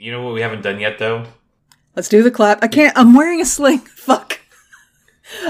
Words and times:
You 0.00 0.10
know 0.10 0.22
what 0.22 0.32
we 0.32 0.40
haven't 0.40 0.62
done 0.62 0.80
yet, 0.80 0.98
though? 0.98 1.26
Let's 1.94 2.08
do 2.08 2.22
the 2.22 2.30
clap. 2.30 2.64
I 2.64 2.68
can't. 2.68 2.96
I'm 2.96 3.14
wearing 3.14 3.38
a 3.40 3.44
sling. 3.44 3.78
Fuck. 3.96 4.40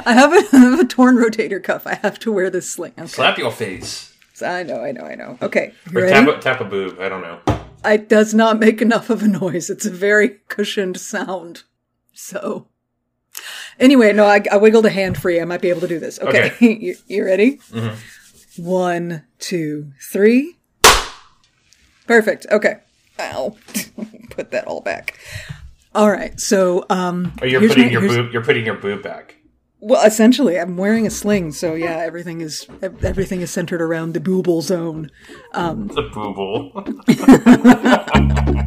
I 0.04 0.12
have 0.12 0.32
a, 0.32 0.42
I 0.56 0.58
have 0.58 0.80
a 0.80 0.84
torn 0.84 1.16
rotator 1.16 1.62
cuff. 1.62 1.86
I 1.86 1.94
have 1.94 2.18
to 2.18 2.32
wear 2.32 2.50
this 2.50 2.68
sling. 2.68 2.92
Okay. 2.98 3.06
Slap 3.06 3.38
your 3.38 3.52
face. 3.52 4.12
I 4.42 4.64
know, 4.64 4.82
I 4.82 4.90
know, 4.90 5.02
I 5.02 5.14
know. 5.14 5.38
Okay, 5.42 5.74
you 5.92 5.98
Or 5.98 6.02
ready? 6.02 6.26
tap 6.26 6.38
a, 6.38 6.40
tap 6.40 6.60
a 6.62 6.64
boob. 6.64 6.98
I 6.98 7.08
don't 7.10 7.20
know. 7.20 7.40
It 7.84 8.08
does 8.08 8.32
not 8.32 8.58
make 8.58 8.80
enough 8.80 9.10
of 9.10 9.22
a 9.22 9.28
noise. 9.28 9.68
It's 9.68 9.84
a 9.84 9.90
very 9.90 10.40
cushioned 10.48 10.98
sound. 10.98 11.64
So, 12.14 12.66
anyway, 13.78 14.14
no, 14.14 14.24
I, 14.24 14.42
I 14.50 14.56
wiggled 14.56 14.86
a 14.86 14.90
hand 14.90 15.18
free. 15.18 15.40
I 15.40 15.44
might 15.44 15.60
be 15.60 15.68
able 15.68 15.82
to 15.82 15.88
do 15.88 15.98
this. 15.98 16.18
Okay, 16.18 16.52
you, 16.60 16.96
you 17.06 17.24
ready? 17.24 17.58
Mm-hmm. 17.70 18.64
One, 18.64 19.24
two, 19.38 19.92
three. 20.10 20.56
Perfect. 22.06 22.46
Okay. 22.50 22.78
Ow. 23.20 23.56
Put 24.30 24.50
that 24.52 24.66
all 24.66 24.80
back. 24.80 25.18
All 25.94 26.10
right. 26.10 26.38
So, 26.40 26.86
um, 26.88 27.32
Oh, 27.42 27.44
you're 27.46 27.60
putting 27.60 27.84
my- 27.86 27.90
your 27.90 28.00
here's- 28.00 28.16
boob. 28.16 28.32
You're 28.32 28.44
putting 28.44 28.64
your 28.64 28.76
boob 28.76 29.02
back. 29.02 29.36
Well, 29.82 30.04
essentially, 30.06 30.58
I'm 30.60 30.76
wearing 30.76 31.06
a 31.06 31.10
sling, 31.10 31.52
so 31.52 31.72
yeah, 31.74 31.96
everything 32.04 32.42
is 32.42 32.66
everything 32.82 33.40
is 33.40 33.50
centered 33.50 33.80
around 33.80 34.12
the 34.12 34.20
booble 34.20 34.60
zone. 34.60 35.10
The 35.54 36.10
booble. 36.12 36.70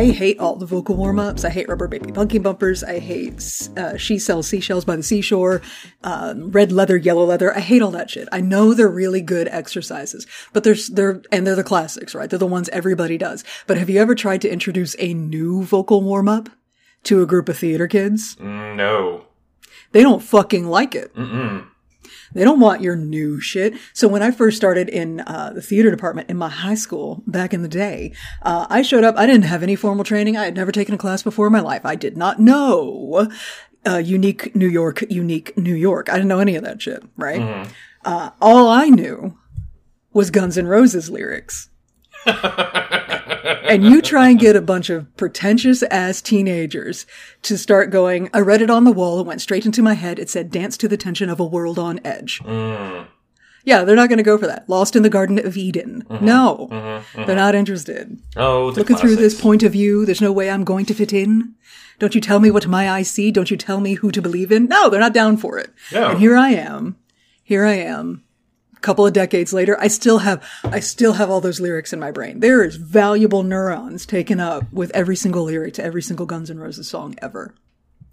I 0.00 0.12
hate 0.12 0.38
all 0.38 0.56
the 0.56 0.64
vocal 0.64 0.96
warm 0.96 1.18
ups. 1.18 1.44
I 1.44 1.50
hate 1.50 1.68
rubber 1.68 1.86
baby 1.86 2.10
monkey 2.10 2.38
bumpers. 2.38 2.82
I 2.82 3.00
hate 3.00 3.68
uh, 3.76 3.98
she 3.98 4.18
sells 4.18 4.48
seashells 4.48 4.86
by 4.86 4.96
the 4.96 5.02
seashore, 5.02 5.60
um, 6.04 6.50
red 6.50 6.72
leather, 6.72 6.96
yellow 6.96 7.26
leather. 7.26 7.54
I 7.54 7.60
hate 7.60 7.82
all 7.82 7.90
that 7.90 8.08
shit. 8.08 8.26
I 8.32 8.40
know 8.40 8.72
they're 8.72 8.88
really 8.88 9.20
good 9.20 9.46
exercises, 9.48 10.26
but 10.54 10.64
there's 10.64 10.88
they're 10.88 11.20
and 11.30 11.46
they're 11.46 11.54
the 11.54 11.62
classics, 11.62 12.14
right? 12.14 12.30
They're 12.30 12.38
the 12.38 12.46
ones 12.46 12.70
everybody 12.70 13.18
does. 13.18 13.44
But 13.66 13.76
have 13.76 13.90
you 13.90 14.00
ever 14.00 14.14
tried 14.14 14.40
to 14.40 14.50
introduce 14.50 14.96
a 14.98 15.12
new 15.12 15.64
vocal 15.64 16.00
warm 16.00 16.30
up 16.30 16.48
to 17.02 17.20
a 17.20 17.26
group 17.26 17.50
of 17.50 17.58
theater 17.58 17.86
kids? 17.86 18.36
Mm, 18.36 18.76
no. 18.76 19.26
They 19.92 20.02
don't 20.02 20.22
fucking 20.22 20.66
like 20.66 20.94
it. 20.94 21.14
Mm-mm. 21.14 21.66
They 22.32 22.44
don't 22.44 22.60
want 22.60 22.80
your 22.80 22.96
new 22.96 23.40
shit. 23.40 23.74
So 23.92 24.08
when 24.08 24.22
I 24.22 24.30
first 24.30 24.56
started 24.56 24.88
in 24.88 25.20
uh, 25.20 25.52
the 25.54 25.62
theater 25.62 25.90
department 25.90 26.30
in 26.30 26.36
my 26.36 26.48
high 26.48 26.74
school 26.74 27.22
back 27.26 27.52
in 27.52 27.62
the 27.62 27.68
day, 27.68 28.12
uh, 28.42 28.66
I 28.70 28.82
showed 28.82 29.04
up. 29.04 29.16
I 29.16 29.26
didn't 29.26 29.44
have 29.44 29.62
any 29.62 29.76
formal 29.76 30.04
training. 30.04 30.36
I 30.36 30.44
had 30.44 30.54
never 30.54 30.72
taken 30.72 30.94
a 30.94 30.98
class 30.98 31.22
before 31.22 31.46
in 31.46 31.52
my 31.52 31.60
life. 31.60 31.84
I 31.84 31.94
did 31.94 32.16
not 32.16 32.38
know 32.38 33.28
uh, 33.86 33.96
unique 33.98 34.54
New 34.54 34.68
York, 34.68 35.02
unique 35.10 35.56
New 35.56 35.74
York. 35.74 36.08
I 36.08 36.14
didn't 36.14 36.28
know 36.28 36.40
any 36.40 36.56
of 36.56 36.64
that 36.64 36.82
shit. 36.82 37.02
Right. 37.16 37.68
Uh, 38.04 38.30
all 38.40 38.68
I 38.68 38.88
knew 38.88 39.36
was 40.12 40.30
Guns 40.30 40.58
N' 40.58 40.66
Roses 40.66 41.10
lyrics. 41.10 41.68
and 43.64 43.84
you 43.84 44.02
try 44.02 44.28
and 44.28 44.38
get 44.38 44.56
a 44.56 44.62
bunch 44.62 44.90
of 44.90 45.14
pretentious 45.16 45.82
ass 45.84 46.20
teenagers 46.20 47.06
to 47.42 47.56
start 47.56 47.90
going, 47.90 48.30
I 48.32 48.40
read 48.40 48.62
it 48.62 48.70
on 48.70 48.84
the 48.84 48.92
wall. 48.92 49.20
It 49.20 49.26
went 49.26 49.40
straight 49.40 49.66
into 49.66 49.82
my 49.82 49.94
head. 49.94 50.18
It 50.18 50.30
said, 50.30 50.50
dance 50.50 50.76
to 50.78 50.88
the 50.88 50.96
tension 50.96 51.28
of 51.28 51.40
a 51.40 51.44
world 51.44 51.78
on 51.78 52.00
edge. 52.04 52.40
Mm. 52.40 53.06
Yeah, 53.64 53.84
they're 53.84 53.96
not 53.96 54.08
going 54.08 54.18
to 54.18 54.22
go 54.24 54.38
for 54.38 54.46
that. 54.46 54.68
Lost 54.68 54.96
in 54.96 55.02
the 55.02 55.10
Garden 55.10 55.38
of 55.38 55.56
Eden. 55.56 56.04
Mm-hmm. 56.08 56.24
No, 56.24 56.68
mm-hmm. 56.70 56.74
Mm-hmm. 56.76 57.26
they're 57.26 57.36
not 57.36 57.54
interested. 57.54 58.18
Oh, 58.36 58.72
Looking 58.74 58.96
through 58.96 59.16
this 59.16 59.38
point 59.40 59.62
of 59.62 59.72
view, 59.72 60.06
there's 60.06 60.22
no 60.22 60.32
way 60.32 60.50
I'm 60.50 60.64
going 60.64 60.86
to 60.86 60.94
fit 60.94 61.12
in. 61.12 61.54
Don't 61.98 62.14
you 62.14 62.20
tell 62.20 62.40
me 62.40 62.50
what 62.50 62.66
my 62.66 62.90
eyes 62.90 63.10
see? 63.10 63.30
Don't 63.30 63.50
you 63.50 63.58
tell 63.58 63.80
me 63.80 63.94
who 63.94 64.10
to 64.10 64.22
believe 64.22 64.50
in? 64.50 64.66
No, 64.66 64.88
they're 64.88 64.98
not 64.98 65.12
down 65.12 65.36
for 65.36 65.58
it. 65.58 65.70
No. 65.92 66.10
And 66.10 66.18
here 66.18 66.36
I 66.36 66.50
am. 66.50 66.96
Here 67.42 67.66
I 67.66 67.74
am. 67.74 68.24
Couple 68.82 69.06
of 69.06 69.12
decades 69.12 69.52
later, 69.52 69.78
I 69.80 69.88
still 69.88 70.18
have, 70.18 70.42
I 70.64 70.80
still 70.80 71.12
have 71.14 71.28
all 71.30 71.40
those 71.40 71.60
lyrics 71.60 71.92
in 71.92 72.00
my 72.00 72.10
brain. 72.10 72.40
There 72.40 72.64
is 72.64 72.76
valuable 72.76 73.42
neurons 73.42 74.06
taken 74.06 74.40
up 74.40 74.72
with 74.72 74.90
every 74.92 75.16
single 75.16 75.44
lyric 75.44 75.74
to 75.74 75.84
every 75.84 76.02
single 76.02 76.26
Guns 76.26 76.50
N' 76.50 76.58
Roses 76.58 76.88
song 76.88 77.14
ever. 77.20 77.54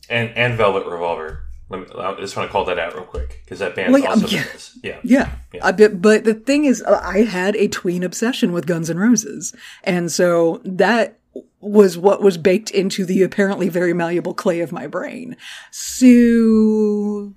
and 0.09 0.29
and 0.35 0.55
Velvet 0.57 0.85
Revolver. 0.85 1.43
Let 1.69 1.81
me, 1.81 1.87
I 1.99 2.15
just 2.15 2.37
want 2.37 2.47
to 2.47 2.51
call 2.51 2.63
that 2.65 2.79
out 2.79 2.93
real 2.95 3.03
quick 3.03 3.41
because 3.43 3.59
that 3.59 3.75
band's 3.75 3.91
Well, 3.93 4.01
yeah, 4.01 4.09
also 4.09 4.27
yeah. 4.27 4.43
famous. 4.43 4.79
Yeah. 4.83 4.99
Yeah. 5.03 5.31
I 5.61 5.71
bet, 5.73 6.01
but 6.01 6.23
the 6.23 6.33
thing 6.33 6.63
is, 6.65 6.81
uh, 6.81 7.01
I 7.03 7.23
had 7.23 7.55
a 7.57 7.67
tween 7.67 8.03
obsession 8.03 8.53
with 8.53 8.65
Guns 8.65 8.89
N' 8.89 8.97
Roses. 8.97 9.53
And 9.83 10.09
so 10.11 10.61
that 10.63 11.19
was 11.59 11.97
what 11.97 12.21
was 12.21 12.37
baked 12.37 12.69
into 12.71 13.03
the 13.05 13.21
apparently 13.23 13.67
very 13.67 13.91
malleable 13.93 14.33
clay 14.33 14.61
of 14.61 14.71
my 14.71 14.87
brain. 14.87 15.35
So 15.71 17.33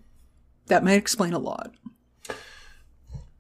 that 0.66 0.84
might 0.84 0.94
explain 0.94 1.32
a 1.32 1.38
lot. 1.38 1.72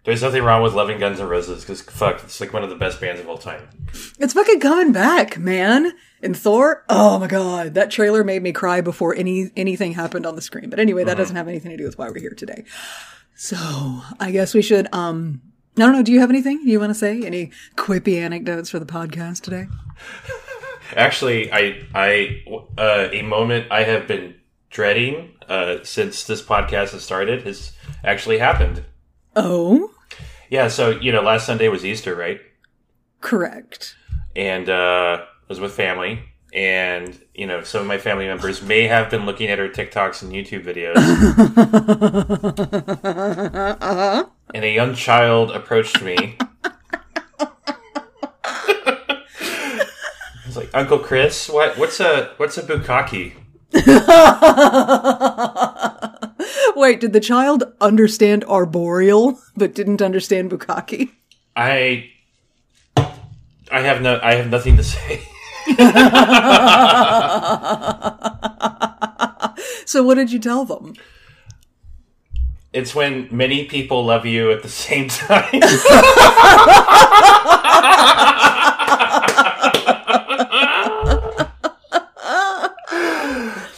There's 0.04 0.22
nothing 0.22 0.42
wrong 0.42 0.62
with 0.62 0.72
loving 0.72 0.98
Guns 0.98 1.20
N' 1.20 1.28
Roses 1.28 1.60
because 1.62 1.82
fuck, 1.82 2.22
it's 2.24 2.40
like 2.40 2.52
one 2.54 2.62
of 2.62 2.70
the 2.70 2.76
best 2.76 3.00
bands 3.00 3.20
of 3.20 3.28
all 3.28 3.36
time. 3.36 3.68
It's 4.18 4.32
fucking 4.32 4.60
coming 4.60 4.92
back, 4.92 5.38
man. 5.38 5.92
And 6.22 6.36
Thor, 6.36 6.84
oh 6.88 7.18
my 7.18 7.26
god, 7.26 7.74
that 7.74 7.90
trailer 7.90 8.24
made 8.24 8.42
me 8.42 8.52
cry 8.52 8.80
before 8.80 9.14
any 9.14 9.50
anything 9.56 9.92
happened 9.92 10.24
on 10.24 10.36
the 10.36 10.42
screen. 10.42 10.70
But 10.70 10.80
anyway, 10.80 11.04
that 11.04 11.16
doesn't 11.16 11.36
have 11.36 11.48
anything 11.48 11.70
to 11.70 11.76
do 11.76 11.84
with 11.84 11.98
why 11.98 12.08
we're 12.08 12.20
here 12.20 12.34
today. 12.34 12.64
So 13.34 13.56
I 14.18 14.30
guess 14.30 14.54
we 14.54 14.62
should. 14.62 14.88
um 14.94 15.42
I 15.76 15.82
don't 15.82 15.92
know. 15.92 16.02
Do 16.02 16.12
you 16.12 16.20
have 16.20 16.30
anything 16.30 16.60
you 16.64 16.80
want 16.80 16.90
to 16.90 16.94
say? 16.98 17.22
Any 17.22 17.52
quippy 17.76 18.20
anecdotes 18.20 18.68
for 18.70 18.78
the 18.78 18.86
podcast 18.86 19.42
today? 19.42 19.66
Actually, 20.96 21.52
I 21.52 21.86
I 21.94 22.42
uh, 22.76 23.08
a 23.12 23.22
moment 23.22 23.68
I 23.70 23.84
have 23.84 24.08
been 24.08 24.34
dreading 24.70 25.32
uh, 25.48 25.78
since 25.84 26.24
this 26.24 26.42
podcast 26.42 26.90
has 26.92 27.02
started 27.04 27.42
has 27.46 27.72
actually 28.02 28.38
happened. 28.38 28.84
Oh, 29.36 29.90
Yeah, 30.50 30.68
so 30.68 30.90
you 30.90 31.12
know, 31.12 31.22
last 31.22 31.46
Sunday 31.46 31.68
was 31.68 31.84
Easter, 31.84 32.14
right? 32.14 32.40
correct. 33.20 33.96
And 34.34 34.68
uh, 34.70 35.18
I 35.22 35.26
was 35.48 35.60
with 35.60 35.72
family, 35.72 36.20
and 36.54 37.18
you 37.34 37.46
know, 37.46 37.62
some 37.62 37.82
of 37.82 37.86
my 37.86 37.98
family 37.98 38.26
members 38.26 38.62
may 38.62 38.86
have 38.86 39.10
been 39.10 39.26
looking 39.26 39.48
at 39.48 39.58
our 39.60 39.68
TikToks 39.68 40.22
and 40.22 40.32
YouTube 40.32 40.64
videos. 40.64 40.96
And 44.52 44.64
a 44.64 44.70
young 44.72 44.96
child 44.96 45.52
approached 45.52 46.02
me. 46.02 46.36
He's 50.44 50.56
like, 50.56 50.70
Uncle 50.74 50.98
Chris, 50.98 51.48
what 51.48 51.78
what's 51.78 52.00
a 52.00 52.32
what's 52.36 52.58
a 52.58 52.62
bukkake? 52.62 53.34
Wait, 56.80 56.98
did 56.98 57.12
the 57.12 57.20
child 57.20 57.62
understand 57.78 58.42
arboreal 58.48 59.38
but 59.54 59.74
didn't 59.74 60.00
understand 60.00 60.50
bukkake? 60.50 61.10
I 61.54 62.10
I 63.70 63.80
have 63.80 64.00
no 64.00 64.18
I 64.22 64.36
have 64.36 64.48
nothing 64.48 64.78
to 64.78 64.82
say. 64.82 65.20
So 69.84 70.02
what 70.04 70.14
did 70.14 70.32
you 70.32 70.38
tell 70.38 70.64
them? 70.64 70.94
It's 72.72 72.94
when 72.94 73.28
many 73.30 73.66
people 73.66 74.06
love 74.06 74.24
you 74.24 74.50
at 74.52 74.62
the 74.62 74.68
same 74.68 75.08
time. 75.08 75.50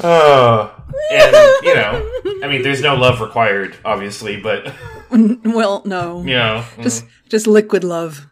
oh, 0.05 0.71
and 1.11 1.37
you 1.65 1.75
know, 1.75 2.12
I 2.25 2.47
mean, 2.49 2.63
there's 2.63 2.83
no 2.83 2.95
love 2.95 3.21
required, 3.21 3.77
obviously, 3.85 4.41
but 4.41 4.73
Well, 5.11 5.83
no, 5.85 6.21
you 6.21 6.35
know, 6.35 6.65
just 6.81 7.05
mm. 7.05 7.09
just 7.29 7.47
liquid 7.47 7.85
love 7.85 8.27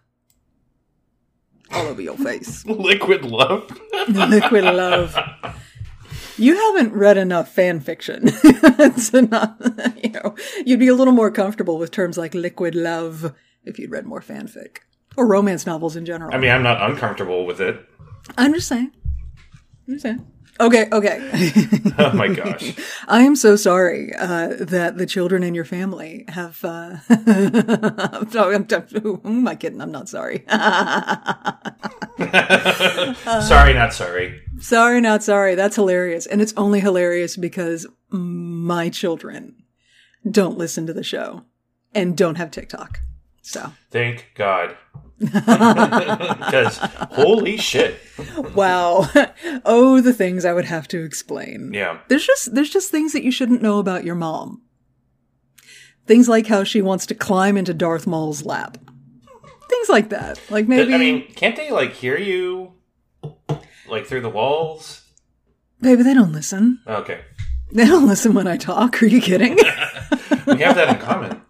all 1.72 1.86
over 1.86 2.00
your 2.00 2.16
face. 2.16 2.64
liquid 2.66 3.24
love. 3.24 3.70
liquid 4.08 4.64
love. 4.64 5.16
You 6.36 6.56
haven't 6.56 6.94
read 6.94 7.18
enough 7.18 7.52
fan 7.52 7.80
fiction 7.80 8.26
to 8.26 9.28
not, 9.30 9.60
you 10.02 10.10
know, 10.10 10.34
you'd 10.64 10.80
be 10.80 10.88
a 10.88 10.94
little 10.94 11.12
more 11.12 11.30
comfortable 11.30 11.78
with 11.78 11.90
terms 11.90 12.16
like 12.16 12.32
liquid 12.34 12.74
love 12.74 13.34
if 13.64 13.78
you'd 13.78 13.90
read 13.90 14.06
more 14.06 14.22
fanfic 14.22 14.78
or 15.16 15.26
romance 15.26 15.66
novels 15.66 15.96
in 15.96 16.06
general. 16.06 16.34
I 16.34 16.38
mean, 16.38 16.50
I'm 16.50 16.62
not 16.62 16.90
uncomfortable 16.90 17.44
with 17.44 17.60
it. 17.60 17.78
I'm 18.38 18.54
just 18.54 18.68
saying. 18.68 18.90
I'm 19.86 19.94
just 19.94 20.02
saying. 20.02 20.26
Okay, 20.58 20.88
okay. 20.92 21.20
Oh 21.98 22.12
my 22.14 22.28
gosh. 22.28 22.74
I 23.08 23.22
am 23.22 23.36
so 23.36 23.56
sorry 23.56 24.14
uh, 24.14 24.54
that 24.58 24.96
the 24.96 25.04
children 25.04 25.42
in 25.42 25.54
your 25.54 25.66
family 25.66 26.24
have. 26.28 26.64
Uh, 26.64 26.96
I'm, 27.10 28.28
I'm, 28.34 28.66
who 29.02 29.20
am 29.22 29.46
I 29.46 29.54
kidding? 29.54 29.82
I'm 29.82 29.92
not 29.92 30.08
sorry. 30.08 30.44
sorry, 33.46 33.74
not 33.74 33.92
sorry. 33.92 34.40
sorry, 34.60 35.00
not 35.02 35.22
sorry. 35.22 35.54
That's 35.56 35.76
hilarious, 35.76 36.24
and 36.26 36.40
it's 36.40 36.54
only 36.56 36.80
hilarious 36.80 37.36
because 37.36 37.86
my 38.08 38.88
children 38.88 39.56
don't 40.28 40.56
listen 40.56 40.86
to 40.86 40.94
the 40.94 41.04
show 41.04 41.44
and 41.94 42.16
don't 42.16 42.36
have 42.36 42.50
TikTok. 42.50 43.00
So, 43.42 43.72
Thank 43.90 44.30
God. 44.34 44.76
Because 46.40 46.78
holy 47.12 47.58
shit. 47.58 48.00
wow. 48.54 49.06
oh, 49.66 50.00
the 50.00 50.14
things 50.14 50.44
I 50.44 50.54
would 50.54 50.64
have 50.64 50.88
to 50.88 51.04
explain. 51.04 51.72
Yeah. 51.74 51.98
There's 52.08 52.26
just 52.26 52.54
there's 52.54 52.70
just 52.70 52.90
things 52.90 53.12
that 53.12 53.22
you 53.22 53.30
shouldn't 53.30 53.60
know 53.62 53.78
about 53.78 54.04
your 54.04 54.14
mom. 54.14 54.62
Things 56.06 56.28
like 56.28 56.46
how 56.46 56.64
she 56.64 56.80
wants 56.80 57.04
to 57.06 57.14
climb 57.14 57.56
into 57.56 57.74
Darth 57.74 58.06
Maul's 58.06 58.44
lap. 58.44 58.78
Things 59.68 59.88
like 59.88 60.08
that. 60.08 60.40
Like 60.50 60.66
maybe 60.66 60.94
I 60.94 60.98
mean, 60.98 61.26
can't 61.34 61.54
they 61.54 61.70
like 61.70 61.92
hear 61.92 62.18
you 62.18 62.72
like 63.86 64.06
through 64.06 64.22
the 64.22 64.30
walls? 64.30 65.06
Baby, 65.80 66.02
they 66.02 66.14
don't 66.14 66.32
listen. 66.32 66.80
Oh, 66.86 66.96
okay. 66.96 67.20
They 67.72 67.86
don't 67.86 68.06
listen 68.06 68.34
when 68.34 68.46
I 68.46 68.56
talk. 68.56 69.02
Are 69.02 69.06
you 69.06 69.20
kidding? 69.20 69.56
We 70.46 70.58
have 70.62 70.76
that 70.76 70.88
in 70.88 70.98
common. 70.98 71.42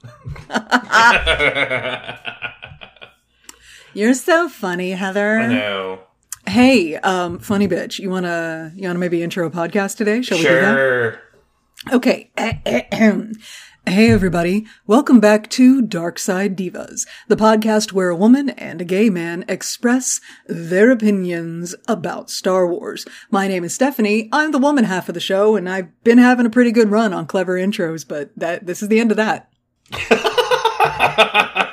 You're 3.93 4.15
so 4.15 4.49
funny, 4.49 4.93
Heather. 4.93 5.41
I 5.41 5.47
know. 5.49 6.01
Hey, 6.47 6.95
um, 6.97 7.39
funny 7.41 7.67
bitch. 7.67 7.99
You 7.99 8.09
wanna 8.09 8.73
you 8.77 8.87
wanna 8.87 8.99
maybe 9.01 9.23
intro 9.23 9.47
a 9.47 9.51
podcast 9.51 9.97
today? 9.97 10.23
Shall 10.23 10.39
we 10.39 10.45
do 10.45 10.49
that? 10.49 10.75
Sure. 10.75 11.21
Okay. 11.93 12.31
Hey 13.87 14.11
everybody, 14.11 14.67
welcome 14.87 15.21
back 15.21 15.49
to 15.51 15.81
Dark 15.81 16.19
Side 16.19 16.55
Divas, 16.55 17.07
the 17.29 17.35
podcast 17.35 17.93
where 17.93 18.11
a 18.11 18.15
woman 18.15 18.51
and 18.51 18.81
a 18.81 18.85
gay 18.85 19.09
man 19.09 19.43
express 19.49 20.21
their 20.47 20.91
opinions 20.91 21.75
about 21.89 22.29
Star 22.29 22.69
Wars. 22.69 23.07
My 23.31 23.49
name 23.49 23.65
is 23.65 23.75
Stephanie. 23.75 24.29
I'm 24.33 24.53
the 24.53 24.59
woman 24.59 24.85
half 24.85 25.09
of 25.09 25.15
the 25.15 25.21
show 25.21 25.57
and 25.57 25.67
I've 25.67 25.89
been 26.05 26.19
having 26.19 26.45
a 26.45 26.51
pretty 26.51 26.73
good 26.73 26.91
run 26.91 27.15
on 27.15 27.27
clever 27.27 27.57
intros, 27.57 28.07
but 28.07 28.31
that 28.37 28.67
this 28.67 28.83
is 28.83 28.89
the 28.89 29.01
end 29.01 29.13
of 29.13 29.17
that. 29.17 29.51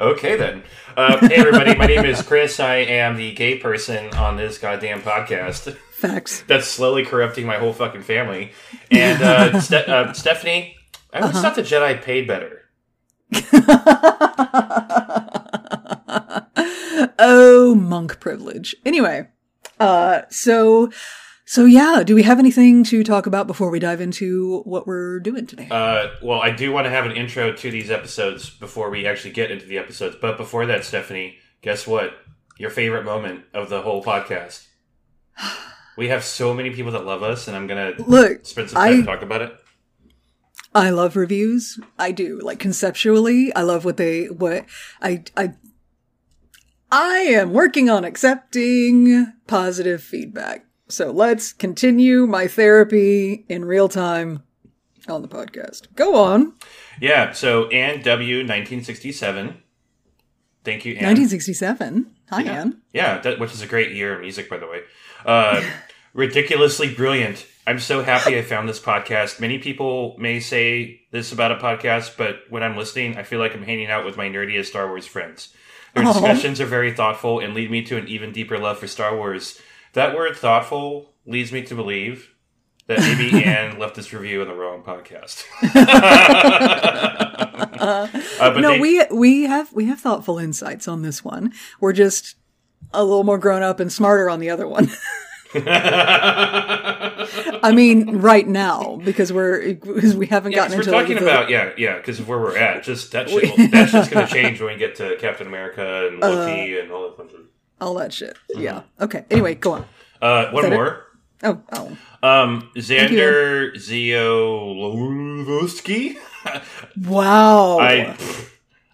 Okay 0.00 0.36
then. 0.36 0.62
Uh, 0.96 1.18
hey 1.28 1.34
everybody, 1.36 1.74
my 1.76 1.84
name 1.86 2.06
is 2.06 2.22
Chris. 2.22 2.58
I 2.58 2.76
am 2.76 3.16
the 3.16 3.34
gay 3.34 3.58
person 3.58 4.08
on 4.14 4.36
this 4.38 4.56
goddamn 4.56 5.02
podcast. 5.02 5.76
Facts. 5.92 6.42
That's 6.46 6.66
slowly 6.66 7.04
corrupting 7.04 7.44
my 7.44 7.58
whole 7.58 7.74
fucking 7.74 8.02
family. 8.02 8.52
And 8.90 9.22
uh, 9.22 9.60
Ste- 9.62 9.74
uh, 9.88 10.12
Stephanie, 10.14 10.76
I 11.12 11.20
always 11.20 11.36
Uh-huh. 11.36 11.42
thought 11.42 11.56
the 11.56 11.62
Jedi 11.62 12.00
paid 12.00 12.26
better. 12.26 12.62
oh, 17.18 17.74
monk 17.78 18.20
privilege. 18.20 18.74
Anyway, 18.86 19.28
uh, 19.78 20.22
so, 20.30 20.90
so 21.50 21.64
yeah, 21.64 22.04
do 22.06 22.14
we 22.14 22.22
have 22.22 22.38
anything 22.38 22.84
to 22.84 23.02
talk 23.02 23.26
about 23.26 23.48
before 23.48 23.70
we 23.70 23.80
dive 23.80 24.00
into 24.00 24.60
what 24.60 24.86
we're 24.86 25.18
doing 25.18 25.48
today? 25.48 25.66
Uh, 25.68 26.10
well, 26.22 26.40
I 26.40 26.52
do 26.52 26.70
want 26.70 26.84
to 26.84 26.90
have 26.90 27.06
an 27.06 27.10
intro 27.10 27.52
to 27.52 27.70
these 27.72 27.90
episodes 27.90 28.48
before 28.48 28.88
we 28.88 29.04
actually 29.04 29.32
get 29.32 29.50
into 29.50 29.66
the 29.66 29.76
episodes. 29.76 30.14
But 30.20 30.36
before 30.36 30.64
that, 30.66 30.84
Stephanie, 30.84 31.38
guess 31.60 31.88
what? 31.88 32.14
Your 32.56 32.70
favorite 32.70 33.04
moment 33.04 33.46
of 33.52 33.68
the 33.68 33.82
whole 33.82 34.00
podcast. 34.04 34.68
We 35.96 36.08
have 36.08 36.22
so 36.24 36.54
many 36.54 36.70
people 36.70 36.92
that 36.92 37.04
love 37.04 37.22
us, 37.24 37.46
and 37.48 37.54
I'm 37.56 37.66
gonna 37.66 37.92
Look, 37.98 38.46
spend 38.46 38.70
some 38.70 38.80
time 38.80 38.92
I- 38.92 38.96
to 39.00 39.02
talk 39.04 39.22
about 39.22 39.42
it. 39.42 39.52
I 40.72 40.90
love 40.90 41.16
reviews. 41.16 41.80
I 41.98 42.12
do. 42.12 42.38
Like 42.40 42.60
conceptually, 42.60 43.52
I 43.54 43.62
love 43.62 43.84
what 43.84 43.96
they 43.96 44.26
what 44.26 44.66
I 45.02 45.24
I 45.36 45.54
I 46.92 47.18
am 47.18 47.52
working 47.52 47.90
on 47.90 48.04
accepting 48.04 49.32
positive 49.48 50.00
feedback. 50.00 50.64
So 50.90 51.10
let's 51.10 51.52
continue 51.52 52.26
my 52.26 52.48
therapy 52.48 53.44
in 53.48 53.64
real 53.64 53.88
time 53.88 54.42
on 55.08 55.22
the 55.22 55.28
podcast. 55.28 55.94
Go 55.94 56.16
on. 56.16 56.54
Yeah. 57.00 57.32
So 57.32 57.68
Ann 57.68 58.02
W, 58.02 58.38
1967. 58.38 59.62
Thank 60.62 60.84
you, 60.84 60.92
Ann. 60.92 61.16
1967. 61.16 62.14
Hi, 62.30 62.42
Yeah. 62.42 62.52
Anne. 62.60 62.82
Yeah, 62.92 63.18
that, 63.20 63.38
which 63.40 63.52
is 63.52 63.62
a 63.62 63.66
great 63.66 63.92
year 63.92 64.14
of 64.14 64.20
music, 64.20 64.50
by 64.50 64.58
the 64.58 64.66
way. 64.66 64.82
Uh, 65.24 65.62
ridiculously 66.12 66.94
brilliant. 66.94 67.46
I'm 67.66 67.78
so 67.78 68.02
happy 68.02 68.36
I 68.38 68.42
found 68.42 68.68
this 68.68 68.80
podcast. 68.80 69.40
Many 69.40 69.58
people 69.58 70.16
may 70.18 70.40
say 70.40 71.02
this 71.12 71.32
about 71.32 71.52
a 71.52 71.56
podcast, 71.56 72.16
but 72.16 72.40
when 72.48 72.62
I'm 72.62 72.76
listening, 72.76 73.16
I 73.16 73.22
feel 73.22 73.38
like 73.38 73.54
I'm 73.54 73.62
hanging 73.62 73.86
out 73.90 74.04
with 74.04 74.16
my 74.16 74.28
nerdiest 74.28 74.66
Star 74.66 74.88
Wars 74.88 75.06
friends. 75.06 75.54
Their 75.94 76.04
discussions 76.04 76.60
are 76.60 76.66
very 76.66 76.92
thoughtful 76.92 77.40
and 77.40 77.54
lead 77.54 77.70
me 77.70 77.82
to 77.84 77.96
an 77.96 78.08
even 78.08 78.32
deeper 78.32 78.58
love 78.58 78.78
for 78.78 78.86
Star 78.86 79.16
Wars. 79.16 79.60
That 79.94 80.14
word 80.16 80.36
thoughtful 80.36 81.10
leads 81.26 81.52
me 81.52 81.62
to 81.62 81.74
believe 81.74 82.34
that 82.86 82.98
maybe 83.00 83.44
Anne 83.44 83.78
left 83.78 83.94
this 83.96 84.12
review 84.12 84.42
in 84.42 84.48
the 84.48 84.54
wrong 84.54 84.82
podcast. 84.82 85.44
Uh, 87.80 88.08
no, 88.58 88.72
they- 88.72 88.80
we 88.80 89.02
we 89.10 89.42
have 89.44 89.72
we 89.72 89.86
have 89.86 89.98
thoughtful 90.00 90.38
insights 90.38 90.86
on 90.86 91.00
this 91.02 91.24
one. 91.24 91.52
We're 91.80 91.92
just 91.94 92.36
a 92.92 93.02
little 93.04 93.24
more 93.24 93.38
grown 93.38 93.62
up 93.62 93.80
and 93.80 93.90
smarter 93.92 94.28
on 94.28 94.38
the 94.40 94.50
other 94.50 94.66
one. 94.68 94.90
I 97.62 97.72
mean, 97.74 98.18
right 98.18 98.46
now 98.46 99.00
because 99.04 99.32
we're 99.32 99.74
because 99.74 100.14
we 100.16 100.26
haven't 100.26 100.52
Yeah, 100.52 100.58
gotten 100.58 100.74
into 100.78 100.90
we're 100.90 100.96
like, 100.96 101.06
talking 101.06 101.16
the- 101.24 101.30
about 101.30 101.48
yeah, 101.50 101.72
yeah, 101.78 101.96
because 101.96 102.20
of 102.20 102.28
where 102.28 102.38
we're 102.38 102.56
at. 102.58 102.82
Just 102.82 103.12
that 103.12 103.28
shit. 103.30 103.56
will- 103.58 103.68
that's 103.68 103.92
just 103.92 104.10
going 104.10 104.26
to 104.26 104.32
change 104.32 104.60
when 104.60 104.74
we 104.74 104.78
get 104.78 104.96
to 104.96 105.16
Captain 105.16 105.46
America 105.46 106.08
and 106.08 106.20
Loki 106.20 106.78
and 106.78 106.90
all 106.90 107.02
that 107.08 107.16
fun 107.16 107.28
shit. 107.28 107.40
All 107.80 107.94
that 107.94 108.12
shit. 108.12 108.36
Yeah. 108.50 108.82
Okay. 109.00 109.24
Anyway, 109.30 109.54
go 109.54 109.72
on. 109.72 109.86
Uh, 110.20 110.50
one 110.50 110.64
that 110.64 110.72
it? 110.72 110.76
more. 110.76 111.06
Oh, 111.42 111.62
oh. 111.72 111.96
Um, 112.22 112.70
Xander 112.76 113.74
Ziolowski. 113.76 116.16
Wow. 117.06 117.78
I, 117.80 118.16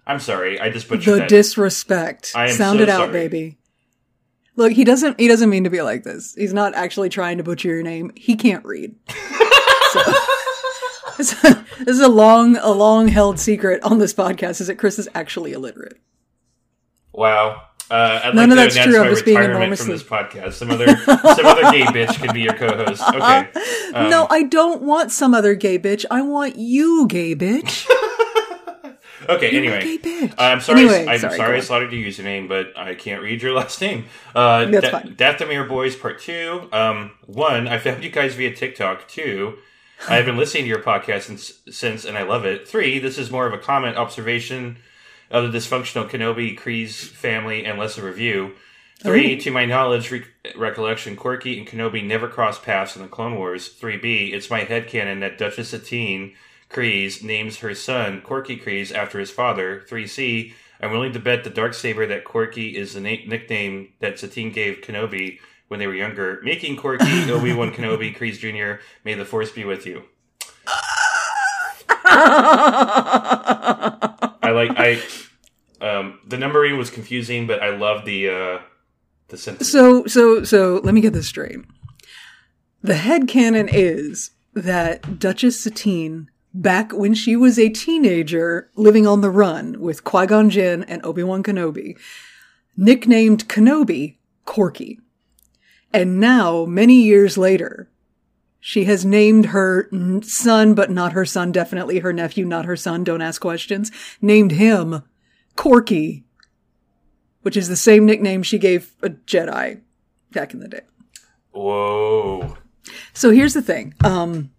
I'm 0.04 0.18
sorry, 0.18 0.58
I 0.60 0.68
just 0.68 0.88
butchered 0.88 1.14
the 1.14 1.18
that. 1.20 1.28
disrespect. 1.28 2.32
I 2.34 2.48
am 2.48 2.56
Sound 2.56 2.80
so 2.80 2.82
it 2.82 2.88
out, 2.88 3.02
sorry. 3.02 3.12
baby. 3.12 3.58
Look, 4.56 4.72
he 4.72 4.82
doesn't. 4.82 5.20
He 5.20 5.28
doesn't 5.28 5.48
mean 5.48 5.62
to 5.62 5.70
be 5.70 5.80
like 5.80 6.02
this. 6.02 6.34
He's 6.34 6.52
not 6.52 6.74
actually 6.74 7.08
trying 7.08 7.36
to 7.38 7.44
butcher 7.44 7.68
your 7.68 7.84
name. 7.84 8.10
He 8.16 8.34
can't 8.34 8.64
read. 8.64 8.96
so, 11.20 11.50
this 11.78 11.86
is 11.86 12.00
a 12.00 12.08
long, 12.08 12.56
a 12.56 12.70
long 12.70 13.06
held 13.08 13.38
secret 13.38 13.80
on 13.84 13.98
this 13.98 14.12
podcast. 14.12 14.60
Is 14.60 14.66
that 14.66 14.74
Chris 14.76 14.98
is 14.98 15.08
actually 15.14 15.52
illiterate? 15.52 16.00
wow. 17.12 17.62
Uh, 17.90 18.20
I'd 18.24 18.34
None 18.34 18.36
like 18.36 18.44
of 18.44 18.50
to 18.50 18.54
that's 18.56 18.74
announce 18.76 18.90
true. 18.90 19.00
I'm 19.04 19.10
just 19.10 19.24
being 19.24 19.36
retirement 19.36 19.78
from 19.78 19.90
enormously- 19.90 19.92
this 19.94 20.02
podcast. 20.02 20.52
Some 20.54 20.70
other, 20.72 20.96
some 20.96 21.46
other 21.46 21.70
gay 21.70 21.82
bitch 21.84 22.14
can 22.20 22.34
be 22.34 22.40
your 22.42 22.54
co-host. 22.54 23.02
Okay. 23.14 23.48
Um, 23.94 24.10
no, 24.10 24.26
I 24.28 24.42
don't 24.42 24.82
want 24.82 25.12
some 25.12 25.34
other 25.34 25.54
gay 25.54 25.78
bitch. 25.78 26.04
I 26.10 26.20
want 26.22 26.56
you, 26.56 27.06
gay 27.08 27.34
bitch. 27.34 27.86
Okay. 29.28 29.56
Anyway, 29.56 29.80
gay 29.82 29.98
bitch. 29.98 30.34
I'm 30.38 30.60
sorry. 30.60 30.80
Anyway, 30.82 31.06
I'm 31.08 31.18
sorry, 31.18 31.36
sorry, 31.36 31.48
go 31.50 31.54
I 31.54 31.56
on. 31.56 31.62
slaughtered 31.62 31.92
your 31.92 32.08
username, 32.08 32.48
but 32.48 32.76
I 32.76 32.94
can't 32.94 33.22
read 33.22 33.42
your 33.42 33.54
last 33.56 33.80
name. 33.80 34.04
Uh, 34.36 34.66
That's 34.66 34.88
fine. 34.90 35.16
Dathomir 35.16 35.68
Boys 35.68 35.96
Part 35.96 36.20
Two. 36.20 36.68
Um, 36.72 37.10
one, 37.26 37.66
I 37.66 37.78
found 37.78 38.04
you 38.04 38.10
guys 38.10 38.34
via 38.36 38.54
TikTok. 38.54 39.08
Two, 39.08 39.56
I 40.08 40.14
have 40.16 40.26
been 40.26 40.36
listening 40.36 40.64
to 40.64 40.68
your 40.68 40.82
podcast 40.82 41.22
since, 41.22 41.54
since, 41.68 42.04
and 42.04 42.16
I 42.16 42.22
love 42.22 42.44
it. 42.44 42.68
Three, 42.68 43.00
this 43.00 43.18
is 43.18 43.28
more 43.30 43.46
of 43.48 43.52
a 43.52 43.58
comment 43.58 43.96
observation 43.96 44.76
of 45.30 45.50
the 45.50 45.58
dysfunctional 45.58 46.08
Kenobi 46.08 46.58
Kryze 46.58 47.04
family 47.04 47.64
and 47.64 47.78
less 47.78 47.98
a 47.98 48.04
review. 48.04 48.52
Oh, 49.04 49.10
Three, 49.10 49.36
to 49.40 49.50
my 49.50 49.66
knowledge, 49.66 50.10
re- 50.10 50.24
recollection, 50.56 51.16
Quirky 51.16 51.58
and 51.58 51.68
Kenobi 51.68 52.04
never 52.04 52.28
crossed 52.28 52.62
paths 52.62 52.96
in 52.96 53.02
the 53.02 53.08
Clone 53.08 53.36
Wars. 53.36 53.68
3B, 53.68 54.32
it's 54.32 54.48
my 54.48 54.60
head 54.60 54.88
headcanon 54.88 55.20
that 55.20 55.36
Duchess 55.36 55.68
Satine 55.68 56.34
Kryze 56.70 57.22
names 57.22 57.58
her 57.58 57.74
son 57.74 58.22
Quirky 58.22 58.58
Kryze 58.58 58.94
after 58.94 59.20
his 59.20 59.30
father. 59.30 59.84
3C, 59.88 60.54
I'm 60.80 60.92
willing 60.92 61.12
to 61.12 61.18
bet 61.18 61.44
the 61.44 61.50
Darksaber 61.50 62.08
that 62.08 62.24
Quirky 62.24 62.76
is 62.76 62.94
the 62.94 63.00
na- 63.00 63.26
nickname 63.26 63.92
that 64.00 64.18
Satine 64.18 64.50
gave 64.50 64.80
Kenobi 64.80 65.38
when 65.68 65.78
they 65.78 65.86
were 65.86 65.94
younger, 65.94 66.40
making 66.42 66.76
Quirky 66.76 67.04
Obi-Wan 67.30 67.72
Kenobi 67.72 68.16
Kryze 68.16 68.38
Jr. 68.38 68.82
May 69.04 69.14
the 69.14 69.24
Force 69.24 69.50
be 69.50 69.64
with 69.64 69.86
you. 69.86 70.04
I 74.46 74.50
like 74.52 74.72
I 74.76 75.02
um 75.80 76.20
the 76.26 76.38
numbering 76.38 76.76
was 76.76 76.90
confusing, 76.90 77.46
but 77.46 77.62
I 77.62 77.76
love 77.76 78.04
the 78.04 78.28
uh 78.28 78.58
the 79.28 79.36
sentence. 79.36 79.70
So, 79.70 80.06
so, 80.06 80.44
so, 80.44 80.80
let 80.84 80.94
me 80.94 81.00
get 81.00 81.12
this 81.12 81.26
straight. 81.26 81.58
The 82.82 82.94
headcanon 82.94 83.68
is 83.72 84.30
that 84.54 85.18
Duchess 85.18 85.60
Satine, 85.60 86.30
back 86.54 86.92
when 86.92 87.14
she 87.14 87.36
was 87.36 87.58
a 87.58 87.68
teenager 87.68 88.70
living 88.76 89.06
on 89.06 89.20
the 89.20 89.30
run 89.30 89.80
with 89.80 90.04
Qui 90.04 90.26
Gon 90.26 90.50
Jinn 90.50 90.84
and 90.84 91.04
Obi 91.04 91.22
Wan 91.22 91.42
Kenobi, 91.42 91.98
nicknamed 92.76 93.48
Kenobi 93.48 94.16
Korkie. 94.46 94.98
And 95.92 96.20
now, 96.20 96.64
many 96.66 97.02
years 97.02 97.36
later, 97.36 97.88
she 98.66 98.84
has 98.84 99.04
named 99.04 99.46
her 99.46 99.88
son, 100.22 100.74
but 100.74 100.90
not 100.90 101.12
her 101.12 101.24
son, 101.24 101.52
definitely 101.52 102.00
her 102.00 102.12
nephew, 102.12 102.44
not 102.44 102.64
her 102.64 102.76
son, 102.76 103.04
don't 103.04 103.22
ask 103.22 103.40
questions, 103.40 103.92
named 104.20 104.52
him 104.52 105.02
Korkie 105.56 106.24
which 107.46 107.56
is 107.56 107.68
the 107.68 107.76
same 107.76 108.04
nickname 108.04 108.42
she 108.42 108.58
gave 108.58 108.92
a 109.04 109.10
Jedi 109.10 109.80
back 110.32 110.52
in 110.52 110.58
the 110.58 110.66
day. 110.66 110.80
Whoa. 111.52 112.56
So 113.12 113.30
here's 113.30 113.54
the 113.54 113.62
thing. 113.62 113.94
Um, 114.02 114.50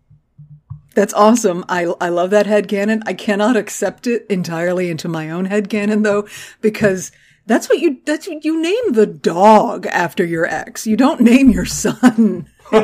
That's 0.95 1.13
awesome. 1.13 1.65
I, 1.67 1.93
I 1.99 2.07
love 2.07 2.29
that 2.29 2.45
head 2.45 2.69
headcanon. 2.69 3.03
I 3.05 3.13
cannot 3.13 3.57
accept 3.57 4.07
it 4.07 4.25
entirely 4.29 4.89
into 4.89 5.09
my 5.09 5.29
own 5.29 5.43
head 5.43 5.67
headcanon 5.69 6.03
though, 6.03 6.29
because 6.61 7.11
that's 7.45 7.67
what 7.67 7.79
you, 7.79 7.99
that's 8.05 8.25
what 8.25 8.45
you 8.45 8.61
name 8.61 8.93
the 8.93 9.05
dog 9.05 9.85
after 9.87 10.23
your 10.23 10.45
ex. 10.45 10.87
You 10.87 10.95
don't 10.95 11.19
name 11.19 11.49
your 11.49 11.65
son. 11.65 12.47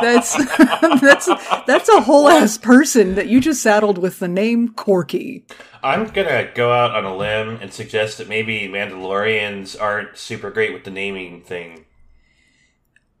That's 0.00 0.36
that's 1.00 1.26
that's 1.66 1.88
a 1.88 2.00
whole 2.02 2.28
ass 2.28 2.56
person 2.56 3.14
that 3.16 3.26
you 3.28 3.40
just 3.40 3.62
saddled 3.62 3.98
with 3.98 4.20
the 4.20 4.28
name 4.28 4.68
Korkie. 4.70 5.42
I'm 5.82 6.06
gonna 6.06 6.48
go 6.54 6.72
out 6.72 6.94
on 6.94 7.04
a 7.04 7.16
limb 7.16 7.58
and 7.60 7.72
suggest 7.72 8.18
that 8.18 8.28
maybe 8.28 8.68
Mandalorians 8.68 9.80
aren't 9.80 10.16
super 10.16 10.50
great 10.50 10.72
with 10.72 10.84
the 10.84 10.90
naming 10.90 11.42
thing. 11.42 11.84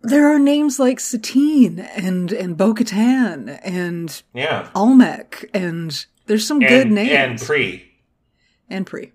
There 0.02 0.32
are 0.32 0.38
names 0.38 0.78
like 0.78 1.00
Satine 1.00 1.80
and 1.80 2.30
and 2.32 2.56
Bo-Katan 2.56 3.58
and 3.64 4.22
Yeah, 4.32 4.68
Almec 4.74 5.50
and 5.52 6.06
there's 6.26 6.46
some 6.46 6.60
good 6.60 6.90
names 6.90 7.10
and 7.10 7.40
pre. 7.40 7.90
and 8.70 8.86
Pre, 8.86 9.12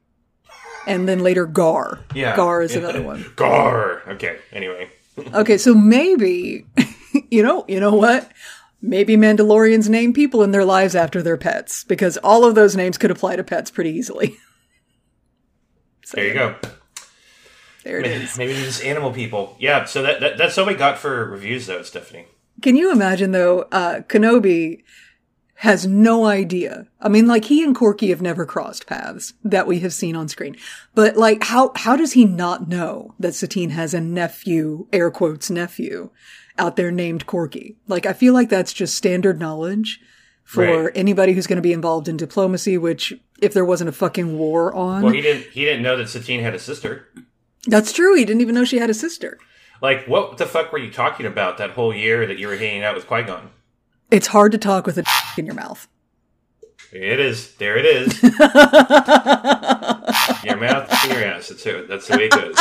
and 0.86 1.08
then 1.08 1.20
later 1.20 1.46
Gar. 1.46 2.02
Yeah, 2.14 2.36
Gar 2.36 2.62
is 2.62 2.76
another 2.76 3.02
one. 3.02 3.26
Gar. 3.38 4.02
Okay. 4.10 4.38
Anyway, 4.52 4.90
Okay, 5.18 5.58
so 5.58 5.74
maybe 5.74 6.66
you 7.30 7.44
know 7.44 7.66
you 7.68 7.80
know 7.80 7.94
what. 7.96 8.32
Maybe 8.86 9.16
Mandalorians 9.16 9.88
name 9.88 10.12
people 10.12 10.44
in 10.44 10.52
their 10.52 10.66
lives 10.66 10.94
after 10.94 11.22
their 11.22 11.38
pets 11.38 11.86
because 11.86 12.18
all 12.18 12.44
of 12.44 12.54
those 12.54 12.76
names 12.76 12.98
could 12.98 13.12
apply 13.12 13.38
to 13.38 13.44
pets 13.44 13.72
pretty 13.72 13.92
easily. 13.92 14.38
So, 16.06 16.18
there 16.18 16.28
you 16.28 16.34
go. 16.34 16.56
There 17.86 17.98
it 17.98 18.06
is. 18.06 18.38
Maybe 18.38 18.52
just 18.54 18.84
animal 18.84 19.14
people. 19.14 19.56
Yeah. 19.58 19.86
So 19.86 20.02
that, 20.02 20.20
that 20.20 20.38
that's 20.38 20.58
all 20.58 20.66
we 20.66 20.74
got 20.74 20.98
for 20.98 21.30
reviews, 21.30 21.68
though, 21.68 21.82
Stephanie. 21.82 22.26
Can 22.62 22.76
you 22.76 22.92
imagine 22.92 23.32
though, 23.32 23.64
uh, 23.72 24.02
Kenobi 24.02 24.84
has 25.64 25.88
no 25.88 26.26
idea. 26.26 26.86
I 27.00 27.08
mean, 27.08 27.26
like 27.26 27.46
he 27.46 27.64
and 27.64 27.74
Korkie 27.74 28.10
have 28.10 28.22
never 28.22 28.46
crossed 28.46 28.86
paths 28.86 29.34
that 29.46 29.66
we 29.66 29.80
have 29.80 29.94
seen 29.94 30.14
on 30.14 30.28
screen. 30.28 30.58
But 30.94 31.16
like, 31.16 31.42
how, 31.46 31.72
how 31.78 31.96
does 31.96 32.12
he 32.12 32.26
not 32.26 32.68
know 32.68 33.16
that 33.18 33.34
Satine 33.34 33.70
has 33.70 33.94
a 33.94 34.02
nephew, 34.02 34.88
air 34.92 35.10
quotes 35.10 35.50
nephew, 35.50 36.10
out 36.60 36.76
there 36.76 36.92
named 36.92 37.28
Korkie? 37.28 37.76
Like, 37.88 38.06
I 38.06 38.12
feel 38.12 38.34
like 38.34 38.50
that's 38.50 38.74
just 38.74 38.96
standard 38.98 39.40
knowledge 39.40 40.02
for 40.44 40.66
Right. 40.88 40.92
anybody 40.96 41.32
who's 41.32 41.48
going 41.48 41.56
to 41.56 41.62
be 41.62 41.72
involved 41.72 42.10
in 42.10 42.18
diplomacy, 42.18 42.78
which 42.78 43.14
if 43.42 43.54
there 43.54 43.64
wasn't 43.64 43.88
a 43.88 43.94
fucking 43.94 44.38
war 44.38 44.76
on, 44.76 45.02
Well, 45.02 45.14
he 45.14 45.22
didn't 45.22 45.46
he 45.54 45.64
didn't 45.64 45.84
know 45.84 45.96
that 45.96 46.10
Satine 46.10 46.42
had 46.42 46.54
a 46.54 46.60
sister. 46.60 47.08
that's 47.68 47.94
true. 47.94 48.16
He 48.18 48.26
didn't 48.26 48.42
even 48.42 48.54
know 48.54 48.66
she 48.66 48.80
had 48.80 48.90
a 48.90 48.94
sister. 48.94 49.40
Like, 49.82 50.06
what 50.10 50.38
the 50.38 50.46
fuck 50.46 50.74
were 50.74 50.78
you 50.80 50.92
talking 50.92 51.26
about 51.26 51.58
that 51.58 51.70
whole 51.72 51.96
year 51.96 52.26
that 52.28 52.38
you 52.38 52.48
were 52.50 52.58
hanging 52.58 52.84
out 52.84 52.96
with 52.96 53.08
Qui 53.08 53.24
Gon? 53.24 53.50
It's 54.14 54.28
hard 54.28 54.52
to 54.52 54.60
talk 54.60 54.86
with 54.86 55.00
a 55.00 55.06
in 55.40 55.48
your 55.48 55.56
mouth. 55.56 55.88
It 56.92 57.20
is. 57.20 57.56
There 57.56 57.78
it 57.78 57.86
is. 57.88 58.22
your 58.22 58.32
mouth 60.58 60.88
to 60.88 61.08
your 61.08 61.24
ass. 61.24 61.50
That's, 61.50 61.66
it. 61.66 61.88
That's 61.88 62.08
the 62.08 62.18
way 62.18 62.26
it 62.26 62.32
goes. 62.32 62.56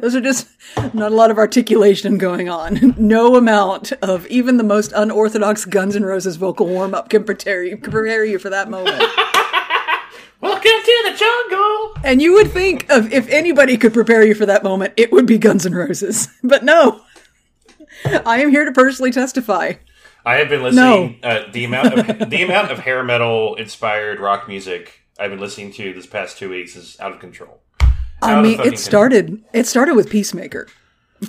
Those 0.00 0.16
are 0.16 0.22
just 0.22 0.48
not 0.94 1.12
a 1.12 1.14
lot 1.14 1.30
of 1.30 1.36
articulation 1.36 2.16
going 2.16 2.48
on. 2.48 2.94
No 3.00 3.36
amount 3.36 3.92
of 4.00 4.26
even 4.28 4.56
the 4.56 4.64
most 4.64 4.92
unorthodox 4.96 5.66
Guns 5.66 5.94
N' 5.94 6.06
Roses 6.06 6.36
vocal 6.36 6.66
warm 6.66 6.94
up 6.94 7.10
can 7.10 7.24
prepare 7.24 7.62
you, 7.62 7.76
can 7.76 7.92
prepare 7.92 8.24
you 8.24 8.38
for 8.38 8.48
that 8.48 8.70
moment. 8.70 8.98
Welcome 10.40 10.62
to 10.62 11.02
the 11.04 11.16
jungle. 11.18 11.96
And 12.02 12.22
you 12.22 12.32
would 12.32 12.50
think 12.50 12.88
of 12.90 13.12
if 13.12 13.28
anybody 13.28 13.76
could 13.76 13.92
prepare 13.92 14.24
you 14.24 14.34
for 14.34 14.46
that 14.46 14.64
moment, 14.64 14.94
it 14.96 15.12
would 15.12 15.26
be 15.26 15.36
Guns 15.36 15.66
N' 15.66 15.74
Roses. 15.74 16.28
But 16.42 16.64
no. 16.64 17.02
I 18.04 18.40
am 18.40 18.50
here 18.50 18.64
to 18.64 18.72
personally 18.72 19.10
testify. 19.10 19.74
I 20.24 20.36
have 20.36 20.48
been 20.48 20.62
listening. 20.62 21.18
Uh, 21.22 21.44
the 21.52 21.64
amount 21.64 21.94
of 21.98 22.30
the 22.30 22.42
amount 22.42 22.70
of 22.70 22.80
hair 22.80 23.02
metal 23.02 23.54
inspired 23.56 24.20
rock 24.20 24.48
music 24.48 25.00
I've 25.20 25.30
been 25.30 25.40
listening 25.40 25.70
to 25.74 25.92
this 25.92 26.06
past 26.06 26.38
two 26.38 26.48
weeks 26.48 26.76
is 26.76 26.98
out 26.98 27.12
of 27.12 27.20
control. 27.20 27.60
I 28.22 28.32
Out 28.32 28.38
of 28.38 28.44
mean, 28.44 28.60
it 28.60 28.78
started. 28.78 29.44
It 29.52 29.66
started 29.66 29.94
with 29.94 30.08
Peacemaker. 30.08 30.66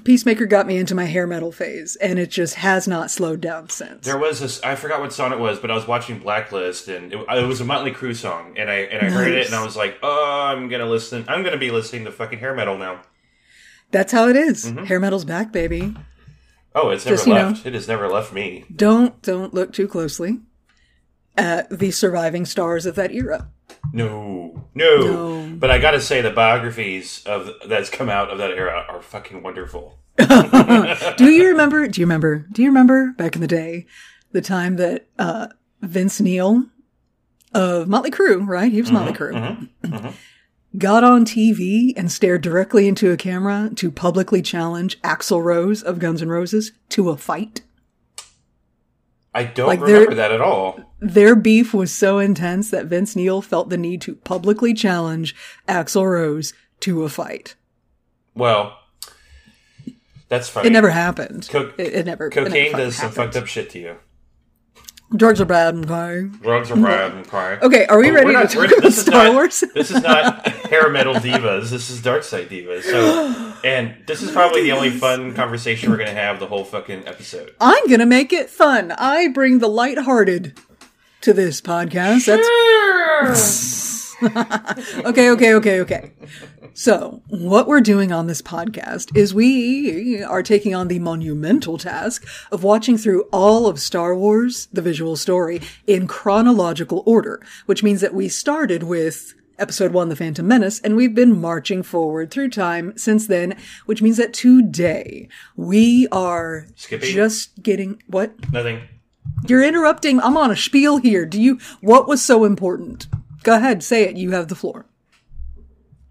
Peacemaker 0.06 0.46
got 0.46 0.66
me 0.66 0.78
into 0.78 0.96
my 0.96 1.04
hair 1.04 1.28
metal 1.28 1.52
phase, 1.52 1.98
and 1.98 2.18
it 2.18 2.30
just 2.30 2.56
has 2.56 2.88
not 2.88 3.12
slowed 3.12 3.42
down 3.42 3.70
since. 3.70 4.06
There 4.06 4.18
was 4.18 4.40
this. 4.40 4.64
I 4.64 4.76
forgot 4.76 5.02
what 5.02 5.12
song 5.12 5.34
it 5.34 5.40
was, 5.40 5.60
but 5.60 5.70
I 5.70 5.76
was 5.76 5.86
watching 5.86 6.20
Blacklist, 6.20 6.88
and 6.88 7.12
it, 7.12 7.20
it 7.20 7.46
was 7.46 7.60
a 7.60 7.66
Motley 7.66 7.92
Crue 7.92 8.16
song, 8.16 8.56
and 8.58 8.70
I 8.70 8.76
and 8.76 9.06
I 9.06 9.10
heard 9.10 9.34
it, 9.34 9.48
and 9.48 9.56
I 9.56 9.66
was 9.66 9.76
like, 9.76 9.98
"Oh, 10.02 10.46
I'm 10.46 10.70
gonna 10.70 10.86
listen. 10.86 11.26
I'm 11.28 11.44
gonna 11.44 11.58
be 11.58 11.72
listening 11.72 12.06
to 12.06 12.12
fucking 12.12 12.40
hair 12.40 12.56
metal 12.56 12.78
now." 12.78 13.02
That's 13.92 14.14
how 14.14 14.30
it 14.30 14.38
is. 14.38 14.66
Mm-hmm. 14.66 14.86
Hair 14.86 15.02
metal's 15.02 15.26
back, 15.26 15.52
baby. 15.52 15.94
Oh, 16.74 16.90
it's 16.90 17.06
never 17.06 17.16
Just, 17.16 17.28
you 17.28 17.34
know- 17.34 17.48
left. 17.50 17.66
It 17.66 17.74
has 17.74 17.88
never 17.88 18.08
left 18.08 18.34
me. 18.34 18.66
Don't 18.74 19.22
don't 19.22 19.54
look 19.54 19.74
too 19.74 19.88
closely 19.88 20.40
at 21.38 21.70
the 21.70 21.92
surviving 21.92 22.46
stars 22.46 22.86
of 22.86 22.96
that 22.96 23.12
era. 23.12 23.50
No, 23.94 24.68
no. 24.76 24.98
No. 24.98 25.56
But 25.58 25.72
I 25.72 25.80
gotta 25.80 26.02
say, 26.02 26.22
the 26.22 26.32
biographies 26.32 27.24
of 27.26 27.50
that's 27.68 27.90
come 27.90 28.10
out 28.10 28.30
of 28.30 28.38
that 28.38 28.52
era 28.52 28.86
are 28.88 29.02
fucking 29.02 29.44
wonderful. 29.44 29.98
Do 30.18 31.30
you 31.30 31.50
remember? 31.50 31.88
Do 31.88 32.02
you 32.02 32.06
remember? 32.06 32.46
Do 32.52 32.62
you 32.62 32.70
remember 32.70 33.14
back 33.18 33.36
in 33.36 33.42
the 33.42 33.48
day, 33.48 33.86
the 34.32 34.42
time 34.42 34.76
that 34.78 35.08
uh, 35.18 35.48
Vince 35.82 36.20
Neil 36.20 36.66
of 37.54 37.88
Motley 37.88 38.12
Crue, 38.12 38.46
right? 38.48 38.72
He 38.72 38.82
was 38.82 38.92
Motley 38.92 39.14
mm-hmm. 39.14 39.24
Crue. 39.24 39.70
Mm-hmm. 39.82 39.96
Mm-hmm. 39.96 40.10
Got 40.78 41.04
on 41.04 41.26
TV 41.26 41.92
and 41.98 42.10
stared 42.12 42.42
directly 42.42 42.88
into 42.88 43.12
a 43.12 43.18
camera 43.18 43.70
to 43.76 43.92
publicly 43.92 44.42
challenge 44.42 45.02
Axl 45.02 45.44
Rose 45.44 45.84
of 45.84 46.00
Guns 46.00 46.22
N' 46.22 46.30
Roses 46.30 46.72
to 46.90 47.10
a 47.10 47.18
fight. 47.18 47.62
I 49.34 49.44
don't 49.44 49.68
Like, 49.68 49.82
remember 49.82 50.16
that 50.16 50.32
at 50.32 50.42
all. 50.42 50.80
Their 51.00 51.36
beef 51.36 51.74
was 51.74 51.92
so 51.92 52.20
intense 52.20 52.70
that 52.70 52.86
Vince 52.86 53.16
Neil 53.16 53.42
felt 53.42 53.70
the 53.70 53.78
need 53.78 54.02
to 54.02 54.16
publicly 54.16 54.74
challenge 54.74 55.36
Axl 55.68 56.10
Rose 56.10 56.54
to 56.82 57.04
a 57.04 57.10
fight. 57.10 57.56
Well, 58.34 58.78
that's 60.30 60.48
funny. 60.50 60.68
It 60.68 60.72
never 60.72 60.90
happened. 60.90 61.48
Co- 61.50 61.74
it, 61.78 61.94
it 61.94 62.06
never. 62.06 62.28
it 62.28 62.36
never 62.36 62.50
Cocaine 62.50 62.72
does 62.78 62.96
some 62.96 63.10
happened. 63.10 63.34
fucked 63.34 63.36
up 63.44 63.48
shit 63.48 63.70
to 63.72 63.80
you. 63.80 63.98
Drugs 65.16 65.42
are 65.42 65.46
bad. 65.46 65.76
Okay. 65.76 66.30
Drugs 66.42 66.72
are 66.72 66.76
bad 66.78 67.12
and 67.14 67.28
cry. 67.28 67.58
Okay, 67.62 67.86
are 67.88 68.00
we 68.00 68.10
But 68.12 68.14
ready 68.16 68.26
we're 68.28 68.32
to 68.32 68.40
not- 68.40 68.50
talk 68.70 68.78
about 68.78 68.94
Star 68.94 69.26
not- 69.26 69.34
Wars? 69.34 69.60
this 69.76 69.92
is 69.92 70.02
not 70.02 70.48
hair 70.70 70.90
metal 70.90 71.16
divas. 71.16 71.70
This 71.70 71.90
is 71.90 72.02
dark 72.02 72.24
side 72.24 72.48
divas. 72.50 72.84
So, 72.84 73.54
and 73.64 73.96
this 74.08 74.22
is 74.22 74.32
probably 74.34 74.64
the 74.64 74.72
only 74.72 74.90
fun 74.90 75.34
conversation 75.34 75.90
we're 75.92 75.98
gonna 75.98 76.12
have 76.14 76.40
the 76.40 76.48
whole 76.48 76.64
fucking 76.64 77.08
episode. 77.08 77.54
I'm 77.60 77.88
gonna 77.90 78.06
make 78.06 78.32
it 78.32 78.50
fun. 78.50 78.92
I 78.94 79.28
bring 79.28 79.60
the 79.60 79.68
lighthearted 79.68 80.58
to 81.22 81.34
this 81.34 81.60
podcast. 81.62 82.26
That's 82.26 82.48
okay, 85.06 85.30
okay, 85.32 85.54
okay, 85.56 85.82
okay. 85.82 86.12
So, 86.74 87.22
what 87.28 87.68
we're 87.68 87.82
doing 87.82 88.12
on 88.12 88.28
this 88.28 88.42
podcast 88.42 89.16
is 89.18 89.34
we 89.34 90.24
are 90.24 90.44
taking 90.44 90.76
on 90.76 90.88
the 90.88 91.00
monumental 91.00 91.78
task 91.78 92.26
of 92.52 92.64
watching 92.64 92.98
through 92.98 93.24
all 93.32 93.68
of 93.68 93.80
Star 93.80 94.16
Wars, 94.16 94.68
the 94.72 94.82
visual 94.82 95.16
story, 95.16 95.62
in 95.88 96.08
chronological 96.08 97.04
order, 97.06 97.42
which 97.66 97.84
means 97.84 98.02
that 98.02 98.14
we 98.14 98.30
started 98.30 98.84
with 98.84 99.34
episode 99.58 99.92
one, 99.92 100.10
The 100.10 100.16
Phantom 100.16 100.48
Menace, 100.48 100.80
and 100.80 100.96
we've 100.96 101.16
been 101.16 101.40
marching 101.40 101.84
forward 101.84 102.32
through 102.32 102.50
time 102.50 102.98
since 102.98 103.28
then, 103.28 103.58
which 103.86 104.02
means 104.02 104.18
that 104.18 104.34
today 104.34 105.28
we 105.56 106.08
are 106.12 106.68
Skipping? 106.76 107.10
just 107.12 107.62
getting, 107.62 108.02
what? 108.08 108.34
Nothing. 108.52 108.82
You're 109.48 109.64
interrupting. 109.64 110.20
I'm 110.20 110.38
on 110.38 110.52
a 110.52 110.56
spiel 110.56 110.98
here. 110.98 111.26
Do 111.26 111.42
you, 111.42 111.60
what 111.82 112.08
was 112.08 112.22
so 112.22 112.44
important? 112.44 113.08
Go 113.44 113.56
ahead, 113.56 113.84
say 113.84 114.04
it. 114.04 114.18
You 114.18 114.32
have 114.32 114.48
the 114.48 114.56
floor. 114.56 114.86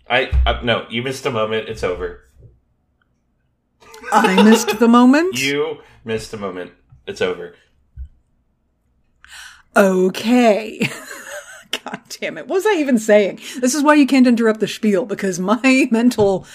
I, 0.09 0.31
I 0.45 0.63
no. 0.63 0.87
You 0.91 1.03
missed 1.03 1.25
a 1.27 1.31
moment. 1.31 1.69
It's 1.69 1.85
over. 1.85 2.23
I 4.13 4.43
missed 4.43 4.79
the 4.79 4.89
moment. 4.89 5.41
You 5.41 5.79
missed 6.05 6.33
a 6.33 6.37
moment. 6.37 6.73
It's 7.07 7.21
over. 7.21 7.55
Okay. 9.77 10.89
God 11.85 12.01
damn 12.09 12.39
it. 12.39 12.49
What 12.49 12.57
was 12.57 12.67
I 12.67 12.75
even 12.75 12.99
saying? 12.99 13.41
This 13.59 13.75
is 13.75 13.83
why 13.83 13.95
you 13.95 14.07
can't 14.07 14.27
interrupt 14.27 14.61
the 14.61 14.67
spiel 14.67 15.07
because 15.07 15.39
my 15.39 15.89
mental 15.91 16.47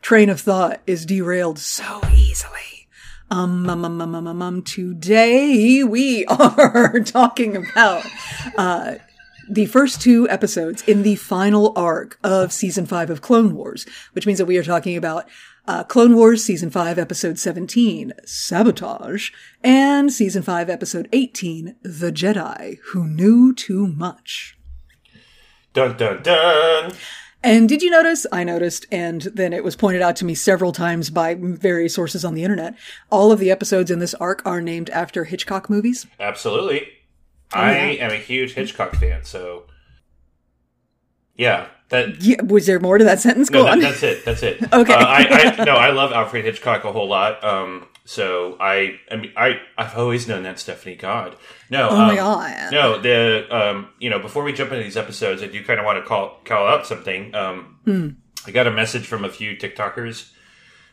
train 0.00 0.30
of 0.30 0.40
thought 0.40 0.80
is 0.86 1.06
derailed 1.06 1.58
so 1.58 2.00
easily. 2.14 2.88
Um, 3.30 3.68
um, 3.68 3.84
um, 3.84 4.00
um, 4.00 4.14
um, 4.14 4.26
um, 4.26 4.42
um, 4.42 4.62
today 4.62 5.82
we 5.84 6.26
are 6.26 7.00
talking 7.00 7.56
about, 7.56 8.04
uh, 8.58 8.96
the 9.48 9.66
first 9.66 10.00
two 10.00 10.28
episodes 10.28 10.82
in 10.82 11.02
the 11.02 11.16
final 11.16 11.72
arc 11.76 12.18
of 12.22 12.52
season 12.52 12.86
five 12.86 13.10
of 13.10 13.20
Clone 13.20 13.54
Wars, 13.54 13.86
which 14.12 14.26
means 14.26 14.38
that 14.38 14.46
we 14.46 14.58
are 14.58 14.62
talking 14.62 14.96
about 14.96 15.28
uh, 15.66 15.84
Clone 15.84 16.16
Wars 16.16 16.44
season 16.44 16.70
five, 16.70 16.98
episode 16.98 17.38
17, 17.38 18.12
Sabotage, 18.24 19.30
and 19.62 20.12
season 20.12 20.42
five, 20.42 20.68
episode 20.68 21.08
18, 21.12 21.76
The 21.82 22.10
Jedi 22.10 22.78
Who 22.86 23.06
Knew 23.06 23.54
Too 23.54 23.86
Much. 23.86 24.58
Dun 25.72 25.96
dun 25.96 26.22
dun. 26.22 26.92
And 27.44 27.68
did 27.68 27.82
you 27.82 27.90
notice? 27.90 28.24
I 28.30 28.44
noticed, 28.44 28.86
and 28.92 29.22
then 29.22 29.52
it 29.52 29.64
was 29.64 29.74
pointed 29.74 30.00
out 30.00 30.14
to 30.16 30.24
me 30.24 30.34
several 30.34 30.70
times 30.70 31.10
by 31.10 31.34
various 31.34 31.94
sources 31.94 32.24
on 32.24 32.34
the 32.34 32.44
internet. 32.44 32.76
All 33.10 33.32
of 33.32 33.40
the 33.40 33.50
episodes 33.50 33.90
in 33.90 33.98
this 33.98 34.14
arc 34.14 34.44
are 34.46 34.60
named 34.60 34.90
after 34.90 35.24
Hitchcock 35.24 35.68
movies. 35.68 36.06
Absolutely. 36.20 36.88
I 37.54 37.72
am 38.00 38.10
a 38.10 38.16
huge 38.16 38.52
Hitchcock 38.54 38.94
fan, 38.96 39.24
so 39.24 39.64
yeah. 41.36 41.66
That 41.88 42.22
Yeah, 42.22 42.42
was 42.42 42.66
there 42.66 42.80
more 42.80 42.98
to 42.98 43.04
that 43.04 43.20
sentence? 43.20 43.50
no, 43.50 43.60
Go 43.60 43.64
that, 43.64 43.72
on. 43.72 43.80
that's 43.80 44.02
it. 44.02 44.24
That's 44.24 44.42
it. 44.42 44.60
Okay. 44.72 44.94
Uh, 44.94 44.98
I, 44.98 45.54
I 45.60 45.64
no, 45.64 45.74
I 45.74 45.90
love 45.90 46.12
Alfred 46.12 46.44
Hitchcock 46.44 46.84
a 46.84 46.92
whole 46.92 47.08
lot. 47.08 47.42
Um, 47.44 47.86
so 48.04 48.56
I, 48.58 48.98
I 49.10 49.16
mean, 49.16 49.32
I, 49.36 49.60
I've 49.76 49.96
always 49.96 50.26
known 50.26 50.42
that 50.44 50.58
Stephanie. 50.58 50.96
God, 50.96 51.36
no. 51.70 51.90
oh 51.90 51.96
my 51.96 52.10
um, 52.10 52.16
god. 52.16 52.72
No, 52.72 52.98
the 53.00 53.46
um, 53.50 53.88
you 53.98 54.08
know, 54.10 54.18
before 54.18 54.42
we 54.42 54.52
jump 54.52 54.72
into 54.72 54.82
these 54.84 54.96
episodes, 54.96 55.42
I 55.42 55.46
do 55.46 55.62
kind 55.64 55.78
of 55.78 55.84
want 55.86 56.02
to 56.02 56.08
call 56.08 56.38
call 56.44 56.66
out 56.66 56.86
something. 56.86 57.34
Um, 57.34 57.78
Hmm. 57.84 58.08
I 58.46 58.50
got 58.52 58.66
a 58.66 58.70
message 58.72 59.06
from 59.06 59.24
a 59.24 59.28
few 59.28 59.56
TikTokers, 59.56 60.30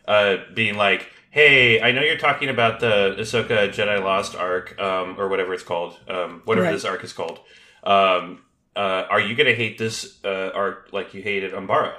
uh, 0.07 0.37
being 0.53 0.75
like, 0.75 1.07
"Hey, 1.29 1.81
I 1.81 1.91
know 1.91 2.01
you're 2.01 2.17
talking 2.17 2.49
about 2.49 2.79
the 2.79 3.15
Ahsoka 3.19 3.69
Jedi 3.69 4.03
Lost 4.03 4.35
arc, 4.35 4.79
um, 4.79 5.15
or 5.19 5.27
whatever 5.29 5.53
it's 5.53 5.63
called, 5.63 5.97
um, 6.07 6.41
whatever 6.45 6.65
Right. 6.67 6.73
this 6.73 6.85
arc 6.85 7.03
is 7.03 7.13
called. 7.13 7.39
Um, 7.83 8.41
uh, 8.75 9.05
are 9.09 9.19
you 9.19 9.35
gonna 9.35 9.53
hate 9.53 9.77
this 9.77 10.19
uh, 10.23 10.51
arc 10.53 10.89
like 10.91 11.13
you 11.13 11.21
hated 11.21 11.53
Umbara?" 11.53 11.93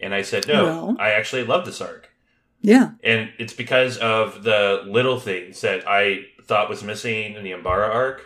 And 0.00 0.14
I 0.14 0.22
said, 0.22 0.46
"No, 0.48 0.64
Well- 0.64 0.96
I 0.98 1.10
actually 1.10 1.44
love 1.44 1.64
this 1.66 1.80
arc." 1.80 2.10
Yeah. 2.60 2.92
and 3.02 3.30
it's 3.38 3.52
because 3.52 3.98
of 3.98 4.42
the 4.42 4.82
little 4.86 5.20
things 5.20 5.60
that 5.60 5.86
I 5.86 6.24
thought 6.46 6.70
was 6.70 6.82
missing 6.82 7.34
in 7.34 7.44
the 7.44 7.50
Umbara 7.52 7.90
arc. 7.90 8.24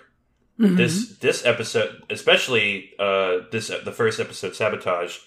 Mhm. 0.61 0.77
This 0.77 1.19
this 1.19 1.45
episode, 1.45 2.03
especially 2.09 2.93
uh, 3.01 3.39
this 3.51 3.67
the 3.69 3.91
first 3.93 4.21
episode, 4.21 4.55
sabotage, 4.55 5.19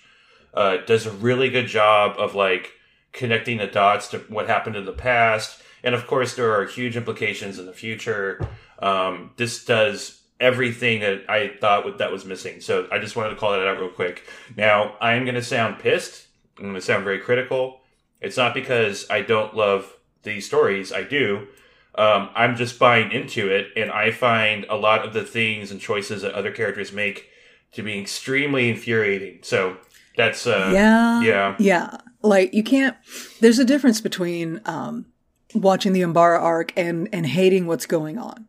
uh, 0.53 0.77
does 0.85 1.05
a 1.05 1.11
really 1.11 1.49
good 1.49 1.67
job 1.67 2.15
of 2.17 2.35
like 2.35 2.71
connecting 3.13 3.57
the 3.57 3.67
dots 3.67 4.07
to 4.09 4.19
what 4.29 4.47
happened 4.47 4.75
in 4.75 4.85
the 4.85 4.93
past, 4.93 5.61
and 5.83 5.95
of 5.95 6.07
course 6.07 6.35
there 6.35 6.53
are 6.53 6.65
huge 6.65 6.95
implications 6.95 7.59
in 7.59 7.65
the 7.65 7.73
future. 7.73 8.47
Um, 8.79 9.31
this 9.37 9.65
does 9.65 10.21
everything 10.39 11.01
that 11.01 11.29
I 11.29 11.51
thought 11.59 11.99
that 11.99 12.11
was 12.11 12.25
missing. 12.25 12.61
So 12.61 12.87
I 12.91 12.97
just 12.97 13.15
wanted 13.15 13.29
to 13.29 13.35
call 13.35 13.51
that 13.51 13.65
out 13.65 13.79
real 13.79 13.89
quick. 13.89 14.27
Now 14.57 14.95
I 14.99 15.13
am 15.13 15.23
going 15.23 15.35
to 15.35 15.43
sound 15.43 15.79
pissed. 15.79 16.27
I'm 16.57 16.63
going 16.63 16.75
to 16.75 16.81
sound 16.81 17.03
very 17.03 17.19
critical. 17.19 17.81
It's 18.19 18.37
not 18.37 18.53
because 18.53 19.09
I 19.09 19.21
don't 19.21 19.55
love 19.55 19.95
these 20.23 20.45
stories. 20.45 20.91
I 20.91 21.03
do. 21.03 21.47
Um, 21.95 22.29
I'm 22.35 22.55
just 22.55 22.79
buying 22.79 23.11
into 23.11 23.49
it, 23.49 23.67
and 23.75 23.91
I 23.91 24.11
find 24.11 24.65
a 24.69 24.77
lot 24.77 25.05
of 25.05 25.13
the 25.13 25.25
things 25.25 25.71
and 25.71 25.81
choices 25.81 26.21
that 26.21 26.33
other 26.33 26.51
characters 26.51 26.91
make 26.91 27.27
to 27.73 27.83
be 27.83 27.99
extremely 27.99 28.69
infuriating. 28.69 29.39
So 29.41 29.77
that's 30.15 30.47
uh, 30.47 30.71
yeah. 30.73 31.21
yeah. 31.21 31.55
Yeah. 31.59 31.97
Like 32.21 32.53
you 32.53 32.63
can't 32.63 32.95
there's 33.39 33.59
a 33.59 33.65
difference 33.65 34.01
between 34.01 34.61
um 34.65 35.05
watching 35.53 35.93
the 35.93 36.01
Umbara 36.01 36.39
arc 36.39 36.73
and 36.77 37.09
and 37.11 37.25
hating 37.25 37.67
what's 37.67 37.85
going 37.85 38.17
on 38.17 38.47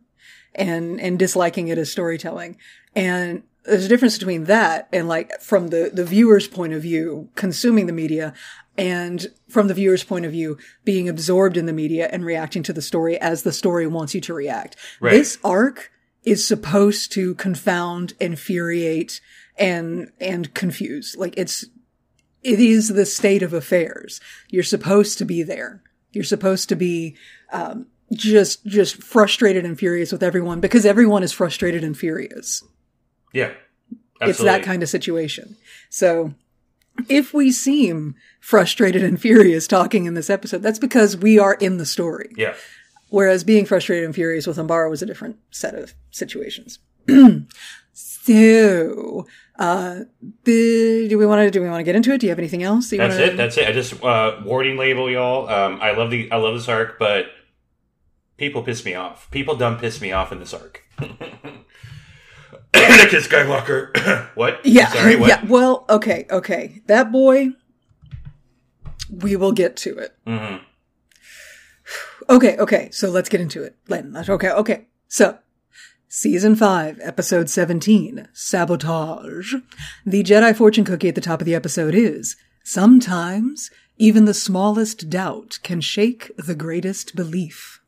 and 0.55 0.99
and 0.99 1.17
disliking 1.19 1.67
it 1.67 1.77
as 1.77 1.91
storytelling. 1.91 2.57
And 2.95 3.43
there's 3.65 3.85
a 3.85 3.89
difference 3.89 4.17
between 4.17 4.45
that 4.45 4.89
and 4.91 5.07
like 5.07 5.39
from 5.41 5.69
the 5.69 5.89
the 5.93 6.05
viewer's 6.05 6.47
point 6.47 6.73
of 6.73 6.81
view 6.81 7.29
consuming 7.35 7.87
the 7.87 7.93
media 7.93 8.33
and 8.77 9.27
from 9.47 9.67
the 9.67 9.73
viewer's 9.73 10.03
point 10.03 10.25
of 10.25 10.31
view 10.31 10.57
being 10.83 11.07
absorbed 11.07 11.57
in 11.57 11.65
the 11.65 11.73
media 11.73 12.09
and 12.11 12.25
reacting 12.25 12.63
to 12.63 12.73
the 12.73 12.81
story 12.81 13.19
as 13.19 13.43
the 13.43 13.51
story 13.51 13.85
wants 13.85 14.15
you 14.15 14.21
to 14.21 14.33
react. 14.33 14.75
Right. 14.99 15.11
This 15.11 15.37
arc 15.43 15.91
is 16.23 16.47
supposed 16.47 17.11
to 17.13 17.35
confound, 17.35 18.13
infuriate 18.19 19.21
and 19.57 20.11
and 20.19 20.53
confuse. 20.53 21.15
Like 21.17 21.35
it's 21.37 21.65
it 22.43 22.59
is 22.59 22.89
the 22.89 23.05
state 23.05 23.43
of 23.43 23.53
affairs. 23.53 24.19
You're 24.49 24.63
supposed 24.63 25.17
to 25.17 25.25
be 25.25 25.43
there. 25.43 25.81
You're 26.11 26.23
supposed 26.23 26.69
to 26.69 26.75
be 26.75 27.15
um, 27.51 27.87
just 28.13 28.65
just 28.65 29.01
frustrated 29.01 29.65
and 29.65 29.77
furious 29.77 30.11
with 30.11 30.23
everyone 30.23 30.59
because 30.59 30.85
everyone 30.85 31.23
is 31.23 31.31
frustrated 31.31 31.83
and 31.83 31.97
furious. 31.97 32.63
Yeah. 33.33 33.51
It's 34.21 34.39
that 34.39 34.63
kind 34.63 34.83
of 34.83 34.89
situation. 34.89 35.57
So 35.89 36.33
if 37.09 37.33
we 37.33 37.51
seem 37.51 38.15
frustrated 38.39 39.03
and 39.03 39.19
furious 39.19 39.67
talking 39.67 40.05
in 40.05 40.13
this 40.13 40.29
episode, 40.29 40.61
that's 40.61 40.79
because 40.79 41.17
we 41.17 41.39
are 41.39 41.55
in 41.55 41.77
the 41.77 41.85
story. 41.85 42.31
Yeah. 42.37 42.53
Whereas 43.09 43.43
being 43.43 43.65
frustrated 43.65 44.05
and 44.05 44.15
furious 44.15 44.47
with 44.47 44.57
Umbara 44.57 44.89
was 44.89 45.01
a 45.01 45.05
different 45.05 45.37
set 45.51 45.75
of 45.75 45.93
situations. 46.11 46.79
so, 47.93 49.25
uh, 49.59 49.99
the, 50.43 51.07
do 51.09 51.17
we 51.17 51.25
want 51.25 51.41
to 51.45 51.51
do 51.51 51.61
we 51.61 51.69
want 51.69 51.79
to 51.79 51.83
get 51.83 51.95
into 51.95 52.11
it? 52.13 52.19
Do 52.19 52.25
you 52.25 52.31
have 52.31 52.39
anything 52.39 52.63
else? 52.63 52.89
that 52.89 52.95
you 52.95 53.01
That's 53.01 53.15
wanna- 53.15 53.25
it. 53.33 53.37
That's 53.37 53.57
it. 53.57 53.67
I 53.67 53.71
just 53.71 54.03
uh, 54.03 54.41
warning 54.43 54.77
label 54.77 55.09
y'all. 55.09 55.47
Um, 55.47 55.79
I 55.81 55.91
love 55.91 56.09
the 56.11 56.31
I 56.31 56.37
love 56.37 56.55
this 56.55 56.67
arc, 56.67 56.97
but 56.99 57.27
people 58.37 58.63
piss 58.63 58.83
me 58.83 58.95
off. 58.95 59.29
People 59.31 59.55
dumb 59.55 59.77
piss 59.77 60.01
me 60.01 60.11
off 60.11 60.31
in 60.31 60.39
this 60.39 60.53
arc. 60.53 60.81
Anakin 62.73 63.21
Skywalker. 63.21 64.27
what? 64.35 64.65
Yeah, 64.65 64.87
Sorry. 64.89 65.15
What? 65.15 65.29
yeah. 65.29 65.45
Well, 65.45 65.85
okay, 65.89 66.25
okay. 66.31 66.81
That 66.87 67.11
boy, 67.11 67.49
we 69.09 69.35
will 69.35 69.51
get 69.51 69.75
to 69.77 69.97
it. 69.97 70.15
hmm 70.25 70.57
Okay, 72.29 72.57
okay. 72.57 72.89
So 72.91 73.09
let's 73.09 73.29
get 73.29 73.41
into 73.41 73.61
it. 73.63 73.75
Len, 73.89 74.15
okay, 74.29 74.49
okay. 74.49 74.87
So, 75.07 75.37
season 76.13 76.55
five, 76.55 76.99
episode 77.01 77.49
17, 77.49 78.27
sabotage. 78.33 79.55
The 80.05 80.23
Jedi 80.23 80.55
fortune 80.55 80.85
cookie 80.85 81.09
at 81.09 81.15
the 81.15 81.21
top 81.21 81.41
of 81.41 81.45
the 81.45 81.55
episode 81.55 81.95
is, 81.95 82.35
sometimes 82.63 83.71
even 83.97 84.25
the 84.25 84.33
smallest 84.35 85.09
doubt 85.09 85.57
can 85.63 85.81
shake 85.81 86.31
the 86.37 86.53
greatest 86.53 87.15
belief. 87.15 87.81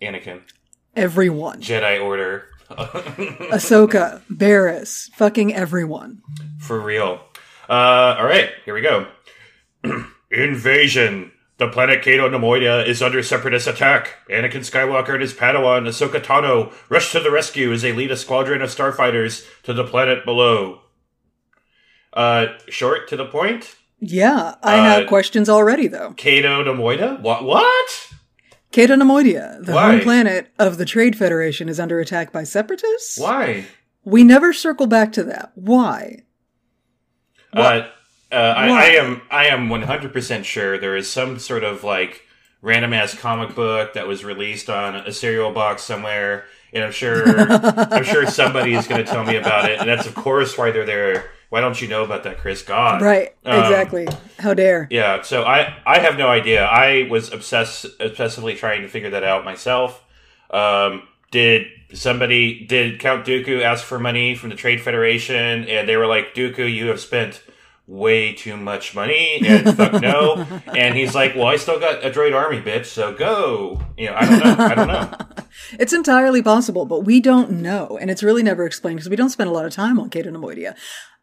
Anakin. 0.00 0.42
Everyone. 0.94 1.60
Jedi 1.60 2.00
Order. 2.00 2.44
Ahsoka, 2.70 4.22
Barris, 4.30 5.10
fucking 5.14 5.52
everyone. 5.52 6.22
For 6.60 6.78
real. 6.78 7.20
Uh, 7.68 8.14
all 8.18 8.24
right, 8.24 8.50
here 8.64 8.74
we 8.74 8.82
go. 8.82 9.08
Invasion. 10.30 11.32
The 11.58 11.68
planet 11.68 12.02
Cato 12.02 12.28
Neimoidia 12.30 12.86
is 12.86 13.02
under 13.02 13.20
separatist 13.22 13.66
attack. 13.66 14.14
Anakin 14.30 14.60
Skywalker 14.64 15.14
and 15.14 15.22
his 15.22 15.34
Padawan 15.34 15.88
Ahsoka 15.88 16.20
Tano 16.20 16.72
rush 16.88 17.10
to 17.12 17.20
the 17.20 17.32
rescue 17.32 17.72
as 17.72 17.82
they 17.82 17.92
lead 17.92 18.12
a 18.12 18.16
squadron 18.16 18.62
of 18.62 18.70
starfighters 18.70 19.44
to 19.64 19.72
the 19.74 19.82
planet 19.84 20.24
below. 20.24 20.82
Uh, 22.12 22.46
short 22.68 23.08
to 23.08 23.16
the 23.16 23.24
point. 23.26 23.74
Yeah, 23.98 24.54
I 24.62 24.78
Uh, 24.78 24.82
have 24.84 25.08
questions 25.08 25.48
already 25.48 25.88
though. 25.88 26.12
Cato 26.16 26.62
Neimoidia. 26.62 27.20
What? 27.20 27.42
What? 27.42 28.08
Cato 28.70 28.94
Neimoidia, 28.94 29.64
the 29.64 29.72
Why? 29.72 29.92
home 29.92 30.00
planet 30.02 30.48
of 30.60 30.78
the 30.78 30.84
Trade 30.84 31.18
Federation, 31.18 31.68
is 31.68 31.80
under 31.80 31.98
attack 31.98 32.30
by 32.32 32.44
separatists? 32.44 33.18
Why? 33.18 33.64
We 34.04 34.22
never 34.22 34.52
circle 34.52 34.86
back 34.86 35.10
to 35.14 35.24
that. 35.24 35.50
Why? 35.56 36.20
Uh, 37.52 37.88
uh, 38.30 38.34
I, 38.36 38.68
I 38.68 38.84
am 38.90 39.22
I 39.30 39.46
am 39.46 39.68
one 39.68 39.82
hundred 39.82 40.12
percent 40.12 40.44
sure 40.46 40.78
there 40.78 40.96
is 40.96 41.10
some 41.10 41.38
sort 41.38 41.64
of 41.64 41.84
like 41.84 42.22
random 42.60 42.92
ass 42.92 43.14
comic 43.14 43.54
book 43.54 43.94
that 43.94 44.06
was 44.06 44.24
released 44.24 44.68
on 44.68 44.96
a 44.96 45.12
cereal 45.12 45.52
box 45.52 45.82
somewhere, 45.82 46.44
and 46.72 46.84
I'm 46.84 46.92
sure 46.92 47.24
I'm 47.50 48.04
sure 48.04 48.26
somebody 48.26 48.74
is 48.74 48.86
going 48.86 49.04
to 49.04 49.10
tell 49.10 49.24
me 49.24 49.36
about 49.36 49.70
it, 49.70 49.78
and 49.80 49.88
that's 49.88 50.06
of 50.06 50.14
course 50.14 50.58
why 50.58 50.70
they're 50.70 50.86
there. 50.86 51.30
Why 51.50 51.62
don't 51.62 51.80
you 51.80 51.88
know 51.88 52.04
about 52.04 52.24
that, 52.24 52.36
Chris? 52.38 52.60
God, 52.60 53.00
Right, 53.00 53.34
Um, 53.46 53.58
exactly. 53.58 54.06
How 54.38 54.52
dare. 54.52 54.86
Yeah, 54.90 55.22
so 55.22 55.44
I 55.44 55.74
I 55.86 55.98
have 55.98 56.18
no 56.18 56.28
idea. 56.28 56.64
I 56.64 57.08
was 57.10 57.32
obsess 57.32 57.86
obsessively 58.00 58.56
trying 58.56 58.82
to 58.82 58.88
figure 58.88 59.10
that 59.10 59.24
out 59.24 59.46
myself. 59.46 60.04
Um, 60.50 61.08
did 61.30 61.66
somebody 61.94 62.66
did 62.66 63.00
Count 63.00 63.26
Dooku 63.26 63.62
ask 63.62 63.82
for 63.84 63.98
money 63.98 64.34
from 64.34 64.50
the 64.50 64.56
Trade 64.56 64.82
Federation, 64.82 65.64
and 65.64 65.88
they 65.88 65.96
were 65.96 66.06
like, 66.06 66.34
"Dooku, 66.34 66.70
you 66.70 66.88
have 66.88 67.00
spent 67.00 67.42
way 67.88 68.34
too 68.34 68.56
much 68.56 68.94
money," 68.94 69.40
and 69.44 69.76
fuck 69.76 70.00
no. 70.00 70.46
And 70.76 70.94
he's 70.94 71.14
like, 71.14 71.34
"Well, 71.34 71.46
I 71.46 71.56
still 71.56 71.80
got 71.80 72.04
a 72.04 72.10
droid 72.10 72.34
army, 72.34 72.60
bitch. 72.60 72.86
So 72.86 73.12
go." 73.14 73.80
You 73.96 74.06
know, 74.06 74.14
I 74.16 74.26
don't 74.26 74.38
know. 74.38 74.64
I 74.64 74.74
don't 74.74 74.88
know. 74.88 75.10
It's 75.78 75.92
entirely 75.92 76.40
possible, 76.40 76.86
but 76.86 77.00
we 77.00 77.20
don't 77.20 77.50
know. 77.50 77.98
And 78.00 78.10
it's 78.10 78.22
really 78.22 78.42
never 78.44 78.64
explained 78.64 78.98
because 78.98 79.10
we 79.10 79.16
don't 79.16 79.28
spend 79.30 79.50
a 79.50 79.52
lot 79.52 79.66
of 79.66 79.72
time 79.72 79.98
on 79.98 80.08
Cato 80.08 80.30
Neimoidia. 80.30 80.76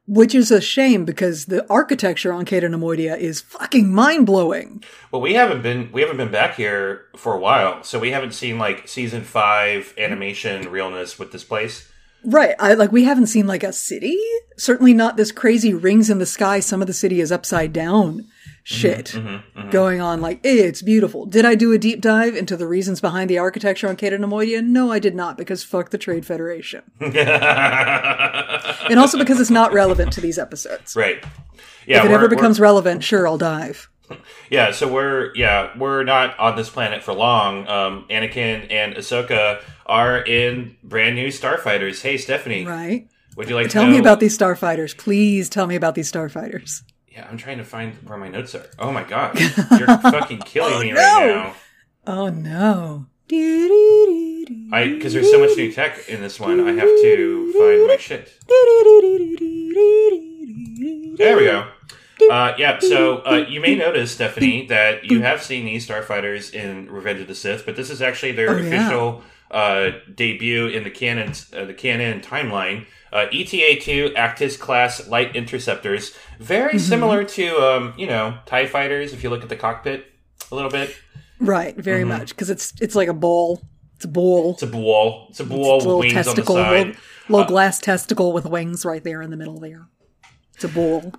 Which 0.08 0.36
is 0.36 0.52
a 0.52 0.62
shame 0.62 1.04
because 1.04 1.46
the 1.46 1.66
architecture 1.68 2.32
on 2.32 2.46
Cato 2.46 2.68
Neimoidia 2.68 3.18
is 3.18 3.42
fucking 3.42 3.92
mind 3.92 4.28
blowing. 4.28 4.84
Well, 5.12 5.22
we 5.22 5.34
haven't 5.34 5.64
been 5.64 5.90
we 5.92 6.02
haven't 6.02 6.18
been 6.18 6.32
back 6.32 6.56
here 6.56 7.06
for 7.16 7.34
a 7.34 7.40
while, 7.40 7.82
so 7.84 7.98
we 7.98 8.12
haven't 8.12 8.34
seen 8.34 8.60
like 8.60 8.88
season 8.88 9.24
five 9.24 9.96
animation 9.98 10.70
realness 10.70 11.18
with 11.18 11.32
this 11.32 11.44
place. 11.44 11.90
Right. 12.26 12.56
I 12.60 12.74
like 12.74 12.92
we 12.92 13.04
haven't 13.04 13.28
seen 13.28 13.48
like 13.48 13.64
a 13.64 13.74
city. 13.74 14.20
Certainly 14.58 14.94
not 14.94 15.18
this 15.18 15.32
crazy 15.32 15.74
rings 15.74 16.10
in 16.10 16.20
the 16.20 16.26
sky. 16.26 16.60
Some 16.60 16.82
of 16.82 16.88
the 16.88 16.94
city 16.94 17.22
is 17.22 17.32
upside 17.32 17.74
down 17.74 18.28
shit 18.66 19.06
Mm-hmm, 19.06 19.28
mm-hmm, 19.28 19.60
mm-hmm. 19.60 19.70
going 19.70 20.02
on. 20.02 20.20
Like 20.22 20.38
eh, 20.44 20.66
it's 20.66 20.82
beautiful. 20.82 21.26
Did 21.28 21.46
I 21.46 21.56
do 21.56 21.72
a 21.72 21.78
deep 21.78 22.02
dive 22.02 22.36
into 22.36 22.58
the 22.58 22.68
reasons 22.68 23.00
behind 23.00 23.30
the 23.30 23.38
architecture 23.38 23.88
on 23.88 23.96
Cato 23.96 24.18
Neimoidia? 24.18 24.64
No, 24.64 24.92
I 24.92 25.00
did 25.00 25.16
not 25.16 25.38
because 25.38 25.64
fuck 25.64 25.92
the 25.92 25.98
Trade 26.00 26.26
Federation. 26.26 26.82
and 27.00 27.14
also 29.00 29.20
because 29.20 29.40
it's 29.40 29.52
not 29.52 29.72
relevant 29.72 30.12
to 30.14 30.22
these 30.22 30.40
episodes. 30.40 30.96
Right. 30.96 31.24
Yeah. 31.86 32.00
If 32.00 32.06
it 32.06 32.12
ever 32.12 32.28
becomes 32.28 32.60
relevant, 32.60 33.04
sure, 33.04 33.28
I'll 33.28 33.38
dive. 33.38 33.88
Yeah, 34.50 34.72
so 34.72 34.92
we're 34.92 35.34
yeah 35.36 35.76
we're 35.78 36.04
not 36.04 36.38
on 36.40 36.56
this 36.56 36.70
planet 36.70 37.04
for 37.04 37.14
long. 37.14 37.68
Um, 37.68 38.06
Anakin 38.10 38.72
and 38.72 38.96
Ahsoka 38.96 39.62
are 39.86 40.20
in 40.22 40.76
brand 40.84 41.16
new 41.16 41.28
starfighters. 41.30 42.02
Hey, 42.02 42.18
Stephanie, 42.18 42.66
Right? 42.66 43.08
would 43.38 43.50
you 43.50 43.56
like 43.56 43.70
Tell 43.70 43.84
to 43.86 43.90
me 43.92 43.98
about 43.98 44.20
these 44.20 44.38
starfighters. 44.38 44.96
Please 44.98 45.50
tell 45.50 45.68
me 45.68 45.76
about 45.76 45.96
these 45.96 46.12
starfighters. 46.12 46.84
Yeah, 47.08 47.28
I'm 47.30 47.38
trying 47.38 47.58
to 47.60 47.64
find 47.64 47.94
where 48.08 48.18
my 48.18 48.28
notes 48.28 48.54
are. 48.56 48.66
Oh 48.80 48.92
my 48.92 49.04
god, 49.04 49.40
you're 49.40 49.88
fucking 49.88 50.40
killing 50.40 50.80
me 50.82 50.92
Oh, 50.92 50.96
no! 50.96 51.02
right 51.02 51.28
now. 51.36 51.56
Oh 52.08 52.30
no. 52.30 53.06
I 54.72 54.90
because 54.90 55.14
there's 55.14 55.32
so 55.32 55.40
much 55.40 55.58
new 55.58 55.72
tech 55.72 56.08
in 56.08 56.22
this 56.22 56.40
one. 56.40 56.60
I 56.60 56.74
have 56.74 56.84
to 56.84 57.54
find 57.54 57.88
my 57.88 57.98
shit. 57.98 58.32
There 61.18 61.38
we 61.38 61.46
go. 61.46 61.68
Uh, 62.32 62.54
yeah, 62.58 62.80
so 62.80 63.18
uh, 63.26 63.46
you 63.48 63.60
may 63.60 63.76
notice, 63.76 64.12
Stephanie, 64.14 64.66
that 64.68 65.04
you 65.10 65.22
have 65.22 65.42
seen 65.44 65.66
these 65.66 65.86
starfighters 65.88 66.54
in 66.54 66.90
Revenge 66.90 67.20
of 67.20 67.28
the 67.28 67.36
Sith, 67.36 67.66
but 67.66 67.76
this 67.76 67.90
is 67.90 68.02
actually 68.02 68.32
their 68.32 68.52
Oh, 68.52 68.58
yeah. 68.58 68.64
official 68.68 69.24
uh, 69.52 69.92
debut 70.14 70.68
in 70.68 70.84
the 70.84 70.90
canon, 70.90 71.34
uh, 71.56 71.66
the 71.66 71.74
canon 71.74 72.22
timeline. 72.22 72.86
Uh, 73.14 73.28
ETA-2 73.32 74.14
Actis 74.16 74.60
class 74.60 75.08
light 75.08 75.36
interceptors, 75.36 76.14
very 76.40 76.72
Mm-hmm. 76.76 76.78
similar 76.80 77.24
to 77.24 77.58
um, 77.62 77.94
you 77.98 78.08
know 78.08 78.38
Tie 78.46 78.66
fighters. 78.66 79.14
If 79.14 79.24
you 79.24 79.30
look 79.30 79.44
at 79.44 79.50
the 79.50 79.56
cockpit 79.56 80.06
a 80.52 80.56
little 80.56 80.72
bit, 80.72 80.96
Right, 81.40 81.76
very 81.78 82.04
much 82.06 82.30
because 82.30 82.50
it's 82.50 82.74
it's 82.82 82.96
like 82.96 83.08
a 83.08 83.14
bowl. 83.14 83.62
It's 83.96 84.06
a 84.06 84.10
bowl. 84.10 84.54
it's 84.54 84.64
a 84.64 84.68
bull. 84.68 85.28
It's 85.30 85.40
a 85.40 85.46
bull 85.46 85.78
It's 85.78 85.86
with 85.86 85.96
wings 85.98 86.14
testicle, 86.14 86.58
on 86.58 86.62
the 86.64 86.68
side. 86.68 86.88
little, 86.88 87.02
little 87.30 87.46
glass 87.48 87.80
testicle 87.80 88.34
with 88.34 88.46
wings 88.46 88.84
right 88.84 89.04
there 89.04 89.22
in 89.22 89.30
the 89.32 89.38
middle 89.38 89.60
there. 89.60 89.88
It's 90.56 90.64
a 90.66 90.68
bowl. 90.70 91.14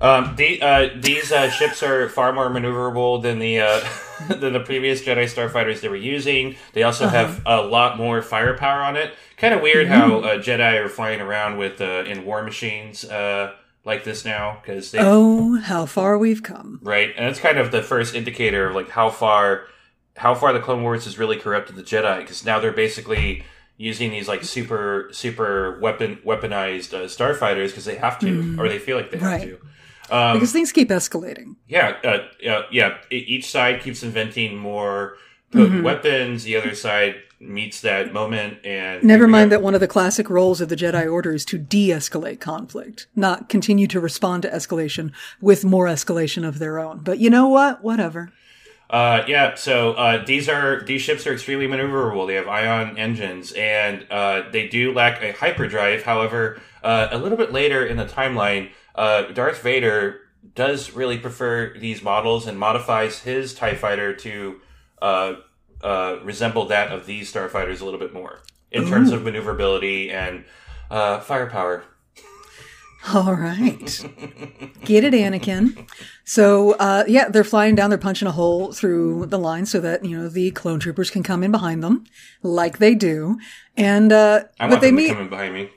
Um, 0.00 0.34
the, 0.36 0.60
uh, 0.60 0.88
these 0.96 1.30
uh, 1.30 1.48
ships 1.50 1.80
are 1.82 2.08
far 2.08 2.32
more 2.32 2.50
maneuverable 2.50 3.22
than 3.22 3.38
the 3.38 3.60
uh, 3.60 3.80
than 4.28 4.52
the 4.52 4.60
previous 4.60 5.00
Jedi 5.02 5.24
starfighters 5.24 5.80
they 5.80 5.88
were 5.88 5.94
using. 5.96 6.56
They 6.72 6.82
also 6.82 7.06
Uh-huh. 7.06 7.16
have 7.16 7.42
a 7.46 7.62
lot 7.62 7.96
more 7.98 8.20
firepower 8.22 8.82
on 8.82 8.96
it. 8.96 9.14
Kind 9.36 9.54
of 9.54 9.60
weird 9.62 9.86
how 9.88 10.18
uh, 10.20 10.38
Jedi 10.38 10.80
are 10.84 10.88
flying 10.88 11.20
around 11.20 11.56
with 11.58 11.80
uh, 11.80 12.04
in 12.06 12.24
war 12.24 12.42
machines 12.42 13.04
uh, 13.04 13.52
like 13.84 14.02
this 14.04 14.24
now 14.24 14.58
because 14.60 14.90
they 14.90 14.98
Oh, 15.00 15.56
how 15.60 15.86
far 15.86 16.18
we've 16.18 16.42
come. 16.42 16.80
right, 16.82 17.12
and 17.16 17.26
it's 17.28 17.38
kind 17.40 17.58
of 17.58 17.70
the 17.70 17.82
first 17.82 18.14
indicator 18.14 18.68
of 18.68 18.74
like 18.74 18.90
how 18.90 19.08
far 19.10 19.66
how 20.16 20.34
far 20.34 20.52
the 20.52 20.60
Clone 20.60 20.82
Wars 20.82 21.04
has 21.04 21.16
really 21.18 21.36
corrupted 21.36 21.76
the 21.76 21.82
Jedi 21.82 22.18
because 22.18 22.44
now 22.44 22.58
they're 22.58 22.72
basically 22.72 23.44
using 23.76 24.10
these 24.10 24.26
like 24.28 24.42
super 24.44 25.08
super 25.12 25.78
weapon 25.80 26.18
weaponized 26.26 26.92
uh, 26.92 27.04
starfighters 27.06 27.68
because 27.68 27.84
they 27.84 27.96
have 27.96 28.18
to 28.18 28.56
or 28.58 28.68
they 28.68 28.78
feel 28.80 28.96
like 28.96 29.10
they 29.12 29.18
have 29.18 29.30
Right. 29.30 29.42
to. 29.42 29.58
Um, 30.12 30.36
Because 30.36 30.52
things 30.52 30.72
keep 30.72 30.90
escalating. 30.90 31.56
yeah, 31.68 31.96
uh, 32.04 32.48
uh, 32.48 32.62
yeah. 32.70 32.98
Each 33.10 33.50
side 33.50 33.80
keeps 33.82 34.02
inventing 34.02 34.56
more 34.56 35.16
potent 35.52 35.72
Mm-hmm. 35.76 35.82
weapons. 35.84 36.44
The 36.44 36.56
other 36.56 36.74
side 36.74 37.14
meets 37.40 37.80
that 37.80 38.12
moment, 38.12 38.58
and 38.64 39.02
Never 39.02 39.26
mind 39.26 39.50
that 39.50 39.62
one 39.62 39.74
of 39.74 39.80
the 39.80 39.88
classic 39.88 40.30
roles 40.30 40.60
of 40.60 40.68
the 40.68 40.76
Jedi 40.76 41.10
Order 41.10 41.32
is 41.34 41.44
to 41.46 41.58
de-escalate 41.58 42.38
conflict, 42.40 43.08
not 43.16 43.48
continue 43.48 43.86
to 43.88 43.98
respond 44.00 44.42
to 44.44 44.48
escalation 44.50 45.10
with 45.40 45.64
more 45.64 45.86
escalation 45.86 46.46
of 46.46 46.58
their 46.60 46.78
own. 46.78 46.98
But 47.02 47.18
you 47.18 47.30
know 47.30 47.48
what? 47.48 47.82
Whatever. 47.82 48.30
Uh, 48.90 49.24
yeah. 49.26 49.54
So 49.56 49.92
uh, 49.94 50.24
these 50.24 50.48
are 50.48 50.82
these 50.84 51.00
ships 51.02 51.26
are 51.26 51.32
extremely 51.32 51.66
maneuverable. 51.66 52.26
They 52.26 52.34
have 52.34 52.48
ion 52.48 52.96
engines, 52.98 53.52
and 53.52 54.06
uh, 54.10 54.42
they 54.52 54.68
do 54.68 54.92
lack 54.92 55.22
a 55.22 55.32
hyperdrive. 55.32 56.02
However, 56.02 56.60
uh, 56.84 57.08
a 57.10 57.18
little 57.18 57.38
bit 57.38 57.52
later 57.52 57.84
in 57.86 57.96
the 57.96 58.04
timeline, 58.04 58.70
uh, 58.94 59.22
Darth 59.32 59.62
Vader 59.62 60.20
does 60.54 60.92
really 60.92 61.18
prefer 61.18 61.74
these 61.78 62.02
models 62.02 62.46
and 62.46 62.58
modifies 62.58 63.20
his 63.20 63.54
Tie 63.54 63.74
Fighter 63.74 64.14
to 64.16 64.60
uh, 65.00 65.34
uh, 65.82 66.18
resemble 66.22 66.66
that 66.66 66.92
of 66.92 67.06
these 67.06 67.32
starfighters 67.32 67.80
a 67.80 67.84
little 67.84 68.00
bit 68.00 68.12
more 68.12 68.42
in 68.70 68.86
terms 68.88 69.12
of 69.12 69.22
maneuverability 69.22 70.10
and 70.10 70.44
uh, 70.90 71.20
firepower. 71.20 71.84
All 73.12 73.34
right. 73.34 74.04
Get 74.84 75.02
it, 75.02 75.12
Anakin. 75.12 75.88
So, 76.24 76.72
uh, 76.74 77.04
yeah, 77.08 77.28
they're 77.28 77.42
flying 77.42 77.74
down. 77.74 77.90
They're 77.90 77.98
punching 77.98 78.28
a 78.28 78.32
hole 78.32 78.72
through 78.72 79.26
the 79.26 79.38
line 79.38 79.66
so 79.66 79.80
that, 79.80 80.04
you 80.04 80.16
know, 80.16 80.28
the 80.28 80.52
clone 80.52 80.78
troopers 80.78 81.10
can 81.10 81.24
come 81.24 81.42
in 81.42 81.50
behind 81.50 81.82
them 81.82 82.04
like 82.42 82.78
they 82.78 82.94
do. 82.94 83.38
And, 83.76 84.12
uh, 84.12 84.44
I 84.60 84.66
but 84.66 84.70
want 84.70 84.80
they 84.82 84.88
them 84.88 84.96
meet. 84.96 85.08
to 85.08 85.14
come 85.14 85.22
in 85.24 85.30
behind 85.30 85.54
me. 85.54 85.70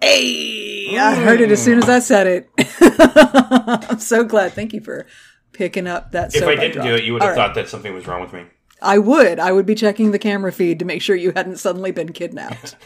Hey, 0.00 0.96
I 0.96 1.14
heard 1.14 1.40
it 1.40 1.50
as 1.50 1.62
soon 1.62 1.78
as 1.78 1.88
I 1.88 2.00
said 2.00 2.26
it. 2.26 2.50
I'm 3.90 3.98
so 3.98 4.24
glad. 4.24 4.52
Thank 4.52 4.72
you 4.72 4.80
for 4.80 5.06
picking 5.52 5.86
up 5.86 6.12
that. 6.12 6.34
If 6.34 6.42
I 6.44 6.54
didn't 6.54 6.74
dropped. 6.74 6.88
do 6.88 6.94
it, 6.94 7.04
you 7.04 7.14
would 7.14 7.22
have 7.22 7.30
All 7.30 7.36
right. 7.36 7.46
thought 7.46 7.54
that 7.54 7.68
something 7.68 7.94
was 7.94 8.06
wrong 8.06 8.20
with 8.20 8.32
me. 8.32 8.44
I 8.82 8.98
would. 8.98 9.38
I 9.38 9.52
would 9.52 9.64
be 9.64 9.74
checking 9.74 10.10
the 10.10 10.18
camera 10.18 10.52
feed 10.52 10.80
to 10.80 10.84
make 10.84 11.00
sure 11.00 11.16
you 11.16 11.32
hadn't 11.34 11.56
suddenly 11.56 11.92
been 11.92 12.12
kidnapped, 12.12 12.76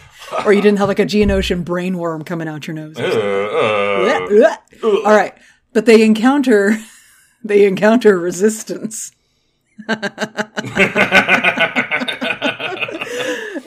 or 0.44 0.52
you 0.52 0.62
didn't 0.62 0.78
have 0.78 0.86
like 0.88 1.00
a 1.00 1.04
Geonosian 1.04 1.64
brainworm 1.64 2.24
coming 2.24 2.46
out 2.46 2.66
your 2.66 2.74
nose. 2.74 2.96
Uh, 3.00 4.56
uh. 4.82 5.00
All 5.04 5.12
right, 5.14 5.34
but 5.72 5.86
they 5.86 6.02
encounter 6.02 6.76
they 7.44 7.66
encounter 7.66 8.18
resistance 8.18 9.12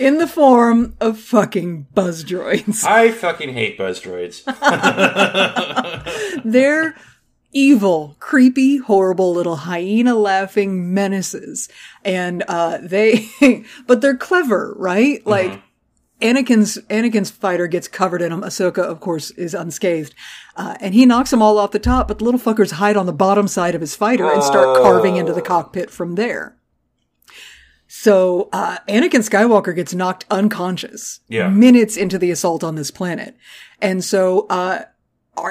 in 0.03 0.17
the 0.17 0.27
form 0.27 0.95
of 0.99 1.17
fucking 1.17 1.87
buzz 1.93 2.25
droids. 2.25 2.83
I 2.87 3.11
fucking 3.11 3.53
hate 3.53 3.77
buzz 3.77 4.01
droids. 4.01 4.43
They're 6.45 6.95
evil, 7.53 8.17
creepy, 8.19 8.77
horrible 8.77 9.33
little 9.33 9.55
hyena 9.55 10.15
laughing 10.15 10.93
menaces. 10.93 11.69
And 12.03 12.43
uh 12.49 12.79
they 12.81 13.29
but 13.87 14.01
they're 14.01 14.17
clever, 14.17 14.73
right? 14.77 15.25
Like 15.25 15.61
Anakin's 16.21 16.77
Anakin's 16.89 17.31
fighter 17.31 17.67
gets 17.67 17.87
covered 17.87 18.21
in 18.21 18.31
them. 18.31 18.41
Ahsoka, 18.41 18.83
of 18.83 18.99
course, 18.99 19.31
is 19.31 19.53
unscathed, 19.53 20.15
uh, 20.55 20.75
and 20.79 20.93
he 20.93 21.05
knocks 21.05 21.31
them 21.31 21.41
all 21.41 21.57
off 21.57 21.71
the 21.71 21.79
top. 21.79 22.07
But 22.07 22.19
the 22.19 22.25
little 22.25 22.39
fuckers 22.39 22.71
hide 22.71 22.95
on 22.95 23.05
the 23.05 23.13
bottom 23.13 23.47
side 23.47 23.75
of 23.75 23.81
his 23.81 23.95
fighter 23.95 24.31
and 24.31 24.41
start 24.41 24.77
carving 24.81 25.17
into 25.17 25.33
the 25.33 25.41
cockpit 25.41 25.89
from 25.89 26.15
there. 26.15 26.55
So 28.03 28.49
uh, 28.51 28.79
Anakin 28.89 29.23
Skywalker 29.23 29.73
gets 29.73 29.93
knocked 29.93 30.25
unconscious 30.29 31.21
Yeah. 31.29 31.47
minutes 31.47 31.95
into 31.95 32.17
the 32.17 32.31
assault 32.31 32.61
on 32.61 32.75
this 32.75 32.91
planet, 32.91 33.37
and 33.81 34.03
so 34.03 34.45
uh, 34.49 34.81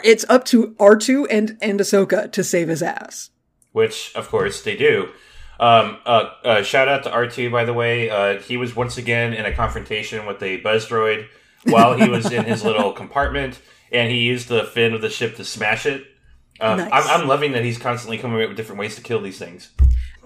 it's 0.05 0.27
up 0.29 0.45
to 0.47 0.77
R 0.79 0.97
two 0.97 1.27
and 1.29 1.57
and 1.63 1.81
Ahsoka 1.81 2.31
to 2.33 2.45
save 2.45 2.69
his 2.69 2.83
ass. 2.83 3.31
which 3.73 4.13
of 4.15 4.29
course 4.29 4.61
they 4.63 4.77
do. 4.77 5.09
Um, 5.61 5.97
uh, 6.05 6.29
uh, 6.45 6.63
shout 6.63 6.89
out 6.89 7.05
to 7.05 7.11
R2, 7.11 7.51
by 7.51 7.65
the 7.65 7.73
way. 7.73 8.11
Uh, 8.11 8.39
he 8.41 8.57
was 8.59 8.77
once 8.77 8.99
again 8.99 9.33
in 9.33 9.47
a 9.47 9.55
confrontation 9.55 10.27
with 10.27 10.43
a 10.43 10.57
buzz 10.59 10.87
droid 10.87 11.29
while 11.65 11.95
he 11.95 12.07
was 12.09 12.31
in 12.31 12.45
his 12.45 12.65
little 12.69 12.93
compartment, 12.93 13.61
and 13.91 14.11
he 14.11 14.19
used 14.19 14.49
the 14.49 14.65
fin 14.65 14.93
of 14.93 15.01
the 15.01 15.09
ship 15.09 15.37
to 15.37 15.45
smash 15.45 15.87
it. 15.87 16.05
Um, 16.61 16.79
Nice. 16.79 16.91
I'm, 16.93 17.23
I'm 17.23 17.29
loving 17.29 17.53
that 17.53 17.65
he's 17.65 17.79
constantly 17.79 18.19
coming 18.19 18.43
up 18.43 18.49
with 18.49 18.57
different 18.59 18.79
ways 18.81 18.97
to 18.97 19.03
kill 19.03 19.23
these 19.23 19.39
things. 19.39 19.71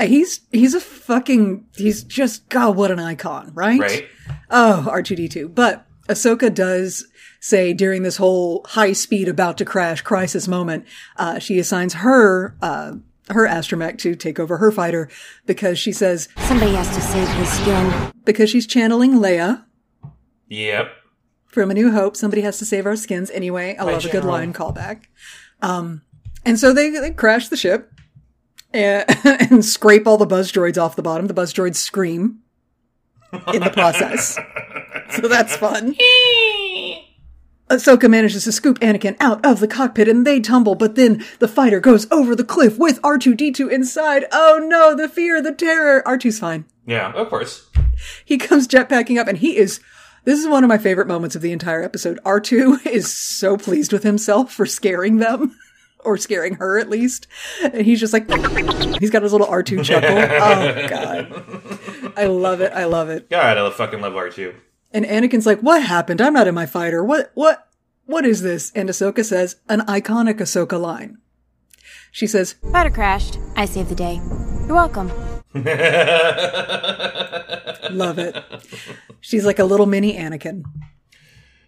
He's 0.01 0.41
he's 0.53 0.75
a 0.75 0.81
fucking 0.81 1.67
he's 1.77 2.05
just 2.05 2.49
God 2.51 2.77
what 2.77 2.91
an 2.91 2.99
icon, 2.99 3.53
right? 3.55 3.81
Right? 3.81 4.07
Oh, 4.51 4.87
R2D2. 4.91 5.55
But 5.55 5.87
Ahsoka 6.09 6.55
does 6.55 7.07
say 7.41 7.73
during 7.73 8.03
this 8.03 8.17
whole 8.17 8.65
high 8.69 8.93
speed 8.93 9.29
about 9.29 9.59
to 9.59 9.65
crash 9.65 10.03
crisis 10.03 10.47
moment, 10.47 10.85
uh, 11.17 11.39
she 11.39 11.59
assigns 11.59 11.95
her, 11.95 12.57
uh, 12.63 12.95
her 13.31 13.47
astromech 13.47 13.99
to 13.99 14.15
take 14.15 14.39
over 14.39 14.59
her 14.59 14.71
fighter 14.71 15.09
because 15.47 15.79
she 15.79 15.93
says, 15.93 16.29
Somebody 16.47 16.75
has 16.75 16.89
to 16.95 17.01
save 17.01 17.29
his 17.29 17.49
skin. 17.49 18.13
because 18.25 18.51
she's 18.51 18.67
channeling 18.67 19.15
Leia 19.15 19.65
Yep. 20.49 20.91
from 21.47 21.71
A 21.71 21.75
New 21.75 21.91
Hope, 21.91 22.17
somebody 22.17 22.43
has 22.43 22.59
to 22.59 22.65
save 22.65 22.87
our 22.87 22.97
skins 22.97 23.31
anyway. 23.31 23.77
I 23.77 23.83
love 23.85 24.05
a 24.05 24.09
good 24.11 24.25
line 24.25 24.53
callback. 24.53 25.05
Um, 25.63 26.03
and 26.45 26.59
so 26.59 26.73
they, 26.73 26.91
they 26.91 27.11
crash 27.11 27.49
the 27.49 27.57
ship 27.57 27.93
and, 28.73 29.05
and 29.25 29.65
scrape 29.65 30.07
all 30.07 30.19
the 30.19 30.27
buzz 30.27 30.53
droids 30.53 30.81
off 30.81 30.97
the 30.97 31.03
bottom. 31.03 31.27
The 31.27 31.35
buzz 31.35 31.53
droids 31.53 31.77
scream 31.77 32.41
in 33.53 33.63
the 33.63 33.71
process. 33.71 34.39
so 35.11 35.29
that's 35.29 35.57
fun. 35.57 35.95
Ahsoka 37.69 38.09
manages 38.09 38.45
to 38.45 38.53
scoop 38.53 38.79
Anakin 38.79 39.17
out 39.19 39.45
of 39.45 39.59
the 39.59 39.67
cockpit 39.67 40.09
and 40.09 40.25
they 40.25 40.39
tumble, 40.39 40.77
but 40.77 40.95
then 40.95 41.25
the 41.41 41.49
fighter 41.49 41.81
goes 41.81 42.11
over 42.13 42.37
the 42.37 42.45
cliff 42.45 42.79
with 42.79 43.03
R2D2 43.03 43.73
inside. 43.73 44.25
Oh 44.31 44.65
no, 44.65 44.95
the 44.95 45.09
fear, 45.09 45.43
the 45.43 45.53
terror. 45.53 46.01
R2's 46.07 46.39
fine. 46.39 46.65
Yeah, 46.87 47.13
of 47.13 47.29
course. 47.29 47.69
He 48.25 48.39
comes 48.39 48.69
jetpacking 48.69 49.19
up 49.19 49.27
and 49.27 49.39
he 49.39 49.57
is, 49.57 49.81
this 50.23 50.39
is 50.39 50.47
one 50.47 50.63
of 50.63 50.69
my 50.69 50.79
favorite 50.79 51.09
moments 51.09 51.35
of 51.35 51.43
the 51.43 51.51
entire 51.51 51.83
episode. 51.83 52.21
R2 52.25 52.87
is 52.93 53.13
so 53.13 53.57
pleased 53.57 53.93
with 53.93 54.05
himself 54.05 54.53
for 54.53 54.65
scaring 54.65 55.17
them. 55.17 55.59
Or 56.07 56.17
scaring 56.17 56.55
her 56.55 56.79
at 56.79 56.89
least. 56.89 57.27
And 57.63 57.83
he's 57.83 58.01
just 58.01 58.13
like, 58.13 58.31
he's 58.99 59.11
got 59.11 59.23
his 59.23 59.33
little 59.33 59.47
R2 59.47 59.85
chuckle. 59.85 60.17
Oh, 60.47 60.89
God. 60.89 62.13
I 62.17 62.27
love 62.27 62.61
it. 62.61 62.73
I 62.73 62.85
love 62.85 63.11
it. 63.11 63.29
God, 63.29 63.59
I 63.59 63.71
fucking 63.71 64.01
love 64.01 64.15
R2. 64.15 64.55
And 64.93 65.05
Anakin's 65.05 65.45
like, 65.47 65.61
what 65.61 65.83
happened? 65.83 66.21
I'm 66.21 66.33
not 66.33 66.47
in 66.47 66.55
my 66.55 66.67
fighter. 66.67 67.05
What, 67.05 67.31
what? 67.35 67.67
what 68.07 68.25
is 68.25 68.43
this? 68.43 68.73
And 68.75 68.89
Ahsoka 68.89 69.25
says, 69.25 69.57
an 69.69 69.81
iconic 69.81 70.39
Ahsoka 70.39 70.81
line. 70.81 71.19
She 72.11 72.27
says, 72.27 72.55
Fighter 72.73 72.91
crashed. 72.91 73.39
I 73.57 73.67
saved 73.67 73.91
the 73.91 73.95
day. 73.95 74.15
You're 74.67 74.75
welcome. 74.75 75.09
love 77.95 78.19
it. 78.19 78.35
She's 79.21 79.45
like 79.45 79.59
a 79.59 79.65
little 79.65 79.87
mini 79.87 80.17
Anakin 80.17 80.65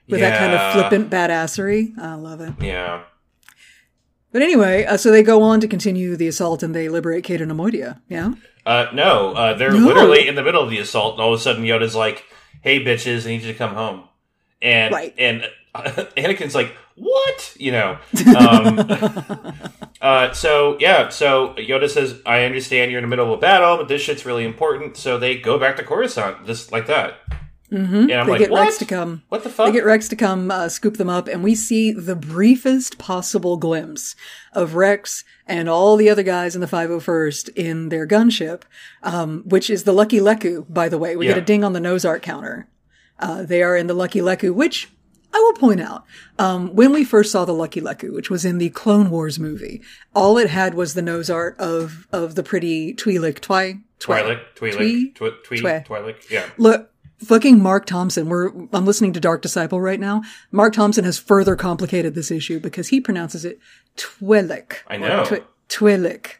with 0.08 0.20
that 0.20 0.38
kind 0.38 0.54
of 0.54 0.72
flippant 0.72 1.10
badassery. 1.10 1.98
I 1.98 2.14
love 2.14 2.40
it. 2.40 2.54
Yeah. 2.60 3.02
But 4.32 4.42
anyway, 4.42 4.84
uh, 4.84 4.96
so 4.96 5.10
they 5.10 5.22
go 5.22 5.42
on 5.42 5.60
to 5.60 5.68
continue 5.68 6.16
the 6.16 6.28
assault 6.28 6.62
and 6.62 6.74
they 6.74 6.88
liberate 6.88 7.24
Cato 7.24 7.44
Neimoidia. 7.46 8.00
Yeah? 8.08 8.32
Uh, 8.66 8.86
no, 8.92 9.32
uh, 9.34 9.54
they're 9.54 9.72
No. 9.72 9.78
literally 9.86 10.28
in 10.28 10.34
the 10.34 10.42
middle 10.42 10.62
of 10.62 10.68
the 10.70 10.78
assault, 10.78 11.14
and 11.14 11.22
all 11.22 11.32
of 11.32 11.40
a 11.40 11.42
sudden 11.42 11.64
Yoda's 11.64 11.94
like, 11.94 12.24
"Hey, 12.60 12.84
bitches, 12.84 13.24
I 13.24 13.30
need 13.30 13.42
you 13.42 13.52
to 13.52 13.58
come 13.58 13.74
home." 13.74 14.02
And 14.60 14.92
Right. 14.92 15.14
and 15.16 15.48
Anakin's 15.74 16.54
like, 16.54 16.74
"What?" 16.96 17.54
You 17.58 17.72
know. 17.72 17.98
Um, 18.36 18.78
uh, 20.02 20.32
so 20.32 20.76
yeah, 20.80 21.08
so 21.08 21.54
Yoda 21.56 21.88
says, 21.88 22.20
"I 22.26 22.44
understand 22.44 22.90
you're 22.90 22.98
in 22.98 23.04
the 23.04 23.08
middle 23.08 23.32
of 23.32 23.38
a 23.38 23.40
battle, 23.40 23.76
but 23.78 23.88
this 23.88 24.02
shit's 24.02 24.26
really 24.26 24.44
important." 24.44 24.96
So 24.98 25.18
they 25.18 25.36
go 25.38 25.58
back 25.58 25.76
to 25.76 25.82
Coruscant, 25.82 26.44
just 26.46 26.70
like 26.72 26.86
that. 26.88 27.14
Mm-hmm. 27.72 27.94
And 27.94 28.12
I'm 28.12 28.26
They 28.26 28.32
like, 28.32 28.38
get 28.40 28.50
"What? 28.50 28.64
Rex 28.64 28.78
to 28.78 28.84
come. 28.86 29.22
What 29.28 29.44
the 29.44 29.50
fuck?" 29.50 29.66
They 29.66 29.72
get 29.72 29.84
Rex 29.84 30.08
to 30.08 30.16
come 30.16 30.50
uh, 30.50 30.68
scoop 30.68 30.96
them 30.96 31.10
up, 31.10 31.28
and 31.28 31.44
we 31.44 31.54
see 31.54 31.92
the 31.92 32.16
briefest 32.16 32.98
possible 32.98 33.56
glimpse 33.58 34.16
of 34.54 34.74
Rex 34.74 35.24
and 35.46 35.68
all 35.68 35.96
the 35.96 36.08
other 36.08 36.22
guys 36.22 36.54
in 36.54 36.60
the 36.60 36.66
501st 36.66 37.50
in 37.56 37.88
their 37.90 38.06
gunship, 38.06 38.62
um, 39.02 39.42
which 39.46 39.68
is 39.68 39.84
the 39.84 39.92
Lucky 39.92 40.18
Lekku, 40.18 40.64
by 40.72 40.88
the 40.88 40.98
way. 40.98 41.14
We 41.16 41.26
get 41.26 41.38
a 41.38 41.42
ding 41.42 41.62
on 41.64 41.72
the 41.74 41.80
nose 41.80 42.04
art 42.04 42.22
counter. 42.22 42.68
Uh, 43.18 43.42
they 43.42 43.62
are 43.62 43.76
in 43.76 43.86
the 43.86 43.94
Lucky 43.94 44.20
Lekku, 44.20 44.54
which 44.54 44.88
I 45.34 45.38
will 45.38 45.54
point 45.54 45.80
out, 45.80 46.04
um, 46.38 46.74
when 46.74 46.92
we 46.92 47.04
first 47.04 47.32
saw 47.32 47.44
the 47.44 47.52
Lucky 47.52 47.80
Lekku, 47.82 48.12
which 48.14 48.30
was 48.30 48.44
in 48.46 48.58
the 48.58 48.70
Clone 48.70 49.10
Wars 49.10 49.38
movie, 49.38 49.82
all 50.14 50.38
it 50.38 50.48
had 50.48 50.72
was 50.74 50.94
the 50.94 51.02
nose 51.02 51.28
art 51.28 51.58
of, 51.58 52.06
of 52.12 52.34
the 52.34 52.42
pretty 52.42 52.94
Twi'lek, 52.94 53.40
Twi, 53.40 53.80
Twi- 53.98 54.22
Twi'lek, 54.22 54.40
Twi'lek, 54.56 55.14
Twi- 55.14 55.30
Twi- 55.30 55.30
Twi- 55.44 55.58
Twi- 55.60 55.80
Twi'lek, 55.86 56.30
yeah. 56.30 56.46
Look, 56.56 56.90
fucking 57.18 57.62
Marc 57.62 57.86
Thompson. 57.86 58.28
We're 58.28 58.48
I'm 58.72 58.84
listening 58.86 59.12
to 59.14 59.20
Dark 59.20 59.42
Disciple 59.42 59.80
right 59.80 60.00
now. 60.00 60.22
Marc 60.50 60.74
Thompson 60.74 61.04
has 61.04 61.18
further 61.18 61.56
complicated 61.56 62.14
this 62.14 62.30
issue 62.30 62.58
because 62.60 62.88
he 62.88 63.00
pronounces 63.00 63.44
it 63.44 63.58
Twi'lek. 63.96 64.76
I 64.86 64.96
know. 64.96 65.24
Twi- 65.24 65.42
Twi'lek. 65.68 66.34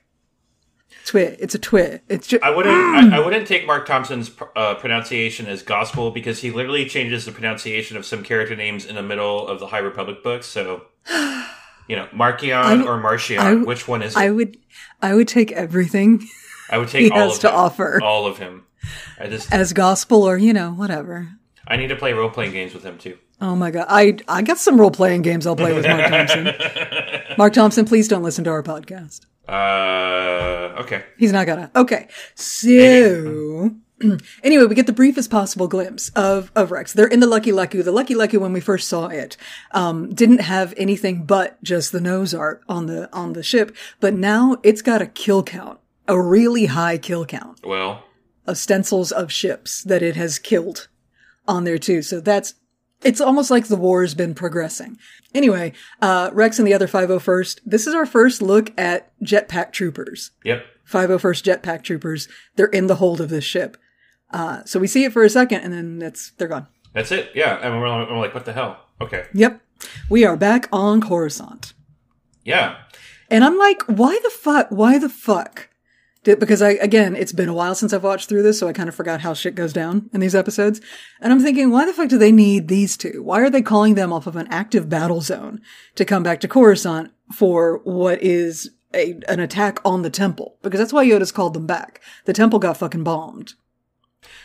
Twi. 1.06 1.20
It's 1.40 1.54
a 1.54 1.58
twi. 1.58 2.00
It's 2.10 2.26
just 2.26 2.42
I 2.42 2.50
wouldn't. 2.50 2.74
I, 2.74 3.16
I 3.16 3.20
wouldn't 3.24 3.46
take 3.46 3.66
Marc 3.66 3.86
Thompson's 3.86 4.30
uh, 4.54 4.74
pronunciation 4.74 5.46
as 5.46 5.62
gospel 5.62 6.10
because 6.10 6.40
he 6.40 6.50
literally 6.50 6.84
changes 6.86 7.24
the 7.24 7.32
pronunciation 7.32 7.96
of 7.96 8.04
some 8.04 8.22
character 8.22 8.54
names 8.54 8.84
in 8.84 8.94
the 8.94 9.02
middle 9.02 9.48
of 9.48 9.58
the 9.58 9.68
High 9.68 9.78
Republic 9.78 10.22
books. 10.22 10.46
So, 10.46 10.82
you 11.88 11.96
know, 11.96 12.06
Markion 12.12 12.84
or 12.84 12.98
Martian, 12.98 13.38
I- 13.38 13.54
which 13.54 13.88
one 13.88 14.02
is 14.02 14.14
it? 14.16 14.18
I 14.18 14.30
would 14.30 14.58
I 15.00 15.14
would 15.14 15.28
take 15.28 15.50
everything 15.52 16.28
I 16.68 16.76
would 16.76 16.88
take 16.90 17.04
he 17.04 17.10
all 17.10 17.20
has 17.20 17.36
of 17.36 17.40
to 17.40 17.48
him. 17.48 17.54
offer. 17.54 18.00
All 18.02 18.26
of 18.26 18.36
him. 18.36 18.64
I 19.18 19.27
just. 19.29 19.53
as 19.53 19.72
gospel 19.72 20.22
or 20.22 20.37
you 20.37 20.53
know 20.53 20.70
whatever. 20.72 21.29
I 21.66 21.77
need 21.77 21.88
to 21.88 21.96
play 21.96 22.12
role 22.12 22.31
playing 22.31 22.53
games 22.53 22.74
with 22.74 22.85
him 22.85 22.98
too. 22.98 23.18
Oh 23.40 23.55
my 23.55 23.70
god, 23.70 23.87
I 23.88 24.18
I 24.27 24.42
got 24.42 24.59
some 24.59 24.81
role 24.81 24.90
playing 24.90 25.22
games 25.22 25.46
I'll 25.46 25.57
play 25.57 25.72
with 25.72 25.87
Marc 25.87 26.07
Thompson. 26.11 26.55
Marc 27.37 27.53
Thompson, 27.53 27.85
please 27.85 28.09
don't 28.09 28.22
listen 28.22 28.44
to 28.44 28.51
our 28.51 28.62
podcast. 28.62 29.27
Uh. 29.48 30.81
Okay. 30.81 31.05
He's 31.18 31.33
not 31.33 31.46
gonna. 31.46 31.70
Okay. 31.74 32.09
So 32.35 33.70
anyway, 34.42 34.64
we 34.66 34.74
get 34.74 34.87
the 34.87 34.92
briefest 34.92 35.31
possible 35.31 35.68
glimpse 35.68 36.11
of, 36.11 36.53
of 36.55 36.70
Rex. 36.70 36.92
They're 36.92 37.07
in 37.07 37.20
the 37.20 37.27
Lucky 37.27 37.53
Lucky. 37.53 37.83
The 37.83 37.92
Lucky 37.92 38.14
Lucky, 38.14 38.37
when 38.37 38.53
we 38.53 38.61
first 38.61 38.88
saw 38.88 39.07
it, 39.09 39.37
um, 39.72 40.14
didn't 40.14 40.40
have 40.40 40.72
anything 40.77 41.24
but 41.24 41.62
just 41.62 41.92
the 41.92 42.01
nose 42.01 42.35
art 42.35 42.62
on 42.68 42.87
the, 42.87 43.12
on 43.12 43.33
the 43.33 43.42
ship. 43.42 43.77
But 44.01 44.14
now 44.14 44.59
it's 44.62 44.83
got 44.83 45.03
a 45.03 45.07
kill 45.07 45.42
count, 45.42 45.81
a 46.07 46.20
really 46.20 46.66
high 46.66 46.98
kill 46.98 47.27
count 47.27 47.61
Well. 47.64 48.05
Of 48.48 48.58
stencils 48.58 49.12
of 49.12 49.30
ships 49.30 49.82
that 49.84 50.02
it 50.02 50.16
has 50.16 50.38
killed 50.38 50.88
on 51.46 51.64
there 51.64 51.78
too. 51.78 52.02
So 52.02 52.20
that's, 52.20 52.54
it's 53.02 53.20
almost 53.20 53.50
like 53.50 53.68
the 53.68 53.76
war's 53.76 54.14
been 54.14 54.34
progressing. 54.34 54.98
Anyway, 55.34 55.72
uh, 56.00 56.30
Rex 56.32 56.58
and 56.58 56.66
the 56.66 56.74
other 56.74 56.88
501st, 56.88 57.61
this 57.64 57.87
is 57.87 57.94
our 57.94 58.06
first 58.06 58.42
look 58.42 58.72
at 58.78 59.12
jetpack 59.22 59.72
troopers. 59.72 60.32
Yep. 60.44 60.64
501st 60.90 61.61
Jetpack 61.61 61.82
Troopers. 61.82 62.28
They're 62.56 62.66
in 62.66 62.87
the 62.87 62.94
hold 62.96 63.20
of 63.20 63.28
this 63.28 63.44
ship. 63.44 63.76
Uh, 64.30 64.64
so 64.64 64.80
we 64.80 64.87
see 64.87 65.04
it 65.04 65.12
for 65.12 65.22
a 65.22 65.30
second 65.30 65.61
and 65.61 65.72
then 65.72 65.98
that's, 65.98 66.30
they're 66.32 66.48
gone. 66.48 66.66
That's 66.94 67.12
it. 67.12 67.30
Yeah. 67.34 67.58
And 67.62 67.78
we're, 67.78 67.88
we're 68.11 68.18
like, 68.18 68.34
what 68.34 68.46
the 68.46 68.52
hell? 68.52 68.80
Okay. 69.00 69.26
Yep. 69.34 69.61
We 70.08 70.24
are 70.24 70.37
back 70.37 70.68
on 70.72 71.00
Coruscant. 71.00 71.74
Yeah. 72.44 72.78
And 73.30 73.44
I'm 73.44 73.58
like, 73.58 73.82
why 73.82 74.18
the 74.22 74.30
fuck? 74.30 74.68
Why 74.70 74.98
the 74.98 75.11
fuck? 75.11 75.67
Because 76.34 76.62
I, 76.62 76.70
again, 76.70 77.14
it's 77.16 77.32
been 77.32 77.48
a 77.48 77.54
while 77.54 77.74
since 77.74 77.92
I've 77.92 78.02
watched 78.04 78.28
through 78.28 78.42
this, 78.42 78.58
so 78.58 78.68
I 78.68 78.72
kind 78.72 78.88
of 78.88 78.94
forgot 78.94 79.20
how 79.20 79.34
shit 79.34 79.54
goes 79.54 79.72
down 79.72 80.08
in 80.12 80.20
these 80.20 80.34
episodes. 80.34 80.80
And 81.20 81.32
I'm 81.32 81.40
thinking, 81.40 81.70
why 81.70 81.86
the 81.86 81.92
fuck 81.92 82.08
do 82.08 82.18
they 82.18 82.32
need 82.32 82.68
these 82.68 82.96
two? 82.96 83.22
Why 83.22 83.40
are 83.40 83.50
they 83.50 83.62
calling 83.62 83.94
them 83.94 84.12
off 84.12 84.26
of 84.26 84.36
an 84.36 84.46
active 84.50 84.88
battle 84.88 85.20
zone 85.20 85.60
to 85.94 86.04
come 86.04 86.22
back 86.22 86.40
to 86.40 86.48
Coruscant 86.48 87.12
for 87.34 87.78
what 87.84 88.22
is 88.22 88.70
a, 88.94 89.18
an 89.28 89.40
attack 89.40 89.78
on 89.84 90.02
the 90.02 90.10
temple? 90.10 90.56
Because 90.62 90.78
that's 90.80 90.92
why 90.92 91.04
Yoda's 91.06 91.32
called 91.32 91.54
them 91.54 91.66
back. 91.66 92.00
The 92.24 92.32
temple 92.32 92.58
got 92.58 92.76
fucking 92.76 93.04
bombed. 93.04 93.54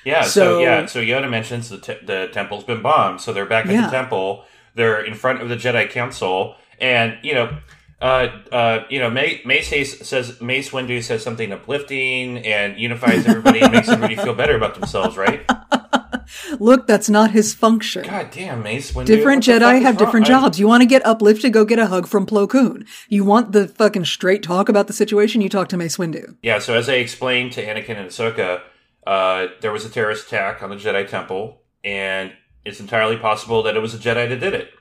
Yeah, 0.06 0.22
so, 0.24 0.30
So- 0.30 0.60
yeah, 0.60 0.86
so 0.86 1.00
Yoda 1.02 1.30
mentions 1.30 1.70
the 1.70 1.78
te- 1.80 2.06
the 2.06 2.30
temple's 2.32 2.64
been 2.64 2.82
bombed, 2.82 3.22
so 3.22 3.34
they're 3.34 3.46
back 3.46 3.66
at 3.66 3.72
Yeah. 3.72 3.86
the 3.86 3.92
temple. 3.92 4.44
They're 4.76 5.04
in 5.04 5.14
front 5.16 5.42
of 5.42 5.50
the 5.50 5.56
Jedi 5.56 5.90
Council, 5.90 6.56
and 6.80 7.18
you 7.24 7.34
know, 7.34 7.58
uh, 8.04 8.42
uh, 8.52 8.84
you 8.90 9.00
know, 9.00 9.10
Mace 9.10 9.70
Hayes 9.70 10.06
says 10.06 10.42
Mace 10.42 10.72
Windu 10.72 11.02
says 11.02 11.24
something 11.24 11.54
uplifting 11.54 12.40
and 12.40 12.78
unifies 12.78 13.26
everybody 13.26 13.62
and 13.62 13.72
makes 13.72 13.88
everybody 13.88 14.18
feel 14.18 14.34
better 14.34 14.58
about 14.58 14.76
themselves, 14.76 15.16
right? 15.16 15.50
Look, 16.60 16.86
that's 16.86 17.10
not 17.10 17.32
his 17.32 17.54
function. 17.54 18.04
God 18.04 18.30
damn, 18.32 18.62
Mace 18.62 18.92
Windu. 18.92 19.06
Different 19.06 19.48
what 19.48 19.54
the 19.56 19.60
fuck 19.60 19.74
Jedi 19.76 19.82
have 19.82 19.96
wrong? 19.96 20.06
different 20.06 20.26
I- 20.26 20.30
jobs. 20.30 20.60
You 20.60 20.68
want 20.68 20.82
to 20.82 20.86
get 20.86 21.06
uplifted, 21.06 21.54
go 21.54 21.64
get 21.64 21.80
a 21.80 21.88
hug 21.88 22.08
from 22.08 22.26
Plo 22.26 22.50
Koon. 22.50 22.86
You 23.08 23.24
want 23.24 23.54
the 23.54 23.70
fucking 23.70 24.04
straight 24.04 24.44
talk 24.44 24.68
about 24.68 24.88
the 24.88 24.94
situation, 24.94 25.40
you 25.40 25.48
talk 25.48 25.70
to 25.70 25.78
Mace 25.78 25.96
Windu. 25.96 26.36
Yeah, 26.42 26.60
so 26.60 26.74
as 26.74 26.90
I 26.90 26.96
explained 26.96 27.54
to 27.54 27.66
Anakin 27.66 27.98
and 27.98 28.10
Ahsoka, 28.10 28.62
uh, 29.08 29.48
there 29.62 29.72
was 29.72 29.86
a 29.86 29.90
terrorist 29.90 30.28
attack 30.28 30.62
on 30.62 30.70
the 30.70 30.76
Jedi 30.76 31.08
Temple, 31.08 31.62
and 31.86 32.34
it's 32.66 32.82
entirely 32.82 33.16
possible 33.16 33.64
that 33.64 33.78
it 33.78 33.82
was 33.82 33.94
a 33.94 33.98
Jedi 33.98 34.28
that 34.28 34.40
did 34.42 34.54
it. 34.54 34.72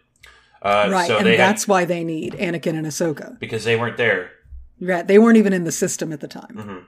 Uh, 0.63 0.89
Right, 0.91 1.09
so 1.09 1.19
and 1.19 1.27
that's 1.27 1.65
had, 1.65 1.69
why 1.69 1.85
they 1.85 2.05
need 2.05 2.35
Anakin 2.35 2.77
and 2.79 2.87
Ahsoka. 2.87 3.39
because 3.41 3.65
they 3.65 3.77
weren't 3.77 3.97
there. 3.97 4.31
Right, 4.81 5.07
they 5.07 5.19
weren't 5.19 5.37
even 5.37 5.53
in 5.53 5.65
the 5.65 5.73
system 5.73 6.13
at 6.13 6.21
the 6.21 6.29
time. 6.29 6.55
Mm-hmm. 6.57 6.79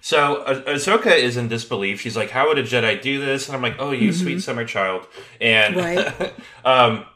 So 0.00 0.36
uh, 0.42 0.62
Ahsoka 0.64 1.16
is 1.16 1.36
in 1.38 1.48
disbelief. 1.48 2.00
She's 2.00 2.16
like, 2.16 2.30
"How 2.30 2.48
would 2.48 2.58
a 2.58 2.62
Jedi 2.62 3.00
do 3.00 3.24
this?" 3.24 3.48
And 3.48 3.56
I'm 3.56 3.62
like, 3.62 3.76
"Oh, 3.78 3.90
you 3.90 4.12
sweet 4.12 4.40
summer 4.40 4.64
child." 4.66 5.06
And 5.40 5.74
Mm-hmm. 5.76 6.22
Right. 6.22 6.34
um, 6.64 7.06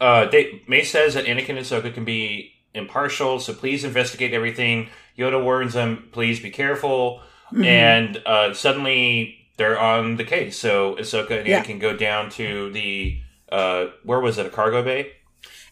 uh, 0.00 0.26
they, 0.26 0.62
May 0.66 0.82
says 0.82 1.14
that 1.14 1.26
Anakin 1.26 1.50
and 1.50 1.58
Ahsoka 1.60 1.94
can 1.94 2.04
be 2.04 2.52
impartial, 2.74 3.38
so 3.38 3.54
please 3.54 3.84
investigate 3.84 4.32
everything. 4.34 4.88
Yoda 5.16 5.42
warns 5.42 5.74
them, 5.74 6.08
"Please 6.10 6.40
be 6.40 6.50
careful." 6.50 7.20
Mm-hmm. 7.52 7.64
And 7.64 8.22
uh, 8.26 8.54
suddenly 8.54 9.36
they're 9.56 9.78
on 9.78 10.16
the 10.16 10.24
case. 10.24 10.58
So 10.58 10.96
Ahsoka 10.96 11.38
and 11.38 11.46
Yeah. 11.46 11.62
Anakin 11.62 11.78
go 11.80 11.96
down 11.96 12.30
to 12.30 12.72
the 12.72 13.20
uh, 13.52 13.90
where 14.02 14.20
was 14.20 14.38
it? 14.38 14.46
A 14.46 14.50
cargo 14.50 14.82
bay. 14.82 15.12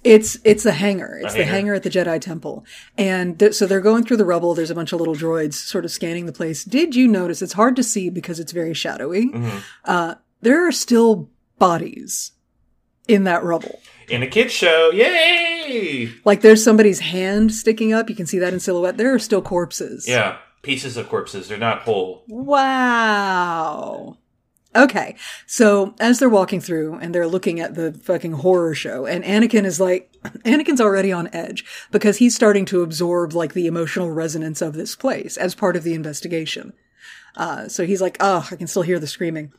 It's 0.02 0.38
it's 0.44 0.64
a 0.64 0.72
hangar. 0.72 1.18
It's 1.22 1.34
the 1.34 1.44
hangar. 1.44 1.52
hangar 1.52 1.74
at 1.74 1.82
the 1.82 1.90
Jedi 1.90 2.20
Temple, 2.20 2.64
and 2.96 3.38
th- 3.38 3.54
so 3.54 3.66
they're 3.66 3.80
going 3.80 4.04
through 4.04 4.16
the 4.16 4.24
rubble. 4.24 4.54
There's 4.54 4.70
a 4.70 4.74
bunch 4.74 4.92
of 4.92 4.98
little 4.98 5.14
droids 5.14 5.54
sort 5.54 5.84
of 5.84 5.90
scanning 5.90 6.24
the 6.24 6.32
place. 6.32 6.64
Did 6.64 6.94
you 6.94 7.06
notice? 7.06 7.42
It's 7.42 7.52
hard 7.52 7.76
to 7.76 7.82
see 7.82 8.08
because 8.08 8.40
it's 8.40 8.52
very 8.52 8.72
shadowy. 8.72 9.28
Mm-hmm. 9.28 9.58
Uh, 9.84 10.14
there 10.40 10.66
are 10.66 10.72
still 10.72 11.28
bodies 11.58 12.32
in 13.08 13.24
that 13.24 13.44
rubble. 13.44 13.80
In 14.08 14.22
a 14.22 14.26
kids 14.26 14.52
show, 14.52 14.90
yay! 14.90 16.10
Like 16.24 16.40
there's 16.40 16.64
somebody's 16.64 17.00
hand 17.00 17.52
sticking 17.52 17.92
up. 17.92 18.08
You 18.08 18.16
can 18.16 18.26
see 18.26 18.38
that 18.38 18.54
in 18.54 18.60
silhouette. 18.60 18.96
There 18.96 19.14
are 19.14 19.18
still 19.18 19.42
corpses. 19.42 20.08
Yeah, 20.08 20.38
pieces 20.62 20.96
of 20.96 21.10
corpses. 21.10 21.48
They're 21.48 21.58
not 21.58 21.82
whole. 21.82 22.24
Wow. 22.26 24.16
Okay. 24.74 25.16
So 25.46 25.94
as 25.98 26.18
they're 26.18 26.28
walking 26.28 26.60
through 26.60 26.94
and 26.96 27.14
they're 27.14 27.26
looking 27.26 27.58
at 27.58 27.74
the 27.74 27.92
fucking 27.92 28.32
horror 28.32 28.74
show 28.74 29.04
and 29.04 29.24
Anakin 29.24 29.64
is 29.64 29.80
like, 29.80 30.12
Anakin's 30.44 30.80
already 30.80 31.12
on 31.12 31.28
edge 31.32 31.64
because 31.90 32.18
he's 32.18 32.36
starting 32.36 32.64
to 32.66 32.82
absorb 32.82 33.32
like 33.32 33.52
the 33.52 33.66
emotional 33.66 34.10
resonance 34.10 34.62
of 34.62 34.74
this 34.74 34.94
place 34.94 35.36
as 35.36 35.54
part 35.54 35.76
of 35.76 35.82
the 35.82 35.94
investigation. 35.94 36.72
Uh, 37.36 37.68
so 37.68 37.84
he's 37.84 38.00
like, 38.00 38.16
oh, 38.20 38.46
I 38.50 38.56
can 38.56 38.66
still 38.66 38.82
hear 38.82 38.98
the 38.98 39.06
screaming. 39.06 39.52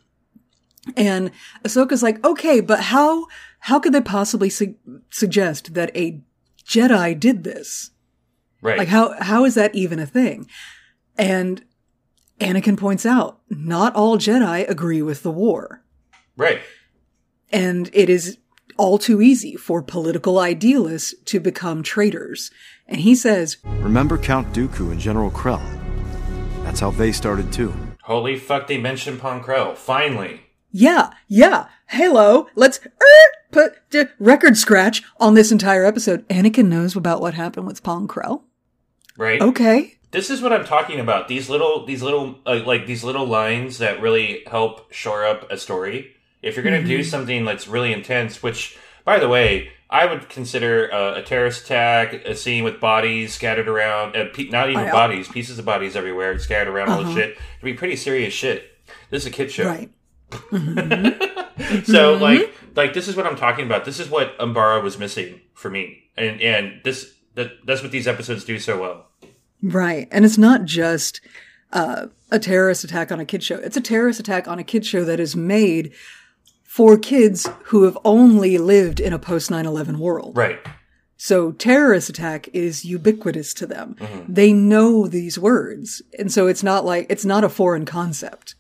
And 0.96 1.32
Ahsoka's 1.64 2.04
like, 2.04 2.24
okay, 2.26 2.60
but 2.60 2.80
how, 2.80 3.28
how 3.60 3.80
could 3.80 3.94
they 3.94 4.02
possibly 4.02 4.50
su- 4.50 4.76
suggest 5.10 5.74
that 5.74 5.96
a 5.96 6.22
Jedi 6.66 7.20
did 7.20 7.44
this? 7.44 7.92
Right. 8.62 8.78
Like 8.78 8.88
how 8.88 9.16
how 9.20 9.46
is 9.46 9.56
that 9.56 9.74
even 9.74 10.00
a 10.00 10.06
thing? 10.06 10.48
And 11.18 11.66
Anakin 12.42 12.76
points 12.76 13.06
out, 13.06 13.40
not 13.50 13.96
all 13.96 14.18
Jedi 14.18 14.68
agree 14.68 15.02
with 15.02 15.22
the 15.22 15.32
war. 15.32 15.84
right. 16.36 16.60
And 17.54 17.90
it 17.94 18.10
is 18.10 18.38
all 18.78 18.98
too 18.98 19.22
easy 19.22 19.56
for 19.56 19.84
political 19.84 20.40
idealists 20.40 21.14
to 21.26 21.40
become 21.40 21.84
traitors. 21.84 22.50
And 22.88 23.02
he 23.02 23.14
says, 23.14 23.58
Remember 23.66 24.18
Count 24.18 24.54
Dooku 24.56 24.92
and 24.92 25.00
General 25.00 25.30
Krell? 25.30 25.62
That's 26.64 26.80
how 26.80 26.92
they 26.92 27.12
started 27.12 27.52
too. 27.54 27.74
Holy 28.04 28.38
fuck, 28.38 28.68
they 28.68 28.78
mentioned 28.78 29.20
Pong 29.20 29.44
Krell. 29.44 29.76
Finally. 29.76 30.42
Yeah, 30.72 31.12
yeah, 31.28 31.68
hello, 31.88 32.48
let's 32.56 32.80
er, 32.86 33.38
put 33.52 33.74
the 33.92 34.10
record 34.18 34.58
scratch 34.58 35.04
on 35.20 35.34
this 35.34 35.52
entire 35.52 35.86
episode. 35.86 36.28
Anakin 36.30 36.70
knows 36.70 36.96
about 36.96 37.22
what 37.22 37.34
happened 37.34 37.68
with 37.68 37.84
Pong 37.84 38.08
Krell. 38.08 38.44
Right? 39.18 39.42
Okay. 39.42 39.98
This 40.12 40.30
is 40.30 40.42
what 40.42 40.52
I'm 40.54 40.66
talking 40.66 41.00
about. 41.00 41.28
These 41.28 41.50
little, 41.50 41.86
these 41.86 42.02
little, 42.02 42.40
uh, 42.46 42.62
like 42.66 42.86
these 42.86 43.04
little 43.04 43.26
lines 43.26 43.78
that 43.78 44.02
really 44.02 44.44
help 44.48 44.92
shore 44.94 45.26
up 45.26 45.50
a 45.52 45.58
story. 45.58 46.16
If 46.42 46.56
you're 46.56 46.64
going 46.64 46.82
to 46.82 46.88
do 46.88 47.04
something 47.04 47.46
that's 47.46 47.68
really 47.68 47.94
intense, 47.94 48.42
which, 48.44 48.78
by 49.06 49.20
the 49.20 49.30
way, 49.30 49.70
I 49.90 50.06
would 50.06 50.28
consider 50.30 50.92
uh, 50.94 51.16
a 51.20 51.22
terrorist 51.22 51.66
attack, 51.66 52.14
a 52.26 52.36
scene 52.36 52.64
with 52.64 52.80
bodies 52.80 53.34
scattered 53.34 53.68
around, 53.68 54.16
uh, 54.16 54.26
pe- 54.34 54.50
not 54.50 54.70
even 54.70 54.84
I- 54.88 54.92
bodies, 54.92 55.28
pieces 55.28 55.60
of 55.60 55.66
bodies 55.66 55.96
everywhere, 55.96 56.38
scattered 56.40 56.72
around 56.74 56.90
all 56.90 57.04
this 57.04 57.14
shit, 57.14 57.38
to 57.38 57.64
be 57.64 57.74
pretty 57.74 57.96
serious 57.96 58.34
shit. 58.34 58.64
This 59.10 59.24
is 59.24 59.28
a 59.28 59.32
kid 59.32 59.52
show. 59.52 59.66
Right. 59.66 59.90
So 61.86 62.16
like 62.16 62.54
like 62.76 62.94
this 62.94 63.08
is 63.08 63.16
what 63.16 63.28
I'm 63.28 63.36
talking 63.36 63.66
about. 63.66 63.86
This 63.86 64.00
is 64.00 64.10
what 64.10 64.38
Umbara 64.40 64.82
was 64.82 64.98
missing 64.98 65.42
for 65.54 65.70
me. 65.70 66.04
And 66.18 66.42
and 66.42 66.82
this 66.84 67.14
that 67.36 67.52
that's 67.66 67.82
what 67.82 67.92
these 67.92 68.08
episodes 68.08 68.44
do 68.44 68.58
so 68.60 68.82
well. 68.82 69.08
Right. 69.62 70.08
And 70.12 70.26
it's 70.26 70.38
not 70.38 70.66
just 70.66 71.22
uh, 71.72 72.08
a 72.32 72.40
terrorist 72.40 72.84
attack 72.84 73.12
on 73.12 73.20
a 73.20 73.26
kid 73.26 73.44
show. 73.44 73.56
It's 73.58 73.78
a 73.78 73.82
terrorist 73.82 74.20
attack 74.20 74.48
on 74.48 74.60
a 74.60 74.64
kid 74.64 74.86
show 74.86 75.04
that 75.04 75.20
is 75.20 75.36
made 75.36 75.94
for 76.64 76.98
kids 76.98 77.50
who 77.66 77.84
have 77.84 77.98
only 78.06 78.58
lived 78.58 79.00
in 79.00 79.14
a 79.14 79.20
post 79.20 79.50
9/11 79.50 79.98
world. 79.98 80.36
Right. 80.38 80.60
So 81.18 81.52
terrorist 81.52 82.10
attack 82.10 82.50
is 82.52 82.84
ubiquitous 82.84 83.54
to 83.56 83.68
them. 83.68 83.96
Mm-hmm. 84.00 84.34
They 84.34 84.54
know 84.54 85.06
these 85.06 85.38
words. 85.38 86.02
And 86.18 86.32
so 86.32 86.48
it's 86.48 86.64
not 86.64 86.84
like, 86.84 87.06
it's 87.10 87.26
not 87.26 87.44
a 87.44 87.50
foreign 87.50 87.86
concept. 87.86 88.56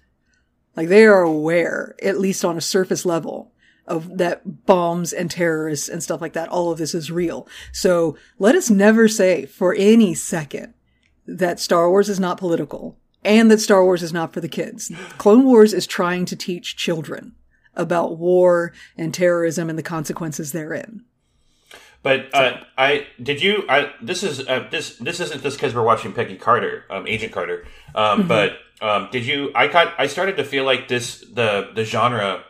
Like 0.75 0.87
they 0.87 1.05
are 1.05 1.23
aware, 1.23 1.95
at 2.03 2.19
least 2.19 2.45
on 2.45 2.57
a 2.57 2.61
surface 2.61 3.03
level, 3.03 3.51
of 3.87 4.19
that 4.19 4.65
bombs 4.67 5.11
and 5.11 5.31
terrorists 5.31 5.89
and 5.89 6.03
stuff 6.03 6.21
like 6.21 6.33
that. 6.33 6.49
All 6.49 6.71
of 6.71 6.77
this 6.77 6.93
is 6.93 7.09
real. 7.09 7.47
So 7.71 8.15
let 8.37 8.53
us 8.53 8.69
never 8.69 9.07
say 9.07 9.47
for 9.47 9.73
any 9.73 10.13
second 10.13 10.75
that 11.25 11.59
Star 11.59 11.89
Wars 11.89 12.09
is 12.09 12.19
not 12.19 12.37
political 12.37 12.97
and 13.23 13.51
that 13.51 13.59
Star 13.59 13.83
Wars 13.83 14.03
is 14.03 14.13
not 14.13 14.33
for 14.33 14.41
the 14.41 14.47
kids. 14.47 14.91
Clone 15.17 15.45
Wars 15.45 15.73
is 15.73 15.85
trying 15.85 16.25
to 16.25 16.35
teach 16.35 16.75
children 16.75 17.35
about 17.75 18.17
war 18.17 18.73
and 18.97 19.13
terrorism 19.13 19.69
and 19.69 19.77
the 19.77 19.83
consequences 19.83 20.51
therein. 20.51 21.03
But 22.03 22.33
uh, 22.33 22.63
I 22.77 23.07
did 23.21 23.41
you 23.41 23.63
I 23.69 23.91
this 24.01 24.23
is 24.23 24.47
uh, 24.47 24.67
this 24.71 24.97
this 24.97 25.19
isn't 25.19 25.43
just 25.43 25.57
because 25.57 25.75
we're 25.75 25.83
watching 25.83 26.13
Peggy 26.13 26.35
Carter, 26.35 26.85
um, 26.89 27.05
Agent 27.07 27.31
Carter. 27.31 27.65
Um, 27.93 28.27
But 28.27 28.53
um, 28.81 29.09
did 29.11 29.25
you 29.25 29.51
I 29.53 29.67
got 29.67 29.93
I 29.99 30.07
started 30.07 30.37
to 30.37 30.43
feel 30.43 30.63
like 30.63 30.87
this 30.87 31.21
the 31.21 31.69
the 31.75 31.85
genre 31.85 32.43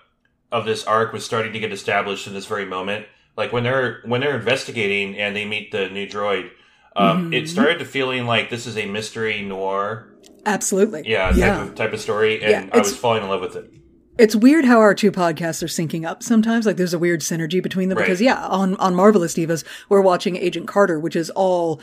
of 0.52 0.66
this 0.66 0.86
arc 0.86 1.12
was 1.12 1.26
starting 1.26 1.54
to 1.54 1.60
get 1.60 1.72
established 1.72 2.28
in 2.28 2.34
this 2.34 2.46
very 2.46 2.66
moment. 2.66 3.06
Like 3.36 3.52
when 3.52 3.64
they're 3.64 4.02
when 4.06 4.22
they're 4.22 4.38
investigating 4.38 5.18
and 5.18 5.36
they 5.36 5.46
meet 5.46 5.72
the 5.72 5.90
new 5.90 6.08
droid, 6.08 6.52
um, 6.96 7.34
it 7.34 7.48
started 7.48 7.80
to 7.80 7.86
feeling 7.86 8.26
like 8.26 8.50
this 8.50 8.68
is 8.68 8.78
a 8.78 8.86
mystery 8.86 9.42
noir, 9.42 10.08
Absolutely. 10.46 11.04
yeah, 11.06 11.30
type 11.30 11.38
Yeah. 11.38 11.64
of 11.64 11.76
type 11.76 11.94
of 11.94 12.00
story, 12.02 12.42
and 12.44 12.52
Yeah, 12.52 12.70
I 12.74 12.78
was 12.80 12.96
falling 12.96 13.24
in 13.24 13.30
love 13.30 13.42
with 13.42 13.56
it. 13.56 13.72
It's 14.18 14.36
weird 14.36 14.66
how 14.66 14.80
our 14.80 14.94
two 14.94 15.12
podcasts 15.12 15.64
are 15.64 15.68
syncing 15.68 16.06
up 16.06 16.22
sometimes. 16.22 16.66
Like 16.66 16.76
there's 16.78 16.94
a 16.94 17.00
weird 17.00 17.22
synergy 17.22 17.64
between 17.64 17.90
them 17.90 17.98
Right. 17.98 18.06
because 18.06 18.22
yeah, 18.22 18.46
on, 18.46 18.76
on 18.76 18.94
Marvelous 18.94 19.34
Divas, 19.34 19.64
we're 19.90 20.02
watching 20.02 20.36
Agent 20.36 20.68
Carter, 20.68 21.00
which 21.00 21.16
is 21.16 21.30
all 21.32 21.82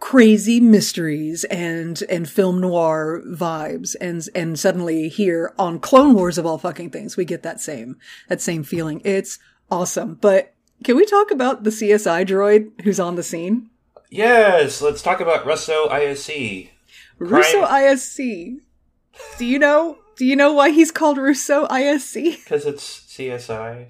crazy 0.00 0.58
mysteries 0.58 1.44
and, 1.44 2.02
and 2.08 2.28
film 2.28 2.60
noir 2.60 3.22
vibes. 3.26 3.94
And, 4.00 4.26
and 4.34 4.58
suddenly 4.58 5.08
here 5.08 5.52
on 5.58 5.78
Clone 5.78 6.14
Wars 6.14 6.38
of 6.38 6.46
all 6.46 6.58
fucking 6.58 6.90
things, 6.90 7.16
we 7.16 7.24
get 7.24 7.42
that 7.44 7.60
same, 7.60 7.96
that 8.28 8.40
same 8.40 8.62
feeling. 8.64 9.00
It's 9.04 9.38
awesome. 9.70 10.14
But 10.20 10.54
can 10.82 10.96
we 10.96 11.04
talk 11.06 11.30
about 11.30 11.62
the 11.64 11.70
CSI 11.70 12.26
droid 12.26 12.70
who's 12.82 12.98
on 13.00 13.14
the 13.16 13.22
scene? 13.22 13.70
Yes, 14.10 14.80
let's 14.80 15.02
talk 15.02 15.20
about 15.20 15.46
Russo 15.46 15.88
ISC. 15.88 16.70
Russo 17.18 17.64
ISC. 17.64 18.56
Do 19.38 19.44
you 19.46 19.58
know, 19.58 19.98
do 20.16 20.24
you 20.26 20.36
know 20.36 20.52
why 20.52 20.70
he's 20.70 20.90
called 20.90 21.18
Russo 21.18 21.66
ISC? 21.66 22.44
Because 22.44 22.66
it's 22.66 23.00
CSI. 23.00 23.88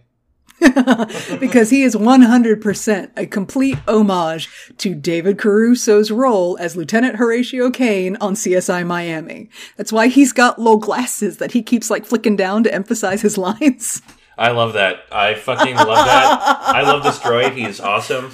because 1.38 1.68
he 1.68 1.83
is 1.83 1.94
100% 1.94 3.11
a 3.16 3.26
complete 3.26 3.76
homage 3.87 4.48
to 4.79 4.94
David 4.94 5.38
Caruso's 5.38 6.11
role 6.11 6.57
as 6.59 6.76
Lieutenant 6.76 7.16
Horatio 7.16 7.70
Kane 7.70 8.16
on 8.22 8.35
CSI 8.35 8.87
Miami. 8.87 9.50
That's 9.76 9.92
why 9.92 10.07
he's 10.07 10.33
got 10.33 10.59
low 10.59 10.79
glasses 10.79 11.37
that 11.38 11.52
he 11.52 11.62
keeps 11.62 11.90
like 11.90 12.07
flicking 12.07 12.37
down 12.37 12.62
to 12.64 12.72
emphasize 12.74 13.20
his 13.20 13.37
lines. 13.46 14.00
I 14.38 14.50
love 14.50 14.72
that. 14.74 15.00
I 15.12 15.35
fucking 15.35 15.76
love 15.76 16.07
that. 16.07 16.40
I 16.40 16.83
love 16.83 17.02
this 17.02 17.18
droid. 17.18 17.55
He 17.55 17.64
is 17.64 17.81
awesome. 17.81 18.31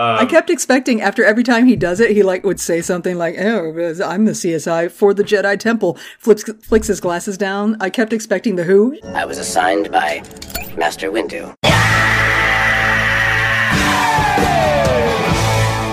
I 0.00 0.26
kept 0.26 0.50
expecting 0.50 1.00
after 1.02 1.24
every 1.24 1.42
time 1.42 1.66
he 1.66 1.76
does 1.76 2.00
it, 2.00 2.10
he 2.10 2.22
like 2.22 2.44
would 2.44 2.60
say 2.60 2.80
something 2.80 3.16
like, 3.18 3.36
"Oh, 3.38 3.68
I'm 4.04 4.24
the 4.24 4.32
CSI 4.34 4.90
for 4.90 5.12
the 5.14 5.22
Jedi 5.24 5.58
Temple." 5.58 5.98
Flips 6.18 6.44
flicks 6.66 6.86
his 6.86 7.00
glasses 7.00 7.36
down. 7.36 7.76
I 7.80 7.90
kept 7.90 8.12
expecting 8.12 8.56
the 8.56 8.64
Who. 8.64 8.98
I 9.14 9.24
was 9.24 9.38
assigned 9.38 9.90
by 9.90 10.22
Master 10.76 11.10
Windu. 11.10 11.54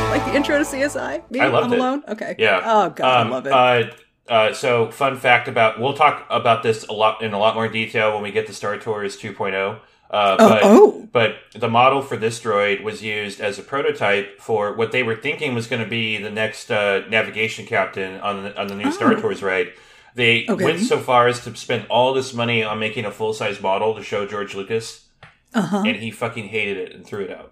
Like 0.09 0.25
the 0.25 0.35
intro 0.35 0.57
to 0.57 0.63
CSI. 0.63 1.29
Me 1.29 1.39
I 1.39 1.47
loved 1.47 1.67
I'm 1.67 1.73
it. 1.73 1.79
alone. 1.79 2.03
Okay. 2.07 2.35
Yeah. 2.39 2.61
Oh 2.63 2.89
god, 2.89 3.21
Um, 3.21 3.27
I 3.27 3.29
love 3.29 3.45
it. 3.47 3.53
Uh, 3.53 3.91
uh, 4.29 4.53
so, 4.53 4.91
fun 4.91 5.15
fact 5.17 5.47
about 5.47 5.79
we'll 5.79 5.93
talk 5.93 6.25
about 6.29 6.63
this 6.63 6.83
a 6.87 6.93
lot 6.93 7.21
in 7.21 7.33
a 7.33 7.39
lot 7.39 7.55
more 7.55 7.67
detail 7.67 8.13
when 8.13 8.23
we 8.23 8.31
get 8.31 8.45
to 8.47 8.53
Star 8.53 8.77
Tours 8.77 9.17
2.0. 9.17 9.79
Uh, 10.09 10.37
but, 10.37 10.61
oh. 10.63 11.07
but 11.11 11.35
the 11.53 11.67
model 11.69 12.01
for 12.01 12.15
this 12.17 12.39
droid 12.39 12.81
was 12.83 13.01
used 13.03 13.41
as 13.41 13.59
a 13.59 13.61
prototype 13.63 14.39
for 14.39 14.73
what 14.73 14.91
they 14.91 15.03
were 15.03 15.15
thinking 15.15 15.53
was 15.53 15.67
going 15.67 15.83
to 15.83 15.89
be 15.89 16.17
the 16.17 16.31
next 16.31 16.71
uh, 16.71 17.01
navigation 17.09 17.65
captain 17.65 18.19
on 18.21 18.43
the, 18.43 18.59
on 18.61 18.67
the 18.67 18.75
new 18.75 18.91
Star 18.91 19.13
Tours 19.15 19.43
ride. 19.43 19.73
They 20.15 20.45
Oh. 20.47 20.53
Okay. 20.53 20.63
went 20.63 20.79
so 20.79 20.97
far 20.99 21.27
as 21.27 21.41
to 21.43 21.55
spend 21.55 21.85
all 21.89 22.13
this 22.13 22.33
money 22.33 22.63
on 22.63 22.79
making 22.79 23.05
a 23.05 23.11
full 23.11 23.33
size 23.33 23.59
model 23.61 23.95
to 23.95 24.01
show 24.03 24.25
George 24.25 24.55
Lucas, 24.55 25.07
Uh-huh. 25.53 25.83
and 25.85 25.97
he 25.97 26.09
fucking 26.09 26.47
hated 26.47 26.77
it 26.77 26.95
and 26.95 27.05
threw 27.05 27.23
it 27.25 27.29
out. 27.31 27.51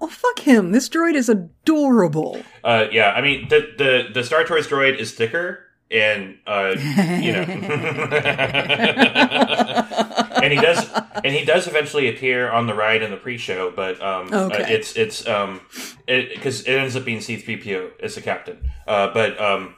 Oh 0.00 0.08
fuck 0.08 0.40
him! 0.40 0.72
This 0.72 0.88
droid 0.88 1.14
is 1.14 1.28
adorable. 1.28 2.42
Uh, 2.64 2.86
yeah, 2.90 3.12
I 3.12 3.20
mean 3.20 3.46
the 3.48 3.68
the 3.78 4.02
the 4.12 4.24
Star 4.24 4.42
Tours 4.44 4.66
droid 4.66 4.98
is 4.98 5.12
thicker, 5.14 5.60
and 5.92 6.38
uh, 6.46 6.74
you 7.20 7.32
know, 7.32 7.42
and 10.42 10.52
he 10.52 10.60
does 10.60 10.88
and 11.24 11.34
he 11.34 11.44
does 11.44 11.66
eventually 11.68 12.08
appear 12.08 12.50
on 12.50 12.66
the 12.66 12.74
ride 12.74 13.02
in 13.02 13.10
the 13.10 13.16
pre-show, 13.16 13.70
but 13.74 14.00
um, 14.02 14.32
Okay. 14.32 14.62
uh, 14.62 14.66
it's 14.68 14.96
it's 14.96 15.26
um, 15.28 15.60
because 16.06 16.62
it, 16.62 16.70
ends 16.72 16.96
up 16.96 17.04
being 17.04 17.20
C 17.20 17.36
three 17.36 17.56
PO 17.56 17.90
as 18.02 18.14
the 18.14 18.20
captain. 18.22 18.58
Uh, 18.86 19.12
but 19.12 19.38
um, 19.40 19.74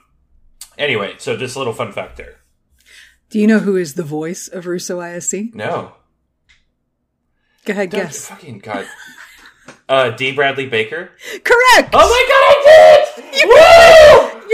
anyway, 0.79 1.15
so 1.19 1.37
just 1.37 1.57
a 1.57 1.59
little 1.59 1.75
fun 1.75 1.93
fact 1.93 2.17
there. 2.17 2.37
Do 3.31 3.39
you 3.41 3.47
know 3.47 3.59
who 3.59 3.77
is 3.77 3.95
the 3.95 4.03
voice 4.05 4.49
of 4.49 4.67
Russo 4.67 5.01
ISC? 5.01 5.55
No, 5.55 5.95
Go 7.65 7.73
ahead, 7.73 7.91
Don't- 7.91 8.03
guess. 8.03 8.27
fucking 8.29 8.59
god. 8.61 8.87
Uh, 9.89 10.11
D. 10.11 10.33
Bradley 10.33 10.67
Baker. 10.67 11.11
Correct. 11.43 11.89
Oh 11.95 12.09
my 12.09 12.25
god, 12.29 12.45
I 12.47 12.59
did! 13.17 13.25
You 13.41 13.49
Woo! 13.49 13.55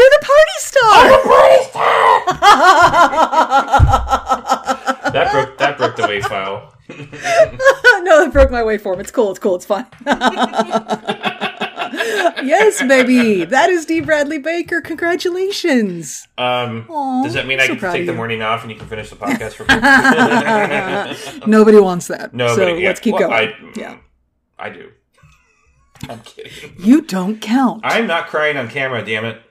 You're 0.00 0.10
the 0.18 0.26
party 0.26 0.56
star. 0.58 0.94
I 0.94 1.06
broke 1.28 1.72
file. 1.74 2.24
That 5.12 5.32
broke 5.32 5.58
that 5.58 5.76
broke 5.76 5.96
the 5.96 6.06
wave 6.08 6.24
file. 6.24 6.72
no, 6.88 8.24
that 8.24 8.30
broke 8.32 8.50
my 8.50 8.62
waveform. 8.62 8.98
It's 9.00 9.10
cool. 9.10 9.28
It's 9.30 9.38
cool. 9.38 9.56
It's 9.56 9.66
fine. 9.66 9.84
yes, 12.46 12.82
baby. 12.82 13.44
That 13.44 13.68
is 13.68 13.84
D. 13.84 14.00
Bradley 14.00 14.38
Baker. 14.38 14.80
Congratulations. 14.80 16.26
Um, 16.38 16.86
Aw, 16.88 17.24
does 17.24 17.34
that 17.34 17.46
mean 17.46 17.60
I'm 17.60 17.66
so 17.66 17.76
can 17.76 17.92
take 17.92 18.06
the 18.06 18.14
morning 18.14 18.40
off 18.40 18.62
and 18.62 18.72
you 18.72 18.78
can 18.78 18.88
finish 18.88 19.10
the 19.10 19.16
podcast 19.16 19.52
for 19.52 19.64
free? 21.40 21.42
Nobody 21.46 21.78
wants 21.78 22.06
that. 22.06 22.32
No, 22.32 22.54
so 22.54 22.74
yeah. 22.74 22.88
let's 22.88 23.00
keep 23.00 23.16
Well, 23.16 23.28
going. 23.28 23.50
I, 23.50 23.54
yeah. 23.76 23.98
I 24.58 24.70
do. 24.70 24.92
I'm 26.08 26.20
kidding. 26.20 26.72
You 26.78 27.02
don't 27.02 27.38
count. 27.42 27.82
I'm 27.84 28.06
not 28.06 28.28
crying 28.28 28.56
on 28.56 28.70
camera, 28.70 29.04
damn 29.04 29.26
it. 29.26 29.42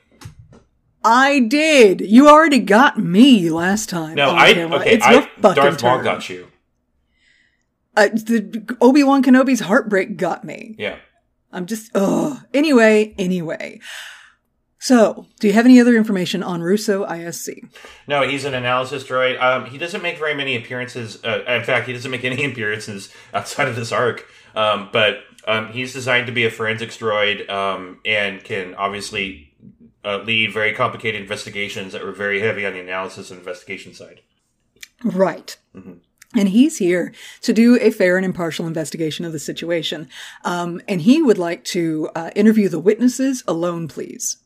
I 1.03 1.39
did. 1.39 2.01
You 2.01 2.27
already 2.27 2.59
got 2.59 2.97
me 2.97 3.49
last 3.49 3.89
time. 3.89 4.15
No, 4.15 4.31
on 4.31 4.37
I 4.37 4.51
okay. 4.51 4.91
It's 4.91 5.07
your 5.07 5.21
I 5.21 5.29
fucking 5.41 5.63
Darth 5.63 5.83
Maul 5.83 6.03
got 6.03 6.29
you. 6.29 6.47
Uh, 7.95 8.09
the 8.09 8.77
Obi 8.81 9.03
Wan 9.03 9.23
Kenobi's 9.23 9.61
heartbreak 9.61 10.17
got 10.17 10.43
me. 10.43 10.75
Yeah. 10.77 10.97
I'm 11.51 11.65
just, 11.65 11.91
ugh. 11.95 12.37
Anyway, 12.53 13.15
anyway. 13.17 13.79
So, 14.81 15.27
do 15.39 15.47
you 15.47 15.53
have 15.53 15.65
any 15.65 15.81
other 15.81 15.97
information 15.97 16.41
on 16.41 16.61
Russo 16.61 17.05
ISC? 17.05 17.67
No, 18.07 18.25
he's 18.25 18.45
an 18.45 18.53
analysis 18.53 19.03
droid. 19.03 19.41
Um, 19.41 19.65
he 19.65 19.77
doesn't 19.77 20.01
make 20.01 20.17
very 20.17 20.33
many 20.35 20.55
appearances. 20.55 21.21
Uh, 21.23 21.43
in 21.47 21.63
fact, 21.63 21.87
he 21.87 21.93
doesn't 21.93 22.09
make 22.09 22.23
any 22.25 22.45
appearances 22.45 23.13
outside 23.33 23.67
of 23.67 23.75
this 23.75 23.91
arc. 23.91 24.25
Um, 24.55 24.89
but 24.93 25.23
um, 25.47 25.67
he's 25.73 25.93
designed 25.93 26.27
to 26.27 26.33
be 26.33 26.45
a 26.45 26.51
forensics 26.51 26.97
droid 26.97 27.49
um, 27.49 27.99
and 28.05 28.43
can 28.43 28.75
obviously 28.75 29.51
uh, 30.03 30.17
lead 30.19 30.53
very 30.53 30.73
complicated 30.73 31.21
investigations 31.21 31.93
that 31.93 32.03
were 32.03 32.11
very 32.11 32.39
heavy 32.41 32.65
on 32.65 32.73
the 32.73 32.79
analysis 32.79 33.31
and 33.31 33.39
investigation 33.39 33.93
side. 33.93 34.21
Right. 35.03 35.57
And 36.35 36.49
he's 36.49 36.77
here 36.77 37.13
to 37.41 37.53
do 37.53 37.77
a 37.81 37.89
fair 37.89 38.15
and 38.15 38.25
impartial 38.25 38.67
investigation 38.67 39.25
of 39.25 39.31
the 39.31 39.39
situation. 39.39 40.07
Um, 40.45 40.81
and 40.87 41.01
he 41.01 41.21
would 41.21 41.39
like 41.39 41.63
to 41.65 42.09
uh, 42.15 42.29
interview 42.35 42.69
the 42.69 42.79
witnesses 42.79 43.43
alone, 43.47 43.87
please. 43.87 44.37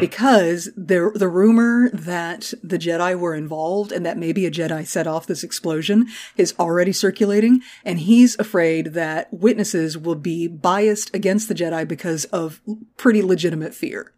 Because 0.00 0.68
the 0.76 1.12
the 1.14 1.28
rumor 1.28 1.88
that 1.90 2.52
the 2.64 2.78
Jedi 2.78 3.16
were 3.16 3.36
involved 3.36 3.92
and 3.92 4.04
that 4.04 4.18
maybe 4.18 4.44
a 4.44 4.50
Jedi 4.50 4.84
set 4.84 5.06
off 5.06 5.28
this 5.28 5.44
explosion 5.44 6.08
is 6.36 6.52
already 6.58 6.92
circulating, 6.92 7.62
and 7.84 8.00
he's 8.00 8.36
afraid 8.40 8.94
that 8.94 9.32
witnesses 9.32 9.96
will 9.96 10.16
be 10.16 10.48
biased 10.48 11.14
against 11.14 11.46
the 11.46 11.54
Jedi 11.54 11.86
because 11.86 12.24
of 12.26 12.60
pretty 12.96 13.22
legitimate 13.22 13.72
fear. 13.72 14.12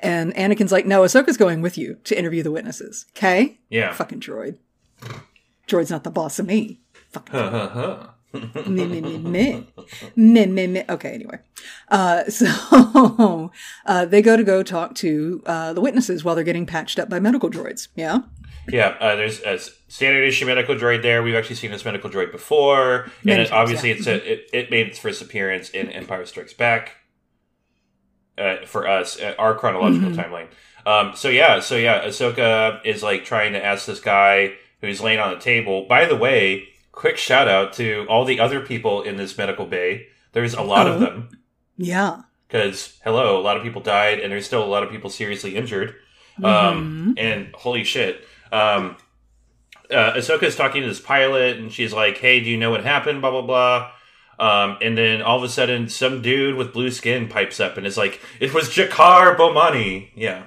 And 0.00 0.34
Anakin's 0.34 0.72
like, 0.72 0.86
"No, 0.86 1.02
Ahsoka's 1.02 1.36
going 1.36 1.62
with 1.62 1.78
you 1.78 1.98
to 2.04 2.18
interview 2.18 2.42
the 2.42 2.50
witnesses." 2.50 3.06
Okay? 3.16 3.58
Yeah. 3.68 3.92
Fucking 3.92 4.20
droid. 4.20 4.58
Droid's 5.66 5.90
not 5.90 6.04
the 6.04 6.10
boss 6.10 6.38
of 6.38 6.46
me. 6.46 6.80
Fucking 7.10 7.34
droid. 7.34 8.10
me, 8.66 8.84
me, 8.86 9.00
me, 9.00 9.18
me. 9.18 9.66
Me, 10.16 10.46
me, 10.46 10.66
me. 10.66 10.84
Okay, 10.88 11.10
anyway. 11.10 11.38
Uh, 11.88 12.24
so, 12.28 13.50
uh, 13.86 14.04
they 14.06 14.22
go 14.22 14.36
to 14.36 14.44
go 14.44 14.62
talk 14.62 14.94
to, 14.96 15.42
uh, 15.46 15.72
the 15.72 15.80
witnesses 15.80 16.24
while 16.24 16.34
they're 16.34 16.44
getting 16.44 16.66
patched 16.66 16.98
up 16.98 17.08
by 17.08 17.20
medical 17.20 17.50
droids. 17.50 17.88
Yeah? 17.94 18.20
Yeah, 18.68 18.96
uh, 19.00 19.14
there's 19.16 19.40
a 19.42 19.58
standard 19.88 20.24
issue 20.24 20.46
medical 20.46 20.74
droid 20.74 21.02
there. 21.02 21.22
We've 21.22 21.34
actually 21.34 21.56
seen 21.56 21.70
this 21.70 21.84
medical 21.84 22.10
droid 22.10 22.32
before, 22.32 23.10
Many 23.22 23.40
and 23.40 23.46
it, 23.46 23.50
times, 23.50 23.52
obviously 23.52 23.90
yeah. 23.90 23.94
it's 23.96 24.06
a, 24.06 24.32
it, 24.32 24.50
it 24.52 24.70
made 24.70 24.86
its 24.88 24.98
first 24.98 25.20
appearance 25.22 25.70
in 25.70 25.90
Empire 25.90 26.24
Strikes 26.26 26.54
Back. 26.54 26.96
Uh, 28.36 28.56
for 28.66 28.88
us, 28.88 29.20
uh, 29.20 29.34
our 29.38 29.54
chronological 29.54 30.10
Mm-hmm. 30.10 30.20
timeline. 30.20 30.48
Um, 30.86 31.14
so 31.16 31.28
yeah, 31.28 31.60
so 31.60 31.76
yeah, 31.76 32.04
Ahsoka 32.04 32.84
is 32.84 33.02
like 33.02 33.24
trying 33.24 33.52
to 33.52 33.64
ask 33.64 33.86
this 33.86 34.00
guy 34.00 34.54
who's 34.80 35.00
laying 35.00 35.20
on 35.20 35.32
the 35.32 35.40
table. 35.40 35.86
By 35.88 36.04
the 36.04 36.16
way, 36.16 36.64
quick 36.92 37.16
shout 37.16 37.46
out 37.48 37.72
to 37.74 38.04
all 38.08 38.24
the 38.24 38.40
other 38.40 38.60
people 38.60 39.02
in 39.02 39.16
this 39.16 39.38
medical 39.38 39.66
bay. 39.66 40.08
There's 40.32 40.52
a 40.54 40.62
lot 40.62 40.86
of 40.88 40.96
Oh. 40.96 40.98
them 40.98 41.28
Yeah. 41.78 42.22
because 42.48 42.98
hello, 43.04 43.38
a 43.38 43.42
lot 43.42 43.56
of 43.56 43.62
people 43.62 43.80
died, 43.80 44.18
and 44.18 44.32
there's 44.32 44.46
still 44.46 44.64
a 44.64 44.66
lot 44.66 44.82
of 44.82 44.90
people 44.90 45.10
seriously 45.10 45.54
injured. 45.56 45.94
Mm-hmm. 46.40 46.44
Um, 46.44 47.14
and 47.16 47.54
holy 47.54 47.84
shit, 47.84 48.26
um, 48.50 48.96
uh, 49.92 50.14
Ahsoka's 50.14 50.56
talking 50.56 50.82
to 50.82 50.88
this 50.88 50.98
pilot, 51.00 51.56
and 51.58 51.72
she's 51.72 51.92
like, 51.92 52.18
"Hey, 52.18 52.40
do 52.40 52.50
you 52.50 52.56
know 52.56 52.72
what 52.72 52.82
happened?" 52.82 53.20
Blah 53.20 53.30
blah 53.30 53.42
blah. 53.42 53.90
Um, 54.38 54.78
and 54.82 54.96
then 54.96 55.22
all 55.22 55.38
of 55.38 55.44
a 55.44 55.48
sudden, 55.48 55.88
some 55.88 56.22
dude 56.22 56.56
with 56.56 56.72
blue 56.72 56.90
skin 56.90 57.28
pipes 57.28 57.60
up 57.60 57.76
and 57.76 57.86
is 57.86 57.96
like, 57.96 58.20
"It 58.40 58.52
was 58.52 58.68
Jackar 58.68 59.36
Bowmani." 59.36 60.10
Yeah, 60.16 60.42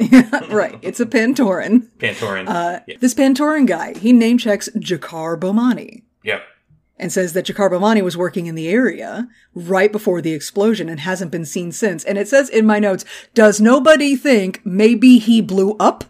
right. 0.49 0.77
It's 0.81 0.99
a 0.99 1.05
Pantoran. 1.05 1.89
Pantoran. 1.97 2.47
Uh, 2.47 2.79
yeah. 2.87 2.95
this 2.99 3.13
Pantoran 3.13 3.67
guy, 3.67 3.93
he 3.93 4.11
name 4.11 4.37
checks 4.37 4.69
Jackar 4.75 5.37
Bowmani 5.37 6.03
yeah. 6.23 6.39
and 6.97 7.11
says 7.11 7.33
that 7.33 7.45
Jackar 7.45 7.69
Bowmani 7.69 8.01
was 8.01 8.17
working 8.17 8.47
in 8.47 8.55
the 8.55 8.67
area 8.67 9.27
right 9.53 9.91
before 9.91 10.21
the 10.21 10.33
explosion 10.33 10.89
and 10.89 11.01
hasn't 11.01 11.31
been 11.31 11.45
seen 11.45 11.71
since. 11.71 12.03
And 12.03 12.17
it 12.17 12.27
says 12.27 12.49
in 12.49 12.65
my 12.65 12.79
notes, 12.79 13.05
does 13.33 13.61
nobody 13.61 14.15
think 14.15 14.61
maybe 14.65 15.19
he 15.19 15.41
blew 15.41 15.75
up? 15.79 16.05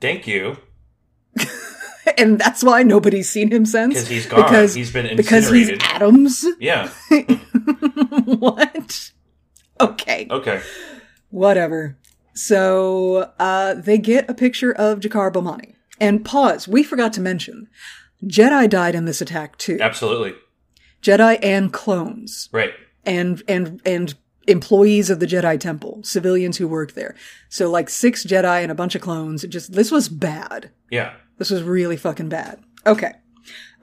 Thank 0.00 0.26
you, 0.26 0.58
and 2.18 2.38
that's 2.38 2.62
why 2.64 2.82
nobody's 2.82 3.28
seen 3.28 3.50
him 3.50 3.64
since. 3.66 3.94
'Cause 3.94 4.08
he's 4.08 4.26
gone. 4.26 4.42
Because 4.42 4.74
He's 4.74 4.90
been 4.92 5.16
because 5.16 5.48
he's 5.50 5.70
Adams. 5.82 6.44
yeah. 6.60 6.88
what? 8.24 9.10
Okay, 9.80 10.26
Okay. 10.30 10.60
whatever. 11.30 11.96
So 12.34 13.32
uh, 13.38 13.74
they 13.74 13.98
get 13.98 14.28
a 14.30 14.34
picture 14.34 14.72
of 14.72 15.00
Jackar 15.00 15.32
Bowmani. 15.32 15.74
And 16.00 16.24
pause. 16.24 16.66
We 16.66 16.82
forgot 16.82 17.12
to 17.14 17.20
mention, 17.20 17.68
Jedi 18.24 18.68
died 18.68 18.94
in 18.94 19.04
this 19.04 19.20
attack 19.20 19.56
too. 19.58 19.78
Absolutely. 19.80 20.34
Jedi 21.02 21.38
and 21.42 21.72
clones. 21.72 22.48
Right. 22.52 22.72
and 23.04 23.42
and 23.48 23.80
and 23.84 24.14
employees 24.48 25.10
of 25.10 25.20
the 25.20 25.26
Jedi 25.26 25.58
Temple, 25.60 26.00
civilians 26.02 26.56
who 26.56 26.66
worked 26.66 26.94
there. 26.96 27.14
So 27.48 27.70
like 27.70 27.88
six 27.88 28.24
Jedi 28.24 28.62
and 28.62 28.72
a 28.72 28.74
bunch 28.74 28.94
of 28.96 29.00
clones. 29.02 29.44
It 29.44 29.48
just 29.48 29.72
this 29.72 29.90
was 29.90 30.08
bad. 30.08 30.70
Yeah. 30.90 31.14
This 31.38 31.50
was 31.50 31.62
really 31.62 31.96
fucking 31.96 32.28
bad. 32.28 32.60
Okay. 32.86 33.12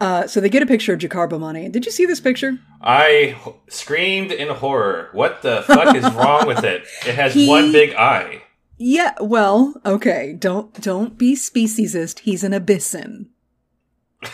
Uh, 0.01 0.27
so 0.27 0.39
they 0.39 0.49
get 0.49 0.63
a 0.63 0.65
picture 0.65 0.93
of 0.93 0.99
Jackar 0.99 1.29
Bowmani. 1.29 1.69
Did 1.71 1.85
you 1.85 1.91
see 1.91 2.05
this 2.05 2.21
picture? 2.21 2.57
I 2.81 3.35
h- 3.45 3.53
screamed 3.67 4.31
in 4.31 4.47
horror. 4.47 5.09
What 5.11 5.41
the 5.41 5.63
fuck 5.67 5.93
is 5.95 6.03
wrong 6.13 6.47
with 6.47 6.63
it? 6.63 6.83
It 7.05 7.15
has 7.15 7.33
He- 7.33 7.49
one 7.49 7.71
big 7.73 7.93
eye. 7.95 8.43
Yeah. 8.77 9.13
Well, 9.19 9.73
okay. 9.85 10.33
Don't 10.39 10.73
don't 10.81 11.17
be 11.17 11.35
speciesist. 11.35 12.19
He's 12.19 12.43
an 12.45 12.53
abyssin. 12.53 13.25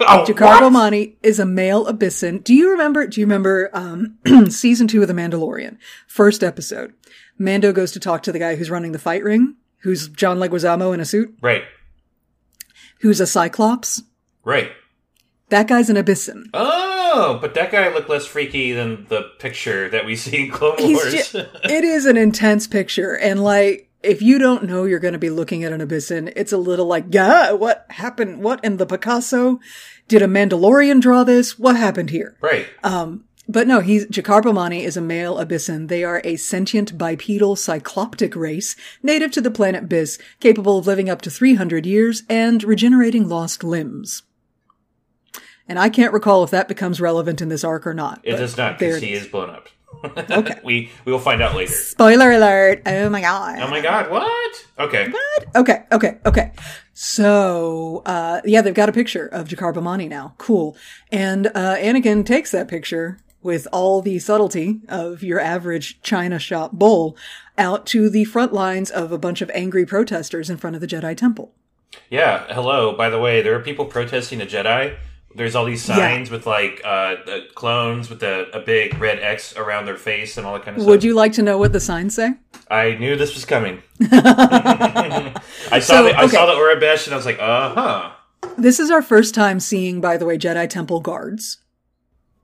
Oh, 0.00 0.24
Jackar? 0.26 0.58
Bowmani 0.58 1.14
is 1.22 1.38
a 1.38 1.46
male 1.46 1.86
abyssin. 1.86 2.42
Do 2.42 2.52
you 2.52 2.68
remember? 2.72 3.06
Do 3.06 3.20
you 3.20 3.26
remember 3.26 3.70
um, 3.72 4.18
season 4.50 4.88
two 4.88 5.00
of 5.02 5.06
The 5.06 5.14
Mandalorian, 5.14 5.78
first 6.08 6.42
episode? 6.42 6.94
Mando 7.38 7.72
goes 7.72 7.92
to 7.92 8.00
talk 8.00 8.24
to 8.24 8.32
the 8.32 8.40
guy 8.40 8.56
who's 8.56 8.70
running 8.70 8.90
the 8.90 8.98
fight 8.98 9.22
ring, 9.22 9.54
who's 9.82 10.08
John 10.08 10.38
Leguizamo 10.38 10.92
in 10.92 10.98
a 10.98 11.04
suit, 11.04 11.36
Right. 11.40 11.62
Who's 13.04 13.20
a 13.20 13.26
Cyclops. 13.26 14.02
Right. 14.44 14.72
That 15.50 15.68
guy's 15.68 15.90
an 15.90 15.96
abyssin. 15.98 16.44
Oh, 16.54 17.38
but 17.38 17.52
that 17.52 17.70
guy 17.70 17.92
looked 17.92 18.08
less 18.08 18.24
freaky 18.24 18.72
than 18.72 19.04
the 19.10 19.30
picture 19.38 19.90
that 19.90 20.06
we 20.06 20.16
see 20.16 20.46
in 20.46 20.50
Clone 20.50 20.78
He's 20.78 20.96
Wars. 20.96 21.32
ju- 21.32 21.38
it 21.64 21.84
is 21.84 22.06
an 22.06 22.16
intense 22.16 22.66
picture, 22.66 23.14
and 23.14 23.44
like 23.44 23.90
if 24.02 24.22
you 24.22 24.38
don't 24.38 24.64
know 24.64 24.84
you're 24.84 24.98
going 25.00 25.12
to 25.12 25.18
be 25.18 25.28
looking 25.28 25.62
at 25.62 25.70
an 25.72 25.82
abyssin, 25.82 26.32
it's 26.34 26.52
a 26.52 26.56
little 26.56 26.86
like, 26.86 27.04
yeah, 27.10 27.52
what 27.52 27.84
happened? 27.90 28.42
What 28.42 28.64
in 28.64 28.78
the 28.78 28.86
Picasso? 28.86 29.60
Did 30.08 30.22
a 30.22 30.26
Mandalorian 30.26 31.02
draw 31.02 31.24
this? 31.24 31.58
What 31.58 31.76
happened 31.76 32.08
here? 32.08 32.36
right. 32.40 32.66
Um, 32.82 33.24
But 33.46 33.66
no, 33.66 33.80
he's 33.80 34.06
Jackar 34.06 34.42
Bowmani 34.42 34.82
is 34.82 34.96
a 34.96 35.02
male 35.02 35.36
abyssin. 35.36 35.88
They 35.88 36.02
are 36.02 36.22
a 36.24 36.36
sentient 36.36 36.96
bipedal 36.96 37.56
cycloptic 37.56 38.34
race 38.34 38.74
native 39.02 39.32
to 39.32 39.40
the 39.40 39.50
planet 39.50 39.88
Byss, 39.88 40.18
capable 40.40 40.78
of 40.78 40.86
living 40.86 41.10
up 41.10 41.20
to 41.22 41.30
300 41.30 41.84
years 41.84 42.22
and 42.28 42.64
regenerating 42.64 43.28
lost 43.28 43.62
limbs. 43.62 44.22
And 45.68 45.78
I 45.78 45.88
can't 45.88 46.12
recall 46.12 46.42
if 46.44 46.50
that 46.50 46.68
becomes 46.68 47.00
relevant 47.00 47.40
in 47.42 47.48
this 47.48 47.64
arc 47.64 47.86
or 47.86 47.94
not. 47.94 48.20
it 48.22 48.36
does 48.36 48.56
not 48.56 48.78
because 48.78 49.02
he 49.02 49.12
is. 49.12 49.26
blown 49.26 49.50
up. 49.50 49.68
Okay. 50.30 50.58
we 50.64 50.90
we 51.04 51.12
will 51.12 51.20
find 51.20 51.40
out 51.40 51.54
later. 51.54 51.70
Spoiler 51.70 52.32
alert! 52.32 52.82
Oh 52.84 53.08
my 53.08 53.20
god! 53.20 53.60
Oh 53.60 53.68
my 53.70 53.80
god, 53.80 54.10
what? 54.10 54.66
Okay. 54.76 55.08
What? 55.08 55.46
Okay, 55.54 55.84
okay, 55.92 56.18
okay. 56.26 56.50
So, 56.94 58.02
uh, 58.04 58.40
yeah, 58.44 58.60
they've 58.60 58.74
got 58.74 58.88
a 58.88 58.92
picture 58.92 59.26
of 59.28 59.46
Jackar 59.48 59.72
Bowmani 59.72 60.08
now. 60.08 60.34
Cool. 60.36 60.76
And, 61.12 61.46
uh, 61.46 61.76
Anakin 61.76 62.26
takes 62.26 62.50
that 62.50 62.66
picture 62.66 63.18
with 63.44 63.68
all 63.70 64.02
the 64.02 64.18
subtlety 64.18 64.80
of 64.88 65.22
your 65.22 65.38
average 65.38 66.00
China 66.02 66.40
shop 66.40 66.72
bull 66.72 67.16
out 67.56 67.86
to 67.86 68.10
the 68.10 68.24
front 68.24 68.52
lines 68.52 68.90
of 68.90 69.12
a 69.12 69.18
bunch 69.18 69.40
of 69.40 69.50
angry 69.54 69.86
protesters 69.86 70.50
in 70.50 70.56
front 70.56 70.74
of 70.74 70.80
the 70.80 70.86
Jedi 70.88 71.16
Temple. 71.16 71.52
Yeah, 72.10 72.52
hello. 72.52 72.96
By 72.96 73.08
the 73.10 73.20
way, 73.20 73.42
there 73.42 73.54
are 73.54 73.60
people 73.60 73.84
protesting 73.84 74.40
a 74.40 74.46
Jedi. 74.46 74.96
There's 75.36 75.54
all 75.56 75.64
these 75.64 75.82
signs 75.82 76.30
with 76.30 76.46
like 76.46 76.80
uh, 76.84 77.16
the 77.26 77.46
clones 77.54 78.08
with 78.08 78.22
a, 78.22 78.48
a 78.56 78.60
big 78.60 78.98
red 78.98 79.18
X 79.18 79.56
around 79.56 79.84
their 79.84 79.96
face 79.96 80.36
and 80.36 80.46
all 80.46 80.54
that 80.54 80.64
kind 80.64 80.76
of 80.76 80.82
stuff. 80.82 80.88
Would 80.90 81.04
you 81.04 81.14
like 81.14 81.32
to 81.34 81.42
know 81.42 81.58
what 81.58 81.72
the 81.72 81.80
signs 81.80 82.14
say? 82.14 82.34
I 82.70 82.94
knew 82.94 83.16
this 83.16 83.34
was 83.34 83.44
coming. 83.44 83.82
I 84.00 85.32
saw 85.80 85.80
So, 85.80 86.04
the 86.04 86.16
I 86.16 86.26
saw 86.28 86.46
the 86.46 86.52
Aurebesh 86.52 87.06
and 87.06 87.14
I 87.14 87.16
was 87.16 87.26
like, 87.26 87.38
uh 87.40 87.74
huh. 87.74 88.10
This 88.56 88.78
is 88.78 88.90
our 88.90 89.02
first 89.02 89.34
time 89.34 89.58
seeing, 89.58 90.00
by 90.00 90.16
the 90.16 90.24
way, 90.24 90.38
Jedi 90.38 90.68
Temple 90.68 91.00
guards. 91.00 91.58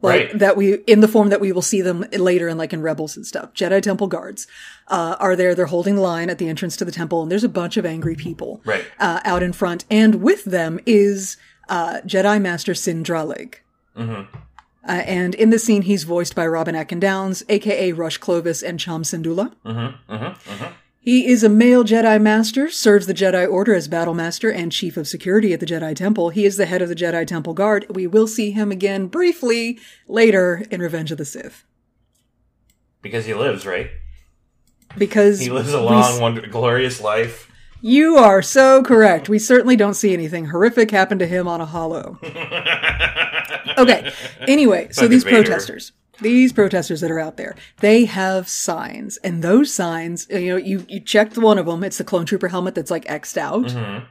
Like 0.03 0.31
Right. 0.31 0.39
that 0.39 0.57
we, 0.57 0.75
in 0.87 1.01
the 1.01 1.09
form 1.09 1.29
that 1.29 1.41
we 1.41 1.53
will 1.53 1.63
see 1.63 1.83
them 1.83 2.07
later 2.13 2.49
in 2.49 2.57
like 2.57 2.73
in 2.73 2.81
Rebels 2.81 3.17
and 3.17 3.27
stuff. 3.27 3.53
Jedi 3.53 3.83
Temple 3.83 4.07
guards, 4.07 4.47
uh, 4.89 5.17
are 5.19 5.37
there. 5.37 5.55
They're 5.55 5.67
holding 5.67 5.97
the 5.97 6.01
line 6.01 6.31
at 6.31 6.39
the 6.39 6.49
entrance 6.49 6.77
to 6.79 6.85
the 6.85 6.93
temple 6.93 7.23
and 7.23 7.31
there's 7.31 7.45
a 7.45 7.49
bunch 7.51 7.77
of 7.77 7.85
angry 7.85 8.15
people. 8.15 8.63
Right. 8.65 8.85
Uh, 8.99 9.21
out 9.25 9.43
in 9.43 9.53
front. 9.53 9.85
And 9.91 10.17
with 10.23 10.45
them 10.45 10.81
is, 10.87 11.37
uh, 11.69 12.01
Jedi 12.07 12.41
Master 12.41 12.75
Cin 12.75 13.03
Drallig. 13.05 13.57
Mm-hmm. 13.97 14.37
Uh, 14.89 14.93
and 14.93 15.35
in 15.35 15.51
the 15.51 15.59
scene, 15.59 15.83
he's 15.83 16.05
voiced 16.05 16.35
by 16.35 16.47
Robin 16.47 16.75
Atkin 16.75 17.01
Downes, 17.01 17.45
aka 17.51 17.93
Rush 17.93 18.17
Clovis 18.17 18.63
and 18.63 18.81
Cham 18.81 19.03
Syndulla. 19.03 19.53
Mm-hmm. 19.67 20.15
Mm-hmm. 20.15 20.65
He 21.03 21.27
is 21.29 21.43
a 21.43 21.49
male 21.49 21.83
Jedi 21.83 22.21
Master, 22.21 22.69
serves 22.71 23.07
the 23.07 23.15
Jedi 23.15 23.51
Order 23.51 23.75
as 23.75 23.89
Battle 23.89 24.13
Master 24.13 24.53
and 24.53 24.71
Chief 24.71 24.99
of 24.99 25.09
Security 25.09 25.55
at 25.55 25.61
the 25.61 25.65
Jedi 25.67 25.97
Temple. 25.97 26.29
He 26.29 26.45
is 26.45 26.59
the 26.59 26.67
head 26.67 26.83
of 26.83 26.91
the 26.91 26.95
Jedi 26.95 27.27
Temple 27.27 27.55
Guard. 27.55 27.87
We 27.89 28.07
will 28.07 28.27
see 28.27 28.51
him 28.51 28.71
again 28.71 29.07
briefly 29.07 29.79
later 30.07 30.63
in 30.71 30.83
Revenge 30.83 31.11
of 31.11 31.17
the 31.17 31.25
Sith. 31.25 31.65
Because 33.03 33.25
he 33.25 33.33
lives, 33.35 33.65
right? 33.67 33.91
because 34.99 35.39
He 35.41 35.49
lives 35.51 35.73
a 35.73 35.81
long, 35.81 36.03
s- 36.03 36.21
wonder- 36.21 36.47
glorious 36.49 37.01
life. 37.01 37.51
You 37.81 38.17
are 38.17 38.43
so 38.43 38.83
correct. 38.83 39.29
We 39.31 39.39
certainly 39.39 39.77
don't 39.77 39.95
see 39.95 40.13
anything 40.13 40.47
horrific 40.47 40.91
happen 40.91 41.19
to 41.21 41.27
him 41.27 41.49
on 41.49 41.61
a 41.63 41.67
holo. 41.67 42.19
okay. 43.79 44.13
Anyway, 44.47 44.89
so 44.91 45.07
these 45.09 45.25
Vader. 45.25 45.37
protesters, 45.45 45.93
these 46.21 46.53
protesters 46.53 47.01
that 47.01 47.11
are 47.11 47.21
out 47.21 47.37
there, 47.37 47.55
they 47.81 48.05
have 48.07 48.49
signs, 48.49 49.17
and 49.19 49.43
those 49.43 49.73
signs, 49.73 50.27
you 50.31 50.49
know, 50.49 50.57
you 50.57 50.85
you 50.89 51.01
checked 51.01 51.37
one 51.39 51.59
of 51.59 51.67
them. 51.67 51.83
It's 51.85 51.99
the 51.99 52.05
clone 52.05 52.27
trooper 52.27 52.49
helmet 52.49 52.75
that's 52.75 52.91
like 52.91 53.05
xed 53.07 53.37
out, 53.37 53.65
Mm-hmm. 53.67 54.05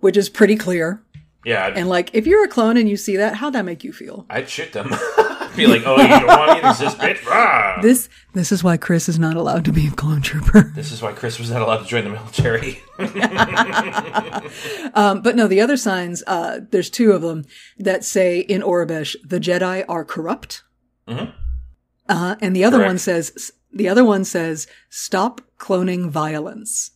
which 0.00 0.16
is 0.16 0.28
pretty 0.28 0.56
clear. 0.56 1.02
Yeah, 1.44 1.66
I'd, 1.66 1.76
And 1.76 1.88
like, 1.88 2.10
if 2.14 2.24
you're 2.26 2.44
a 2.44 2.48
clone 2.48 2.76
and 2.76 2.88
you 2.88 2.96
see 2.96 3.16
that, 3.16 3.34
how'd 3.34 3.54
that 3.54 3.64
make 3.64 3.82
you 3.82 3.92
feel? 3.92 4.26
I'd 4.30 4.48
shoot 4.48 4.72
them. 4.72 4.88
Be 5.56 5.66
like, 5.66 5.82
oh, 5.84 6.00
you 6.00 6.08
don't 6.08 6.26
want 6.26 6.54
me 6.54 6.60
to 6.62 6.70
exist, 6.70 6.96
bitch? 6.98 7.82
This 7.82 8.08
this 8.32 8.52
is 8.52 8.64
why 8.64 8.78
Chris 8.78 9.06
is 9.08 9.18
not 9.18 9.36
allowed 9.36 9.66
to 9.66 9.72
be 9.72 9.86
a 9.86 9.90
clone 9.90 10.22
trooper. 10.22 10.72
This 10.74 10.92
is 10.92 11.02
why 11.02 11.12
Chris 11.12 11.38
was 11.38 11.50
not 11.50 11.60
allowed 11.60 11.78
to 11.78 11.84
join 11.84 12.04
the 12.04 12.10
military. 12.10 12.80
Um, 14.94 15.22
but 15.22 15.36
no, 15.36 15.46
the 15.48 15.60
other 15.60 15.76
signs, 15.76 16.22
uh, 16.26 16.60
there's 16.70 16.90
two 16.90 17.12
of 17.12 17.22
them 17.22 17.44
that 17.78 18.04
say 18.04 18.40
in 18.40 18.62
Aurebesh, 18.62 19.16
the 19.24 19.40
Jedi 19.40 19.84
are 19.88 20.04
corrupt. 20.04 20.62
Uh, 21.08 22.36
and 22.40 22.54
the 22.56 22.64
other 22.64 22.78
Correct. 22.78 22.88
one 22.90 22.98
says, 22.98 23.52
the 23.72 23.88
other 23.88 24.04
one 24.04 24.24
says, 24.24 24.66
stop 24.90 25.40
cloning 25.58 26.10
violence. 26.10 26.90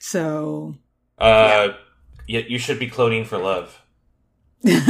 So, 0.00 0.76
Uh, 1.18 1.70
yeah. 2.26 2.40
you 2.48 2.58
should 2.58 2.78
be 2.78 2.88
cloning 2.90 3.26
for 3.26 3.38
love. 3.38 3.78
you 4.64 4.74
should 4.74 4.88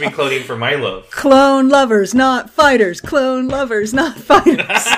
be 0.00 0.06
cloning 0.06 0.42
for 0.42 0.56
my 0.56 0.74
love. 0.74 1.10
clone 1.10 1.68
lovers, 1.68 2.14
not 2.14 2.48
fighters. 2.50 3.00
Clone 3.00 3.48
lovers, 3.48 3.92
not 3.94 4.16
fighters. 4.16 4.86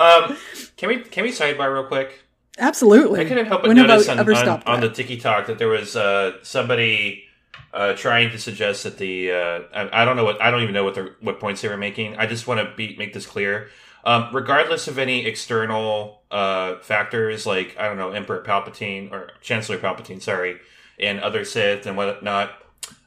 Um, 0.00 0.36
can 0.76 0.88
we 0.90 0.98
can 1.00 1.24
we 1.24 1.30
sidebar 1.32 1.72
real 1.74 1.82
quick? 1.82 2.20
Absolutely. 2.56 3.18
I 3.20 3.24
couldn't 3.24 3.46
help 3.46 3.62
but 3.62 3.68
When 3.68 3.76
have 3.78 3.88
notice 3.88 4.08
I 4.08 4.12
on, 4.12 4.18
ever 4.20 4.32
on, 4.32 4.38
stopped 4.38 4.68
on 4.68 4.80
the? 4.80 4.88
Tiki 4.90 5.16
Talk 5.16 5.46
that 5.48 5.58
there 5.58 5.66
was 5.66 5.96
uh, 5.96 6.34
somebody 6.44 7.24
uh, 7.72 7.92
trying 7.94 8.30
to 8.30 8.38
suggest 8.38 8.84
that 8.84 8.98
the 8.98 9.32
uh, 9.32 9.60
I, 9.74 10.02
I 10.02 10.04
don't 10.04 10.16
know 10.16 10.24
what 10.24 10.40
I 10.40 10.50
don't 10.50 10.62
even 10.62 10.74
know 10.74 10.84
what 10.84 10.94
the 10.94 11.14
what 11.20 11.40
points 11.40 11.60
they 11.60 11.68
were 11.68 11.76
making. 11.76 12.16
I 12.16 12.26
just 12.26 12.46
want 12.46 12.60
to 12.60 12.74
be 12.74 12.96
make 12.96 13.12
this 13.12 13.26
clear. 13.26 13.68
Um, 14.04 14.28
regardless 14.32 14.88
of 14.88 14.98
any 14.98 15.26
external 15.26 16.22
uh, 16.30 16.76
factors 16.78 17.46
like 17.46 17.76
I 17.78 17.88
don't 17.88 17.96
know 17.96 18.10
Emperor 18.10 18.42
Palpatine 18.42 19.12
or 19.12 19.30
Chancellor 19.40 19.78
Palpatine, 19.78 20.22
sorry, 20.22 20.58
and 20.98 21.20
other 21.20 21.44
Sith 21.44 21.86
and 21.86 21.96
whatnot, 21.96 22.52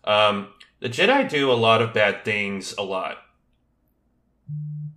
um, 0.03 0.49
the 0.79 0.89
Jedi 0.89 1.27
do 1.29 1.51
a 1.51 1.53
lot 1.53 1.81
of 1.81 1.93
bad 1.93 2.23
things 2.23 2.75
a 2.77 2.83
lot, 2.83 3.17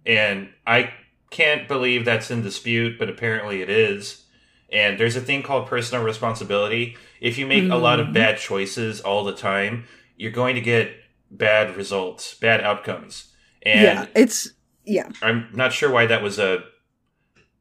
and 0.05 0.51
I 0.67 0.93
can't 1.31 1.67
believe 1.67 2.05
that's 2.05 2.31
in 2.31 2.43
dispute, 2.43 2.99
but 2.99 3.09
apparently 3.09 3.62
it 3.62 3.71
is. 3.71 4.25
And 4.73 4.99
there's 4.99 5.17
a 5.17 5.21
thing 5.21 5.43
called 5.43 5.69
personal 5.69 6.05
responsibility. 6.05 6.97
If 7.21 7.39
you 7.39 7.47
make 7.47 7.71
a 7.71 7.77
lot 7.77 7.99
Mm-hmm. 7.99 8.09
of 8.09 8.15
bad 8.15 8.39
choices 8.39 9.01
all 9.01 9.25
the 9.25 9.35
time, 9.35 9.85
you're 10.17 10.33
going 10.33 10.55
to 10.55 10.61
get 10.61 10.93
bad 11.31 11.77
results, 11.77 12.35
bad 12.35 12.61
outcomes. 12.61 13.33
And 13.62 13.83
yeah, 13.83 14.07
it's, 14.15 14.51
yeah. 14.85 15.11
I'm 15.23 15.49
not 15.53 15.73
sure 15.73 15.91
why 15.91 16.07
that 16.07 16.23
was 16.23 16.39
a 16.39 16.65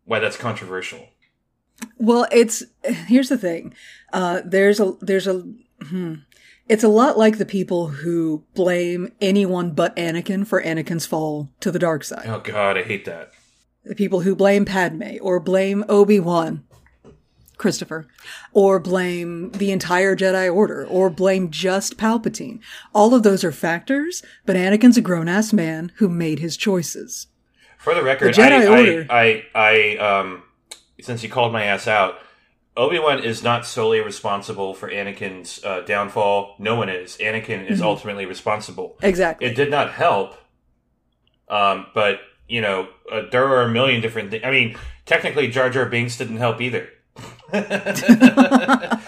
why 0.06 0.20
that's 0.20 0.38
controversial. 0.38 1.08
Well, 1.98 2.28
it's 2.32 2.64
here's 2.84 3.30
the 3.30 3.38
thing. 3.38 3.74
Uh, 4.12 4.42
there's 4.46 4.80
a 4.80 4.94
there's 5.02 5.28
a 5.28 5.44
hmm, 5.82 6.16
it's 6.68 6.84
a 6.84 6.88
lot 6.90 7.18
like 7.18 7.38
the 7.38 7.46
people 7.46 7.88
who 7.88 8.44
blame 8.54 9.12
anyone 9.22 9.72
but 9.72 9.96
Anakin 9.96 10.46
for 10.46 10.62
Anakin's 10.62 11.06
fall 11.06 11.50
to 11.62 11.72
the 11.72 11.80
dark 11.80 12.04
side. 12.04 12.26
Oh 12.28 12.40
god, 12.40 12.78
I 12.78 12.84
hate 12.84 13.06
that. 13.06 13.32
The 13.86 13.96
people 13.96 14.22
who 14.22 14.36
blame 14.36 14.66
Padme 14.66 15.18
or 15.22 15.40
blame 15.40 15.84
Obi 15.90 16.20
Wan, 16.20 16.64
Christopher, 17.58 18.08
or 18.52 18.80
blame 18.80 19.52
the 19.52 19.72
entire 19.72 20.16
Jedi 20.16 20.54
Order, 20.54 20.86
or 20.86 21.10
blame 21.10 21.50
just 21.50 21.98
Palpatine. 21.98 22.60
All 22.94 23.14
of 23.14 23.24
those 23.24 23.44
are 23.44 23.52
factors, 23.52 24.24
but 24.46 24.56
Anakin's 24.56 24.98
a 24.98 25.02
grown 25.02 25.28
ass 25.28 25.54
man 25.54 25.92
who 25.98 26.10
made 26.10 26.40
his 26.40 26.58
choices. 26.58 27.28
For 27.78 27.94
the 27.94 28.04
record, 28.04 28.34
Jedi 28.34 28.52
I, 28.52 28.68
Order- 28.68 29.08
I, 29.10 29.46
I, 29.54 29.98
I, 30.00 30.20
um, 30.20 30.44
since 31.02 31.24
you 31.24 31.30
called 31.30 31.52
my 31.52 31.64
ass 31.64 31.88
out, 31.88 32.16
Obi 32.76 32.98
Wan 32.98 33.24
is 33.24 33.44
not 33.44 33.66
solely 33.66 34.00
responsible 34.00 34.74
for 34.74 34.90
Anakin's 34.90 35.64
uh, 35.64 35.82
downfall. 35.82 36.56
No 36.58 36.76
one 36.76 36.90
is. 36.90 37.18
Anakin 37.18 37.70
is 37.70 37.82
ultimately 37.82 38.26
responsible. 38.26 38.98
Exactly. 39.04 39.48
It 39.48 39.56
did 39.56 39.70
not 39.70 39.92
help, 39.92 40.36
um, 41.50 41.86
but 41.94 42.22
you 42.48 42.62
know 42.62 42.88
uh, 43.12 43.24
there 43.32 43.46
are 43.48 43.62
a 43.62 43.70
million 43.70 44.02
different 44.02 44.32
things. 44.32 44.44
I 44.44 44.50
mean, 44.50 44.76
technically, 45.06 45.50
Jar 45.50 45.70
Jar 45.70 45.86
Binks 45.86 46.18
didn't 46.18 46.38
help 46.38 46.62
either. 46.62 46.90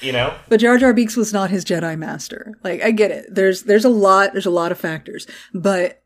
you 0.00 0.12
know, 0.12 0.34
But 0.48 0.60
Jar 0.60 0.78
Jar 0.78 0.92
Binks 0.92 1.16
was 1.16 1.32
not 1.32 1.50
his 1.50 1.64
Jedi 1.64 1.98
master. 1.98 2.54
Like 2.62 2.82
I 2.82 2.90
get 2.90 3.10
it. 3.10 3.34
There's 3.34 3.64
there's 3.64 3.84
a 3.84 3.88
lot 3.88 4.32
there's 4.32 4.46
a 4.46 4.50
lot 4.50 4.72
of 4.72 4.78
factors, 4.78 5.26
but 5.52 6.02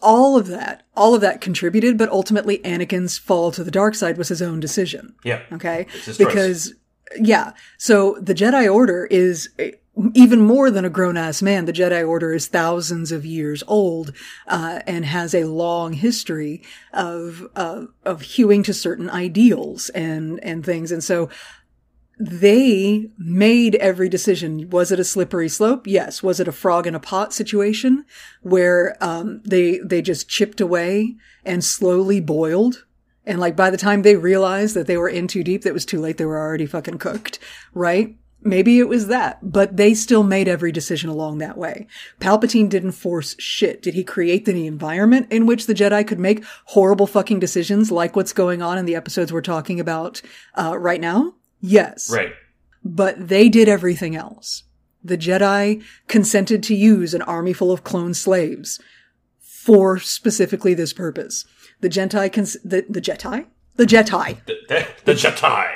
all 0.00 0.36
of 0.36 0.46
that 0.46 0.84
all 0.96 1.14
of 1.14 1.20
that 1.20 1.40
contributed. 1.40 1.98
But 1.98 2.10
ultimately, 2.10 2.58
Anakin's 2.58 3.18
fall 3.18 3.50
to 3.52 3.64
the 3.64 3.70
dark 3.70 3.94
side 3.94 4.16
was 4.16 4.28
his 4.28 4.42
own 4.42 4.60
decision. 4.60 5.14
yeah. 5.24 5.42
Okay, 5.52 5.86
his 6.04 6.04
choice. 6.04 6.18
because 6.18 6.74
yeah. 7.18 7.52
So 7.76 8.16
the 8.20 8.34
Jedi 8.34 8.72
Order 8.72 9.06
is 9.10 9.50
even 10.14 10.40
more 10.40 10.70
than 10.70 10.84
a 10.84 10.90
grown 10.90 11.16
ass 11.16 11.42
man. 11.42 11.64
The 11.64 11.72
Jedi 11.72 12.06
Order 12.06 12.32
is 12.32 12.46
thousands 12.46 13.10
of 13.12 13.26
years 13.26 13.62
old 13.66 14.12
uh, 14.46 14.80
and 14.86 15.04
has 15.04 15.34
a 15.34 15.44
long 15.44 15.92
history 15.94 16.62
of 16.92 17.46
uh, 17.56 17.86
of 18.04 18.22
hewing 18.22 18.62
to 18.64 18.74
certain 18.74 19.10
ideals 19.10 19.88
and 19.90 20.38
and 20.42 20.64
things. 20.64 20.92
And 20.92 21.02
so 21.02 21.28
they 22.20 23.10
made 23.16 23.76
every 23.76 24.08
decision. 24.08 24.70
Was 24.70 24.90
it 24.90 25.00
a 25.00 25.04
slippery 25.04 25.48
slope? 25.48 25.86
Yes. 25.86 26.22
Was 26.22 26.40
it 26.40 26.48
a 26.48 26.52
frog 26.52 26.86
in 26.86 26.94
a 26.94 27.00
pot 27.00 27.32
situation 27.32 28.04
where 28.42 28.96
um, 29.00 29.40
they 29.44 29.78
they 29.78 30.02
just 30.02 30.28
chipped 30.28 30.60
away 30.60 31.16
and 31.44 31.64
slowly 31.64 32.20
boiled? 32.20 32.84
And 33.24 33.40
like 33.40 33.56
by 33.56 33.70
the 33.70 33.76
time 33.76 34.02
they 34.02 34.16
realized 34.16 34.74
that 34.74 34.86
they 34.86 34.96
were 34.96 35.08
in 35.08 35.28
too 35.28 35.44
deep, 35.44 35.62
that 35.62 35.74
was 35.74 35.84
too 35.84 36.00
late. 36.00 36.16
They 36.16 36.24
were 36.24 36.38
already 36.38 36.66
fucking 36.66 36.98
cooked, 36.98 37.38
right? 37.74 38.16
Maybe 38.42 38.78
it 38.78 38.88
was 38.88 39.08
that, 39.08 39.38
but 39.42 39.76
they 39.76 39.94
still 39.94 40.22
made 40.22 40.46
every 40.46 40.70
decision 40.70 41.10
along 41.10 41.38
that 41.38 41.58
way. 41.58 41.88
Palpatine 42.20 42.68
didn't 42.68 42.92
force 42.92 43.34
shit. 43.40 43.82
Did 43.82 43.94
he 43.94 44.04
create 44.04 44.44
the 44.44 44.66
environment 44.66 45.26
in 45.30 45.44
which 45.44 45.66
the 45.66 45.74
Jedi 45.74 46.06
could 46.06 46.20
make 46.20 46.44
horrible 46.66 47.08
fucking 47.08 47.40
decisions 47.40 47.90
like 47.90 48.14
what's 48.14 48.32
going 48.32 48.62
on 48.62 48.78
in 48.78 48.84
the 48.86 48.94
episodes 48.94 49.32
we're 49.32 49.40
talking 49.40 49.80
about 49.80 50.22
uh, 50.54 50.78
right 50.78 51.00
now? 51.00 51.34
Yes 51.60 52.08
Right. 52.10 52.32
but 52.84 53.28
they 53.28 53.48
did 53.48 53.68
everything 53.68 54.14
else. 54.14 54.62
The 55.02 55.18
Jedi 55.18 55.82
consented 56.06 56.62
to 56.64 56.74
use 56.76 57.14
an 57.14 57.22
army 57.22 57.52
full 57.52 57.72
of 57.72 57.82
clone 57.82 58.14
slaves 58.14 58.80
for 59.40 59.98
specifically 59.98 60.74
this 60.74 60.92
purpose. 60.92 61.44
The 61.80 61.88
Jedi, 61.88 62.32
cons- 62.32 62.56
the, 62.64 62.84
the 62.88 63.00
Jedi? 63.00 63.46
The 63.76 63.84
Jedi. 63.84 64.44
The, 64.46 64.56
the, 64.68 64.86
the 65.04 65.12
Jedi. 65.14 65.68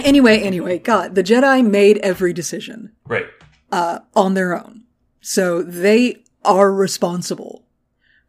Anyway, 0.00 0.40
anyway, 0.40 0.78
God, 0.78 1.14
the 1.14 1.22
Jedi 1.22 1.66
made 1.66 1.98
every 1.98 2.32
decision 2.32 2.92
Right. 3.06 3.26
Uh, 3.70 4.00
on 4.14 4.34
their 4.34 4.56
own. 4.56 4.84
So 5.20 5.62
they 5.62 6.22
are 6.44 6.72
responsible 6.72 7.64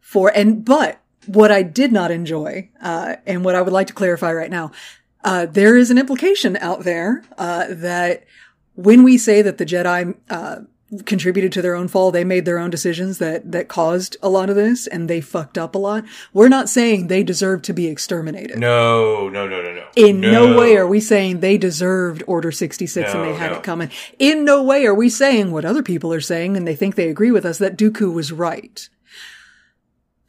for, 0.00 0.30
and, 0.34 0.64
but 0.64 1.00
what 1.26 1.50
I 1.50 1.62
did 1.62 1.92
not 1.92 2.10
enjoy, 2.10 2.70
uh, 2.82 3.16
and 3.26 3.44
what 3.44 3.54
I 3.54 3.62
would 3.62 3.72
like 3.72 3.86
to 3.88 3.94
clarify 3.94 4.32
right 4.32 4.50
now, 4.50 4.70
uh, 5.24 5.46
there 5.46 5.76
is 5.76 5.90
an 5.90 5.98
implication 5.98 6.56
out 6.58 6.84
there, 6.84 7.22
uh, 7.38 7.66
that 7.68 8.24
when 8.74 9.02
we 9.02 9.18
say 9.18 9.42
that 9.42 9.58
the 9.58 9.66
Jedi, 9.66 10.14
uh, 10.28 10.60
contributed 11.04 11.52
to 11.52 11.62
their 11.62 11.74
own 11.74 11.88
fall, 11.88 12.10
they 12.10 12.24
made 12.24 12.44
their 12.44 12.58
own 12.58 12.70
decisions 12.70 13.18
that, 13.18 13.52
that 13.52 13.68
caused 13.68 14.16
a 14.22 14.28
lot 14.28 14.50
of 14.50 14.56
this 14.56 14.86
and 14.86 15.08
they 15.08 15.20
fucked 15.20 15.56
up 15.56 15.74
a 15.74 15.78
lot. 15.78 16.04
We're 16.32 16.48
not 16.48 16.68
saying 16.68 17.06
they 17.06 17.22
deserve 17.22 17.62
to 17.62 17.72
be 17.72 17.86
exterminated. 17.86 18.58
No, 18.58 19.28
no, 19.28 19.46
no, 19.46 19.62
no, 19.62 19.74
no. 19.74 19.86
In 19.94 20.20
no. 20.20 20.58
way 20.58 20.76
are 20.76 20.86
we 20.86 21.00
saying 21.00 21.40
they 21.40 21.58
deserved 21.58 22.22
Order 22.26 22.50
66 22.50 23.14
and 23.14 23.24
they 23.24 23.34
had 23.34 23.52
no. 23.52 23.58
it 23.58 23.62
coming. 23.62 23.90
In 24.18 24.44
no 24.44 24.62
way 24.62 24.84
are 24.86 24.94
we 24.94 25.08
saying 25.08 25.52
what 25.52 25.64
other 25.64 25.82
people 25.82 26.12
are 26.12 26.20
saying 26.20 26.56
and 26.56 26.66
they 26.66 26.74
think 26.74 26.96
they 26.96 27.08
agree 27.08 27.30
with 27.30 27.44
us 27.44 27.58
that 27.58 27.76
Dooku 27.76 28.12
was 28.12 28.32
right. 28.32 28.88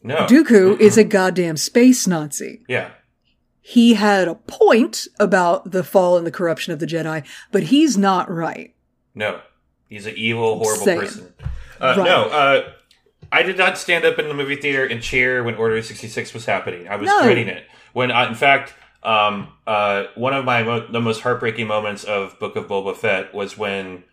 No. 0.04 0.28
Dooku 0.28 0.80
is 0.80 0.98
a 0.98 1.04
goddamn 1.04 1.58
space 1.58 2.08
Nazi. 2.08 2.64
Yeah. 2.68 2.92
He 3.62 3.94
had 3.94 4.28
a 4.28 4.36
point 4.36 5.08
about 5.20 5.72
the 5.72 5.84
fall 5.84 6.18
and 6.18 6.26
the 6.26 6.32
corruption 6.32 6.74
of 6.74 6.80
the 6.80 6.88
Jedi, 6.88 7.26
but 7.52 7.64
he's 7.64 7.98
not 7.98 8.30
right. 8.30 8.74
No. 9.14 9.42
He's 9.92 10.06
an 10.06 10.14
evil, 10.16 10.58
horrible 10.58 10.86
Saying. 10.86 11.00
person. 11.02 11.34
Uh, 11.82 11.96
Right. 11.98 11.98
No. 11.98 12.24
Uh, 12.30 12.70
I 13.30 13.44
did 13.44 13.58
not 13.58 13.78
stand 13.78 14.06
up 14.06 14.18
in 14.20 14.30
the 14.30 14.34
movie 14.34 14.56
theater 14.56 14.86
and 14.86 15.02
cheer 15.02 15.44
when 15.44 15.56
Order 15.56 15.82
66 15.82 16.34
was 16.34 16.46
happening. 16.46 16.88
I 16.88 16.96
was 16.96 17.08
No. 17.10 17.24
dreading 17.24 17.48
it. 17.50 17.66
When, 17.92 18.10
uh, 18.10 18.26
in 18.28 18.36
fact, 18.36 18.74
um, 19.04 19.50
uh, 19.68 20.06
one 20.16 20.34
of 20.34 20.46
my 20.46 20.64
mo- 20.64 20.88
the 20.90 21.02
most 21.02 21.22
heartbreaking 21.22 21.68
moments 21.68 22.06
of 22.06 22.40
Book 22.40 22.56
of 22.56 22.68
Boba 22.68 22.96
Fett 22.96 23.34
was 23.34 23.58
when 23.58 24.04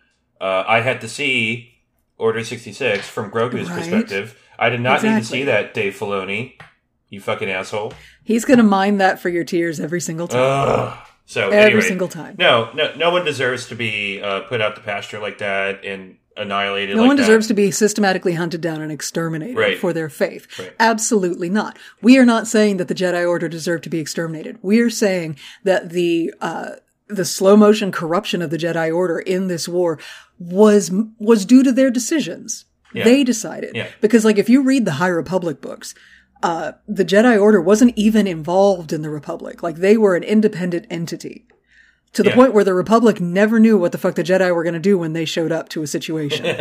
uh, 0.41 0.63
I 0.67 0.81
had 0.81 0.99
to 1.01 1.07
see 1.07 1.73
Order 2.17 2.43
66 2.43 3.07
from 3.07 3.31
Grogu's 3.31 3.69
Right. 3.69 3.79
perspective. 3.79 4.37
I 4.57 4.69
did 4.69 4.81
not 4.81 5.01
need 5.03 5.17
to 5.19 5.23
see 5.23 5.43
that, 5.45 5.73
Dave 5.73 5.95
Filoni. 5.97 6.53
You 7.09 7.21
fucking 7.21 7.49
asshole. 7.49 7.93
He's 8.23 8.43
gonna 8.45 8.63
mine 8.63 8.97
that 8.97 9.19
for 9.21 9.29
your 9.29 9.43
tears 9.45 9.79
every 9.79 10.01
single 10.01 10.27
time. 10.27 10.41
Ugh. 10.41 10.97
So 11.29 11.49
Every 11.49 11.57
anyway, 11.59 11.81
single 11.81 12.07
time. 12.07 12.35
No, 12.39 12.71
no, 12.73 12.91
no 12.95 13.11
one 13.11 13.23
deserves 13.23 13.67
to 13.67 13.75
be 13.75 14.19
uh, 14.19 14.39
put 14.41 14.61
out 14.61 14.73
the 14.73 14.81
pasture 14.81 15.19
like 15.19 15.37
that 15.37 15.85
and 15.85 16.17
annihilated. 16.35 16.95
No 16.95 17.03
like 17.03 17.09
one 17.09 17.17
that. 17.17 17.21
deserves 17.21 17.45
to 17.49 17.53
be 17.53 17.69
systematically 17.69 18.33
hunted 18.33 18.61
down 18.61 18.81
and 18.81 18.91
exterminated 18.91 19.55
Right. 19.55 19.77
for 19.77 19.93
their 19.93 20.09
faith. 20.09 20.47
Right. 20.57 20.73
Absolutely 20.79 21.47
not. 21.47 21.77
We 22.01 22.17
are 22.17 22.25
not 22.25 22.47
saying 22.47 22.77
that 22.77 22.87
the 22.87 22.95
Jedi 22.95 23.29
Order 23.29 23.47
deserved 23.47 23.83
to 23.83 23.91
be 23.91 23.99
exterminated. 23.99 24.57
We 24.63 24.79
are 24.79 24.89
saying 24.89 25.37
that 25.65 25.91
the 25.91 26.33
uh, 26.41 26.69
the 27.07 27.25
slow 27.25 27.55
motion 27.55 27.91
corruption 27.91 28.41
of 28.41 28.49
the 28.49 28.57
Jedi 28.57 28.91
Order 28.91 29.19
in 29.19 29.49
this 29.49 29.67
war 29.69 29.99
was 30.39 30.91
was 31.19 31.45
due 31.45 31.61
to 31.61 31.71
their 31.71 31.91
decisions. 31.91 32.65
Yeah. 32.91 33.03
They 33.03 33.23
decided 33.23 33.75
Yeah. 33.75 33.85
because, 34.01 34.25
like, 34.25 34.39
if 34.39 34.49
you 34.49 34.63
read 34.63 34.85
the 34.85 34.93
High 34.93 35.09
Republic 35.09 35.61
books. 35.61 35.93
Uh, 36.41 36.73
the 36.87 37.03
Jedi 37.05 37.39
Order 37.41 37.59
wasn't 37.61 37.93
even 37.97 38.25
involved 38.27 38.93
in 38.93 39.01
the 39.01 39.09
Republic. 39.09 39.61
Like, 39.61 39.77
they 39.77 39.97
were 39.97 40.15
an 40.15 40.23
independent 40.23 40.85
entity. 40.89 41.45
To 42.13 42.23
the 42.23 42.29
Yeah. 42.29 42.35
point 42.35 42.53
where 42.53 42.63
the 42.63 42.73
Republic 42.73 43.19
never 43.21 43.59
knew 43.59 43.77
what 43.77 43.91
the 43.91 43.97
fuck 43.99 44.15
the 44.15 44.23
Jedi 44.23 44.53
were 44.55 44.63
going 44.63 44.73
to 44.73 44.79
do 44.79 44.97
when 44.97 45.13
they 45.13 45.25
showed 45.25 45.51
up 45.51 45.69
to 45.69 45.83
a 45.83 45.87
situation. 45.87 46.45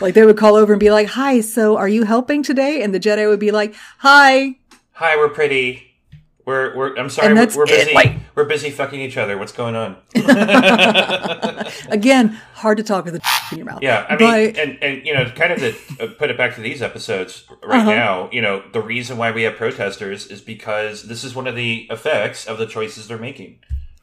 Like 0.00 0.14
they 0.14 0.24
would 0.24 0.38
call 0.38 0.56
over 0.56 0.72
and 0.72 0.80
be 0.80 0.90
like, 0.90 1.08
"Hi, 1.08 1.40
so 1.42 1.76
are 1.76 1.88
you 1.88 2.04
helping 2.04 2.42
today?" 2.42 2.82
And 2.82 2.94
the 2.94 2.98
Jedi 3.00 3.28
would 3.28 3.38
be 3.38 3.50
like, 3.50 3.74
"Hi." 3.98 4.56
Hi, 4.92 5.16
we're 5.16 5.28
pretty. 5.28 5.91
We're, 6.44 6.76
we're 6.76 6.96
I'm 6.96 7.08
sorry, 7.08 7.34
we're, 7.34 7.46
we're 7.54 7.64
it, 7.64 7.68
busy. 7.68 7.94
like- 7.94 8.16
we're 8.34 8.44
busy 8.46 8.70
fucking 8.70 9.00
each 9.00 9.16
other. 9.16 9.36
What's 9.38 9.52
going 9.52 9.76
on? 9.76 9.96
Again, 11.88 12.28
hard 12.54 12.78
to 12.78 12.82
talk 12.82 13.04
with 13.04 13.16
a 13.16 13.20
in 13.50 13.58
your 13.58 13.66
mouth. 13.66 13.80
Yeah, 13.82 14.06
I 14.08 14.16
mean, 14.16 14.52
but 14.54 14.58
and 14.60 14.82
and 14.82 15.06
you 15.06 15.14
know, 15.14 15.24
kind 15.36 15.52
of 15.52 15.58
to 15.60 15.74
uh, 16.04 16.08
put 16.18 16.30
it 16.30 16.36
back 16.36 16.54
to 16.56 16.60
these 16.60 16.82
episodes 16.82 17.44
right 17.62 17.80
Uh-huh. 17.80 17.90
now. 17.90 18.28
You 18.32 18.40
know, 18.42 18.62
the 18.72 18.80
reason 18.80 19.18
why 19.18 19.30
we 19.30 19.42
have 19.42 19.56
protesters 19.56 20.26
is 20.26 20.40
because 20.40 21.04
this 21.04 21.24
is 21.24 21.34
one 21.34 21.46
of 21.46 21.54
the 21.54 21.86
effects 21.90 22.46
of 22.46 22.58
the 22.58 22.66
choices 22.66 23.08
they're 23.08 23.18
making. 23.18 23.58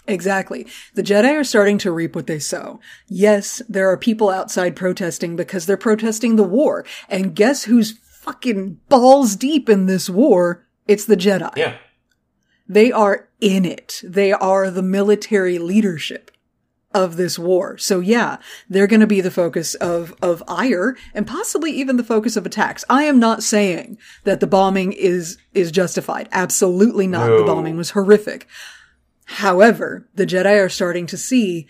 exactly, 0.08 0.66
the 0.96 1.04
Jedi 1.04 1.34
are 1.40 1.44
starting 1.44 1.78
to 1.80 1.92
reap 1.92 2.16
what 2.16 2.28
they 2.28 2.40
sow. 2.40 2.80
Yes, 3.08 3.62
there 3.68 3.90
are 3.90 3.98
people 3.98 4.30
outside 4.30 4.76
protesting 4.76 5.36
because 5.36 5.66
they're 5.66 5.78
protesting 5.78 6.36
the 6.36 6.44
war, 6.44 6.86
and 7.10 7.36
guess 7.36 7.64
who's 7.64 7.98
fucking 7.98 8.80
balls 8.90 9.36
deep 9.36 9.70
in 9.70 9.86
this 9.88 10.10
war? 10.10 10.66
It's 10.88 11.06
the 11.06 11.18
Jedi. 11.18 11.56
Yeah, 11.56 11.76
They 12.70 12.92
are 12.92 13.28
in 13.42 13.66
it. 13.66 14.00
They 14.04 14.32
are 14.32 14.70
the 14.70 14.84
military 14.84 15.58
leadership 15.58 16.30
of 16.94 17.18
this 17.18 17.38
war. 17.38 17.78
So 17.78 18.00
yeah, 18.00 18.38
they're 18.70 18.88
going 18.88 19.00
to 19.00 19.08
be 19.08 19.22
the 19.22 19.32
focus 19.32 19.74
of, 19.76 20.16
of 20.22 20.44
ire 20.48 20.96
and 21.14 21.28
possibly 21.28 21.72
even 21.72 21.98
the 21.98 22.04
focus 22.04 22.38
of 22.38 22.46
attacks. 22.46 22.86
I 22.90 23.04
am 23.04 23.20
not 23.20 23.44
saying 23.44 23.98
that 24.24 24.40
the 24.40 24.48
bombing 24.48 24.94
is, 24.94 25.38
is 25.54 25.72
justified. 25.72 26.30
Absolutely 26.32 27.08
not. 27.08 27.28
The 27.28 27.44
bombing 27.44 27.76
was 27.76 27.92
horrific. 27.92 28.48
However, 29.26 30.08
the 30.16 30.26
Jedi 30.26 30.64
are 30.64 30.70
starting 30.70 31.06
to 31.08 31.18
see 31.18 31.68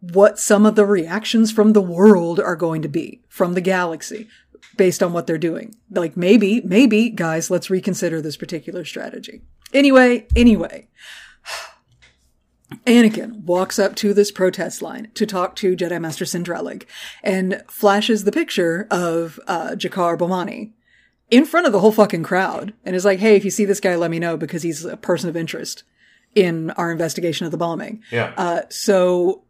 what 0.00 0.38
some 0.38 0.66
of 0.66 0.74
the 0.74 0.86
reactions 0.86 1.52
from 1.52 1.72
the 1.72 1.82
world 1.82 2.40
are 2.40 2.56
going 2.56 2.82
to 2.82 2.88
be 2.88 3.22
from 3.28 3.54
the 3.54 3.60
galaxy 3.60 4.28
based 4.76 5.02
on 5.02 5.12
what 5.12 5.26
they're 5.26 5.38
doing. 5.38 5.74
Like 5.90 6.16
maybe, 6.16 6.60
maybe 6.62 7.10
guys, 7.10 7.50
let's 7.50 7.70
reconsider 7.70 8.20
this 8.20 8.36
particular 8.36 8.84
strategy. 8.84 9.42
Anyway, 9.72 10.26
anyway, 10.36 10.88
Anakin 12.86 13.42
walks 13.44 13.78
up 13.78 13.94
to 13.96 14.14
this 14.14 14.30
protest 14.30 14.80
line 14.80 15.10
to 15.14 15.26
talk 15.26 15.56
to 15.56 15.76
Jedi 15.76 16.00
Master 16.00 16.24
Cin 16.24 16.42
Drallig 16.42 16.84
and 17.22 17.62
flashes 17.68 18.24
the 18.24 18.32
picture 18.32 18.86
of 18.90 19.38
uh, 19.46 19.70
Jackar 19.76 20.16
Bowmani 20.16 20.72
in 21.30 21.44
front 21.44 21.66
of 21.66 21.72
the 21.72 21.80
whole 21.80 21.92
fucking 21.92 22.22
crowd 22.22 22.72
and 22.84 22.96
is 22.96 23.04
like, 23.04 23.18
hey, 23.18 23.36
if 23.36 23.44
you 23.44 23.50
see 23.50 23.64
this 23.64 23.80
guy, 23.80 23.94
let 23.96 24.10
me 24.10 24.18
know 24.18 24.36
because 24.36 24.62
he's 24.62 24.84
a 24.84 24.96
person 24.96 25.28
of 25.28 25.36
interest 25.36 25.84
in 26.34 26.70
our 26.72 26.90
investigation 26.90 27.44
of 27.44 27.52
the 27.52 27.58
bombing. 27.58 28.02
yeah, 28.10 28.32
Uh, 28.36 28.62
so 28.70 29.44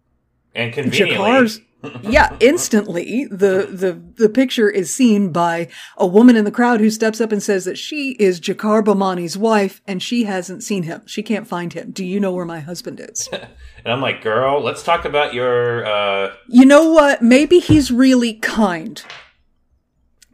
and 0.55 0.73
conveniently, 0.73 1.17
Jackar's 1.17 1.61
yeah, 2.03 2.37
instantly 2.41 3.27
the 3.27 3.69
the 3.71 4.01
the 4.23 4.29
picture 4.29 4.71
is 4.71 4.93
seen 4.93 5.33
by 5.33 5.69
a 5.97 6.07
woman 6.07 6.37
in 6.37 6.45
the 6.45 6.51
crowd 6.51 6.81
who 6.81 6.91
steps 6.91 7.21
up 7.21 7.33
and 7.33 7.43
says 7.43 7.65
that 7.65 7.79
she 7.79 8.13
is 8.13 8.41
Jackar 8.41 8.85
Bowmani's 8.85 9.37
wife 9.37 9.81
and 9.87 10.03
she 10.03 10.25
hasn't 10.25 10.63
seen 10.63 10.85
him. 10.85 11.03
She 11.07 11.23
can't 11.23 11.47
find 11.47 11.73
him. 11.73 11.91
Do 11.91 12.05
you 12.05 12.21
know 12.21 12.33
where 12.33 12.45
my 12.45 12.61
husband 12.61 13.01
is? 13.01 13.29
and 13.33 13.93
I'm 13.93 14.01
like, 14.01 14.23
girl, 14.23 14.63
let's 14.63 14.83
talk 14.83 15.05
about 15.05 15.35
your. 15.35 15.85
uh 15.85 16.35
you 16.49 16.65
know 16.65 16.91
what? 16.91 17.23
Maybe 17.23 17.59
he's 17.59 17.91
really 17.91 18.35
kind. 18.35 19.03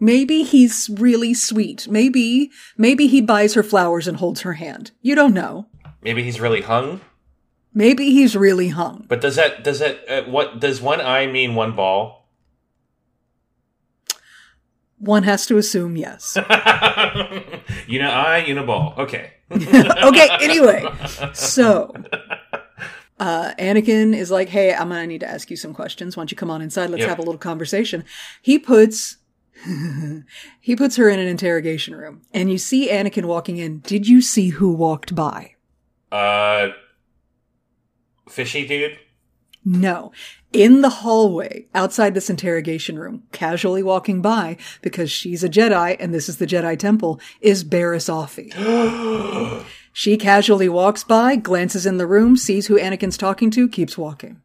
Maybe 0.01 0.45
he's 0.45 0.89
really 0.93 1.35
sweet. 1.35 1.89
Maybe 1.89 2.51
maybe 2.77 3.07
he 3.07 3.21
buys 3.21 3.55
her 3.55 3.63
flowers 3.63 4.07
and 4.07 4.17
holds 4.19 4.43
her 4.43 4.55
hand. 4.55 4.93
You 5.03 5.15
don't 5.15 5.35
know. 5.35 5.67
Maybe 6.03 6.23
he's 6.23 6.41
really 6.41 6.63
hung. 6.63 7.01
Maybe 7.75 8.11
he's 8.11 8.35
really 8.37 8.69
hung. 8.69 9.05
But 9.09 9.21
does 9.21 9.37
that 9.37 9.63
does 9.63 9.79
that 9.79 10.09
uh, 10.09 10.23
what 10.31 10.59
does 10.61 10.81
one 10.81 11.01
eye 11.01 11.27
mean 11.27 11.55
one 11.55 11.77
ball? 11.77 12.29
One 14.99 15.23
has 15.23 15.47
to 15.47 15.59
assume 15.59 15.97
yes. 15.97 16.37
you 17.87 18.01
know, 18.01 18.11
eye, 18.11 18.45
you 18.47 18.55
know, 18.55 18.67
ball. 18.67 18.95
Okay. 18.99 19.33
okay, 19.53 20.29
anyway. 20.41 20.85
So, 21.35 21.95
uh, 23.21 23.53
Anakin 23.61 24.13
is 24.15 24.31
like, 24.33 24.49
hey, 24.49 24.75
I'm 24.75 24.89
gonna 24.89 25.07
need 25.07 25.21
to 25.21 25.29
ask 25.31 25.51
you 25.51 25.57
some 25.57 25.73
questions. 25.73 26.17
Why 26.17 26.23
don't 26.23 26.33
you 26.33 26.37
come 26.37 26.51
on 26.51 26.63
inside? 26.63 26.91
Let's 26.91 27.03
Yep. 27.03 27.09
have 27.11 27.19
a 27.19 27.23
little 27.23 27.39
conversation. 27.39 28.05
He 28.43 28.59
puts, 28.59 29.19
he 30.61 30.75
puts 30.75 30.97
her 30.97 31.09
in 31.09 31.21
an 31.21 31.29
interrogation 31.29 31.95
room 31.95 32.23
and 32.35 32.51
you 32.51 32.59
see 32.59 32.89
Anakin 32.91 33.27
walking 33.27 33.57
in. 33.57 33.79
Did 33.81 34.09
you 34.09 34.21
see 34.21 34.49
who 34.49 34.73
walked 34.73 35.15
by? 35.15 35.55
Uh, 36.11 36.71
fishy 38.29 38.67
dude. 38.67 38.99
No. 39.65 40.13
In 40.53 40.81
the 40.81 40.89
hallway 40.89 41.67
outside 41.75 42.15
this 42.15 42.31
interrogation 42.31 42.99
room, 42.99 43.25
casually 43.33 43.83
walking 43.83 44.23
by 44.23 44.57
because 44.81 45.11
she's 45.11 45.45
a 45.45 45.49
Jedi 45.49 45.97
and 46.01 46.15
this 46.15 46.29
is 46.29 46.39
the 46.39 46.47
Jedi 46.47 46.79
Temple, 46.79 47.21
is 47.43 47.65
Barris 47.65 48.09
Offee. 48.09 48.55
she 49.93 50.17
casually 50.17 50.69
walks 50.69 51.05
by, 51.05 51.37
glances 51.37 51.85
in 51.85 51.99
the 51.99 52.07
room, 52.07 52.37
sees 52.37 52.67
who 52.67 52.79
Anakin's 52.79 53.19
talking 53.19 53.51
to, 53.51 53.69
keeps 53.69 53.99
walking. 53.99 54.41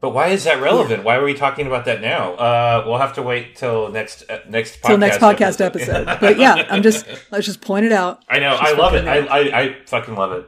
But 0.00 0.10
why 0.10 0.28
is 0.28 0.44
that 0.44 0.60
relevant? 0.60 1.04
Why 1.04 1.14
are 1.14 1.22
we 1.22 1.32
talking 1.32 1.68
about 1.68 1.84
that 1.84 2.00
now? 2.00 2.32
Uh, 2.32 2.84
we'll 2.86 2.98
have 2.98 3.14
to 3.14 3.22
wait 3.22 3.54
till 3.54 3.88
next 3.90 4.24
uh, 4.28 4.40
next 4.48 4.80
podcast 4.80 4.86
Till 4.88 4.98
next 4.98 5.18
podcast 5.18 5.64
episode. 5.64 6.06
but 6.20 6.38
yeah, 6.38 6.66
I'm 6.68 6.82
just 6.82 7.06
let's 7.30 7.46
just 7.46 7.60
point 7.60 7.86
it 7.86 7.92
out. 7.92 8.24
I 8.28 8.40
know. 8.40 8.56
She's 8.58 8.68
I 8.68 8.72
love 8.72 8.94
it. 8.94 9.06
I. 9.06 9.18
I 9.18 9.60
I 9.60 9.76
fucking 9.86 10.16
love 10.16 10.32
it. 10.32 10.46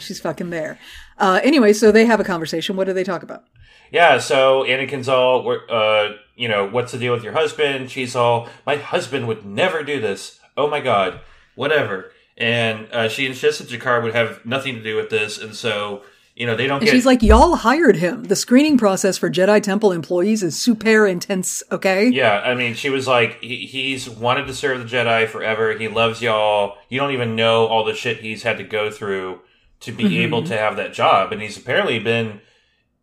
She's 0.00 0.18
fucking 0.18 0.50
there. 0.50 0.80
Uh, 1.18 1.40
anyway, 1.42 1.72
so 1.72 1.90
they 1.90 2.04
have 2.06 2.20
a 2.20 2.24
conversation. 2.24 2.76
What 2.76 2.86
do 2.86 2.92
they 2.92 3.04
talk 3.04 3.22
about? 3.22 3.44
Yeah. 3.90 4.18
So 4.18 4.64
Anakin's 4.64 5.08
all, 5.08 5.48
uh, 5.70 6.08
you 6.34 6.48
know, 6.48 6.68
what's 6.68 6.92
the 6.92 6.98
deal 6.98 7.12
with 7.12 7.22
your 7.24 7.32
husband? 7.32 7.90
She's 7.90 8.14
all, 8.16 8.48
my 8.66 8.76
husband 8.76 9.26
would 9.28 9.44
never 9.46 9.82
do 9.82 10.00
this. 10.00 10.40
Oh 10.56 10.68
my 10.68 10.80
god, 10.80 11.20
whatever. 11.54 12.10
And 12.38 12.88
uh, 12.92 13.08
she 13.08 13.26
insists 13.26 13.60
that 13.60 13.68
Jackar 13.68 14.02
would 14.02 14.14
have 14.14 14.44
nothing 14.44 14.74
to 14.74 14.82
do 14.82 14.96
with 14.96 15.08
this, 15.08 15.38
and 15.38 15.54
so 15.54 16.02
you 16.34 16.44
know 16.46 16.54
they 16.54 16.66
don't 16.66 16.78
And 16.80 16.84
get. 16.86 16.92
she's 16.92 17.06
like, 17.06 17.22
y'all 17.22 17.56
hired 17.56 17.96
him. 17.96 18.24
The 18.24 18.36
screening 18.36 18.76
process 18.76 19.16
for 19.16 19.30
Jedi 19.30 19.62
Temple 19.62 19.90
employees 19.92 20.42
is 20.42 20.60
super 20.60 21.06
intense, 21.06 21.62
okay? 21.72 22.08
Yeah, 22.08 22.40
I 22.44 22.54
mean, 22.54 22.74
she 22.74 22.90
was 22.90 23.06
like, 23.06 23.40
he, 23.40 23.64
he's 23.64 24.08
wanted 24.10 24.46
to 24.48 24.54
serve 24.54 24.78
the 24.80 24.84
Jedi 24.96 25.26
forever. 25.26 25.78
He 25.78 25.88
loves 25.88 26.20
y'all. 26.20 26.76
You 26.90 27.00
don't 27.00 27.12
even 27.12 27.36
know 27.36 27.66
all 27.66 27.84
the 27.84 27.94
shit 27.94 28.18
he's 28.20 28.42
had 28.42 28.58
to 28.58 28.64
go 28.64 28.90
through 28.90 29.40
to 29.86 29.92
be 29.92 30.04
Mm-hmm. 30.04 30.14
able 30.22 30.42
to 30.44 30.56
have 30.56 30.76
that 30.76 30.92
job. 30.92 31.32
And 31.32 31.40
he's 31.40 31.56
apparently 31.56 31.98
been 31.98 32.40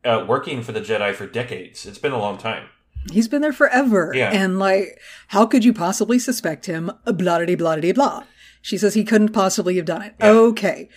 uh, 0.05 0.23
working 0.27 0.61
for 0.63 0.71
the 0.71 0.81
Jedi 0.81 1.13
for 1.15 1.25
decades. 1.27 1.85
It's 1.85 1.97
been 1.97 2.11
a 2.11 2.19
long 2.19 2.37
time. 2.37 2.67
He's 3.11 3.27
been 3.27 3.41
there 3.41 3.51
forever. 3.51 4.11
Yeah. 4.15 4.31
And 4.31 4.59
like, 4.59 4.99
how 5.29 5.45
could 5.45 5.65
you 5.65 5.73
possibly 5.73 6.19
suspect 6.19 6.67
him? 6.67 6.91
Blah, 7.05 7.45
blah, 7.45 7.55
blah, 7.55 7.91
blah. 7.93 8.23
She 8.61 8.77
says 8.77 8.93
he 8.93 9.03
couldn't 9.03 9.33
possibly 9.33 9.75
have 9.75 9.85
done 9.85 10.01
it. 10.03 10.15
Yeah. 10.19 10.29
Okay. 10.31 10.87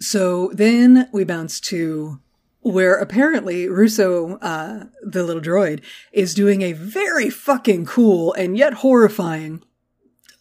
So 0.00 0.50
then 0.54 1.08
we 1.12 1.24
bounce 1.24 1.60
to 1.60 2.20
where 2.60 2.94
apparently 2.94 3.68
Russo, 3.68 4.36
uh, 4.38 4.84
the 5.02 5.22
little 5.22 5.42
droid, 5.42 5.82
is 6.12 6.34
doing 6.34 6.62
a 6.62 6.72
very 6.72 7.28
fucking 7.30 7.86
cool 7.86 8.32
and 8.34 8.56
yet 8.56 8.74
horrifying 8.74 9.62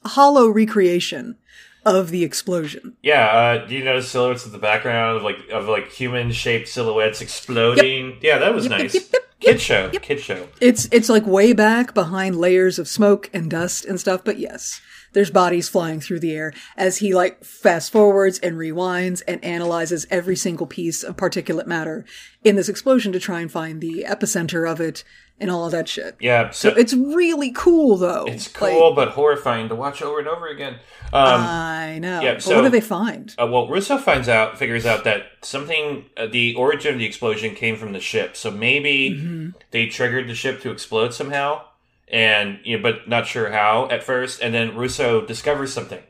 holo 0.04 0.48
recreation 0.48 1.38
of 1.86 2.10
the 2.10 2.24
explosion. 2.24 2.96
Yeah, 3.04 3.26
uh, 3.28 3.66
do 3.68 3.76
you 3.76 3.84
notice 3.84 4.10
silhouettes 4.10 4.46
in 4.46 4.52
the 4.52 4.58
background 4.58 5.18
of 5.18 5.24
like 5.24 5.38
of 5.52 5.68
like 5.68 5.90
human 5.92 6.32
shaped 6.32 6.68
silhouettes 6.68 7.22
exploding? 7.22 8.18
Yeah, 8.22 8.40
that 8.40 8.54
was 8.54 8.66
Yep, 8.66 8.72
yep, 8.72 8.80
nice. 8.82 8.94
yep, 8.96 9.04
yep, 9.14 9.22
Kid 9.40 9.62
show, 9.62 9.90
kid 9.90 10.20
show. 10.20 10.48
It's 10.60 10.88
it's 10.92 11.10
like 11.10 11.26
way 11.28 11.54
back 11.54 11.94
behind 11.94 12.36
layers 12.38 12.80
of 12.80 12.88
smoke 12.88 13.30
and 13.34 13.50
dust 13.52 13.86
and 13.86 14.00
stuff, 14.00 14.22
but 14.24 14.40
yes, 14.40 14.82
there's 15.16 15.32
bodies 15.32 15.68
flying 15.68 16.00
through 16.00 16.20
the 16.20 16.34
air 16.34 16.54
as 16.78 16.98
he 16.98 17.16
like 17.16 17.44
fast 17.44 17.92
forwards 17.92 18.38
and 18.40 18.56
rewinds 18.58 19.24
and 19.28 19.44
analyzes 19.44 20.06
every 20.12 20.36
single 20.36 20.68
piece 20.68 21.02
of 21.02 21.18
particulate 21.18 21.66
matter 21.66 22.06
in 22.44 22.56
this 22.56 22.70
explosion 22.70 23.12
to 23.14 23.20
try 23.20 23.40
and 23.42 23.52
find 23.52 23.82
the 23.82 24.06
epicenter 24.08 24.70
of 24.72 24.80
it 24.80 25.04
and 25.40 25.52
all 25.52 25.66
of 25.66 25.72
that 25.74 25.90
shit. 25.90 26.16
Yeah, 26.22 26.52
so, 26.52 26.70
So 26.70 26.76
it's 26.78 26.94
really 26.94 27.52
cool, 27.52 27.98
though. 27.98 28.24
it's 28.26 28.50
Like, 28.62 28.72
cool 28.72 28.94
but 28.94 29.10
horrifying 29.10 29.68
to 29.68 29.76
watch 29.76 30.02
over 30.02 30.20
and 30.20 30.28
over 30.30 30.48
again. 30.48 30.76
Um, 31.12 31.42
I 31.42 32.00
know. 32.00 32.22
yeah, 32.22 32.34
but 32.36 32.44
so- 32.44 32.56
what 32.56 32.62
do 32.62 32.70
they 32.70 32.80
find? 32.80 33.36
Uh, 33.38 33.48
well, 33.48 33.68
Russo 33.68 33.98
finds 33.98 34.30
out, 34.30 34.58
figures 34.58 34.86
out 34.86 35.04
that 35.04 35.24
something, 35.42 36.06
uh, 36.16 36.28
the 36.28 36.56
origin 36.56 36.94
of 36.94 37.00
the 37.00 37.06
explosion 37.06 37.54
came 37.54 37.76
from 37.76 37.92
the 37.92 38.00
ship. 38.00 38.38
So 38.38 38.50
maybe 38.52 39.12
Mm-hmm. 39.12 39.50
they 39.72 39.88
triggered 39.88 40.30
the 40.30 40.36
ship 40.36 40.62
to 40.62 40.72
explode 40.72 41.14
somehow, 41.14 41.64
and 42.08 42.60
you 42.64 42.78
know, 42.78 42.84
but 42.84 43.08
not 43.08 43.28
sure 43.28 43.52
how 43.52 43.88
at 43.90 44.04
first. 44.04 44.42
And 44.42 44.54
then 44.54 44.76
Russo 44.76 45.26
discovers 45.26 45.74
something. 45.74 46.02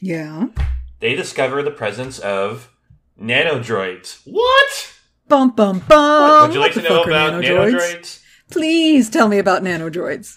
Yeah. 0.00 0.48
They 1.00 1.14
discover 1.14 1.62
the 1.62 1.70
presence 1.70 2.18
of 2.18 2.72
nanodroids. 3.20 4.20
What? 4.24 4.92
Bum 5.28 5.50
bum 5.50 5.80
bum. 5.88 6.48
Would 6.48 6.54
you 6.54 6.60
like 6.60 6.76
What 6.76 6.82
to 6.84 6.88
know 6.88 7.02
about 7.02 7.42
nanodroids? 7.42 8.22
Please 8.50 9.10
tell 9.10 9.28
me 9.28 9.38
about 9.38 9.62
nanodroids. 9.62 10.36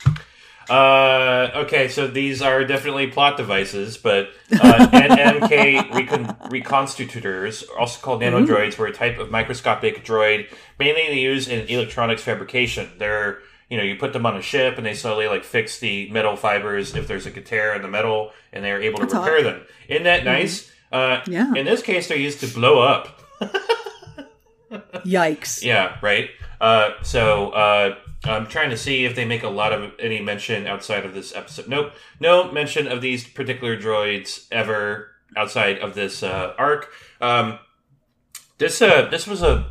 Uh, 0.69 1.49
okay, 1.55 1.87
so 1.87 2.05
these 2.05 2.43
are 2.43 2.63
definitely 2.63 3.07
plot 3.07 3.37
devices, 3.37 3.97
but 3.97 4.29
uh, 4.51 4.87
NMK 4.91 5.93
recon- 5.95 6.35
reconstitutors, 6.51 7.63
also 7.77 7.99
called 8.01 8.21
nanodroids, 8.21 8.77
were 8.77 8.85
a 8.85 8.93
type 8.93 9.17
of 9.17 9.31
microscopic 9.31 10.05
droid 10.05 10.47
mainly 10.77 11.19
used 11.19 11.49
in 11.49 11.67
electronics 11.67 12.21
fabrication. 12.21 12.87
They're 12.99 13.39
you 13.69 13.77
know 13.77 13.83
you 13.83 13.95
put 13.95 14.13
them 14.13 14.25
on 14.25 14.35
a 14.35 14.41
ship 14.41 14.77
and 14.77 14.85
they 14.85 14.93
slowly 14.93 15.27
like 15.27 15.43
fix 15.43 15.79
the 15.79 16.09
metal 16.11 16.35
fibers 16.35 16.95
if 16.95 17.07
there's 17.07 17.25
a 17.25 17.31
tear 17.31 17.73
in 17.75 17.81
the 17.81 17.87
metal, 17.87 18.31
and 18.53 18.63
they're 18.63 18.81
able 18.81 18.99
to 18.99 19.05
That's 19.05 19.15
repair 19.15 19.43
hot. 19.43 19.53
them. 19.53 19.61
Isn't 19.87 20.03
that 20.03 20.25
nice? 20.25 20.71
Uh, 20.91 21.21
Yeah. 21.27 21.53
In 21.53 21.65
this 21.65 21.81
case, 21.81 22.07
they're 22.07 22.17
used 22.17 22.39
to 22.41 22.47
blow 22.47 22.81
up. 22.81 23.19
Yikes. 25.05 25.63
Yeah, 25.63 25.97
right. 26.01 26.29
Uh, 26.61 26.91
so 27.01 27.49
uh, 27.51 27.95
I'm 28.25 28.47
trying 28.47 28.69
to 28.69 28.77
see 28.77 29.05
if 29.05 29.15
they 29.15 29.25
make 29.25 29.43
a 29.43 29.49
lot 29.49 29.71
of 29.73 29.93
any 29.99 30.21
mention 30.21 30.67
outside 30.67 31.05
of 31.05 31.13
this 31.13 31.35
episode. 31.35 31.67
Nope, 31.67 31.93
no 32.19 32.51
mention 32.51 32.87
of 32.87 33.01
these 33.01 33.27
particular 33.27 33.77
droids 33.77 34.45
ever 34.51 35.11
outside 35.37 35.79
of 35.79 35.95
this 35.95 36.21
uh, 36.21 36.53
arc. 36.57 36.91
Um, 37.21 37.59
this 38.57 38.81
uh, 38.81 39.07
this 39.09 39.25
was 39.27 39.41
a. 39.41 39.69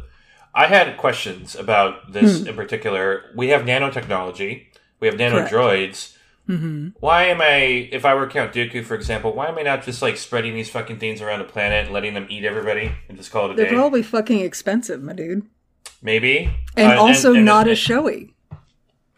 I 0.59 0.67
had 0.67 0.97
questions 0.97 1.55
about 1.55 2.13
this 2.13 2.43
in 2.45 2.55
particular. 2.57 3.25
We 3.37 3.49
have 3.49 3.63
nanotechnology. 3.63 4.67
We 5.01 5.07
have 5.07 5.17
nanodroids. 5.17 6.15
Why 7.01 7.25
am 7.27 7.41
I, 7.43 7.89
if 7.93 8.05
I 8.05 8.15
were 8.15 8.27
Count 8.27 8.53
Dooku, 8.55 8.85
for 8.85 8.95
example, 8.95 9.35
why 9.35 9.49
am 9.49 9.59
I 9.59 9.63
not 9.63 9.85
just 9.85 10.01
like 10.03 10.17
spreading 10.17 10.55
these 10.55 10.71
fucking 10.71 10.99
things 10.99 11.21
around 11.21 11.41
the 11.41 11.45
planet 11.45 11.85
and 11.85 11.95
letting 11.95 12.15
them 12.15 12.27
eat 12.31 12.45
everybody 12.45 12.91
and 13.09 13.17
just 13.19 13.31
call 13.31 13.45
it 13.47 13.53
a 13.53 13.55
day? 13.55 13.63
They're 13.63 13.71
day? 13.71 13.77
probably 13.77 14.03
fucking 14.03 14.41
expensive, 14.41 15.03
my 15.03 15.13
dude. 15.13 15.43
Maybe. 16.03 16.51
And 16.77 16.93
Uh, 16.93 17.01
also 17.03 17.35
and- 17.35 17.45
not 17.45 17.63
and- 17.63 17.71
as 17.71 17.79
showy. 17.79 18.35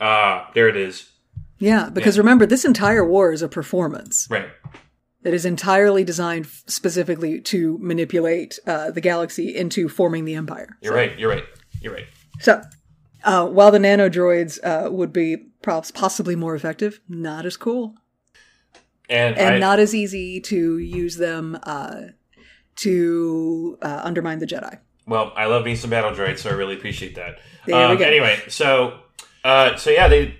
Ah, 0.01 0.51
there 0.55 0.69
it 0.69 0.77
is. 0.77 1.11
Yeah, 1.59 1.89
because 1.91 2.19
remember, 2.19 2.47
this 2.47 2.65
entire 2.65 3.05
war 3.05 3.33
is 3.33 3.43
a 3.43 3.49
performance. 3.49 4.27
Right. 4.31 4.49
That 5.23 5.35
is 5.35 5.45
entirely 5.45 6.05
designed 6.05 6.47
specifically 6.47 7.41
to 7.41 7.79
manipulate 7.81 8.59
uh, 8.67 8.91
the 8.91 9.01
galaxy 9.01 9.55
into 9.55 9.89
forming 9.89 10.25
the 10.25 10.35
empire. 10.35 10.77
You're 10.81 10.95
right. 10.95 11.19
You're 11.19 11.31
right. 11.31 11.45
You're 11.81 11.95
right. 11.95 12.07
So, 12.41 12.63
uh, 13.25 13.47
while 13.47 13.71
the 13.71 13.79
nanodroids 13.79 14.59
uh, 14.65 14.91
would 14.91 15.13
be 15.13 15.37
perhaps 15.63 15.91
possibly 15.91 16.37
more 16.37 16.55
effective, 16.55 17.01
not 17.09 17.45
as 17.45 17.57
cool 17.57 17.95
And, 19.11 19.37
and 19.37 19.57
I, 19.57 19.59
not 19.59 19.79
as 19.79 19.95
easy 19.95 20.41
to 20.43 20.79
use 20.79 21.17
them 21.17 21.59
uh, 21.65 22.03
to 22.77 23.79
uh, 23.83 24.01
undermine 24.03 24.39
the 24.39 24.47
Jedi. 24.47 24.79
well, 25.07 25.33
I 25.37 25.47
love 25.47 25.65
me 25.65 25.77
some 25.77 25.91
battle 25.91 26.13
droids, 26.13 26.39
so 26.39 26.51
I 26.51 26.55
really 26.55 26.77
appreciate 26.77 27.17
that. 27.17 27.41
There 27.67 27.77
we 27.77 27.93
um, 27.93 27.99
go. 27.99 28.05
Anyway, 28.05 28.41
so, 28.49 29.01
uh, 29.45 29.77
so 29.77 29.91
yeah, 29.91 30.09
they 30.09 30.37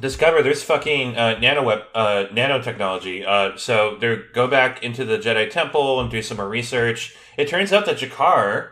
discover 0.00 0.42
there's 0.42 0.62
fucking 0.62 1.16
uh, 1.16 1.38
nano 1.38 1.62
web, 1.62 1.80
uh, 1.94 2.24
nanotechnology. 2.32 3.26
Uh, 3.26 3.56
so 3.56 3.96
they 4.00 4.18
go 4.34 4.46
back 4.48 4.82
into 4.82 5.04
the 5.04 5.18
Jedi 5.18 5.50
Temple 5.50 6.00
and 6.00 6.10
do 6.10 6.22
some 6.22 6.36
more 6.36 6.48
research. 6.48 7.14
It 7.36 7.48
turns 7.48 7.72
out 7.72 7.86
that 7.86 7.98
Jakar 7.98 8.70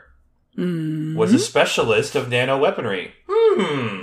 Mm-hmm. 0.56 1.16
was 1.18 1.34
a 1.34 1.38
specialist 1.40 2.14
of 2.14 2.28
nano 2.28 2.56
weaponry. 2.56 3.12
Hmm. 3.28 4.02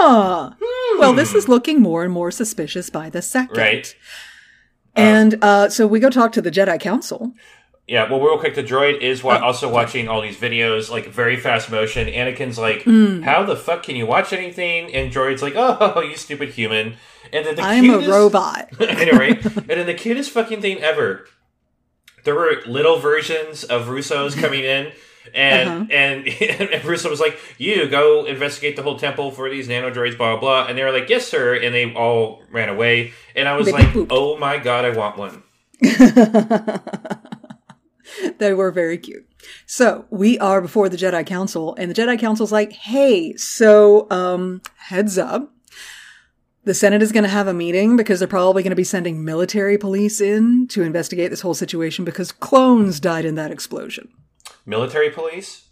Ah, 0.00 0.56
well, 0.98 1.12
this 1.12 1.34
is 1.34 1.46
looking 1.46 1.82
more 1.82 2.04
and 2.04 2.10
more 2.12 2.30
suspicious 2.30 2.88
by 2.88 3.10
the 3.10 3.20
second. 3.20 3.58
Right. 3.58 3.94
And 4.96 5.36
uh, 5.44 5.68
so 5.68 5.86
we 5.86 6.00
go 6.00 6.08
talk 6.08 6.32
to 6.32 6.40
the 6.40 6.50
Jedi 6.50 6.80
Council. 6.80 7.34
Yeah, 7.86 8.10
well, 8.10 8.18
real 8.20 8.38
quick, 8.38 8.54
the 8.54 8.62
droid 8.64 9.00
is 9.02 9.22
Oh, 9.22 9.26
wa- 9.28 9.40
also 9.40 9.70
watching 9.70 10.08
all 10.08 10.22
these 10.22 10.38
videos, 10.38 10.90
like 10.90 11.06
very 11.08 11.36
fast 11.36 11.70
motion. 11.70 12.06
Anakin's 12.08 12.58
like, 12.58 12.82
Hmm. 12.84 13.20
"How 13.22 13.42
the 13.44 13.56
fuck 13.56 13.82
can 13.82 13.94
you 13.94 14.06
watch 14.06 14.32
anything?" 14.32 14.94
And 14.94 15.12
droid's 15.12 15.42
like, 15.42 15.52
"Oh, 15.56 16.00
you 16.10 16.16
stupid 16.16 16.50
human." 16.50 16.96
And 17.32 17.44
then 17.44 17.56
the 17.56 17.62
I'm 17.62 17.90
a 17.90 17.98
robot. 17.98 18.68
anyway, 18.80 19.30
and 19.44 19.66
then 19.68 19.86
the 19.86 19.94
cutest 19.94 20.30
fucking 20.30 20.62
thing 20.62 20.78
ever. 20.82 21.26
There 22.24 22.34
were 22.34 22.62
little 22.66 22.98
versions 23.00 23.64
of 23.64 23.88
Russo's 23.90 24.34
coming 24.34 24.64
in, 24.64 24.90
and 25.34 25.68
Uh-huh. 25.68 25.84
and, 25.90 26.26
and 26.72 26.84
Russo 26.86 27.10
was 27.10 27.20
like, 27.20 27.38
"You 27.58 27.86
go 27.86 28.24
investigate 28.24 28.76
the 28.76 28.82
whole 28.82 28.98
temple 28.98 29.30
for 29.30 29.50
these 29.50 29.68
nanodroids, 29.68 30.16
blah 30.16 30.36
blah." 30.36 30.40
blah. 30.62 30.66
And 30.68 30.78
they 30.78 30.84
were 30.84 30.90
like, 30.92 31.10
"Yes, 31.10 31.26
sir," 31.28 31.54
and 31.54 31.74
they 31.74 31.92
all 31.92 32.42
ran 32.50 32.70
away. 32.70 33.12
And 33.36 33.46
I 33.46 33.56
was 33.58 33.66
They 33.66 33.72
like, 33.72 33.92
pooped. 33.92 34.10
"Oh 34.10 34.38
my 34.38 34.56
god, 34.56 34.86
I 34.86 34.90
want 34.96 35.18
one." 35.18 35.42
They 38.38 38.52
were 38.52 38.70
very 38.70 38.98
cute. 38.98 39.26
So 39.66 40.06
we 40.10 40.38
are 40.38 40.60
before 40.60 40.88
the 40.88 40.96
Jedi 40.96 41.26
Council, 41.26 41.74
and 41.76 41.90
the 41.90 41.94
Jedi 41.94 42.18
Council's 42.18 42.52
like, 42.52 42.72
hey, 42.72 43.34
so, 43.36 44.06
um, 44.10 44.62
heads 44.76 45.18
up. 45.18 45.50
The 46.64 46.74
Senate 46.74 47.02
is 47.02 47.12
going 47.12 47.24
to 47.24 47.28
have 47.30 47.46
a 47.46 47.52
meeting 47.52 47.96
because 47.96 48.18
they're 48.18 48.28
probably 48.28 48.62
going 48.62 48.70
to 48.70 48.76
be 48.76 48.84
sending 48.84 49.22
military 49.22 49.76
police 49.76 50.20
in 50.20 50.66
to 50.68 50.82
investigate 50.82 51.30
this 51.30 51.42
whole 51.42 51.52
situation 51.54 52.06
because 52.06 52.32
clones 52.32 53.00
died 53.00 53.26
in 53.26 53.34
that 53.34 53.50
explosion. 53.50 54.08
Military 54.64 55.10
police. 55.10 55.63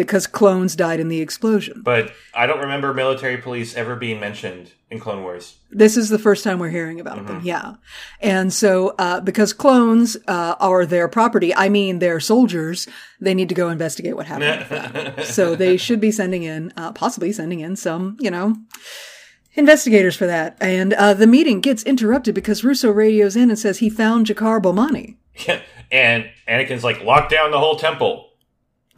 Because 0.00 0.26
clones 0.26 0.74
died 0.76 0.98
in 1.00 1.08
the 1.08 1.20
explosion. 1.20 1.82
But 1.84 2.12
I 2.34 2.46
don't 2.46 2.60
remember 2.60 2.94
military 2.94 3.36
police 3.36 3.74
ever 3.76 3.96
being 3.96 4.18
mentioned 4.20 4.72
in 4.90 4.98
Clone 4.98 5.22
Wars. 5.22 5.56
This 5.70 5.96
is 5.96 6.08
the 6.08 6.18
first 6.18 6.42
time 6.42 6.58
we're 6.58 6.70
hearing 6.70 6.98
about 7.00 7.18
Mm-hmm. 7.18 7.26
them, 7.26 7.40
yeah. 7.44 7.74
And 8.20 8.52
so, 8.52 8.94
uh, 8.98 9.20
because 9.20 9.52
clones 9.52 10.16
uh, 10.26 10.56
are 10.58 10.84
their 10.86 11.06
property, 11.08 11.54
I 11.54 11.68
mean, 11.68 11.98
they're 12.00 12.18
soldiers, 12.20 12.88
they 13.20 13.34
need 13.34 13.48
to 13.50 13.54
go 13.54 13.68
investigate 13.68 14.16
what 14.16 14.26
happened. 14.26 15.24
so 15.24 15.54
they 15.54 15.76
should 15.76 16.00
be 16.00 16.10
sending 16.10 16.42
in, 16.42 16.72
uh, 16.76 16.92
possibly 16.92 17.30
sending 17.32 17.60
in 17.60 17.76
some, 17.76 18.16
you 18.20 18.30
know, 18.30 18.56
investigators 19.54 20.16
for 20.16 20.26
that. 20.26 20.56
And 20.60 20.92
uh, 20.94 21.14
the 21.14 21.26
meeting 21.26 21.60
gets 21.60 21.82
interrupted 21.84 22.34
because 22.34 22.64
Russo 22.64 22.90
radios 22.90 23.36
in 23.36 23.50
and 23.50 23.58
says 23.58 23.78
he 23.78 23.90
found 23.90 24.26
Jackar 24.26 24.60
Bowmani 24.60 25.16
Yeah. 25.46 25.60
and 25.92 26.28
Anakin's 26.48 26.84
like, 26.84 27.02
lock 27.04 27.28
down 27.30 27.50
the 27.50 27.58
whole 27.58 27.76
temple. 27.76 28.29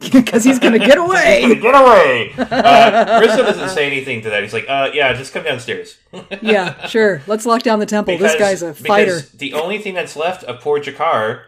because 0.11 0.43
he's 0.43 0.59
going 0.59 0.73
to 0.73 0.79
get 0.85 0.97
away. 0.97 1.41
gonna 1.41 1.55
Get 1.55 1.75
away! 1.75 2.33
Uh, 2.37 3.21
doesn't 3.21 3.69
say 3.69 3.87
anything 3.87 4.21
to 4.21 4.29
that. 4.29 4.43
He's 4.43 4.53
like, 4.53 4.65
uh, 4.67 4.89
yeah, 4.93 5.13
just 5.13 5.33
come 5.33 5.43
downstairs. 5.43 5.97
yeah, 6.41 6.87
sure. 6.87 7.21
Let's 7.27 7.45
lock 7.45 7.63
down 7.63 7.79
the 7.79 7.85
temple. 7.85 8.17
this 8.17 8.37
guy's 8.37 8.61
a 8.61 8.73
fighter. 8.73 9.15
because 9.15 9.31
The 9.31 9.53
only 9.53 9.77
thing 9.79 9.93
that's 9.93 10.15
left 10.15 10.43
of 10.43 10.61
poor 10.61 10.79
Jackar 10.79 11.43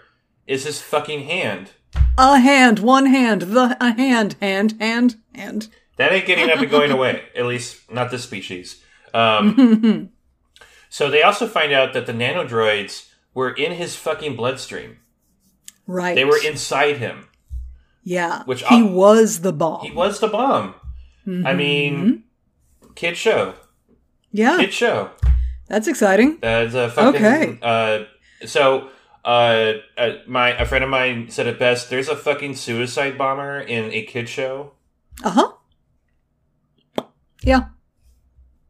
is 0.47 0.65
his 0.65 0.81
fucking 0.81 1.23
hand. 1.23 1.71
A 2.17 2.39
hand, 2.39 2.79
one 2.79 3.07
hand, 3.07 3.43
the 3.43 3.77
a 3.79 3.93
hand, 3.93 4.35
hand, 4.41 4.75
hand, 4.79 5.15
hand. 5.33 5.69
That 5.97 6.11
ain't 6.11 6.25
getting 6.25 6.49
up 6.49 6.59
and 6.59 6.69
going 6.69 6.91
away. 6.91 7.23
At 7.35 7.45
least, 7.45 7.91
not 7.91 8.11
this 8.11 8.23
species. 8.23 8.81
Um, 9.13 10.09
so 10.89 11.09
they 11.09 11.23
also 11.23 11.47
find 11.47 11.71
out 11.71 11.93
that 11.93 12.05
the 12.05 12.11
nanodroids 12.11 13.09
were 13.33 13.51
in 13.51 13.71
his 13.73 13.95
fucking 13.95 14.35
bloodstream. 14.35 14.97
Right. 15.87 16.15
They 16.15 16.25
were 16.25 16.39
inside 16.43 16.97
him. 16.97 17.27
Yeah. 18.05 18.43
Which 18.45 18.63
he 18.67 18.81
was 18.83 19.41
the 19.41 19.51
bomb. 19.51 19.81
He 19.85 19.91
was 19.91 20.19
the 20.21 20.27
bomb. 20.29 20.75
I 21.27 21.53
mean, 21.53 22.23
kid 22.93 23.17
show. 23.17 23.55
yeah. 24.31 24.57
Kid 24.57 24.71
show. 24.71 25.09
That's 25.67 25.87
exciting. 25.87 26.37
That's 26.39 26.75
a 26.75 26.89
fucking. 26.91 27.15
Okay. 27.15 27.59
Uh, 27.61 28.03
so, 28.45 28.89
uh, 29.25 29.73
uh, 29.97 30.11
my 30.27 30.49
a 30.49 30.65
friend 30.65 30.83
of 30.83 30.89
mine 30.91 31.29
said 31.31 31.47
it 31.47 31.57
best. 31.57 31.89
There's 31.89 32.07
a 32.07 32.15
fucking 32.15 32.55
suicide 32.55 33.17
bomber 33.17 33.59
in 33.59 33.91
a 33.91 34.03
kid 34.03 34.29
show. 34.29 34.73
Uh 35.23 35.31
huh. 35.31 35.51
Yeah. 37.41 37.65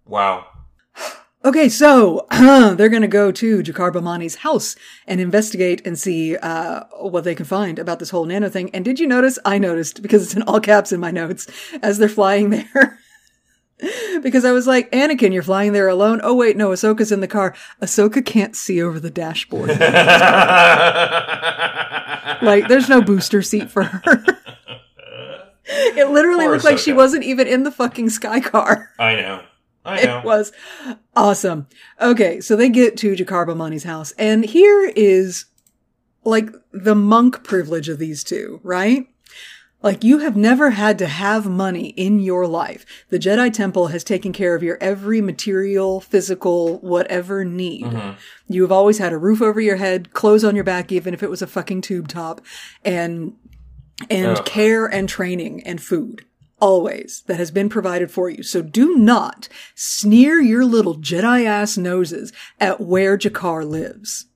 Wow. 0.05 0.47
Okay, 1.45 1.69
so 1.69 2.25
they're 2.31 2.89
going 2.89 3.03
to 3.03 3.07
go 3.07 3.31
to 3.31 3.61
Jackar 3.61 3.93
Bowmani's 3.93 4.37
house 4.37 4.75
and 5.05 5.21
investigate 5.21 5.85
and 5.85 5.97
see 5.97 6.35
uh, 6.37 6.85
what 6.99 7.23
they 7.23 7.35
can 7.35 7.45
find 7.45 7.77
about 7.77 7.99
this 7.99 8.09
whole 8.09 8.25
nano 8.25 8.49
thing. 8.49 8.71
And 8.73 8.83
did 8.83 8.99
you 8.99 9.05
notice? 9.05 9.37
I 9.45 9.59
noticed 9.59 10.01
because 10.01 10.23
it's 10.23 10.35
in 10.35 10.41
all 10.41 10.59
caps 10.59 10.91
in 10.91 10.99
my 10.99 11.11
notes 11.11 11.47
as 11.83 11.99
they're 11.99 12.09
flying 12.09 12.49
there. 12.49 12.97
because 14.23 14.43
I 14.43 14.53
was 14.53 14.65
like, 14.65 14.91
Anakin, 14.91 15.33
you're 15.33 15.43
flying 15.43 15.73
there 15.73 15.87
alone. 15.87 16.19
Oh 16.23 16.33
wait, 16.33 16.57
no, 16.57 16.71
Ahsoka's 16.71 17.11
in 17.11 17.19
the 17.19 17.27
car. 17.27 17.53
Ahsoka 17.79 18.25
can't 18.25 18.55
see 18.55 18.81
over 18.81 18.99
the 18.99 19.11
dashboard. 19.11 19.69
like, 22.41 22.67
there's 22.67 22.89
no 22.89 23.03
booster 23.03 23.43
seat 23.43 23.69
for 23.69 23.83
her. 23.83 24.25
It 25.67 26.11
literally 26.11 26.45
Poor 26.45 26.53
looked 26.53 26.63
like 26.63 26.77
she 26.77 26.93
wasn't 26.93 27.23
even 27.23 27.47
in 27.47 27.63
the 27.63 27.71
fucking 27.71 28.11
sky 28.11 28.39
car. 28.39 28.91
I 28.99 29.15
know. 29.15 29.41
It 30.21 30.25
was 30.25 30.51
awesome. 31.15 31.67
Okay, 32.01 32.41
so 32.41 32.55
they 32.55 32.69
get 32.69 32.97
to 32.97 33.15
Jackar 33.15 33.45
Bowmani's 33.45 33.83
house, 33.83 34.11
and 34.17 34.45
here 34.45 34.91
is 34.95 35.45
like 36.23 36.49
the 36.71 36.95
monk 36.95 37.43
privilege 37.43 37.87
of 37.87 37.99
these 37.99 38.23
two, 38.23 38.59
right? 38.63 39.07
Like 39.85 40.03
you 40.03 40.17
have 40.17 40.35
never 40.35 40.71
had 40.71 40.97
to 40.97 41.05
have 41.05 41.45
money 41.45 41.89
in 41.89 42.19
your 42.19 42.47
life. 42.47 42.87
The 43.09 43.19
Jedi 43.19 43.53
Temple 43.53 43.87
has 43.87 44.03
taken 44.03 44.33
care 44.33 44.55
of 44.55 44.63
your 44.63 44.79
every 44.81 45.21
material, 45.21 46.01
physical, 46.01 46.79
whatever 46.79 47.45
need. 47.45 47.85
Mm-hmm. 47.85 48.19
You 48.47 48.63
have 48.63 48.71
always 48.71 48.97
had 48.97 49.13
a 49.13 49.17
roof 49.19 49.43
over 49.43 49.61
your 49.61 49.75
head, 49.75 50.11
clothes 50.11 50.43
on 50.43 50.55
your 50.55 50.63
back, 50.63 50.91
even 50.91 51.13
if 51.13 51.21
it 51.21 51.29
was 51.29 51.43
a 51.43 51.47
fucking 51.47 51.81
tube 51.81 52.07
top, 52.07 52.41
and 52.83 53.35
and 54.09 54.39
Ugh. 54.39 54.45
care 54.45 54.87
and 54.87 55.07
training 55.07 55.61
and 55.67 55.79
food. 55.79 56.25
Always 56.59 57.23
that 57.27 57.37
has 57.37 57.51
been 57.51 57.67
provided 57.67 58.11
for 58.11 58.29
you. 58.29 58.41
So 58.41 58.61
do 58.61 58.95
not 58.95 59.49
sneer 59.75 60.39
your 60.39 60.63
little 60.63 60.95
Jedi 60.95 61.45
ass 61.45 61.77
noses 61.77 62.31
at 62.59 62.79
where 62.79 63.17
Jackar 63.17 63.67
lives. 63.67 64.27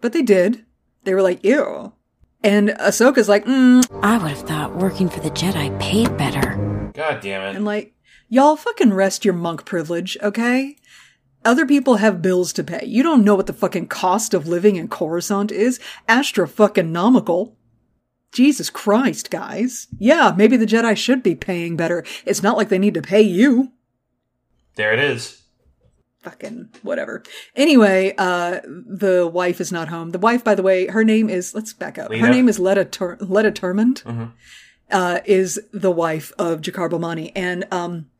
But 0.00 0.12
they 0.12 0.22
did. 0.22 0.64
They 1.04 1.14
were 1.14 1.22
like, 1.22 1.42
ew. 1.44 1.94
And 2.42 2.70
Ahsoka's 2.70 3.28
like, 3.28 3.44
mm, 3.44 3.84
I 4.02 4.18
would 4.18 4.30
have 4.30 4.48
thought 4.48 4.76
working 4.76 5.08
for 5.08 5.20
the 5.20 5.30
Jedi 5.30 5.78
paid 5.80 6.16
better. 6.16 6.90
God 6.94 7.20
damn 7.20 7.42
it. 7.42 7.56
and 7.56 7.64
like, 7.64 7.94
y'all 8.28 8.56
fucking 8.56 8.92
rest 8.92 9.24
your 9.24 9.34
monk 9.34 9.64
privilege, 9.64 10.16
okay? 10.22 10.76
Other 11.44 11.64
people 11.66 11.96
have 11.96 12.22
bills 12.22 12.52
to 12.54 12.64
pay. 12.64 12.84
You 12.84 13.02
don't 13.02 13.24
know 13.24 13.34
what 13.34 13.46
the 13.46 13.54
fucking 13.54 13.88
cost 13.88 14.34
of 14.34 14.46
living 14.46 14.76
in 14.76 14.88
Coruscant 14.88 15.50
is. 15.50 15.80
Astra 16.06 16.46
fucking 16.46 16.92
nomical. 16.92 17.56
Jesus 18.32 18.70
Christ, 18.70 19.30
guys. 19.30 19.88
Yeah, 19.98 20.32
maybe 20.36 20.56
the 20.56 20.66
Jedi 20.66 20.96
should 20.96 21.22
be 21.22 21.34
paying 21.34 21.76
better. 21.76 22.04
It's 22.24 22.42
not 22.42 22.56
like 22.56 22.68
they 22.68 22.78
need 22.78 22.94
to 22.94 23.02
pay 23.02 23.22
you. 23.22 23.72
there 24.76 24.92
it 24.92 24.98
is. 25.00 25.42
Fucking 26.22 26.68
whatever. 26.82 27.22
Anyway, 27.56 28.14
uh, 28.18 28.60
the 28.66 29.26
wife 29.26 29.58
is 29.60 29.72
not 29.72 29.88
home. 29.88 30.10
The 30.10 30.18
wife, 30.18 30.44
by 30.44 30.54
the 30.54 30.62
way, 30.62 30.86
her 30.86 31.02
name 31.02 31.30
is, 31.30 31.54
let's 31.54 31.72
back 31.72 31.98
up. 31.98 32.12
Her 32.12 32.28
name 32.28 32.46
is 32.48 32.58
Letta, 32.58 32.84
Tur- 32.84 33.16
Letta 33.20 33.50
Turmond. 33.50 34.02
Mhm. 34.04 34.32
Uh, 34.90 35.20
is 35.24 35.58
the 35.72 35.90
wife 35.90 36.30
of 36.38 36.60
Jackar 36.60 36.90
Bowmani. 36.90 37.32
And, 37.34 37.64
um, 37.70 38.10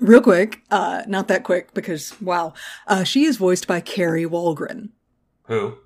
real 0.00 0.20
quick, 0.20 0.60
uh, 0.70 1.02
not 1.08 1.26
that 1.28 1.42
quick 1.44 1.74
because 1.74 2.14
wow, 2.20 2.52
uh, 2.86 3.02
she 3.04 3.24
is 3.24 3.36
voiced 3.36 3.66
by 3.66 3.80
Kari 3.80 4.24
Wahlgren. 4.26 4.90
Who? 5.44 5.78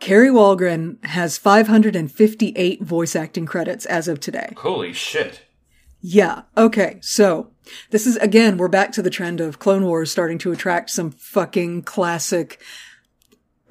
Kari 0.00 0.28
Wahlgren 0.30 1.02
has 1.04 1.36
558 1.38 2.82
voice 2.82 3.14
acting 3.14 3.46
credits 3.46 3.84
as 3.86 4.08
of 4.08 4.18
today. 4.18 4.54
Holy 4.56 4.92
shit. 4.92 5.42
Yeah. 6.00 6.42
Okay. 6.56 6.98
So 7.02 7.50
this 7.90 8.06
is 8.06 8.16
again, 8.16 8.56
we're 8.56 8.68
back 8.68 8.92
to 8.92 9.02
the 9.02 9.10
trend 9.10 9.40
of 9.40 9.58
Clone 9.58 9.84
Wars 9.84 10.10
starting 10.10 10.38
to 10.38 10.52
attract 10.52 10.88
some 10.90 11.10
fucking 11.10 11.82
classic, 11.82 12.60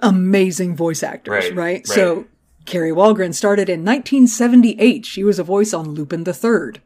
amazing 0.04 0.76
voice 0.76 1.02
actors, 1.02 1.32
Right, 1.46 1.56
right? 1.56 1.58
right. 1.58 1.88
So 1.88 2.26
Kari 2.66 2.92
Wahlgren 2.92 3.34
started 3.34 3.68
in 3.68 3.80
1978. 3.84 5.06
She 5.08 5.24
was 5.24 5.40
a 5.40 5.44
voice 5.44 5.74
on 5.74 5.90
Lupin 5.90 6.24
the 6.26 6.34
Third. 6.34 6.82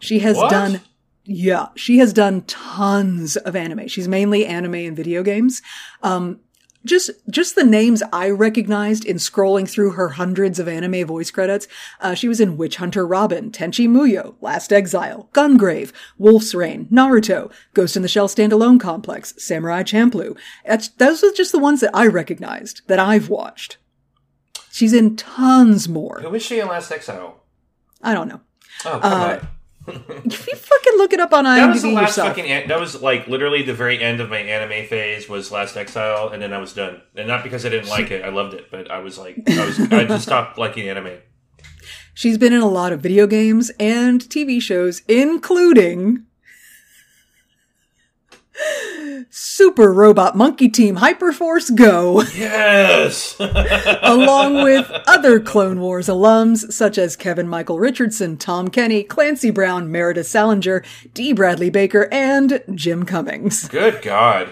She 0.00 0.18
has 0.18 0.36
What? 0.36 0.50
done, 0.50 0.80
yeah, 1.24 1.68
she 1.76 1.98
has 1.98 2.12
done 2.12 2.42
tons 2.42 3.36
of 3.36 3.56
anime. 3.56 3.88
She's 3.88 4.08
mainly 4.08 4.44
anime 4.44 4.74
and 4.74 4.96
video 4.96 5.22
games. 5.22 5.62
Um, 6.02 6.40
just 6.86 7.10
just 7.28 7.54
the 7.54 7.64
names 7.64 8.02
I 8.12 8.30
recognized 8.30 9.04
in 9.04 9.16
scrolling 9.16 9.68
through 9.68 9.90
her 9.92 10.10
hundreds 10.10 10.58
of 10.58 10.68
anime 10.68 11.06
voice 11.06 11.30
credits. 11.30 11.68
Uh, 12.00 12.14
she 12.14 12.28
was 12.28 12.40
in 12.40 12.56
Witch 12.56 12.76
Hunter 12.76 13.06
Robin, 13.06 13.50
Tenchi 13.50 13.86
Muyo, 13.88 14.36
Last 14.40 14.72
Exile, 14.72 15.28
Gungrave, 15.34 15.92
Wolf's 16.16 16.54
Rain, 16.54 16.86
Naruto, 16.90 17.52
Ghost 17.74 17.96
in 17.96 18.02
the 18.02 18.08
Shell 18.08 18.28
Standalone 18.28 18.80
Complex, 18.80 19.34
Samurai 19.36 19.82
Champloo. 19.82 20.38
That's, 20.64 20.88
those 20.88 21.22
are 21.22 21.32
just 21.32 21.52
the 21.52 21.58
ones 21.58 21.80
that 21.82 21.90
I 21.94 22.06
recognized 22.06 22.80
that 22.86 22.98
I've 22.98 23.28
watched. 23.28 23.76
She's 24.72 24.92
in 24.92 25.16
tons 25.16 25.88
more. 25.88 26.20
Who 26.20 26.30
was 26.30 26.42
she 26.42 26.60
in 26.60 26.68
Last 26.68 26.90
Exile? 26.92 27.42
I 28.02 28.14
don't 28.14 28.28
know. 28.28 28.40
Oh, 28.84 28.98
come 29.00 29.12
Uh, 29.12 29.38
on. 29.40 29.48
If 29.88 30.46
you 30.48 30.54
fucking 30.56 30.92
look 30.96 31.12
it 31.12 31.20
up 31.20 31.32
on 31.32 31.44
That 31.44 31.68
was 31.72 31.82
the 31.82 31.88
IMDb 31.88 31.94
last 31.94 32.08
yourself. 32.08 32.28
fucking. 32.30 32.46
An- 32.46 32.68
that 32.68 32.80
was 32.80 33.00
like 33.02 33.26
literally 33.28 33.62
the 33.62 33.74
very 33.74 34.02
end 34.02 34.20
of 34.20 34.28
my 34.28 34.38
anime 34.38 34.86
phase 34.88 35.28
was 35.28 35.50
Last 35.52 35.76
Exile, 35.76 36.28
and 36.30 36.42
then 36.42 36.52
I 36.52 36.58
was 36.58 36.72
done. 36.72 37.02
And 37.14 37.28
not 37.28 37.42
because 37.44 37.64
I 37.64 37.68
didn't 37.68 37.88
like 37.88 38.10
it, 38.10 38.24
I 38.24 38.28
loved 38.30 38.54
it, 38.54 38.70
but 38.70 38.90
I 38.90 38.98
was 38.98 39.18
like, 39.18 39.42
I 39.48 39.64
was, 39.66 39.78
I 39.92 40.04
just 40.04 40.22
stopped 40.26 40.58
liking 40.58 40.88
anime. 40.88 41.18
She's 42.14 42.38
been 42.38 42.52
in 42.52 42.62
a 42.62 42.68
lot 42.68 42.92
of 42.92 43.00
video 43.00 43.26
games 43.26 43.70
and 43.78 44.20
TV 44.22 44.60
shows, 44.60 45.02
including 45.06 46.24
Super 49.30 49.92
Robot 49.92 50.36
Monkey 50.36 50.68
Team 50.68 50.96
Hyperforce 50.96 51.74
Go, 51.74 52.22
Yes. 52.34 53.36
along 53.40 54.62
with 54.62 54.90
other 55.06 55.40
Clone 55.40 55.80
Wars 55.80 56.06
alums 56.08 56.72
such 56.72 56.96
as 56.98 57.16
Kevin 57.16 57.48
Michael 57.48 57.78
Richardson, 57.78 58.36
Tom 58.36 58.68
Kenny, 58.68 59.02
Clancy 59.02 59.50
Brown, 59.50 59.90
Meredith 59.92 60.26
Salinger, 60.26 60.82
D. 61.12 61.32
Bradley 61.32 61.70
Baker, 61.70 62.08
and 62.10 62.62
Jim 62.74 63.04
Cummings. 63.04 63.68
Good 63.68 64.00
God. 64.02 64.48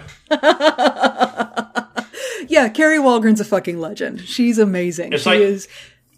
Yeah, 2.47 2.69
Kari 2.69 2.99
Wahlgren's 2.99 3.41
a 3.41 3.45
fucking 3.45 3.79
legend. 3.81 4.21
She's 4.21 4.59
amazing. 4.59 5.13
It's 5.15 5.23
she 5.23 5.31
like- 5.31 5.41
is. 5.41 5.69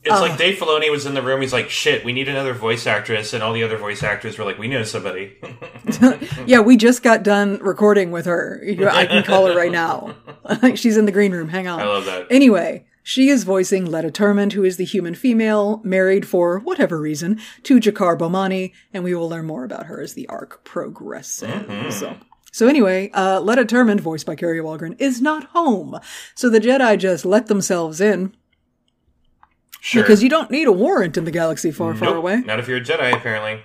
It's 0.06 0.14
Uh. 0.14 0.20
like 0.20 0.38
Dave 0.38 0.58
Filoni 0.58 0.90
was 0.90 1.04
in 1.04 1.14
the 1.14 1.22
room. 1.22 1.40
He's 1.42 1.52
like, 1.52 1.68
"Shit, 1.68 2.04
we 2.04 2.12
need 2.12 2.28
another 2.28 2.54
voice 2.54 2.86
actress," 2.86 3.32
and 3.32 3.42
all 3.42 3.52
the 3.52 3.62
other 3.64 3.76
voice 3.76 4.02
actors 4.02 4.38
were 4.38 4.44
like, 4.44 4.58
"We 4.58 4.68
know 4.68 4.82
somebody." 4.84 5.36
Yeah, 6.46 6.60
we 6.60 6.76
just 6.76 7.02
got 7.02 7.22
done 7.22 7.58
recording 7.60 8.10
with 8.12 8.26
her. 8.26 8.62
I 8.90 9.06
can 9.06 9.22
call 9.24 9.46
her 9.46 9.56
right 9.56 9.72
now. 9.72 10.14
She's 10.74 10.96
in 10.96 11.04
the 11.06 11.12
green 11.12 11.32
room. 11.32 11.48
Hang 11.48 11.66
on. 11.66 11.80
I 11.80 11.84
love 11.84 12.04
that. 12.06 12.26
Anyway, 12.30 12.86
she 13.02 13.28
is 13.28 13.44
voicing 13.44 13.84
Letta 13.84 14.10
Turmond, 14.10 14.52
who 14.52 14.64
is 14.64 14.76
the 14.76 14.84
human 14.84 15.14
female, 15.14 15.80
married 15.84 16.26
for 16.26 16.58
whatever 16.60 17.00
reason 17.00 17.40
to 17.64 17.80
Jackar 17.80 18.16
Bowmani, 18.16 18.72
and 18.92 19.02
we 19.04 19.14
will 19.14 19.28
learn 19.28 19.46
more 19.46 19.64
about 19.64 19.86
her 19.86 20.00
as 20.00 20.14
the 20.14 20.28
arc 20.28 20.62
progresses. 20.64 21.48
Mm-hmm. 21.48 21.90
So. 21.90 22.16
So 22.52 22.68
anyway, 22.68 23.10
uh, 23.12 23.40
Letta 23.40 23.64
Turmond, 23.66 24.00
voiced 24.00 24.24
by 24.24 24.34
Kari 24.34 24.60
Wahlgren, 24.60 24.96
is 24.98 25.20
not 25.20 25.44
home. 25.48 25.98
So 26.34 26.48
the 26.48 26.58
Jedi 26.60 26.96
just 26.98 27.26
let 27.26 27.48
themselves 27.48 28.00
in 28.00 28.34
Sure. 29.86 30.02
because 30.02 30.20
you 30.20 30.28
don't 30.28 30.50
need 30.50 30.66
a 30.66 30.72
warrant 30.72 31.16
in 31.16 31.24
the 31.24 31.30
galaxy 31.30 31.70
far, 31.70 31.94
far 31.94 32.16
away. 32.16 32.38
Not 32.40 32.58
if 32.58 32.66
you're 32.66 32.78
a 32.78 32.80
Jedi, 32.80 33.14
apparently. 33.14 33.62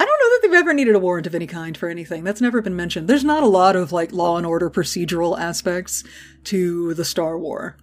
I 0.00 0.04
don't 0.04 0.18
know 0.20 0.30
that 0.30 0.40
they've 0.42 0.58
ever 0.58 0.74
needed 0.74 0.96
a 0.96 0.98
warrant 0.98 1.28
of 1.28 1.36
any 1.36 1.46
kind 1.46 1.76
for 1.76 1.88
anything. 1.88 2.24
That's 2.24 2.40
never 2.40 2.60
been 2.60 2.74
mentioned. 2.74 3.06
There's 3.06 3.22
not 3.22 3.44
a 3.44 3.46
lot 3.46 3.76
of 3.76 3.92
like 3.92 4.10
law 4.10 4.36
and 4.38 4.44
order 4.44 4.68
procedural 4.68 5.38
aspects 5.38 6.02
to 6.44 6.94
the 6.94 7.04
Star 7.04 7.38
War. 7.38 7.76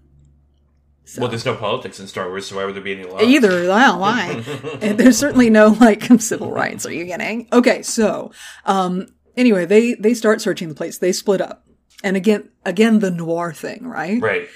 Well, 1.17 1.29
there's 1.29 1.45
no 1.45 1.55
politics 1.55 2.01
in 2.01 2.07
Star 2.07 2.27
Wars, 2.27 2.47
so 2.47 2.57
why 2.57 2.65
would 2.65 2.75
there 2.75 2.83
be 2.83 2.91
any 2.91 3.05
law? 3.05 3.21
Either, 3.21 3.65
well, 3.65 3.99
why? 3.99 4.43
and 4.81 4.97
there's 4.99 5.17
certainly 5.17 5.49
no 5.49 5.69
like 5.69 6.03
civil 6.19 6.51
rights. 6.51 6.85
Are 6.85 6.91
you 6.91 7.05
getting? 7.05 7.47
Okay, 7.53 7.81
so 7.81 8.31
um, 8.65 9.07
anyway, 9.37 9.65
they 9.65 9.93
they 9.93 10.13
start 10.13 10.41
searching 10.41 10.67
the 10.67 10.75
place. 10.75 10.97
They 10.97 11.13
split 11.13 11.39
up, 11.39 11.65
and 12.03 12.17
again, 12.17 12.49
again, 12.65 12.99
the 12.99 13.11
noir 13.11 13.53
thing, 13.53 13.87
right? 13.87 14.21
Right. 14.21 14.49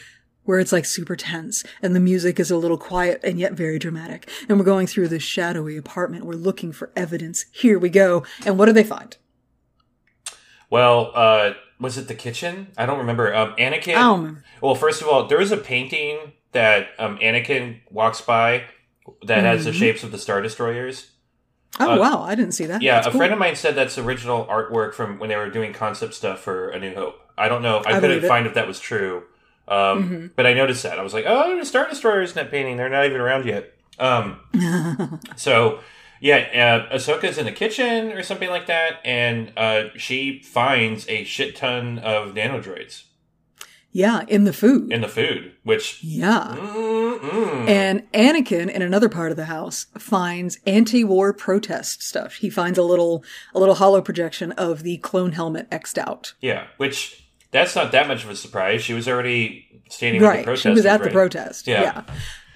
Where 0.50 0.58
it's 0.60 0.72
like 0.72 0.86
super 0.86 1.16
tense, 1.16 1.64
and 1.80 1.96
the 1.96 2.00
music 2.00 2.40
is 2.40 2.50
a 2.50 2.58
little 2.58 2.76
quiet 2.80 3.20
and 3.24 3.38
yet 3.40 3.54
very 3.54 3.78
dramatic. 3.78 4.28
And 4.50 4.58
we're 4.58 4.66
going 4.66 4.88
through 4.88 5.10
this 5.10 5.22
shadowy 5.22 5.78
apartment. 5.78 6.26
We're 6.26 6.34
looking 6.34 6.72
for 6.72 6.90
evidence. 6.96 7.46
Here 7.52 7.78
we 7.78 7.90
go. 7.90 8.24
And 8.48 8.58
what 8.58 8.66
do 8.66 8.74
they 8.74 8.84
find? 8.84 9.16
Well, 10.72 11.12
uh, 11.14 11.54
was 11.80 12.00
it 12.00 12.08
the 12.08 12.16
kitchen? 12.16 12.70
I 12.80 12.88
don't 12.88 12.98
remember. 12.98 13.32
Um, 13.36 13.54
Anakin. 13.60 13.90
I 13.96 14.00
don't 14.02 14.20
remember. 14.22 14.44
Well, 14.60 14.74
first 14.74 15.04
of 15.04 15.08
all, 15.08 15.28
there 15.28 15.40
is 15.40 15.52
a 15.52 15.58
painting 15.58 16.34
that 16.52 16.88
um, 16.98 17.20
Anakin 17.20 17.82
walks 17.92 18.20
by 18.20 18.64
that 19.28 19.44
has 19.44 19.66
the 19.66 19.72
shapes 19.74 20.04
of 20.04 20.12
the 20.12 20.18
Star 20.18 20.42
Destroyers. 20.42 21.12
Oh 21.80 21.92
Uh, 21.92 22.00
wow, 22.00 22.24
I 22.24 22.34
didn't 22.34 22.54
see 22.54 22.66
that. 22.66 22.82
Yeah, 22.82 22.96
That's 22.96 23.06
a 23.06 23.12
cool. 23.12 23.20
friend 23.20 23.34
of 23.34 23.38
mine 23.38 23.56
said 23.56 23.76
that's 23.76 24.00
original 24.00 24.48
artwork 24.48 24.96
from 24.96 25.20
when 25.20 25.30
they 25.30 25.36
were 25.36 25.52
doing 25.52 25.74
concept 25.74 26.16
stuff 26.16 26.40
for 26.40 26.70
A 26.70 26.80
New 26.80 26.96
Hope. 26.96 27.22
I 27.38 27.50
don't 27.50 27.62
know. 27.62 27.84
I, 27.86 27.98
I 27.98 28.00
couldn't. 28.00 28.18
Mm-hmm. 28.18 28.28
find 28.28 28.48
if 28.48 28.56
that 28.56 28.68
was 28.68 28.80
true. 28.80 29.26
Um, 29.70 30.32
But 30.36 30.46
I 30.46 30.54
noticed 30.54 30.84
that. 30.84 30.98
I 31.00 31.04
was 31.04 31.14
like, 31.14 31.26
oh, 31.28 31.64
Star 31.64 31.88
Destroyers 31.88 32.32
in 32.32 32.36
that 32.36 32.52
painting. 32.52 32.78
They're 32.78 32.90
not 32.90 33.06
even 33.06 33.22
around 33.22 33.46
yet. 33.46 33.74
Um, 34.00 34.40
so, 35.36 35.80
yeah, 36.22 36.88
uh, 36.92 36.96
Ahsoka's 36.96 37.38
in 37.38 37.46
the 37.46 37.52
kitchen 37.52 38.12
or 38.12 38.24
something 38.24 38.50
like 38.50 38.66
that, 38.68 39.00
and 39.06 39.52
uh, 39.56 39.84
she 39.96 40.42
finds 40.42 41.08
a 41.08 41.24
shit 41.24 41.56
ton 41.56 42.00
of 42.00 42.34
nanodroids 42.34 43.04
Yeah, 43.92 44.24
in 44.28 44.44
the 44.46 44.54
food. 44.54 44.92
in 44.92 45.02
the 45.02 45.08
food, 45.08 45.54
which. 45.64 46.04
yeah. 46.04 46.56
Mm-mm. 46.58 47.68
And 47.70 48.10
Anakin 48.14 48.70
in 48.70 48.82
another 48.82 49.10
part 49.10 49.32
of 49.32 49.38
the 49.38 49.46
house 49.46 49.86
finds 49.98 50.60
anti-war 50.66 51.34
protest 51.34 52.02
stuff. 52.04 52.36
He 52.36 52.50
finds 52.50 52.78
a 52.78 52.84
little 52.84 53.24
a 53.54 53.60
little 53.60 53.76
holo 53.76 54.02
projection 54.02 54.52
of 54.54 54.84
the 54.84 54.98
clone 54.98 55.34
helmet 55.34 55.70
xed 55.70 55.98
out. 55.98 56.34
Yeah, 56.42 56.68
which 56.78 57.29
that's 57.52 57.76
not 57.76 57.92
that 57.92 58.08
much 58.08 58.24
of 58.24 58.30
a 58.30 58.36
surprise. 58.36 58.84
She 58.84 58.94
was 58.94 59.08
already 59.08 59.82
standing 59.90 60.22
with 60.22 60.32
the 60.38 60.44
protest. 60.44 60.66
Right. 60.66 60.72
She 60.72 60.76
was 60.76 60.86
at 60.86 61.04
the 61.04 61.10
protest. 61.10 61.68
Yeah. 61.68 62.04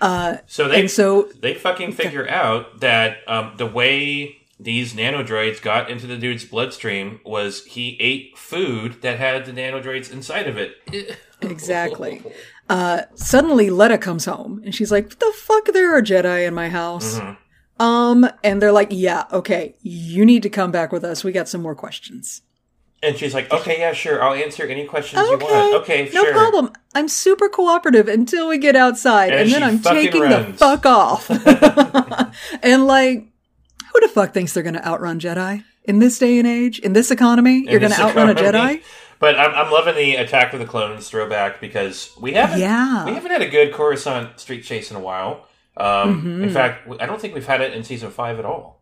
Yeah. 0.01 0.39
So 0.47 0.67
they 0.67 0.81
and 0.81 0.91
so 0.91 1.29
they 1.39 1.53
fucking 1.53 1.93
figure 1.93 2.29
out 2.29 2.81
that 2.81 3.17
um, 3.27 3.53
the 3.57 3.65
way 3.65 4.37
these 4.59 4.93
nanodroids 4.93 5.61
got 5.61 5.89
into 5.89 6.07
the 6.07 6.17
dude's 6.17 6.45
bloodstream 6.45 7.19
was 7.25 7.65
he 7.65 7.97
ate 7.99 8.37
food 8.37 9.01
that 9.01 9.19
had 9.19 9.45
the 9.45 9.51
nanodroids 9.51 10.11
inside 10.11 10.47
of 10.47 10.57
it. 10.57 10.75
Exactly. 11.41 12.23
Uh, 12.69 13.01
suddenly, 13.15 13.69
Letta 13.69 13.97
comes 13.97 14.23
home 14.23 14.61
and 14.63 14.73
she's 14.73 14.93
like, 14.93 15.09
What 15.09 15.19
"The 15.19 15.33
fuck? 15.35 15.65
There 15.73 15.93
are 15.93 16.01
Jedi 16.01 16.47
in 16.47 16.53
my 16.53 16.69
house." 16.69 17.19
Um, 17.79 18.25
and 18.45 18.61
they're 18.61 18.71
like, 18.71 18.87
"Yeah, 18.91 19.25
okay, 19.29 19.75
you 19.81 20.25
need 20.25 20.43
to 20.43 20.49
come 20.49 20.71
back 20.71 20.93
with 20.93 21.03
us. 21.03 21.21
We 21.25 21.33
got 21.33 21.49
some 21.49 21.61
more 21.61 21.75
questions." 21.75 22.43
And 23.03 23.17
she's 23.17 23.33
like, 23.33 23.51
"Okay, 23.51 23.79
yeah, 23.79 23.93
sure. 23.93 24.23
I'll 24.23 24.33
answer 24.33 24.63
any 24.65 24.85
questions 24.85 25.21
you 25.29 25.37
want. 25.37 25.75
Okay, 25.83 26.09
sure. 26.09 26.13
no 26.15 26.23
sure." 26.23 26.33
problem. 26.33 26.71
I'm 26.95 27.07
super 27.07 27.49
cooperative 27.49 28.07
until 28.07 28.47
we 28.47 28.57
get 28.57 28.75
outside, 28.75 29.31
And 29.31 29.41
and, 29.41 29.51
then 29.51 29.63
I'm 29.63 29.79
taking 29.81 30.21
the 30.21 30.53
fuck 30.55 30.85
off. 30.85 31.29
and 32.63 32.87
like, 32.87 33.27
who 33.93 33.99
the 33.99 34.07
fuck 34.07 34.33
thinks 34.33 34.53
they're 34.53 34.63
gonna 34.63 34.81
outrun 34.83 35.19
Jedi 35.19 35.63
in 35.83 35.99
this 35.99 36.17
day 36.19 36.39
and 36.39 36.47
age, 36.47 36.79
in 36.79 36.93
this 36.93 37.11
economy? 37.11 37.59
You're 37.65 37.73
In 37.75 37.81
gonna 37.81 37.89
this 37.89 37.99
outrun 37.99 38.29
a. 38.29 38.35
Jedi? 38.35 38.81
But 39.19 39.39
I'm, 39.39 39.53
I'm 39.53 39.71
loving 39.71 39.95
the 39.95 40.15
Attack 40.15 40.53
of 40.53 40.59
the 40.59 40.65
Clones 40.65 41.09
throwback 41.09 41.61
because 41.61 42.11
we 42.19 42.33
haven't 42.33 42.59
Yeah. 42.59 43.05
we 43.05 43.13
haven't 43.13 43.31
had 43.31 43.41
a 43.41 43.49
good 43.49 43.73
Coruscant 43.73 44.39
street 44.39 44.63
chase 44.63 44.91
in 44.91 44.97
a 44.97 44.99
while. 44.99 45.47
Um, 45.77 46.19
Mm-hmm. 46.21 46.43
In 46.43 46.49
fact, 46.49 46.87
I 46.99 47.05
don't 47.05 47.19
think 47.21 47.33
we've 47.33 47.45
had 47.47 47.61
it 47.61 47.73
in 47.73 47.83
season 47.83 48.11
five 48.11 48.37
at 48.39 48.45
all. 48.45 48.81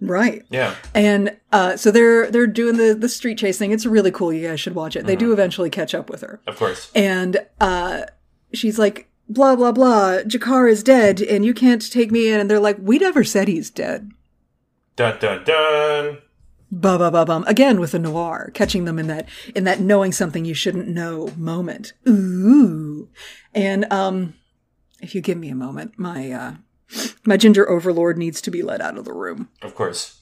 Right. 0.00 0.44
Yeah, 0.50 0.74
And 0.94 1.36
uh, 1.52 1.76
so 1.76 1.90
they're 1.90 2.30
they're 2.30 2.46
doing 2.46 2.76
the 2.76 2.94
the 2.94 3.08
street 3.08 3.38
chase 3.38 3.58
thing. 3.58 3.70
It's 3.72 3.86
really 3.86 4.10
cool. 4.10 4.32
You 4.32 4.48
guys 4.48 4.60
should 4.60 4.74
watch 4.74 4.96
it. 4.96 5.06
They 5.06 5.14
Mm-hmm. 5.14 5.26
do 5.26 5.32
eventually 5.32 5.70
catch 5.70 5.94
up 5.94 6.10
with 6.10 6.20
her, 6.20 6.40
of 6.46 6.56
course. 6.56 6.90
and 6.94 7.38
uh, 7.60 8.02
she's 8.52 8.78
like, 8.78 9.08
"Blah 9.28 9.56
blah 9.56 9.72
blah. 9.72 10.18
Jackar 10.26 10.68
is 10.70 10.82
dead, 10.82 11.22
and 11.22 11.44
you 11.44 11.54
can't 11.54 11.90
take 11.90 12.10
me 12.10 12.28
in." 12.28 12.40
And 12.40 12.50
they're 12.50 12.60
like, 12.60 12.76
"We 12.80 12.98
never 12.98 13.24
said 13.24 13.48
he's 13.48 13.70
dead." 13.70 14.10
Dun 14.96 15.18
dun 15.20 15.44
dun. 15.44 16.18
Ba 16.70 16.98
ba 16.98 17.10
ba 17.10 17.24
bum. 17.24 17.44
Again 17.46 17.78
with 17.78 17.92
the 17.92 17.98
noir, 18.00 18.50
catching 18.52 18.84
them 18.84 18.98
in 18.98 19.06
that 19.06 19.28
in 19.54 19.64
that 19.64 19.80
knowing 19.80 20.12
something 20.12 20.44
you 20.44 20.54
shouldn't 20.54 20.88
know 20.88 21.30
moment. 21.36 21.92
Ooh. 22.08 23.08
And 23.54 23.86
um, 23.92 24.34
if 25.00 25.14
you 25.14 25.20
give 25.20 25.38
me 25.38 25.48
a 25.50 25.54
moment, 25.54 25.98
my 25.98 26.30
uh, 26.32 26.54
my 27.24 27.36
ginger 27.36 27.68
overlord 27.68 28.18
needs 28.18 28.40
to 28.42 28.50
be 28.50 28.62
let 28.62 28.80
out 28.80 28.98
of 28.98 29.04
the 29.04 29.12
room. 29.12 29.48
Of 29.62 29.74
course. 29.74 30.20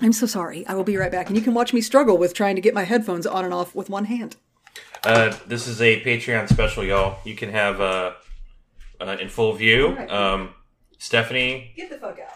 I'm 0.00 0.12
so 0.12 0.26
sorry. 0.26 0.66
I 0.66 0.74
will 0.74 0.84
be 0.84 0.96
right 0.96 1.12
back, 1.12 1.28
and 1.28 1.36
you 1.36 1.42
can 1.42 1.54
watch 1.54 1.72
me 1.72 1.80
struggle 1.80 2.16
with 2.16 2.34
trying 2.34 2.54
to 2.56 2.62
get 2.62 2.74
my 2.74 2.84
headphones 2.84 3.26
on 3.26 3.44
and 3.44 3.52
off 3.52 3.74
with 3.74 3.90
one 3.90 4.06
hand. 4.06 4.36
Uh, 5.04 5.36
this 5.46 5.66
is 5.66 5.80
a 5.80 6.00
Patreon 6.02 6.48
special, 6.48 6.84
y'all. 6.84 7.18
You 7.24 7.34
can 7.34 7.50
have 7.50 7.80
uh, 7.80 8.12
uh, 9.00 9.16
in 9.20 9.28
full 9.28 9.52
view. 9.54 9.88
Alright. 9.88 10.10
Um, 10.10 10.50
Stephanie. 10.98 11.72
Get 11.76 11.90
the 11.90 11.98
fuck 11.98 12.18
out. 12.18 12.28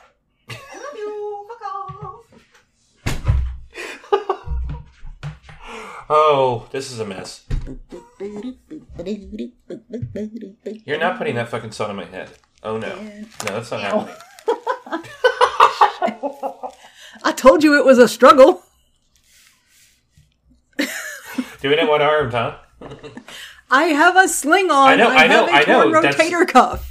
I 0.48 0.78
love 0.78 0.96
you. 0.96 1.46
Fuck 1.48 1.62
off. 1.74 2.24
Oh, 6.10 6.68
this 6.70 6.92
is 6.92 7.00
a 7.00 7.04
mess. 7.06 7.46
You're 10.84 10.98
not 10.98 11.16
putting 11.16 11.34
that 11.36 11.48
fucking 11.48 11.72
song 11.72 11.88
in 11.88 11.96
my 11.96 12.04
head. 12.04 12.28
Oh 12.64 12.78
no, 12.78 12.94
no, 12.96 13.24
that's 13.44 13.70
not 13.70 13.80
happening. 13.80 14.14
I 17.22 17.32
told 17.36 17.62
you 17.62 17.78
it 17.78 17.84
was 17.84 17.98
a 17.98 18.08
struggle. 18.08 18.62
Doing 21.60 21.78
it 21.78 21.88
one 21.88 22.02
armed, 22.02 22.32
huh? 22.32 22.56
I 23.70 23.84
have 23.84 24.16
a 24.16 24.28
sling 24.28 24.70
on. 24.70 24.88
I 24.88 24.96
know, 24.96 25.08
I 25.08 25.26
know, 25.26 25.46
have 25.46 25.48
a 25.48 25.52
I 25.52 25.58
know, 25.64 25.82
torn 25.90 26.02
that's- 26.02 26.16
rotator 26.16 26.46
cuff. 26.48 26.90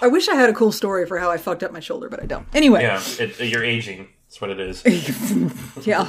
I 0.00 0.08
wish 0.08 0.28
I 0.28 0.34
had 0.34 0.50
a 0.50 0.52
cool 0.52 0.72
story 0.72 1.06
for 1.06 1.18
how 1.18 1.30
I 1.30 1.36
fucked 1.38 1.62
up 1.62 1.70
my 1.72 1.78
shoulder, 1.78 2.08
but 2.08 2.20
I 2.20 2.26
don't. 2.26 2.44
Anyway, 2.52 2.82
Yeah, 2.82 3.00
it, 3.20 3.38
you're 3.40 3.62
aging. 3.62 4.08
That's 4.26 4.40
what 4.40 4.50
it 4.50 4.58
is. 4.58 4.82
yeah. 5.86 6.08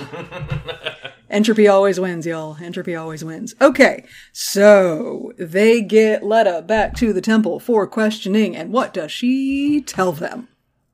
Entropy 1.34 1.68
always 1.68 2.00
wins, 2.00 2.28
y'all. 2.28 2.58
Entropy 2.62 2.96
always 2.96 3.26
wins. 3.26 3.56
Okay, 3.60 4.06
so 4.32 5.34
they 5.40 5.82
get 5.82 6.24
Letta 6.24 6.62
back 6.62 6.96
to 6.98 7.12
the 7.12 7.22
temple 7.22 7.60
for 7.60 7.88
questioning, 7.88 8.56
and 8.56 8.72
what 8.72 8.94
does 8.94 9.12
she 9.12 9.82
tell 9.82 10.12
them? 10.12 10.48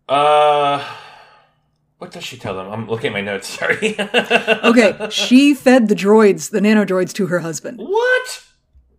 Uh, 0.07 0.83
what 1.97 2.11
does 2.11 2.23
she 2.23 2.37
tell 2.37 2.55
them? 2.55 2.71
I'm 2.71 2.87
looking 2.87 3.07
at 3.07 3.13
my 3.13 3.21
notes. 3.21 3.49
Sorry. 3.59 3.95
Okay, 3.99 5.09
she 5.11 5.53
fed 5.53 5.89
the 5.89 5.95
droids, 5.95 6.51
the 6.51 6.61
nanodroids, 6.61 7.11
to 7.15 7.27
her 7.27 7.39
husband. 7.39 7.77
what? 7.77 8.45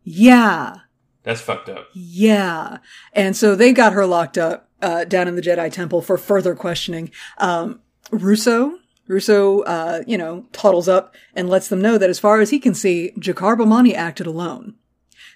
Yeah. 0.05 0.75
That's 1.23 1.41
fucked 1.41 1.71
up. 1.71 1.89
Yeah. 1.95 2.79
And 3.15 3.35
so 3.35 3.55
they 3.55 3.73
got 3.73 3.95
her 3.95 4.05
locked 4.05 4.37
up 4.37 4.69
uh, 4.83 5.05
down 5.05 5.27
in 5.29 5.37
the 5.37 5.43
Jedi 5.43 5.73
Temple 5.73 6.03
for 6.03 6.19
further 6.19 6.55
questioning. 6.55 7.11
Um, 7.39 7.81
Russo, 8.11 8.79
Russo, 9.11 9.63
uh, 9.63 10.05
you 10.07 10.17
know, 10.17 10.47
toddles 10.53 10.89
up 10.89 11.17
and 11.35 11.51
lets 11.51 11.67
them 11.67 11.81
know 11.81 11.99
that 11.99 12.09
as 12.09 12.21
far 12.21 12.41
as 12.41 12.51
he 12.51 12.61
can 12.61 12.75
see, 12.75 13.13
Jackar 13.19 13.57
Bowmani 13.59 13.93
acted 13.93 14.25
alone. 14.25 14.77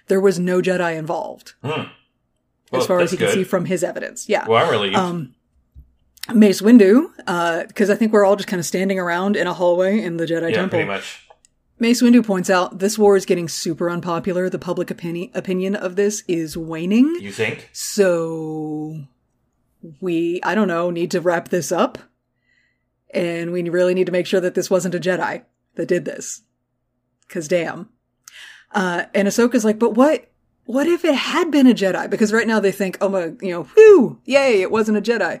There 0.07 0.21
was 0.21 0.39
no 0.39 0.61
Jedi 0.61 0.95
involved, 0.97 1.55
Well, 1.61 1.89
as 2.71 2.87
far 2.87 3.01
as 3.01 3.11
he 3.11 3.17
can 3.17 3.33
see 3.33 3.43
from 3.43 3.65
his 3.65 3.83
evidence. 3.83 4.29
Yeah. 4.29 4.47
Well, 4.47 4.63
I'm 4.63 4.71
relieved. 4.71 4.95
Um, 4.95 5.35
Mace 6.33 6.61
Windu, 6.61 7.09
because 7.67 7.89
I 7.89 7.95
think 7.95 8.13
we're 8.13 8.23
all 8.23 8.37
just 8.37 8.47
kind 8.47 8.61
of 8.61 8.65
standing 8.65 8.97
around 8.97 9.35
in 9.35 9.45
a 9.45 9.53
hallway 9.53 9.99
in 9.99 10.15
the 10.15 10.25
Jedi 10.25 10.51
yeah, 10.51 10.55
Temple. 10.55 10.77
pretty 10.77 10.87
much. 10.87 11.27
Mace 11.77 12.01
Windu 12.01 12.25
points 12.25 12.49
out 12.49 12.79
this 12.79 12.97
war 12.97 13.17
is 13.17 13.25
getting 13.25 13.49
super 13.49 13.89
unpopular. 13.89 14.49
The 14.49 14.57
public 14.57 14.89
opinion 14.89 15.31
opinion 15.33 15.75
of 15.75 15.97
this 15.97 16.23
is 16.29 16.55
waning. 16.55 17.17
You 17.19 17.33
think? 17.33 17.69
So 17.73 19.03
we, 19.99 20.39
I 20.43 20.55
don't 20.55 20.69
know, 20.69 20.91
need 20.91 21.11
to 21.11 21.19
wrap 21.19 21.49
this 21.49 21.73
up. 21.73 21.97
And 23.13 23.51
we 23.51 23.67
really 23.69 23.93
need 23.93 24.05
to 24.05 24.11
make 24.11 24.27
sure 24.27 24.41
that 24.41 24.55
this 24.55 24.69
wasn't 24.69 24.95
a 24.95 24.99
Jedi 24.99 25.43
that 25.75 25.87
did 25.87 26.05
this. 26.05 26.41
Cause 27.29 27.47
damn. 27.47 27.89
Uh, 28.71 29.05
and 29.13 29.27
Ahsoka's 29.27 29.65
like, 29.65 29.79
but 29.79 29.95
what, 29.95 30.29
what 30.65 30.87
if 30.87 31.05
it 31.05 31.15
had 31.15 31.51
been 31.51 31.67
a 31.67 31.73
Jedi? 31.73 32.09
Because 32.09 32.33
right 32.33 32.47
now 32.47 32.59
they 32.59 32.71
think, 32.71 32.97
oh 32.99 33.09
my, 33.09 33.31
you 33.41 33.51
know, 33.51 33.63
whew, 33.63 34.19
yay, 34.25 34.61
it 34.61 34.71
wasn't 34.71 34.97
a 34.97 35.01
Jedi. 35.01 35.39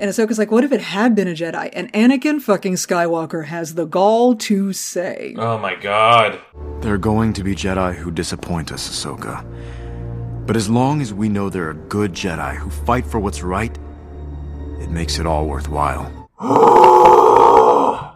And 0.00 0.10
Ahsoka's 0.10 0.38
like, 0.38 0.50
what 0.50 0.64
if 0.64 0.72
it 0.72 0.80
had 0.80 1.14
been 1.14 1.28
a 1.28 1.32
Jedi? 1.32 1.70
And 1.74 1.92
Anakin 1.92 2.40
fucking 2.40 2.74
Skywalker 2.74 3.46
has 3.46 3.74
the 3.74 3.84
gall 3.84 4.34
to 4.36 4.72
say, 4.72 5.34
Oh 5.38 5.58
my 5.58 5.74
god. 5.74 6.40
There 6.80 6.94
are 6.94 6.98
going 6.98 7.34
to 7.34 7.44
be 7.44 7.54
Jedi 7.54 7.94
who 7.94 8.10
disappoint 8.10 8.72
us, 8.72 8.88
Ahsoka. 8.88 9.44
But 10.46 10.56
as 10.56 10.68
long 10.68 11.00
as 11.00 11.14
we 11.14 11.28
know 11.28 11.50
there 11.50 11.68
are 11.68 11.74
good 11.74 12.12
Jedi 12.12 12.56
who 12.56 12.70
fight 12.70 13.06
for 13.06 13.20
what's 13.20 13.42
right, 13.42 13.76
it 14.80 14.90
makes 14.90 15.18
it 15.18 15.26
all 15.26 15.46
worthwhile. 15.46 16.21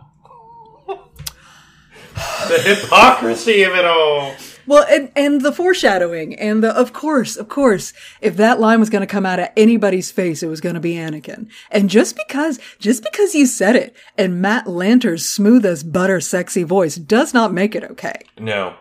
The 2.49 2.63
hypocrisy 2.63 3.65
of 3.65 3.75
it 3.75 3.85
all. 3.85 4.33
Well, 4.67 4.85
and, 4.89 5.11
and 5.17 5.41
the 5.41 5.53
foreshadowing 5.53 6.35
and 6.39 6.63
the, 6.63 6.71
of 6.77 6.93
course, 6.93 7.37
of 7.37 7.49
course, 7.49 7.93
if 8.21 8.37
that 8.37 8.61
line 8.61 8.81
was 8.81 8.91
going 8.91 9.01
to 9.01 9.07
come 9.07 9.27
out 9.27 9.39
of 9.39 9.49
anybody's 9.57 10.11
face, 10.11 10.43
it 10.43 10.49
was 10.49 10.61
going 10.61 10.75
to 10.75 10.81
be 10.81 10.95
Anakin. 10.95 11.49
And 11.71 11.89
just 11.91 12.17
because, 12.17 12.59
just 12.79 13.03
because 13.03 13.35
you 13.35 13.47
said 13.47 13.77
it 13.77 13.97
and 14.17 14.41
Matt 14.41 14.67
Lanter's 14.67 15.27
smooth 15.27 15.65
as 15.65 15.83
butter 15.85 16.21
sexy 16.21 16.63
voice 16.63 16.97
does 16.97 17.33
not 17.33 17.53
make 17.53 17.75
it 17.75 17.85
okay. 17.85 18.23
No. 18.39 18.77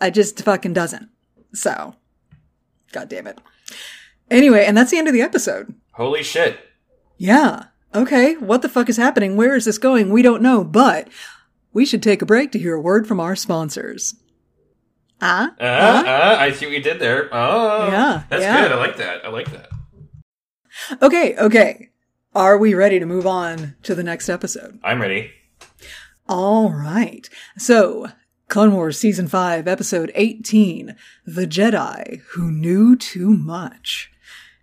I 0.00 0.10
just 0.10 0.42
fucking 0.42 0.72
doesn't. 0.72 1.08
So, 1.52 1.94
god 2.92 3.08
damn 3.08 3.26
it. 3.26 3.38
Anyway, 4.30 4.64
and 4.64 4.76
that's 4.76 4.90
the 4.90 4.98
end 4.98 5.08
of 5.08 5.14
the 5.14 5.22
episode. 5.22 5.74
Holy 5.92 6.22
shit. 6.22 6.58
Yeah. 7.16 7.64
Okay. 7.94 8.34
What 8.36 8.62
the 8.62 8.68
fuck 8.68 8.88
is 8.88 8.96
happening? 8.96 9.36
Where 9.36 9.54
is 9.54 9.64
this 9.64 9.78
going? 9.78 10.10
We 10.10 10.22
don't 10.22 10.42
know, 10.42 10.64
but 10.64 11.08
we 11.72 11.84
should 11.86 12.02
take 12.02 12.22
a 12.22 12.26
break 12.26 12.52
to 12.52 12.58
hear 12.58 12.74
a 12.74 12.80
word 12.80 13.06
from 13.06 13.20
our 13.20 13.36
sponsors. 13.36 14.14
Ah? 15.20 15.54
Uh, 15.60 15.64
uh, 15.64 16.36
I 16.38 16.50
see 16.52 16.66
what 16.66 16.74
you 16.74 16.82
did 16.82 16.98
there. 16.98 17.28
Oh. 17.32 17.88
Yeah, 17.88 18.22
That's 18.28 18.42
yeah. 18.42 18.62
good. 18.62 18.72
I 18.72 18.76
like 18.76 18.96
that. 18.96 19.24
I 19.24 19.28
like 19.28 19.50
that. 19.52 19.68
Okay, 21.00 21.36
okay. 21.36 21.90
Are 22.34 22.58
we 22.58 22.74
ready 22.74 22.98
to 22.98 23.06
move 23.06 23.26
on 23.26 23.76
to 23.84 23.94
the 23.94 24.02
next 24.02 24.28
episode? 24.28 24.80
I'm 24.82 25.00
ready. 25.00 25.30
All 26.28 26.70
right. 26.72 27.28
So, 27.56 28.08
Clone 28.48 28.72
Wars 28.74 28.98
Season 28.98 29.28
5, 29.28 29.68
Episode 29.68 30.10
18 30.14 30.96
The 31.24 31.46
Jedi 31.46 32.20
Who 32.32 32.50
Knew 32.50 32.96
Too 32.96 33.36
Much. 33.36 34.10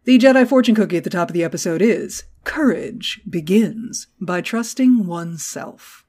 The 0.03 0.19
Jedi 0.19 0.47
fortune 0.47 0.75
cookie 0.75 0.97
at 0.97 1.03
the 1.03 1.09
top 1.09 1.29
of 1.29 1.34
the 1.34 1.43
episode 1.43 1.82
is 1.82 2.23
Courage 2.44 3.22
begins 3.30 4.08
by 4.20 4.42
trusting 4.42 5.06
oneself. 5.06 6.06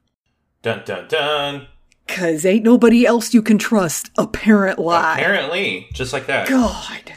Dun 0.61 0.81
dun 0.85 1.07
dun. 1.07 1.67
Cause 2.07 2.45
ain't 2.45 2.63
nobody 2.63 3.05
else 3.05 3.33
you 3.33 3.41
can 3.41 3.57
trust, 3.57 4.09
apparent 4.17 4.77
lie. 4.79 5.17
Apparently, 5.17 5.87
just 5.93 6.11
like 6.11 6.27
that. 6.27 6.49
God. 6.49 7.13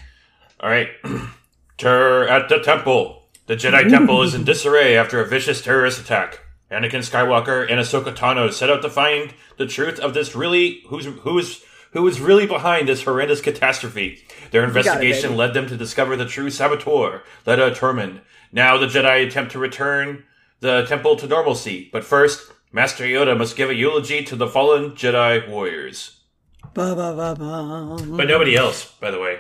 All 0.61 0.71
right. 0.71 0.89
Terror 1.79 2.29
at 2.29 2.49
the 2.49 2.59
temple. 2.61 3.25
The 3.47 3.57
Jedi 3.57 3.89
temple 3.89 4.23
is 4.23 4.35
in 4.35 4.45
disarray 4.45 4.97
after 4.97 5.21
a 5.21 5.27
vicious 5.27 5.63
terrorist 5.63 6.01
attack. 6.01 6.41
Anakin 6.71 7.09
Skywalker 7.09 7.63
and 7.63 7.81
Ahsoka 7.81 8.15
Tano 8.15 8.53
set 8.53 8.71
out 8.71 8.83
to 8.83 8.91
find 8.91 9.35
the 9.57 9.67
truth 9.67 10.01
of 10.01 10.15
this 10.15 10.35
really 10.35 10.83
who's 10.89 11.05
who 11.05 11.39
is 11.39 11.63
who 11.93 12.07
is 12.09 12.21
really 12.21 12.47
behind 12.47 12.89
this 12.89 13.05
horrendous 13.05 13.41
catastrophe. 13.41 14.25
Their 14.51 14.65
investigation 14.65 15.31
baby. 15.31 15.39
led 15.39 15.55
them 15.55 15.67
to 15.69 15.77
discover 15.77 16.17
the 16.17 16.27
true 16.27 16.51
saboteur, 16.51 17.23
Letta 17.47 17.71
Turmond. 17.71 18.21
Now 18.53 18.79
the 18.79 18.87
Jedi 18.87 19.27
attempt 19.27 19.53
to 19.53 19.59
return 19.59 20.25
the 20.61 20.85
temple 20.87 21.17
to 21.17 21.27
normalcy, 21.27 21.89
but 21.93 22.05
first, 22.05 22.51
Master 22.73 23.05
Yoda 23.05 23.37
must 23.37 23.57
give 23.57 23.71
a 23.71 23.75
eulogy 23.75 24.23
to 24.25 24.37
the 24.37 24.47
fallen 24.49 24.93
Jedi 24.93 25.49
warriors. 25.49 26.21
Ba, 26.75 26.95
ba, 26.95 27.15
ba. 27.17 27.37
But 28.17 28.29
nobody 28.29 28.57
else, 28.57 28.93
by 29.01 29.11
the 29.11 29.21
way. 29.21 29.39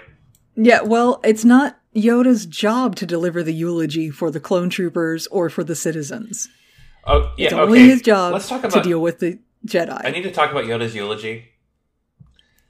Yeah, 0.54 0.82
well, 0.82 1.20
it's 1.24 1.44
not 1.44 1.78
Yoda's 1.94 2.46
job 2.46 2.96
to 2.96 3.06
deliver 3.06 3.42
the 3.42 3.52
eulogy 3.52 4.10
for 4.10 4.30
the 4.30 4.40
clone 4.40 4.70
troopers 4.70 5.26
or 5.28 5.50
for 5.50 5.62
the 5.64 5.74
citizens. 5.74 6.48
Oh, 7.04 7.32
yeah, 7.36 7.46
It's 7.46 7.52
okay. 7.54 7.62
only 7.62 7.80
his 7.80 8.00
job 8.02 8.32
Let's 8.32 8.48
talk 8.48 8.64
about, 8.64 8.82
to 8.82 8.88
deal 8.88 9.00
with 9.00 9.18
the 9.20 9.38
Jedi. 9.66 10.00
I 10.04 10.10
need 10.10 10.22
to 10.22 10.30
talk 10.32 10.50
about 10.50 10.64
Yoda's 10.64 10.94
eulogy. 10.94 11.46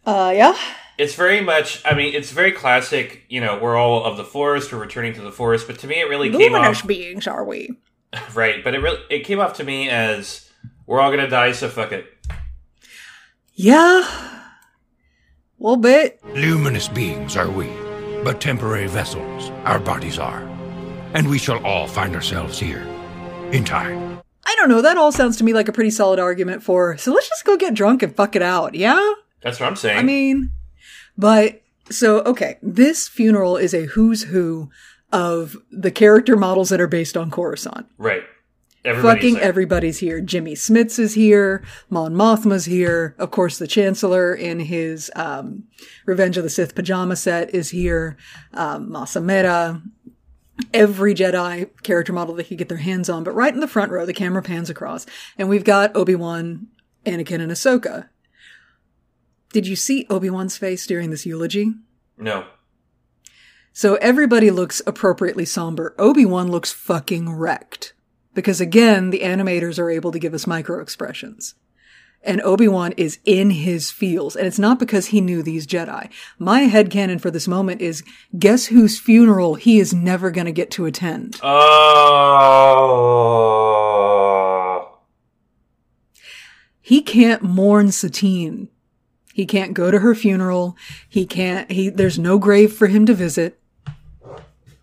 uh, 0.04 0.32
yeah? 0.34 0.56
It's 0.98 1.14
very 1.14 1.40
much. 1.40 1.82
I 1.84 1.94
mean, 1.94 2.14
it's 2.14 2.30
very 2.30 2.52
classic. 2.52 3.24
You 3.28 3.40
know, 3.40 3.58
we're 3.58 3.76
all 3.76 4.04
of 4.04 4.16
the 4.16 4.24
forest. 4.24 4.72
We're 4.72 4.80
returning 4.80 5.12
to 5.14 5.20
the 5.20 5.32
forest. 5.32 5.66
But 5.66 5.78
to 5.80 5.86
me, 5.86 6.00
it 6.00 6.08
really 6.08 6.30
came 6.30 6.52
Luminous 6.52 6.80
off 6.80 6.86
beings, 6.86 7.26
are 7.26 7.44
we? 7.44 7.76
right. 8.34 8.64
But 8.64 8.74
it 8.74 8.78
really 8.78 9.00
it 9.10 9.24
came 9.24 9.40
off 9.40 9.54
to 9.54 9.64
me 9.64 9.90
as 9.90 10.50
we're 10.86 11.00
all 11.00 11.10
gonna 11.10 11.28
die. 11.28 11.52
So 11.52 11.68
fuck 11.68 11.92
it. 11.92 12.06
Yeah. 13.54 14.04
A 15.58 15.62
little 15.62 15.76
bit. 15.78 16.20
Luminous 16.34 16.88
beings 16.88 17.36
are 17.36 17.50
we, 17.50 17.66
but 18.22 18.40
temporary 18.40 18.88
vessels 18.88 19.50
our 19.64 19.78
bodies 19.78 20.18
are. 20.18 20.42
And 21.14 21.30
we 21.30 21.38
shall 21.38 21.64
all 21.64 21.86
find 21.86 22.14
ourselves 22.14 22.58
here, 22.58 22.82
in 23.52 23.64
time. 23.64 24.20
I 24.44 24.54
don't 24.56 24.68
know. 24.68 24.82
That 24.82 24.98
all 24.98 25.12
sounds 25.12 25.38
to 25.38 25.44
me 25.44 25.54
like 25.54 25.68
a 25.68 25.72
pretty 25.72 25.88
solid 25.90 26.18
argument 26.18 26.62
for, 26.62 26.98
so 26.98 27.12
let's 27.12 27.28
just 27.28 27.46
go 27.46 27.56
get 27.56 27.72
drunk 27.72 28.02
and 28.02 28.14
fuck 28.14 28.36
it 28.36 28.42
out. 28.42 28.74
Yeah? 28.74 29.14
That's 29.40 29.58
what 29.58 29.66
I'm 29.66 29.76
saying. 29.76 29.98
I 29.98 30.02
mean, 30.02 30.50
but 31.16 31.62
so 31.90 32.20
okay, 32.22 32.58
this 32.62 33.08
funeral 33.08 33.56
is 33.56 33.72
a 33.74 33.84
who's 33.86 34.24
who 34.24 34.70
of 35.12 35.56
the 35.70 35.90
character 35.90 36.36
models 36.36 36.68
that 36.70 36.80
are 36.80 36.88
based 36.88 37.16
on 37.16 37.30
Coruscant. 37.30 37.86
right. 37.98 38.22
Everybody's 38.84 39.16
Fucking 39.16 39.34
there. 39.34 39.42
everybody's 39.42 39.98
here. 39.98 40.20
Jimmy 40.20 40.54
Smits 40.54 41.00
is 41.00 41.14
here. 41.14 41.64
Mon 41.90 42.14
Mothma's 42.14 42.66
here. 42.66 43.16
Of 43.18 43.32
course, 43.32 43.58
the 43.58 43.66
Chancellor 43.66 44.32
in 44.32 44.60
his 44.60 45.10
um, 45.16 45.64
Revenge 46.04 46.36
of 46.36 46.44
the 46.44 46.50
Sith 46.50 46.76
pajama 46.76 47.16
set 47.16 47.52
is 47.52 47.70
here. 47.70 48.16
Um, 48.54 48.92
Mas 48.92 49.14
Amedda. 49.14 49.82
Every 50.72 51.14
Jedi 51.16 51.68
character 51.82 52.12
model 52.12 52.36
they 52.36 52.44
could 52.44 52.58
get 52.58 52.68
their 52.68 52.78
hands 52.78 53.10
on. 53.10 53.24
But 53.24 53.34
right 53.34 53.52
in 53.52 53.58
the 53.58 53.66
front 53.66 53.90
row, 53.90 54.06
the 54.06 54.12
camera 54.14 54.40
pans 54.42 54.70
across, 54.70 55.04
and 55.36 55.48
we've 55.48 55.64
got 55.64 55.94
Obi 55.96 56.14
Wan, 56.14 56.68
Anakin, 57.04 57.40
and 57.40 57.50
Ahsoka. 57.50 58.08
Did 59.52 59.66
you 59.66 59.76
see 59.76 60.06
Obi 60.10 60.30
Wan's 60.30 60.56
face 60.56 60.86
during 60.86 61.10
this 61.10 61.26
eulogy? 61.26 61.72
no. 62.18 62.46
So 63.72 63.96
everybody 63.96 64.50
looks 64.50 64.80
appropriately 64.86 65.44
somber. 65.44 65.94
Obi-Wan 65.98 66.50
looks 66.50 66.72
fucking 66.72 67.30
wrecked. 67.36 67.92
Because 68.32 68.58
again, 68.58 69.10
the 69.10 69.20
animators 69.20 69.78
are 69.78 69.90
able 69.90 70.12
to 70.12 70.18
give 70.18 70.32
us 70.32 70.46
micro 70.46 70.80
expressions. 70.80 71.56
And 72.22 72.40
Obi-Wan 72.40 72.92
is 72.96 73.18
in 73.26 73.50
his 73.50 73.90
feels. 73.90 74.34
And 74.34 74.46
it's 74.46 74.58
not 74.58 74.78
because 74.78 75.08
he 75.08 75.20
knew 75.20 75.42
these 75.42 75.66
Jedi. 75.66 76.10
My 76.38 76.62
headcanon 76.62 77.20
for 77.20 77.30
this 77.30 77.46
moment 77.46 77.82
is 77.82 78.02
guess 78.38 78.64
whose 78.68 78.98
funeral 78.98 79.56
he 79.56 79.78
is 79.78 79.92
never 79.92 80.30
gonna 80.30 80.52
get 80.52 80.70
to 80.70 80.86
attend? 80.86 81.38
Oh. 81.42 81.76
He 86.80 87.02
can't 87.02 87.42
mourn 87.42 87.92
Satine. 87.92 88.70
He 89.36 89.44
can't 89.44 89.74
go 89.74 89.90
to 89.90 89.98
her 89.98 90.14
funeral. 90.14 90.78
He 91.06 91.26
can't, 91.26 91.70
he, 91.70 91.90
there's 91.90 92.18
no 92.18 92.38
grave 92.38 92.72
for 92.72 92.86
him 92.86 93.04
to 93.04 93.12
visit. 93.12 93.60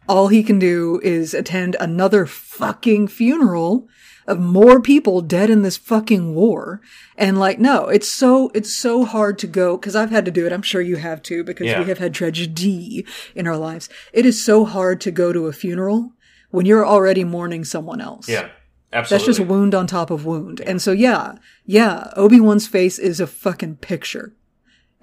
All 0.07 0.27
he 0.27 0.43
can 0.43 0.59
do 0.59 0.99
is 1.03 1.33
attend 1.33 1.75
another 1.79 2.27
fucking 2.27 3.07
funeral 3.07 3.87
of 4.27 4.39
more 4.39 4.79
people 4.79 5.21
dead 5.21 5.49
in 5.49 5.63
this 5.63 5.75
fucking 5.75 6.35
war. 6.35 6.81
And 7.17 7.39
like, 7.39 7.57
no, 7.57 7.87
it's 7.87 8.07
so, 8.07 8.51
it's 8.53 8.71
so 8.71 9.05
hard 9.05 9.39
to 9.39 9.47
go, 9.47 9.75
cause 9.75 9.95
I've 9.95 10.11
had 10.11 10.25
to 10.25 10.31
do 10.31 10.45
it. 10.45 10.51
I'm 10.53 10.61
sure 10.61 10.81
you 10.81 10.97
have 10.97 11.23
too, 11.23 11.43
because 11.43 11.65
Yeah. 11.65 11.79
we 11.79 11.87
have 11.87 11.97
had 11.97 12.13
tragedy 12.13 13.07
in 13.33 13.47
our 13.47 13.57
lives. 13.57 13.89
It 14.13 14.23
is 14.23 14.45
so 14.45 14.65
hard 14.65 15.01
to 15.01 15.09
go 15.09 15.33
to 15.33 15.47
a 15.47 15.51
funeral 15.51 16.11
when 16.51 16.67
you're 16.67 16.85
already 16.85 17.23
mourning 17.23 17.63
someone 17.65 18.01
else. 18.01 18.29
Yeah. 18.29 18.49
Absolutely. 18.93 19.25
That's 19.25 19.37
just 19.39 19.49
wound 19.49 19.73
on 19.73 19.87
top 19.87 20.11
of 20.11 20.27
wound. 20.27 20.61
And 20.61 20.79
so 20.79 20.91
yeah, 20.91 21.39
yeah, 21.65 22.11
Obi-Wan's 22.15 22.67
face 22.67 22.99
is 22.99 23.19
a 23.19 23.25
fucking 23.25 23.77
picture. 23.77 24.35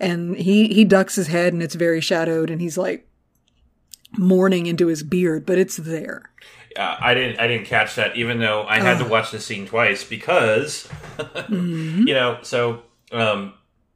And 0.00 0.36
he 0.36 0.68
he 0.68 0.84
ducks 0.84 1.14
his 1.16 1.26
head 1.28 1.52
and 1.52 1.62
it's 1.62 1.74
very 1.74 2.00
shadowed 2.00 2.48
and 2.50 2.60
he's 2.60 2.78
like 2.78 3.06
mourning 4.16 4.66
into 4.66 4.86
his 4.86 5.02
beard, 5.02 5.46
but 5.46 5.58
it's 5.58 5.76
there. 5.76 6.30
Uh, 6.76 6.96
I 7.00 7.14
didn't. 7.14 7.38
I 7.40 7.46
didn't 7.48 7.66
catch 7.66 7.96
that, 7.96 8.16
even 8.16 8.38
though 8.38 8.64
I 8.66 8.78
had 8.80 8.98
to 8.98 9.04
watch 9.04 9.30
the 9.32 9.40
scene 9.40 9.66
twice 9.66 10.04
because, 10.04 10.88
Mm-hmm. 11.18 12.06
you 12.06 12.14
know. 12.14 12.38
So, 12.42 12.82
um, 13.12 13.54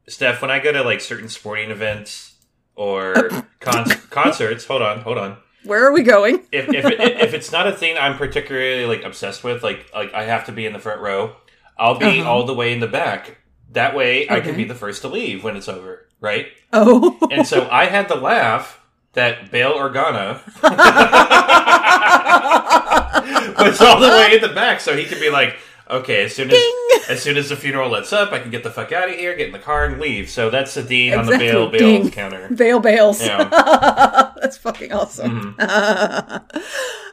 Steph, 0.08 0.42
when 0.42 0.50
I 0.50 0.58
go 0.58 0.72
to 0.72 0.82
like 0.82 1.00
certain 1.00 1.28
sporting 1.28 1.70
events 1.70 2.34
or 2.74 3.14
con- 3.60 3.88
concerts, 4.10 4.64
hold 4.64 4.82
on, 4.82 5.00
hold 5.00 5.18
on. 5.18 5.36
Where 5.64 5.86
are 5.86 5.92
we 5.92 6.02
going? 6.02 6.40
If 6.52 6.68
if, 6.68 6.84
it, 6.84 7.00
if 7.00 7.32
it's 7.32 7.52
not 7.52 7.66
a 7.68 7.72
thing 7.72 7.96
I'm 7.96 8.18
particularly 8.18 8.86
like 8.86 9.04
obsessed 9.04 9.44
with, 9.44 9.62
like 9.62 9.86
like 9.94 10.12
I 10.12 10.24
have 10.24 10.44
to 10.46 10.52
be 10.52 10.66
in 10.66 10.72
the 10.72 10.78
front 10.80 11.00
row, 11.00 11.36
I'll 11.78 11.98
be 11.98 12.20
Uh-huh. 12.20 12.28
all 12.30 12.44
the 12.44 12.54
way 12.54 12.72
in 12.72 12.80
the 12.80 12.88
back. 12.88 13.38
That 13.72 13.96
way, 13.96 14.28
I 14.30 14.40
can 14.40 14.56
be 14.56 14.64
the 14.64 14.74
first 14.74 15.02
to 15.02 15.08
leave 15.08 15.42
when 15.42 15.56
it's 15.56 15.68
over, 15.68 16.06
right? 16.20 16.46
Oh. 16.72 17.18
And 17.30 17.46
so 17.46 17.68
I 17.70 17.86
had 17.86 18.08
to 18.08 18.14
laugh 18.14 18.80
that 19.14 19.50
Bail 19.50 19.74
Organa 19.74 20.40
was 23.58 23.80
all 23.80 24.00
the 24.00 24.08
way 24.08 24.36
in 24.36 24.42
the 24.42 24.54
back, 24.54 24.80
so 24.80 24.96
he 24.96 25.04
could 25.04 25.20
be 25.20 25.30
like, 25.30 25.56
okay, 25.90 26.24
as 26.24 26.34
soon 26.34 26.50
as 26.50 26.62
as 27.08 27.22
soon 27.22 27.36
as 27.36 27.48
the 27.48 27.56
funeral 27.56 27.90
lets 27.90 28.12
up, 28.12 28.32
I 28.32 28.38
can 28.38 28.50
get 28.50 28.62
the 28.62 28.70
fuck 28.70 28.92
out 28.92 29.08
of 29.08 29.16
here, 29.16 29.36
get 29.36 29.46
in 29.46 29.52
the 29.52 29.58
car, 29.58 29.84
and 29.84 30.00
leave. 30.00 30.30
So 30.30 30.50
that's 30.50 30.74
the 30.74 30.82
dean 30.82 31.14
on 31.14 31.26
the 31.26 31.38
bail 31.38 31.68
bail 31.68 31.80
Ding. 31.80 32.10
counter. 32.10 32.48
Bail 32.48 32.80
bails. 32.80 33.24
Yeah. 33.24 33.44
That's 34.40 34.58
fucking 34.58 34.92
awesome. 34.92 35.54
Mm-hmm. 35.58 36.58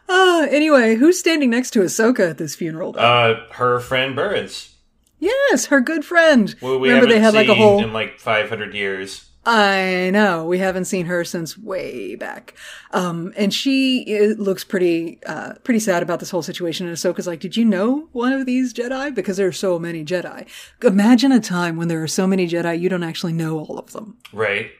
Uh, 0.09 0.45
anyway, 0.49 0.95
who's 0.95 1.17
standing 1.17 1.49
next 1.49 1.71
to 1.71 1.79
Ahsoka 1.79 2.31
at 2.31 2.37
this 2.37 2.53
funeral? 2.53 2.93
Uh, 2.97 3.35
her 3.51 3.79
friend 3.79 4.13
Burns. 4.13 4.70
Yes, 5.21 5.67
her 5.67 5.79
good 5.79 6.03
friend. 6.03 6.49
Who 6.59 6.79
we 6.79 6.89
Remember 6.89 7.07
they 7.07 7.19
had 7.19 7.35
like 7.35 7.47
a 7.47 7.53
whole 7.55 7.83
in 7.83 7.93
like 7.93 8.19
500 8.19 8.73
years. 8.73 9.29
I 9.45 10.09
know. 10.11 10.45
We 10.45 10.57
haven't 10.57 10.85
seen 10.85 11.05
her 11.05 11.23
since 11.23 11.57
way 11.57 12.15
back. 12.15 12.55
Um, 12.91 13.31
and 13.35 13.53
she 13.53 14.33
looks 14.37 14.63
pretty, 14.63 15.19
uh, 15.25 15.53
pretty 15.63 15.79
sad 15.79 16.03
about 16.03 16.19
this 16.19 16.31
whole 16.31 16.43
situation. 16.43 16.87
And 16.87 16.95
Ahsoka's 16.95 17.27
like, 17.27 17.39
did 17.39 17.55
you 17.55 17.65
know 17.65 18.09
one 18.11 18.33
of 18.33 18.45
these 18.45 18.73
Jedi? 18.73 19.13
Because 19.13 19.37
there 19.37 19.47
are 19.47 19.51
so 19.51 19.79
many 19.79 20.03
Jedi. 20.03 20.47
Imagine 20.83 21.31
a 21.31 21.39
time 21.39 21.77
when 21.77 21.87
there 21.87 22.03
are 22.03 22.07
so 22.07 22.27
many 22.27 22.47
Jedi, 22.47 22.79
you 22.79 22.89
don't 22.89 23.03
actually 23.03 23.33
know 23.33 23.59
all 23.59 23.79
of 23.79 23.93
them. 23.93 24.17
Right. 24.33 24.71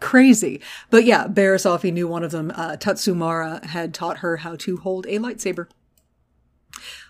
Crazy. 0.00 0.60
But 0.90 1.04
yeah, 1.04 1.26
Barriss 1.26 1.64
Offee 1.64 1.92
knew 1.92 2.06
one 2.06 2.22
of 2.22 2.30
them. 2.30 2.52
Uh, 2.54 2.76
Tatsumara 2.76 3.64
had 3.64 3.94
taught 3.94 4.18
her 4.18 4.38
how 4.38 4.56
to 4.56 4.76
hold 4.78 5.06
a 5.06 5.18
lightsaber. 5.18 5.68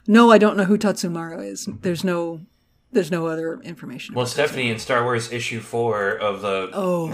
No, 0.07 0.31
I 0.31 0.39
don't 0.39 0.57
know 0.57 0.65
who 0.65 0.79
Tatsumara 0.79 1.45
is. 1.45 1.69
There's 1.83 2.05
no, 2.05 2.43
there's 2.97 3.11
no 3.13 3.27
other 3.29 3.61
information. 3.63 4.15
Well, 4.17 4.27
Stephanie, 4.27 4.71
in 4.71 4.79
Star 4.81 5.05
Wars 5.05 5.31
issue 5.33 5.61
four 5.61 6.11
of 6.17 6.41
the. 6.43 6.71
Oh. 6.73 7.13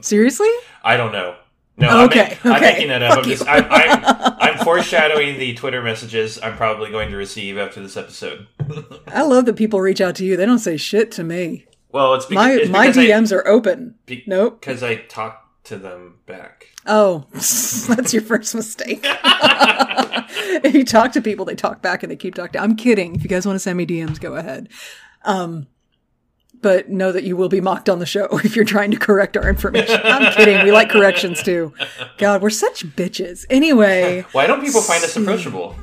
Seriously? 0.00 0.48
I 0.84 0.96
don't 0.96 1.12
know. 1.12 1.36
No, 1.78 1.88
I'm, 1.88 2.06
Okay, 2.06 2.38
I'm 2.44 2.60
making 2.60 2.88
that 2.88 3.02
up. 3.02 3.18
I'm, 3.18 3.24
just. 3.24 3.46
I'm, 3.46 3.64
I'm, 3.70 4.34
I'm 4.38 4.64
foreshadowing 4.64 5.38
the 5.38 5.52
Twitter 5.54 5.82
messages 5.82 6.38
I'm 6.42 6.56
probably 6.56 6.90
going 6.90 7.10
to 7.10 7.16
receive 7.16 7.58
after 7.58 7.82
this 7.82 7.96
episode. 7.96 8.46
I 9.06 9.22
love 9.22 9.44
that 9.46 9.56
people 9.56 9.80
reach 9.80 10.00
out 10.00 10.14
to 10.16 10.24
you. 10.24 10.36
They 10.36 10.46
don't 10.46 10.58
say 10.58 10.76
shit 10.78 11.10
to 11.12 11.24
me. 11.24 11.66
Well, 11.92 12.14
it's, 12.14 12.26
beca- 12.26 12.34
My 12.34 12.52
it's 12.52 12.70
my 12.70 12.86
because 12.86 12.98
I- 12.98 13.06
DMs 13.06 13.32
are 13.36 13.46
open. 13.46 13.94
be- 14.06 14.24
Nope. 14.26 14.60
Because 14.60 14.82
I 14.82 14.96
talk 14.96 15.62
to 15.64 15.76
them 15.76 16.18
back. 16.26 16.68
Oh, 16.86 17.26
that's 17.32 18.12
your 18.12 18.22
first 18.22 18.54
mistake. 18.54 19.00
if 19.04 20.74
you 20.74 20.84
talk 20.84 21.12
to 21.12 21.20
people, 21.20 21.44
they 21.44 21.54
talk 21.54 21.82
back 21.82 22.02
and 22.02 22.10
they 22.10 22.16
keep 22.16 22.34
talking. 22.34 22.60
I'm 22.60 22.76
kidding. 22.76 23.14
If 23.14 23.22
you 23.22 23.28
guys 23.28 23.46
want 23.46 23.56
to 23.56 23.60
send 23.60 23.76
me 23.76 23.86
DMs, 23.86 24.20
go 24.20 24.34
ahead. 24.36 24.68
Um, 25.24 25.66
but 26.62 26.88
know 26.88 27.12
that 27.12 27.24
you 27.24 27.36
will 27.36 27.48
be 27.48 27.60
mocked 27.60 27.88
on 27.88 27.98
the 27.98 28.06
show 28.06 28.28
if 28.44 28.56
you're 28.56 28.64
trying 28.64 28.90
to 28.92 28.96
correct 28.96 29.36
our 29.36 29.48
information. 29.48 30.00
I'm 30.04 30.32
kidding. 30.32 30.64
We 30.64 30.72
like 30.72 30.88
corrections 30.88 31.42
too. 31.42 31.74
God, 32.18 32.40
we're 32.42 32.50
such 32.50 32.86
bitches. 32.96 33.44
Anyway, 33.50 34.24
Why 34.32 34.46
don't 34.46 34.62
people 34.64 34.80
find 34.80 35.02
us 35.04 35.16
approachable? 35.16 35.74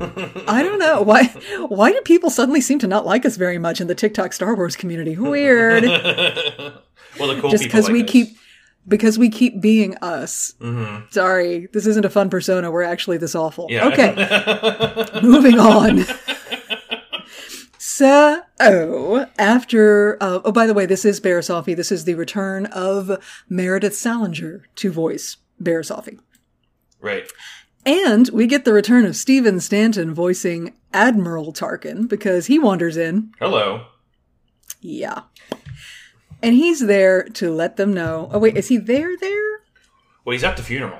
I 0.47 0.63
don't 0.63 0.79
know 0.79 1.01
why. 1.01 1.25
Why 1.67 1.91
do 1.91 2.01
people 2.01 2.29
suddenly 2.29 2.61
seem 2.61 2.79
to 2.79 2.87
not 2.87 3.05
like 3.05 3.25
us 3.25 3.35
very 3.35 3.57
much 3.57 3.81
in 3.81 3.87
the 3.87 3.95
TikTok 3.95 4.33
Star 4.33 4.55
Wars 4.55 4.75
community? 4.75 5.15
Weird. 5.15 5.83
well, 5.83 7.27
the 7.27 7.39
cool 7.39 7.49
just 7.49 7.63
because 7.63 7.85
like 7.85 7.93
we 7.93 8.03
us. 8.03 8.09
keep 8.09 8.37
because 8.87 9.17
we 9.17 9.29
keep 9.29 9.61
being 9.61 9.95
us. 9.97 10.53
Sorry, 11.09 11.67
this 11.73 11.85
isn't 11.87 12.05
a 12.05 12.09
fun 12.09 12.29
persona. 12.29 12.71
We're 12.71 12.83
actually 12.83 13.17
this 13.17 13.35
awful. 13.35 13.67
Yeah. 13.69 13.87
Okay, 13.87 15.19
moving 15.21 15.59
on. 15.59 16.05
So, 17.77 18.41
after, 19.37 20.17
uh, 20.19 20.39
oh, 20.43 20.51
by 20.51 20.65
the 20.65 20.73
way, 20.73 20.87
this 20.87 21.05
is 21.05 21.21
Barriss 21.21 21.49
Offee. 21.49 21.75
This 21.75 21.91
is 21.91 22.05
the 22.05 22.15
return 22.15 22.65
of 22.67 23.23
Meredith 23.49 23.95
Salenger 23.95 24.63
to 24.77 24.91
voice 24.91 25.37
Barriss 25.61 25.95
Offee. 25.95 26.19
Right. 26.99 27.27
And 27.85 28.29
we 28.29 28.47
get 28.47 28.65
the 28.65 28.73
return 28.73 29.05
of 29.05 29.15
Stephen 29.15 29.59
Stanton 29.59 30.13
voicing 30.13 30.73
Admiral 30.91 31.53
Tarkin 31.53 32.07
because 32.07 32.47
he 32.47 32.57
wanders 32.57 32.97
in. 32.97 33.31
Hello. 33.39 33.85
Yeah. 34.81 35.21
And 36.43 36.55
he's 36.55 36.81
there 36.81 37.23
to 37.23 37.51
let 37.51 37.77
them 37.77 37.93
know. 37.93 38.29
Oh, 38.31 38.37
wait, 38.37 38.57
is 38.57 38.67
he 38.67 38.77
there 38.77 39.17
there? 39.17 39.61
Well, 40.25 40.33
he's 40.33 40.43
at 40.43 40.57
the 40.57 40.63
funeral, 40.63 40.99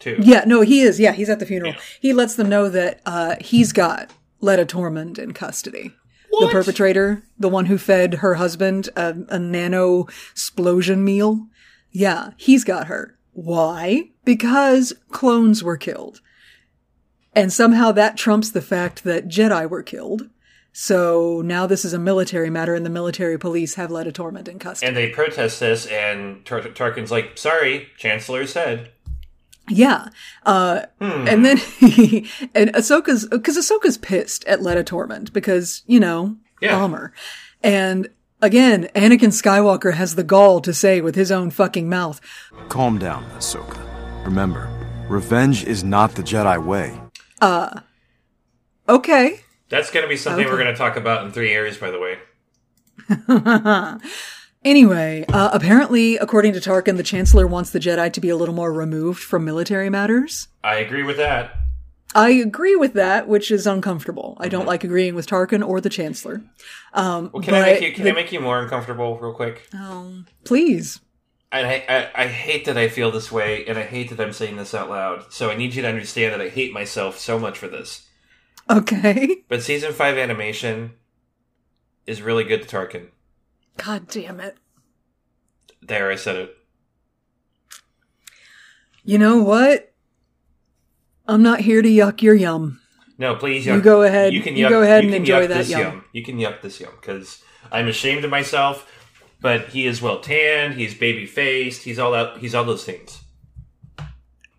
too. 0.00 0.16
Yeah, 0.20 0.44
no, 0.46 0.62
he 0.62 0.80
is. 0.80 0.98
Yeah, 0.98 1.12
he's 1.12 1.28
at 1.28 1.38
the 1.38 1.46
funeral. 1.46 1.74
Yeah. 1.74 1.80
He 2.00 2.12
lets 2.12 2.34
them 2.34 2.48
know 2.48 2.68
that 2.68 3.00
uh, 3.06 3.36
he's 3.40 3.72
got 3.72 4.10
Letta 4.40 4.64
Turmond 4.64 5.18
in 5.18 5.32
custody. 5.32 5.92
The 6.30 6.48
perpetrator, 6.50 7.22
the 7.38 7.48
one 7.48 7.66
who 7.66 7.76
fed 7.76 8.14
her 8.14 8.34
husband 8.34 8.88
a, 8.96 9.16
a 9.28 9.38
nano 9.38 10.06
explosion 10.30 11.04
meal. 11.04 11.48
Yeah, 11.90 12.30
he's 12.36 12.64
got 12.64 12.86
her. 12.86 13.18
Why? 13.32 14.10
Because 14.24 14.94
clones 15.10 15.62
were 15.62 15.76
killed. 15.76 16.20
And 17.34 17.52
somehow 17.52 17.92
that 17.92 18.16
trumps 18.16 18.50
the 18.50 18.62
fact 18.62 19.04
that 19.04 19.28
Jedi 19.28 19.68
were 19.68 19.82
killed. 19.82 20.30
So 20.72 21.42
now 21.44 21.66
this 21.66 21.84
is 21.84 21.92
a 21.92 21.98
military 21.98 22.48
matter 22.50 22.74
and 22.74 22.86
the 22.86 22.90
military 22.90 23.38
police 23.38 23.74
have 23.74 23.90
Letta 23.90 24.12
Turmond 24.12 24.48
in 24.48 24.58
custody. 24.58 24.86
And 24.88 24.96
they 24.96 25.08
protest 25.10 25.60
this, 25.60 25.86
and 25.86 26.44
Tar- 26.46 26.60
Tarkin's 26.62 27.10
like, 27.10 27.36
sorry, 27.38 27.88
Chancellor 27.98 28.46
said. 28.46 28.90
Yeah. 29.68 30.08
Uh, 30.44 30.82
Hmm. 31.00 31.26
and 31.28 31.44
then, 31.44 31.58
and 32.54 32.72
Ahsoka's, 32.74 33.26
cause 33.28 33.56
Ahsoka's 33.58 33.98
pissed 33.98 34.44
at 34.46 34.62
Letta 34.62 34.82
Turmond 34.84 35.32
because, 35.32 35.82
you 35.86 36.00
know, 36.00 36.36
Yeah. 36.60 36.78
bomber. 36.78 37.12
And 37.62 38.08
again, 38.40 38.88
Anakin 38.94 39.28
Skywalker 39.32 39.94
has 39.94 40.14
the 40.14 40.24
gall 40.24 40.60
to 40.60 40.72
say 40.72 41.00
with 41.00 41.14
his 41.14 41.30
own 41.32 41.50
fucking 41.50 41.88
mouth, 41.88 42.20
Calm 42.68 42.98
down, 42.98 43.24
Ahsoka. 43.36 43.78
Remember, 44.24 44.68
revenge 45.08 45.64
is 45.64 45.82
not 45.84 46.14
the 46.14 46.22
Jedi 46.22 46.64
way. 46.64 47.00
Uh, 47.40 47.80
okay. 48.88 49.40
That's 49.70 49.90
going 49.90 50.04
to 50.04 50.08
be 50.08 50.16
something 50.18 50.44
Okay. 50.44 50.52
we're 50.52 50.60
going 50.62 50.72
to 50.74 50.78
talk 50.78 50.96
about 50.96 51.24
in 51.24 51.32
three 51.32 51.52
areas, 51.52 51.78
by 51.78 51.90
the 51.90 51.98
way. 51.98 52.18
Anyway, 54.62 55.24
uh, 55.30 55.48
apparently, 55.54 56.18
according 56.18 56.52
to 56.52 56.60
Tarkin, 56.60 56.98
the 56.98 57.02
Chancellor 57.02 57.46
wants 57.46 57.70
the 57.70 57.78
Jedi 57.78 58.12
to 58.12 58.20
be 58.20 58.28
a 58.28 58.36
little 58.36 58.54
more 58.54 58.70
removed 58.70 59.22
from 59.22 59.42
military 59.42 59.88
matters. 59.88 60.48
I 60.62 60.74
agree 60.76 61.02
with 61.02 61.16
that. 61.16 61.56
I 62.14 62.28
agree 62.32 62.76
with 62.76 62.92
that, 62.92 63.26
which 63.26 63.50
is 63.50 63.66
uncomfortable. 63.66 64.36
I 64.38 64.42
Mm-hmm. 64.44 64.50
don't 64.50 64.66
like 64.66 64.84
agreeing 64.84 65.14
with 65.14 65.26
Tarkin 65.26 65.66
or 65.66 65.80
the 65.80 65.88
Chancellor. 65.88 66.42
Um, 66.92 67.30
Well, 67.32 67.42
can 67.42 67.54
I 67.54 67.62
make 67.62 67.80
you? 67.80 67.92
Can 67.92 68.04
the- 68.04 68.10
I 68.10 68.14
make 68.14 68.32
you 68.32 68.40
more 68.40 68.60
uncomfortable, 68.60 69.18
real 69.18 69.32
quick? 69.32 69.66
Um, 69.72 70.26
please. 70.44 71.00
And 71.50 71.66
I, 71.66 71.82
I, 71.88 72.24
I 72.24 72.26
hate 72.26 72.66
that 72.66 72.76
I 72.76 72.88
feel 72.88 73.10
this 73.10 73.32
way, 73.32 73.64
and 73.64 73.78
I 73.78 73.84
hate 73.84 74.10
that 74.10 74.20
I'm 74.20 74.34
saying 74.34 74.56
this 74.58 74.74
out 74.74 74.90
loud. 74.90 75.32
So 75.32 75.48
I 75.50 75.56
need 75.56 75.74
you 75.74 75.80
to 75.80 75.88
understand 75.88 76.34
that 76.34 76.40
I 76.42 76.50
hate 76.50 76.74
myself 76.74 77.18
so 77.18 77.38
much 77.38 77.56
for 77.56 77.66
this. 77.66 78.06
Okay. 78.70 79.38
But 79.48 79.62
season 79.62 79.92
five 79.92 80.16
animation 80.16 80.92
is 82.06 82.22
really 82.22 82.44
good 82.44 82.62
to 82.66 82.68
Tarkin. 82.76 83.08
God 83.76 84.06
damn 84.08 84.38
it. 84.40 84.56
There, 85.82 86.10
I 86.10 86.14
said 86.14 86.36
it. 86.36 86.56
You 89.04 89.18
know 89.18 89.38
what? 89.42 89.92
I'm 91.26 91.42
not 91.42 91.60
here 91.60 91.82
to 91.82 91.88
yuck 91.88 92.22
your 92.22 92.34
yum. 92.34 92.80
No, 93.18 93.34
please. 93.36 93.66
You 93.66 93.80
go 93.80 94.02
ahead- 94.02 94.32
You 94.32 94.40
can 94.42 94.56
you 94.56 94.66
yuck, 94.66 94.70
go 94.70 94.82
ahead 94.82 95.04
you 95.04 95.08
and 95.08 95.14
can 95.14 95.22
enjoy 95.22 95.44
yuck 95.44 95.48
that 95.48 95.58
this 95.58 95.70
yum. 95.70 96.04
You 96.12 96.22
can 96.24 96.38
yuck 96.38 96.60
this 96.62 96.80
yum 96.80 96.92
because 97.00 97.42
I'm 97.72 97.88
ashamed 97.88 98.24
of 98.24 98.30
myself. 98.30 98.86
But 99.40 99.68
he 99.70 99.86
is 99.86 100.02
well 100.02 100.20
tanned. 100.20 100.74
He's 100.74 100.94
baby 100.94 101.24
faced. 101.26 101.82
He's 101.84 101.98
all 101.98 102.12
that. 102.12 102.38
He's 102.38 102.54
all 102.54 102.64
those 102.64 102.84
things. 102.84 103.22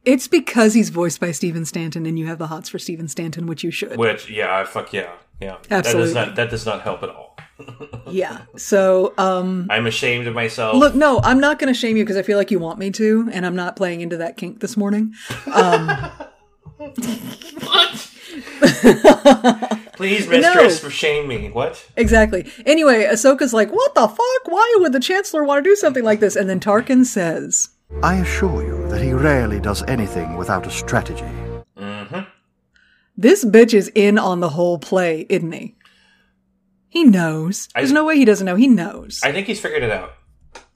It's 0.04 0.28
because 0.28 0.74
he's 0.74 0.90
voiced 0.90 1.20
by 1.20 1.32
Stephen 1.32 1.66
Stanton 1.66 2.06
and 2.06 2.18
you 2.18 2.26
have 2.28 2.40
the 2.40 2.48
hots 2.48 2.70
for 2.70 2.80
Stephen 2.80 3.08
Stanton, 3.08 3.46
which 3.46 3.64
you 3.64 3.72
should. 3.72 3.98
Which, 3.98 4.30
yeah, 4.30 4.58
I 4.60 4.64
fuck 4.64 4.94
yeah, 4.94 5.12
yeah. 5.40 5.58
Absolutely. 5.70 5.74
That 5.82 5.92
does 5.92 6.14
not. 6.28 6.36
That 6.36 6.50
does 6.50 6.66
not 6.66 6.82
help 6.82 7.04
at 7.04 7.10
all. 7.10 7.38
Yeah. 8.10 8.40
So, 8.58 9.14
um, 9.20 9.68
I'm 9.70 9.86
ashamed 9.88 10.26
of 10.28 10.34
myself. 10.34 10.76
look, 10.76 10.96
no, 10.96 11.22
I'm 11.24 11.40
not 11.40 11.60
going 11.60 11.72
to 11.72 11.80
shame 11.80 11.96
you 11.96 12.04
because 12.04 12.18
I 12.18 12.24
feel 12.24 12.38
like 12.38 12.50
you 12.52 12.58
want 12.60 12.78
me 12.80 12.90
to, 12.92 13.30
and 13.32 13.46
I'm 13.46 13.56
not 13.56 13.76
playing 13.78 14.02
into 14.02 14.18
that 14.18 14.36
kink 14.36 14.60
this 14.60 14.76
morning. 14.76 15.14
Um, 15.54 15.88
please, 19.94 20.28
mistress, 20.28 20.84
No. 20.84 20.90
shame 20.90 21.28
me. 21.28 21.50
What? 21.52 21.86
exactly. 21.96 22.52
Anyway, 22.66 23.04
Ahsoka's 23.06 23.54
like, 23.54 23.72
what 23.72 23.94
the 23.96 24.08
fuck? 24.08 24.52
Why 24.52 24.76
would 24.80 24.94
the 24.94 25.00
Chancellor 25.00 25.44
want 25.44 25.64
to 25.64 25.70
do 25.70 25.76
something 25.76 26.04
like 26.04 26.20
this? 26.20 26.36
And 26.36 26.50
then 26.50 26.60
Tarkin 26.60 27.06
says, 27.06 27.70
I 28.04 28.16
assure 28.16 28.64
you 28.64 28.88
that 28.90 29.02
he 29.02 29.14
rarely 29.14 29.60
does 29.60 29.84
anything 29.84 30.36
without 30.38 30.66
a 30.66 30.72
strategy. 30.72 31.26
Mm-hmm. 31.78 32.22
this 33.18 33.46
bitch 33.46 33.74
is 33.74 33.92
in 33.96 34.18
on 34.18 34.40
the 34.40 34.50
whole 34.50 34.78
play, 34.80 35.26
isn't 35.30 35.52
he? 35.52 35.76
He 36.90 37.04
knows. 37.04 37.70
I- 37.76 37.82
There's 37.82 37.92
no 37.92 38.04
way 38.06 38.18
he 38.18 38.26
doesn't 38.26 38.46
know. 38.46 38.56
He 38.56 38.68
knows. 38.68 39.20
I 39.24 39.32
think 39.32 39.48
he's 39.48 39.60
figured 39.62 39.84
it 39.84 39.92
out. 39.92 40.14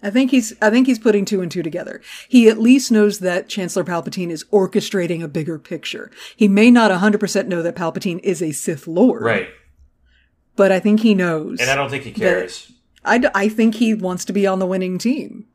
I 0.03 0.11
think 0.11 0.29
he's 0.31 0.53
I 0.61 0.69
think 0.69 0.85
he's 0.87 0.99
putting 0.99 1.25
two 1.25 1.41
and 1.41 1.51
two 1.51 1.63
together. 1.63 1.99
He 2.29 2.47
at 2.47 2.59
least 2.59 2.91
knows 2.91 3.19
that 3.19 3.49
Chancellor 3.49 3.83
Palpatine 3.83 4.29
is 4.29 4.43
orchestrating 4.45 5.23
a 5.23 5.27
bigger 5.27 5.57
picture. 5.57 6.11
He 6.35 6.47
may 6.47 6.69
not 6.69 6.91
100% 6.91 7.47
know 7.47 7.63
that 7.63 7.75
Palpatine 7.75 8.19
is 8.19 8.41
a 8.41 8.51
Sith 8.51 8.87
Lord. 8.87 9.23
Right. 9.23 9.49
But 10.55 10.71
I 10.71 10.79
think 10.79 10.99
he 11.01 11.15
knows. 11.15 11.59
And 11.59 11.69
I 11.71 11.75
don't 11.75 11.89
think 11.89 12.03
he 12.03 12.11
cares. 12.11 12.71
I, 13.03 13.17
d- 13.17 13.27
I 13.35 13.49
think 13.49 13.75
he 13.75 13.93
wants 13.93 14.25
to 14.25 14.33
be 14.33 14.45
on 14.47 14.59
the 14.59 14.65
winning 14.65 14.97
team. 14.99 15.47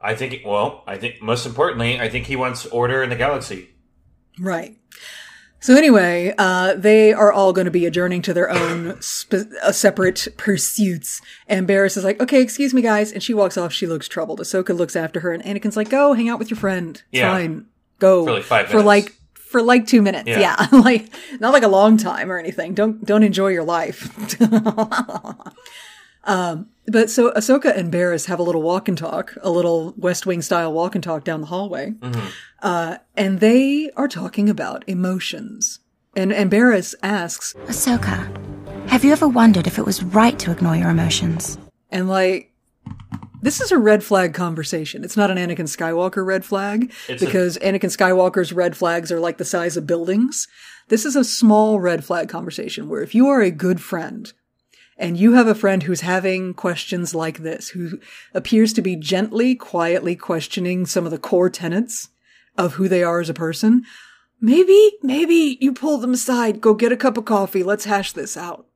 I 0.00 0.14
think. 0.14 0.42
Well, 0.44 0.82
I 0.86 0.96
think 0.96 1.20
most 1.22 1.44
importantly, 1.46 2.00
I 2.00 2.08
think 2.08 2.26
he 2.26 2.36
wants 2.36 2.66
order 2.66 3.02
in 3.02 3.10
the 3.10 3.16
galaxy. 3.16 3.68
Right. 4.38 4.76
So 5.62 5.76
anyway, 5.76 6.32
uh, 6.38 6.72
they 6.74 7.12
are 7.12 7.30
all 7.30 7.52
going 7.52 7.66
to 7.66 7.70
be 7.70 7.84
adjourning 7.84 8.22
to 8.22 8.32
their 8.32 8.48
own 8.50 8.92
uh, 8.92 9.72
separate 9.72 10.26
pursuits. 10.38 11.20
And 11.48 11.66
Barris 11.66 11.98
is 11.98 12.04
like, 12.04 12.18
okay, 12.18 12.40
excuse 12.40 12.72
me, 12.72 12.80
guys. 12.80 13.12
And 13.12 13.22
she 13.22 13.34
walks 13.34 13.58
off. 13.58 13.70
She 13.70 13.86
looks 13.86 14.08
troubled. 14.08 14.40
Ahsoka 14.40 14.74
looks 14.74 14.96
after 14.96 15.20
her 15.20 15.32
and 15.34 15.42
Anakin's 15.44 15.76
like, 15.76 15.90
go 15.90 16.14
hang 16.14 16.30
out 16.30 16.38
with 16.38 16.48
your 16.50 16.56
friend. 16.58 16.96
It's 17.12 17.20
Yeah. 17.20 17.30
fine. 17.30 17.66
Go. 17.98 18.24
For 18.24 18.32
like 18.32 18.42
five 18.44 18.68
For 18.68 18.82
like, 18.82 19.14
for 19.34 19.60
like 19.60 19.86
two 19.86 20.00
minutes. 20.00 20.28
Yeah. 20.28 20.38
Yeah. 20.40 20.66
like, 20.78 21.12
not 21.40 21.52
like 21.52 21.62
a 21.64 21.68
long 21.68 21.98
time 21.98 22.32
or 22.32 22.38
anything. 22.38 22.72
Don't, 22.72 23.04
don't 23.04 23.22
enjoy 23.22 23.48
your 23.48 23.64
life. 23.64 24.08
um, 26.24 26.66
but 26.86 27.08
so 27.10 27.30
Ahsoka 27.32 27.76
and 27.76 27.90
Barris 27.92 28.26
have 28.26 28.38
a 28.38 28.42
little 28.42 28.62
walk 28.62 28.88
and 28.88 28.98
talk, 28.98 29.34
a 29.42 29.50
little 29.50 29.94
West 29.96 30.26
Wing 30.26 30.42
style 30.42 30.72
walk 30.72 30.94
and 30.94 31.04
talk 31.04 31.24
down 31.24 31.40
the 31.40 31.46
hallway. 31.46 31.94
Uh, 32.62 32.96
and 33.16 33.40
they 33.40 33.90
are 33.96 34.08
talking 34.08 34.48
about 34.50 34.82
emotions. 34.88 35.78
And, 36.16 36.32
and 36.32 36.50
Barris 36.50 36.94
asks, 37.02 37.54
Ahsoka, 37.66 38.26
have 38.88 39.04
you 39.04 39.12
ever 39.12 39.28
wondered 39.28 39.66
if 39.68 39.78
it 39.78 39.86
was 39.86 40.02
right 40.02 40.36
to 40.40 40.50
ignore 40.50 40.74
your 40.76 40.90
emotions? 40.90 41.58
and 41.92 42.08
like, 42.08 42.52
this 43.42 43.60
is 43.60 43.72
a 43.72 43.78
red 43.78 44.04
flag 44.04 44.34
conversation. 44.34 45.02
It's 45.04 45.16
not 45.16 45.30
an 45.30 45.38
Anakin 45.38 45.60
Skywalker 45.66 46.24
red 46.26 46.44
flag 46.44 46.92
It's 47.08 47.22
a- 47.22 47.26
because 47.26 47.56
Anakin 47.58 47.96
Skywalker's 47.96 48.52
red 48.52 48.76
flags 48.76 49.10
are 49.10 49.20
like 49.20 49.38
the 49.38 49.44
size 49.44 49.76
of 49.76 49.86
buildings. 49.86 50.46
This 50.88 51.04
is 51.06 51.16
a 51.16 51.24
small 51.24 51.80
red 51.80 52.04
flag 52.04 52.28
conversation 52.28 52.88
where 52.88 53.00
if 53.00 53.14
you 53.14 53.28
are 53.28 53.40
a 53.40 53.50
good 53.50 53.80
friend 53.80 54.32
and 55.00 55.16
you 55.16 55.32
have 55.32 55.48
a 55.48 55.54
friend 55.54 55.82
who's 55.82 56.02
having 56.02 56.54
questions 56.54 57.14
like 57.14 57.38
this, 57.38 57.70
who 57.70 57.98
appears 58.34 58.72
to 58.74 58.82
be 58.82 58.94
gently, 58.94 59.54
quietly 59.56 60.14
questioning 60.14 60.86
some 60.86 61.04
of 61.06 61.10
the 61.10 61.18
core 61.18 61.50
tenets 61.50 62.10
of 62.56 62.74
who 62.74 62.86
they 62.86 63.02
are 63.02 63.18
as 63.20 63.28
a 63.30 63.34
person, 63.34 63.84
maybe, 64.40 64.92
maybe 65.02 65.58
you 65.60 65.72
pull 65.72 65.98
them 65.98 66.12
aside, 66.12 66.60
go 66.60 66.74
get 66.74 66.92
a 66.92 66.96
cup 66.96 67.16
of 67.16 67.24
coffee, 67.24 67.62
let's 67.62 67.86
hash 67.86 68.12
this 68.12 68.36
out. 68.36 68.66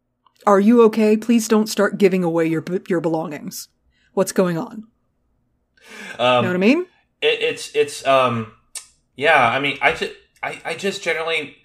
Are 0.46 0.60
you 0.60 0.82
okay? 0.84 1.16
Please 1.16 1.46
don't 1.46 1.68
start 1.68 1.98
giving 1.98 2.24
away 2.24 2.46
your 2.46 2.64
your 2.88 3.01
belongings. 3.01 3.68
What's 4.14 4.32
going 4.32 4.59
on? 4.59 4.88
Um, 6.18 6.36
You 6.36 6.42
know 6.42 6.48
what 6.48 6.55
I 6.55 6.59
mean? 6.59 6.86
it, 7.20 7.42
it's 7.42 7.74
it's 7.74 8.06
um 8.06 8.52
yeah 9.16 9.48
i 9.48 9.59
mean 9.59 9.78
i 9.80 9.92
just 9.92 10.12
i, 10.42 10.60
I 10.64 10.74
just 10.74 11.02
generally 11.02 11.56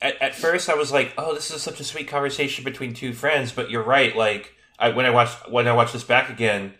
at, 0.00 0.20
at 0.20 0.34
first 0.34 0.68
i 0.68 0.74
was 0.74 0.92
like 0.92 1.12
oh 1.18 1.34
this 1.34 1.50
is 1.50 1.62
such 1.62 1.80
a 1.80 1.84
sweet 1.84 2.08
conversation 2.08 2.64
between 2.64 2.94
two 2.94 3.12
friends 3.12 3.52
but 3.52 3.70
you're 3.70 3.82
right 3.82 4.16
like 4.16 4.54
I, 4.78 4.90
when 4.90 5.06
i 5.06 5.10
watch 5.10 5.30
when 5.48 5.66
i 5.66 5.72
watch 5.72 5.92
this 5.92 6.04
back 6.04 6.30
again 6.30 6.74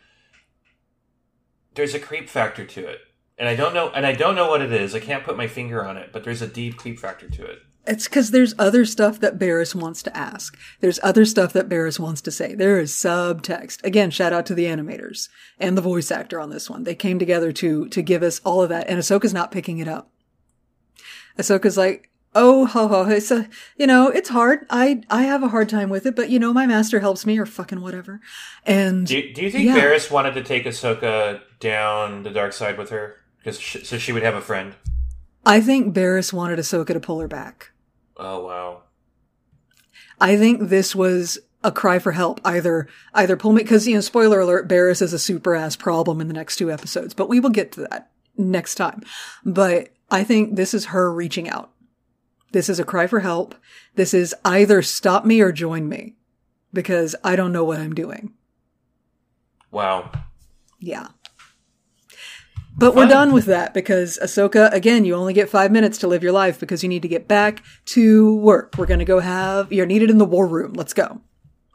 there's 1.74 1.94
a 1.94 2.01
creep 2.01 2.28
factor 2.28 2.64
to 2.64 2.86
it 2.86 3.01
and 3.38 3.48
i 3.48 3.56
don't 3.56 3.74
know 3.74 3.90
and 3.90 4.06
i 4.06 4.12
don't 4.12 4.34
know 4.34 4.48
what 4.48 4.62
it 4.62 4.72
is 4.72 4.94
i 4.94 5.01
can't 5.01 5.24
put 5.24 5.36
my 5.36 5.47
finger 5.48 5.84
on 5.84 5.97
it 5.97 6.10
but 6.12 6.24
there's 6.24 6.43
a 6.43 6.47
deep 6.47 6.76
creep 6.76 6.98
factor 6.98 7.28
to 7.28 7.44
it 7.44 7.59
It's 7.86 8.09
because 8.09 8.32
there's 8.32 8.55
other 8.59 8.84
stuff 8.84 9.20
that 9.20 9.38
Barris 9.38 9.72
wants 9.72 10.02
to 10.02 10.16
ask. 10.16 10.59
There's 10.80 10.98
other 11.05 11.24
stuff 11.24 11.52
that 11.52 11.68
Barris 11.68 12.01
wants 12.01 12.20
to 12.22 12.32
say. 12.32 12.52
There 12.56 12.80
is 12.80 12.90
subtext. 12.90 13.84
Again, 13.84 14.10
shout 14.10 14.32
out 14.32 14.44
to 14.47 14.56
the 14.56 14.64
animators 14.64 15.28
and 15.60 15.76
the 15.76 15.82
voice 15.82 16.10
actor 16.10 16.40
on 16.40 16.51
this 16.51 16.68
one. 16.68 16.82
They 16.82 16.97
came 16.97 17.20
together 17.20 17.52
to 17.52 17.88
to 17.88 18.02
give 18.02 18.24
us 18.24 18.40
all 18.44 18.60
of 18.60 18.70
that, 18.70 18.88
and 18.88 18.98
Ahsoka's 18.98 19.32
not 19.32 19.52
picking 19.52 19.78
it 19.78 19.86
up. 19.86 20.10
Ahsoka's 21.38 21.76
like, 21.76 22.10
Oh 22.34 22.66
ho 22.66 22.88
ho! 22.88 23.08
It's 23.08 23.30
a, 23.30 23.48
you 23.78 23.86
know, 23.86 24.08
it's 24.08 24.28
hard. 24.28 24.66
I 24.68 25.02
I 25.08 25.22
have 25.22 25.42
a 25.42 25.48
hard 25.48 25.68
time 25.68 25.88
with 25.88 26.04
it, 26.04 26.14
but 26.14 26.28
you 26.28 26.38
know, 26.38 26.52
my 26.52 26.66
master 26.66 27.00
helps 27.00 27.24
me, 27.24 27.38
or 27.38 27.46
fucking 27.46 27.80
whatever. 27.80 28.20
And 28.64 29.06
Do, 29.06 29.32
do 29.32 29.42
you 29.42 29.50
think 29.50 29.64
Yeah. 29.64 29.98
Wanted 30.10 30.34
to 30.34 30.42
take 30.42 30.64
Ahsoka 30.64 31.40
down 31.60 32.22
the 32.22 32.30
dark 32.30 32.52
side 32.52 32.76
with 32.76 32.90
her, 32.90 33.16
because 33.38 33.58
so 33.58 33.96
she 33.96 34.12
would 34.12 34.22
have 34.22 34.34
a 34.34 34.42
friend? 34.42 34.74
I 35.46 35.60
think 35.60 35.94
Barris 35.94 36.32
wanted 36.32 36.58
Ahsoka 36.58 36.88
to 36.88 37.00
pull 37.00 37.20
her 37.20 37.28
back. 37.28 37.70
Oh 38.16 38.44
wow. 38.44 38.82
I 40.20 40.36
think 40.36 40.68
this 40.68 40.94
was 40.94 41.38
a 41.62 41.72
cry 41.72 41.98
for 41.98 42.12
help. 42.12 42.40
Either 42.44 42.88
either 43.14 43.36
pull 43.36 43.52
me 43.52 43.62
because 43.62 43.86
you 43.88 43.94
know, 43.94 44.00
spoiler 44.00 44.40
alert, 44.40 44.68
Barris 44.68 45.00
is 45.00 45.12
a 45.12 45.18
super 45.18 45.54
ass 45.54 45.76
problem 45.76 46.20
in 46.20 46.28
the 46.28 46.34
next 46.34 46.56
two 46.56 46.70
episodes, 46.70 47.14
but 47.14 47.28
we 47.28 47.40
will 47.40 47.50
get 47.50 47.72
to 47.72 47.86
that 47.90 48.10
next 48.36 48.74
time. 48.74 49.02
But 49.44 49.88
I 50.10 50.22
think 50.24 50.56
this 50.56 50.74
is 50.74 50.86
her 50.86 51.12
reaching 51.12 51.48
out. 51.48 51.70
This 52.56 52.70
is 52.70 52.80
a 52.80 52.84
cry 52.84 53.06
for 53.06 53.20
help. 53.20 53.54
This 53.96 54.14
is 54.14 54.34
either 54.42 54.80
stop 54.80 55.26
me 55.26 55.42
or 55.42 55.52
join 55.52 55.90
me 55.90 56.14
because 56.72 57.14
I 57.22 57.36
don't 57.36 57.52
know 57.52 57.64
what 57.64 57.80
I'm 57.80 57.94
doing. 57.94 58.32
Wow. 59.70 60.10
Yeah. 60.80 61.08
But 62.74 62.94
we're 62.94 63.08
done 63.08 63.34
with 63.34 63.44
that 63.44 63.74
because 63.74 64.18
Ahsoka, 64.22 64.72
again, 64.72 65.04
you 65.04 65.14
only 65.16 65.34
get 65.34 65.50
five 65.50 65.70
minutes 65.70 65.98
to 65.98 66.08
live 66.08 66.22
your 66.22 66.32
life 66.32 66.58
because 66.58 66.82
you 66.82 66.88
need 66.88 67.02
to 67.02 67.08
get 67.08 67.28
back 67.28 67.62
to 67.88 68.34
work. 68.36 68.76
We're 68.78 68.86
going 68.86 69.00
to 69.00 69.04
go 69.04 69.20
have, 69.20 69.70
you're 69.70 69.84
needed 69.84 70.08
in 70.08 70.16
the 70.16 70.24
war 70.24 70.46
room. 70.46 70.72
Let's 70.72 70.94
go. 70.94 71.20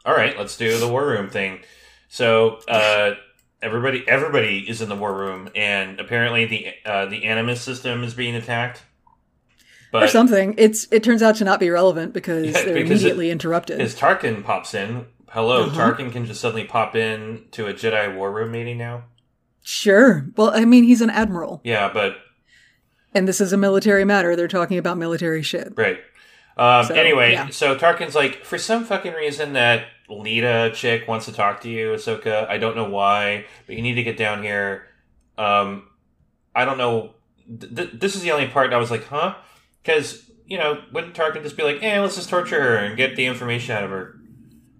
All 0.04 0.16
right, 0.16 0.36
let's 0.36 0.56
do 0.56 0.76
the 0.78 0.88
war 0.88 1.06
room 1.06 1.30
thing. 1.30 1.60
So 2.08 2.58
uh, 2.66 3.14
everybody, 3.62 4.02
everybody 4.08 4.68
is 4.68 4.82
in 4.82 4.88
the 4.88 4.96
war 4.96 5.14
room, 5.14 5.48
and 5.54 6.00
apparently 6.00 6.46
the 6.46 6.74
uh, 6.84 7.06
the 7.06 7.22
Animus 7.22 7.62
system 7.62 8.02
is 8.02 8.14
being 8.14 8.34
attacked. 8.34 8.82
Or 9.92 10.06
something. 10.08 10.54
It's 10.58 10.88
it 10.90 11.02
turns 11.02 11.22
out 11.22 11.36
to 11.36 11.44
not 11.44 11.60
be 11.60 11.68
relevant 11.70 12.12
because 12.14 12.46
Yeah, 12.46 12.52
they're 12.64 12.74
because 12.74 12.90
immediately 13.02 13.28
it- 13.28 13.32
interrupted. 13.32 13.80
As 13.80 13.94
Tarkin 13.94 14.42
pops 14.42 14.72
in, 14.74 15.06
hello, 15.30 15.64
Uh-huh. 15.64 15.92
Tarkin 15.92 16.10
can 16.12 16.24
just 16.24 16.40
suddenly 16.40 16.64
pop 16.64 16.96
in 16.96 17.44
to 17.52 17.66
a 17.66 17.74
Jedi 17.74 18.14
war 18.14 18.32
room 18.32 18.52
meeting 18.52 18.78
now. 18.78 19.04
Sure. 19.62 20.26
Well, 20.36 20.50
I 20.54 20.64
mean, 20.64 20.84
he's 20.84 21.00
an 21.02 21.10
admiral, 21.10 21.60
Yeah, 21.62 21.90
but 21.92 22.16
and 23.14 23.28
this 23.28 23.40
is 23.40 23.52
a 23.52 23.56
military 23.56 24.04
matter. 24.04 24.34
They're 24.34 24.48
talking 24.48 24.78
about 24.78 24.96
military 24.98 25.42
shit. 25.42 25.72
right. 25.76 25.98
Um, 26.56 26.84
So, 26.86 26.94
anyway, 26.94 27.32
yeah. 27.32 27.48
so 27.50 27.76
Tarkin's 27.76 28.14
like, 28.14 28.44
for 28.44 28.58
some 28.58 28.84
fucking 28.84 29.12
reason, 29.14 29.52
that 29.54 29.84
Letta 30.08 30.70
chick 30.74 31.06
wants 31.08 31.24
to 31.26 31.32
talk 31.32 31.60
to 31.62 31.68
you, 31.70 31.90
Ahsoka. 31.92 32.46
I 32.48 32.58
don't 32.58 32.76
know 32.76 32.88
why, 32.88 33.46
but 33.66 33.76
you 33.76 33.80
need 33.82 33.94
to 33.94 34.02
get 34.02 34.16
down 34.18 34.42
here. 34.42 34.82
Um, 35.38 35.88
I 36.54 36.64
don't 36.66 36.76
know. 36.76 37.14
Th- 37.58 37.90
this 37.94 38.14
is 38.16 38.20
the 38.22 38.32
only 38.32 38.48
part 38.48 38.72
I 38.74 38.76
was 38.78 38.90
like, 38.90 39.06
huh? 39.06 39.34
Because 39.82 40.30
you 40.46 40.58
know, 40.58 40.82
wouldn't 40.92 41.14
Tarkin 41.14 41.42
just 41.42 41.56
be 41.56 41.62
like, 41.62 41.82
"Eh, 41.82 42.00
let's 42.00 42.16
just 42.16 42.28
torture 42.28 42.60
her 42.60 42.76
and 42.76 42.96
get 42.96 43.16
the 43.16 43.26
information 43.26 43.74
out 43.76 43.84
of 43.84 43.90
her," 43.90 44.16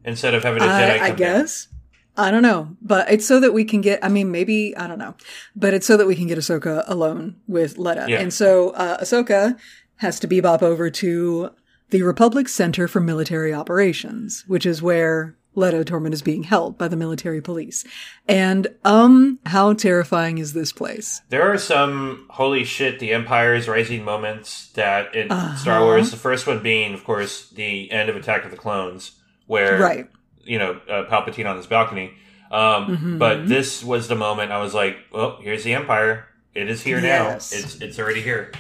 instead 0.04 0.34
of 0.34 0.42
having 0.42 0.62
a 0.62 0.66
Jedi? 0.66 1.00
I, 1.00 1.06
I 1.06 1.10
guess. 1.12 1.68
I 2.14 2.30
don't 2.30 2.42
know, 2.42 2.76
but 2.82 3.10
it's 3.10 3.26
so 3.26 3.40
that 3.40 3.54
we 3.54 3.64
can 3.64 3.80
get. 3.80 4.04
I 4.04 4.08
mean, 4.08 4.30
maybe 4.30 4.76
I 4.76 4.86
don't 4.86 4.98
know, 4.98 5.14
but 5.56 5.72
it's 5.72 5.86
so 5.86 5.96
that 5.96 6.06
we 6.06 6.14
can 6.14 6.26
get 6.26 6.36
Ahsoka 6.36 6.84
alone 6.86 7.36
with 7.48 7.78
Letta, 7.78 8.06
Yeah. 8.08 8.20
and 8.20 8.32
so 8.32 8.70
uh, 8.70 8.98
Ahsoka 9.02 9.58
has 9.96 10.20
to 10.20 10.28
bebop 10.28 10.62
over 10.62 10.90
to 10.90 11.50
the 11.90 12.02
Republic 12.02 12.48
Center 12.48 12.86
for 12.86 13.00
Military 13.00 13.54
Operations, 13.54 14.44
which 14.46 14.66
is 14.66 14.82
where 14.82 15.36
Letta 15.54 15.84
Turmond 15.84 16.12
is 16.12 16.22
being 16.22 16.44
held 16.44 16.78
by 16.78 16.88
the 16.88 16.96
military 16.96 17.40
police. 17.42 17.84
And 18.26 18.68
um, 18.84 19.38
how 19.46 19.72
terrifying 19.74 20.38
is 20.38 20.52
this 20.54 20.72
place? 20.72 21.20
There 21.28 21.42
are 21.42 21.58
some 21.58 22.26
holy 22.30 22.64
shit, 22.64 22.98
the 23.00 23.12
Empire 23.12 23.54
is 23.54 23.68
rising 23.68 24.04
moments 24.04 24.68
that 24.72 25.14
in 25.14 25.30
Uh-huh. 25.30 25.56
Star 25.56 25.80
Wars. 25.82 26.10
The 26.10 26.16
first 26.16 26.46
one 26.46 26.62
being, 26.62 26.94
of 26.94 27.04
course, 27.04 27.50
the 27.50 27.90
end 27.90 28.08
of 28.08 28.16
Attack 28.16 28.44
of 28.44 28.50
the 28.50 28.56
Clones, 28.56 29.12
where 29.46 29.78
Right. 29.78 30.08
you 30.44 30.58
know 30.58 30.80
uh, 30.88 31.04
Palpatine 31.10 31.46
on 31.48 31.56
his 31.56 31.66
balcony. 31.66 32.12
Um, 32.50 32.86
Mm-hmm. 32.86 33.18
But 33.18 33.48
this 33.48 33.82
was 33.82 34.08
the 34.08 34.14
moment 34.16 34.52
I 34.52 34.60
was 34.60 34.74
like, 34.74 34.96
"Oh, 35.12 35.38
here's 35.40 35.64
the 35.64 35.72
Empire. 35.74 36.26
It 36.54 36.68
is 36.68 36.82
here 36.82 36.98
Yes. 37.00 37.52
now. 37.52 37.58
It's 37.58 37.74
it's 37.76 37.98
already 37.98 38.20
here." 38.22 38.52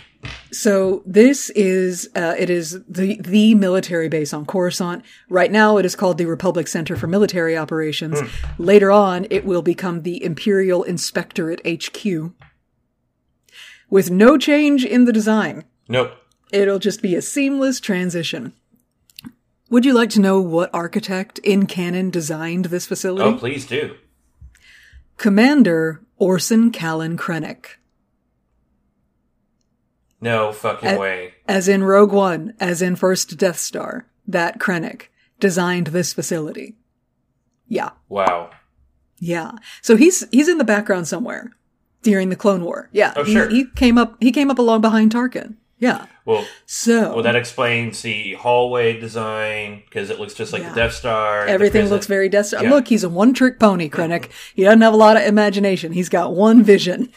So 0.52 1.02
this 1.06 1.48
is 1.50 2.10
uh, 2.14 2.34
it 2.38 2.50
is 2.50 2.82
the 2.86 3.18
the 3.22 3.54
military 3.54 4.08
base 4.10 4.34
on 4.34 4.44
Coruscant. 4.44 5.02
Right 5.30 5.50
now, 5.50 5.78
it 5.78 5.86
is 5.86 5.96
called 5.96 6.18
the 6.18 6.26
Republic 6.26 6.68
Center 6.68 6.94
for 6.94 7.06
Military 7.06 7.56
Operations. 7.56 8.20
Later 8.58 8.92
on, 8.92 9.26
it 9.30 9.46
will 9.46 9.62
become 9.62 10.02
the 10.02 10.22
Imperial 10.22 10.82
Inspectorate 10.82 11.60
HQ, 11.66 12.32
with 13.88 14.10
no 14.10 14.36
change 14.36 14.84
in 14.84 15.06
the 15.06 15.12
design. 15.12 15.64
Nope. 15.88 16.12
It'll 16.52 16.78
just 16.78 17.00
be 17.00 17.14
a 17.14 17.22
seamless 17.22 17.80
transition. 17.80 18.52
Would 19.70 19.86
you 19.86 19.94
like 19.94 20.10
to 20.10 20.20
know 20.20 20.38
what 20.38 20.68
architect 20.74 21.38
in 21.38 21.64
canon 21.64 22.10
designed 22.10 22.66
this 22.66 22.84
facility? 22.84 23.24
Oh, 23.24 23.38
please 23.38 23.66
do. 23.66 23.96
Commander 25.16 26.02
Orson 26.18 26.70
Callan 26.70 27.16
Krennic. 27.16 27.76
No 30.22 30.52
fucking 30.52 30.96
Uh, 30.96 30.98
way. 30.98 31.34
as 31.46 31.68
in 31.68 31.84
Rogue 31.84 32.12
One, 32.12 32.54
as 32.60 32.80
in 32.80 32.96
First 32.96 33.36
Death 33.36 33.58
Star, 33.58 34.06
that 34.26 34.58
Krennic 34.58 35.08
designed 35.40 35.88
this 35.88 36.12
facility. 36.14 36.76
Yeah, 37.68 37.90
Wow. 38.08 38.50
yeah. 39.18 39.52
So 39.82 39.96
he's 39.96 40.26
he's 40.30 40.48
in 40.48 40.58
the 40.58 40.64
background 40.64 41.08
somewhere 41.08 41.50
during 42.02 42.28
the 42.28 42.36
Clone 42.36 42.64
War. 42.64 42.88
Yeah, 42.92 43.12
Oh, 43.16 43.24
he, 43.24 43.32
sure. 43.32 43.48
he 43.48 43.66
came 43.76 43.98
up 43.98 44.16
he 44.20 44.30
came 44.32 44.50
up 44.50 44.58
along 44.58 44.80
behind 44.80 45.10
Tarkin. 45.12 45.56
Yeah. 45.78 46.06
Well, 46.24 46.46
So 46.66 47.14
well, 47.14 47.22
that 47.24 47.34
explains 47.34 48.02
the 48.02 48.34
hallway 48.34 49.00
design 49.00 49.82
because 49.88 50.10
it 50.10 50.20
looks 50.20 50.34
just 50.34 50.52
like 50.52 50.62
Yeah. 50.62 50.68
the 50.68 50.74
Death 50.76 50.92
Star. 50.94 51.46
everything 51.46 51.88
looks 51.88 52.06
very 52.06 52.28
Death 52.28 52.46
Star. 52.46 52.62
Yeah. 52.62 52.70
Look, 52.70 52.86
he's 52.88 53.02
a 53.02 53.08
one 53.08 53.34
trick 53.34 53.58
pony, 53.58 53.88
Krennic. 53.90 54.28
He 54.54 54.62
doesn't 54.62 54.80
have 54.82 54.94
a 54.94 54.96
lot 54.96 55.16
of 55.16 55.24
imagination. 55.24 55.92
He's 55.92 56.08
got 56.08 56.32
one 56.34 56.62
vision. 56.62 57.08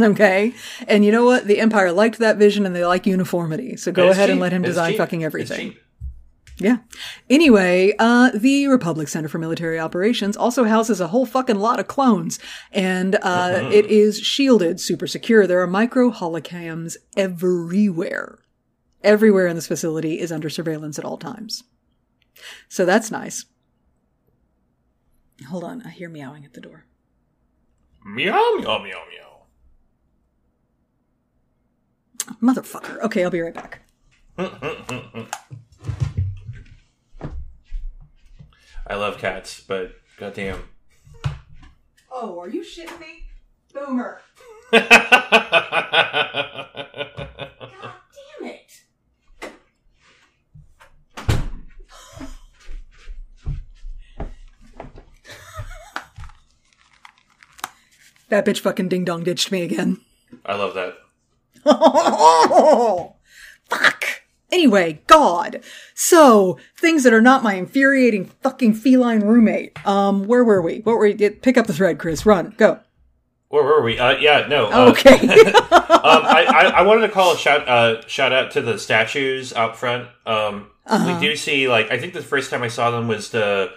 Okay. 0.12 0.52
And 0.88 1.04
you 1.04 1.12
know 1.12 1.24
what? 1.24 1.46
The 1.46 1.60
Empire 1.60 1.92
liked 1.92 2.18
that 2.18 2.36
vision 2.36 2.66
and 2.66 2.74
they 2.74 2.84
like 2.84 3.06
uniformity. 3.06 3.76
So 3.76 3.92
go 3.92 4.10
ahead 4.10 4.30
and 4.30 4.40
let 4.40 4.52
him 4.52 4.62
design 4.62 4.96
fucking 4.96 5.24
everything. 5.24 5.74
Yeah. 6.58 6.78
Anyway, 7.30 7.94
uh, 7.98 8.30
the 8.34 8.66
Republic 8.68 9.08
Center 9.08 9.28
for 9.28 9.38
Military 9.38 9.78
Operations 9.80 10.36
also 10.36 10.64
houses 10.64 11.00
a 11.00 11.08
whole 11.08 11.24
fucking 11.24 11.56
lot 11.58 11.80
of 11.80 11.86
clones, 11.88 12.38
and 12.70 13.14
uh, 13.16 13.20
Mm-hmm. 13.50 13.72
it 13.72 13.86
is 13.86 14.20
shielded, 14.20 14.78
super 14.78 15.06
secure. 15.06 15.46
There 15.46 15.62
are 15.62 15.66
micro 15.66 16.10
holocams 16.10 16.96
everywhere. 17.16 18.40
Everywhere 19.02 19.46
in 19.46 19.54
this 19.56 19.66
facility 19.68 20.20
is 20.20 20.30
under 20.30 20.50
surveillance 20.50 20.98
at 20.98 21.04
all 21.06 21.16
times. 21.16 21.62
So 22.68 22.84
that's 22.84 23.10
nice. 23.10 23.46
Hold 25.48 25.64
on, 25.64 25.82
I 25.86 25.88
hear 25.90 26.10
meowing 26.10 26.44
at 26.44 26.52
the 26.52 26.60
door. 26.60 26.84
Meow 28.04 28.32
meow 28.58 28.78
meow 28.82 29.02
meow. 29.10 29.29
Motherfucker. 32.24 33.00
Okay, 33.02 33.24
I'll 33.24 33.30
be 33.30 33.40
right 33.40 33.54
back. 33.54 33.80
I 38.86 38.94
love 38.96 39.18
cats, 39.18 39.60
but 39.60 39.92
goddamn. 40.18 40.62
Oh, 42.10 42.40
are 42.40 42.48
you 42.48 42.62
shitting 42.62 42.98
me? 42.98 43.26
Boomer. 43.72 44.20
Damn 44.72 44.88
Damn 44.88 45.20
it. 48.42 48.82
That 58.28 58.44
bitch 58.44 58.60
fucking 58.60 58.88
ding 58.88 59.04
dong 59.04 59.24
ditched 59.24 59.52
me 59.52 59.62
again. 59.62 60.00
I 60.44 60.56
love 60.56 60.74
that. 60.74 60.94
Oh, 61.66 63.16
fuck. 63.70 64.04
Anyway, 64.52 65.00
God. 65.06 65.60
So, 65.94 66.58
things 66.76 67.04
that 67.04 67.12
are 67.12 67.20
not 67.20 67.42
my 67.44 67.54
infuriating 67.54 68.24
fucking 68.42 68.74
feline 68.74 69.20
roommate. 69.20 69.84
Um, 69.86 70.26
where 70.26 70.42
were 70.44 70.60
we? 70.60 70.80
What 70.80 70.96
were 70.96 71.02
we? 71.08 71.14
Pick 71.14 71.56
up 71.56 71.66
the 71.66 71.72
thread, 71.72 71.98
Chris. 71.98 72.26
Run. 72.26 72.54
Go. 72.56 72.80
Where 73.48 73.62
were 73.64 73.82
we? 73.82 73.98
Uh, 73.98 74.16
yeah, 74.18 74.46
no. 74.48 74.66
Uh, 74.70 74.90
Okay. 74.90 75.12
um, 75.52 76.22
I, 76.24 76.44
I, 76.48 76.72
I 76.78 76.82
wanted 76.82 77.02
to 77.06 77.12
call 77.12 77.34
a 77.34 77.36
shout 77.36 77.68
uh, 77.68 78.06
shout 78.06 78.32
out 78.32 78.52
to 78.52 78.60
the 78.60 78.78
statues 78.78 79.52
out 79.52 79.76
front. 79.76 80.08
Um, 80.26 80.70
Uh-huh. 80.86 81.14
We 81.20 81.28
do 81.28 81.36
see 81.36 81.68
like 81.68 81.90
I 81.90 81.98
think 81.98 82.12
the 82.14 82.22
first 82.22 82.50
time 82.50 82.62
I 82.62 82.68
saw 82.68 82.90
them 82.90 83.06
was 83.08 83.30
the 83.30 83.70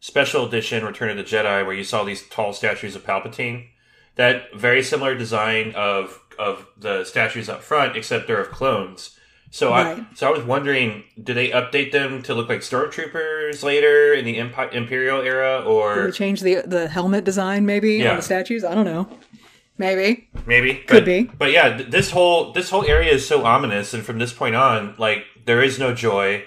special 0.00 0.46
edition 0.46 0.84
Return 0.84 1.10
of 1.10 1.16
the 1.16 1.22
Jedi, 1.24 1.64
where 1.66 1.74
you 1.74 1.84
saw 1.84 2.02
these 2.04 2.26
tall 2.28 2.52
statues 2.52 2.96
of 2.96 3.04
Palpatine. 3.04 3.68
That 4.16 4.54
very 4.54 4.82
similar 4.82 5.14
design 5.14 5.72
of 5.76 6.18
of 6.40 6.66
the 6.76 7.04
statues 7.04 7.48
up 7.48 7.62
front, 7.62 7.96
except 7.96 8.26
they're 8.26 8.40
of 8.40 8.50
clones. 8.50 9.16
So 9.52 9.70
Right. 9.70 9.98
I 9.98 10.06
so 10.14 10.28
I 10.28 10.30
was 10.30 10.44
wondering, 10.44 11.04
do 11.22 11.34
they 11.34 11.48
update 11.50 11.90
them 11.92 12.22
to 12.22 12.34
look 12.34 12.48
like 12.48 12.60
stormtroopers 12.60 13.62
later 13.64 14.12
in 14.14 14.24
the 14.24 14.38
Impi- 14.38 14.72
Imperial 14.76 15.20
era, 15.22 15.60
or 15.66 16.06
they 16.06 16.10
change 16.12 16.40
the 16.40 16.62
the 16.66 16.88
helmet 16.88 17.24
design 17.24 17.66
maybe 17.66 17.94
Yeah. 17.96 18.10
on 18.10 18.16
the 18.16 18.22
statues? 18.22 18.64
I 18.64 18.74
don't 18.74 18.84
know. 18.84 19.08
Maybe. 19.76 20.28
Maybe 20.46 20.74
Could 20.74 20.88
but, 20.88 21.04
be. 21.04 21.22
But 21.38 21.50
yeah, 21.52 21.76
th- 21.78 21.90
this 21.90 22.10
whole 22.10 22.52
this 22.52 22.70
whole 22.70 22.84
area 22.86 23.12
is 23.12 23.26
so 23.26 23.44
ominous, 23.44 23.92
and 23.94 24.04
from 24.04 24.18
this 24.18 24.32
point 24.32 24.54
on, 24.54 24.94
like 24.98 25.24
there 25.46 25.62
is 25.62 25.78
no 25.78 25.94
joy, 25.94 26.44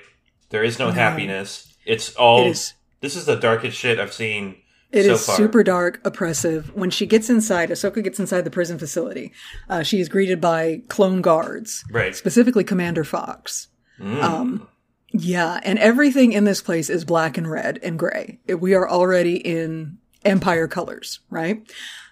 there 0.49 0.63
is 0.63 0.77
no 0.79 0.91
happiness. 0.91 1.73
It's 1.85 2.15
all. 2.15 2.45
It 2.45 2.51
is- 2.51 2.73
This 3.01 3.15
is 3.17 3.25
the 3.25 3.35
darkest 3.35 3.77
shit 3.77 3.99
I've 3.99 4.13
seen. 4.13 4.55
It 4.93 5.05
is 5.07 5.21
so 5.21 5.25
far. 5.27 5.35
super 5.37 5.63
dark, 5.63 5.99
oppressive. 6.05 6.73
When 6.75 6.89
she 6.91 7.05
gets 7.05 7.29
inside, 7.29 7.69
Ahsoka 7.69 8.03
gets 8.03 8.19
inside 8.19 8.41
the 8.41 8.51
prison 8.51 8.77
facility. 8.77 9.31
Uh, 9.69 9.83
she 9.83 9.99
is 9.99 10.07
greeted 10.07 10.39
by 10.39 10.83
clone 10.87 11.21
guards, 11.21 11.83
Right. 11.91 12.15
specifically 12.15 12.63
Commander 12.63 13.03
Fox. 13.03 13.67
Um, 13.99 14.67
yeah, 15.11 15.59
and 15.63 15.79
everything 15.79 16.33
in 16.33 16.43
this 16.43 16.61
place 16.61 16.89
is 16.89 17.05
black 17.05 17.37
and 17.37 17.49
red 17.49 17.79
and 17.83 17.97
gray. 17.97 18.39
We 18.47 18.73
are 18.73 18.87
already 18.89 19.35
in 19.37 19.97
Empire 20.25 20.67
colors, 20.67 21.19
right? 21.29 21.61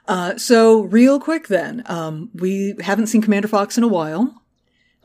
Uh, 0.08 0.38
so 0.38 0.82
real 0.82 1.20
quick 1.20 1.48
then, 1.48 1.84
um, 1.86 2.30
we 2.34 2.76
haven't 2.82 3.08
seen 3.08 3.22
Commander 3.22 3.48
Fox 3.48 3.78
in 3.78 3.84
a 3.84 3.88
while. 3.88 4.42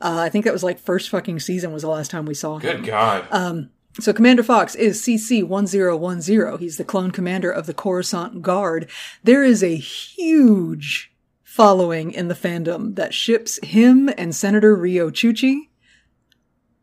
Uh, 0.01 0.19
I 0.19 0.29
think 0.29 0.45
that 0.45 0.53
was 0.53 0.63
like 0.63 0.79
first 0.79 1.09
fucking 1.09 1.39
season 1.39 1.71
was 1.73 1.81
the 1.83 1.89
last 1.89 2.11
time 2.11 2.25
we 2.25 2.33
saw 2.33 2.57
him. 2.57 2.61
Good 2.61 2.85
God. 2.85 3.25
Um, 3.31 3.69
So 3.99 4.13
Commander 4.13 4.43
Fox 4.43 4.75
is 4.75 5.01
CC-1010. 5.01 6.59
He's 6.59 6.77
the 6.77 6.83
clone 6.83 7.11
commander 7.11 7.51
of 7.51 7.65
the 7.65 7.73
Coruscant 7.73 8.41
Guard. 8.43 8.89
There 9.23 9.43
is 9.43 9.63
a 9.63 9.75
huge 9.75 11.11
following 11.43 12.11
in 12.11 12.27
the 12.27 12.35
fandom 12.35 12.95
that 12.95 13.13
ships 13.13 13.59
him 13.63 14.09
and 14.15 14.35
Senator 14.35 14.77
Riyo 14.77 15.09
Chuchi 15.09 15.69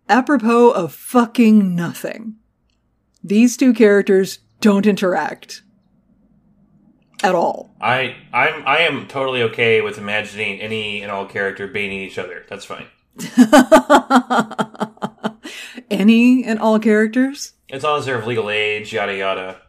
apropos 0.08 0.70
of 0.70 0.92
fucking 0.92 1.76
nothing. 1.76 2.34
These 3.22 3.56
two 3.56 3.72
characters 3.72 4.40
don't 4.60 4.84
interact 4.84 5.62
at 7.22 7.34
all. 7.34 7.74
I 7.80 8.16
I'm 8.32 8.66
I 8.66 8.78
am 8.78 9.06
totally 9.06 9.42
okay 9.44 9.80
with 9.80 9.96
imagining 9.98 10.60
any 10.60 11.02
and 11.02 11.12
all 11.12 11.26
character 11.26 11.66
baiting 11.66 12.00
each 12.00 12.18
other. 12.18 12.44
That's 12.48 12.64
fine. 12.64 12.86
Any 15.90 16.44
and 16.44 16.58
all 16.58 16.78
characters? 16.78 17.52
It's 17.68 17.84
long 17.84 17.98
as 17.98 18.06
they're 18.06 18.18
of 18.18 18.26
legal 18.26 18.50
age, 18.50 18.92
yada 18.92 19.16
yada. 19.16 19.60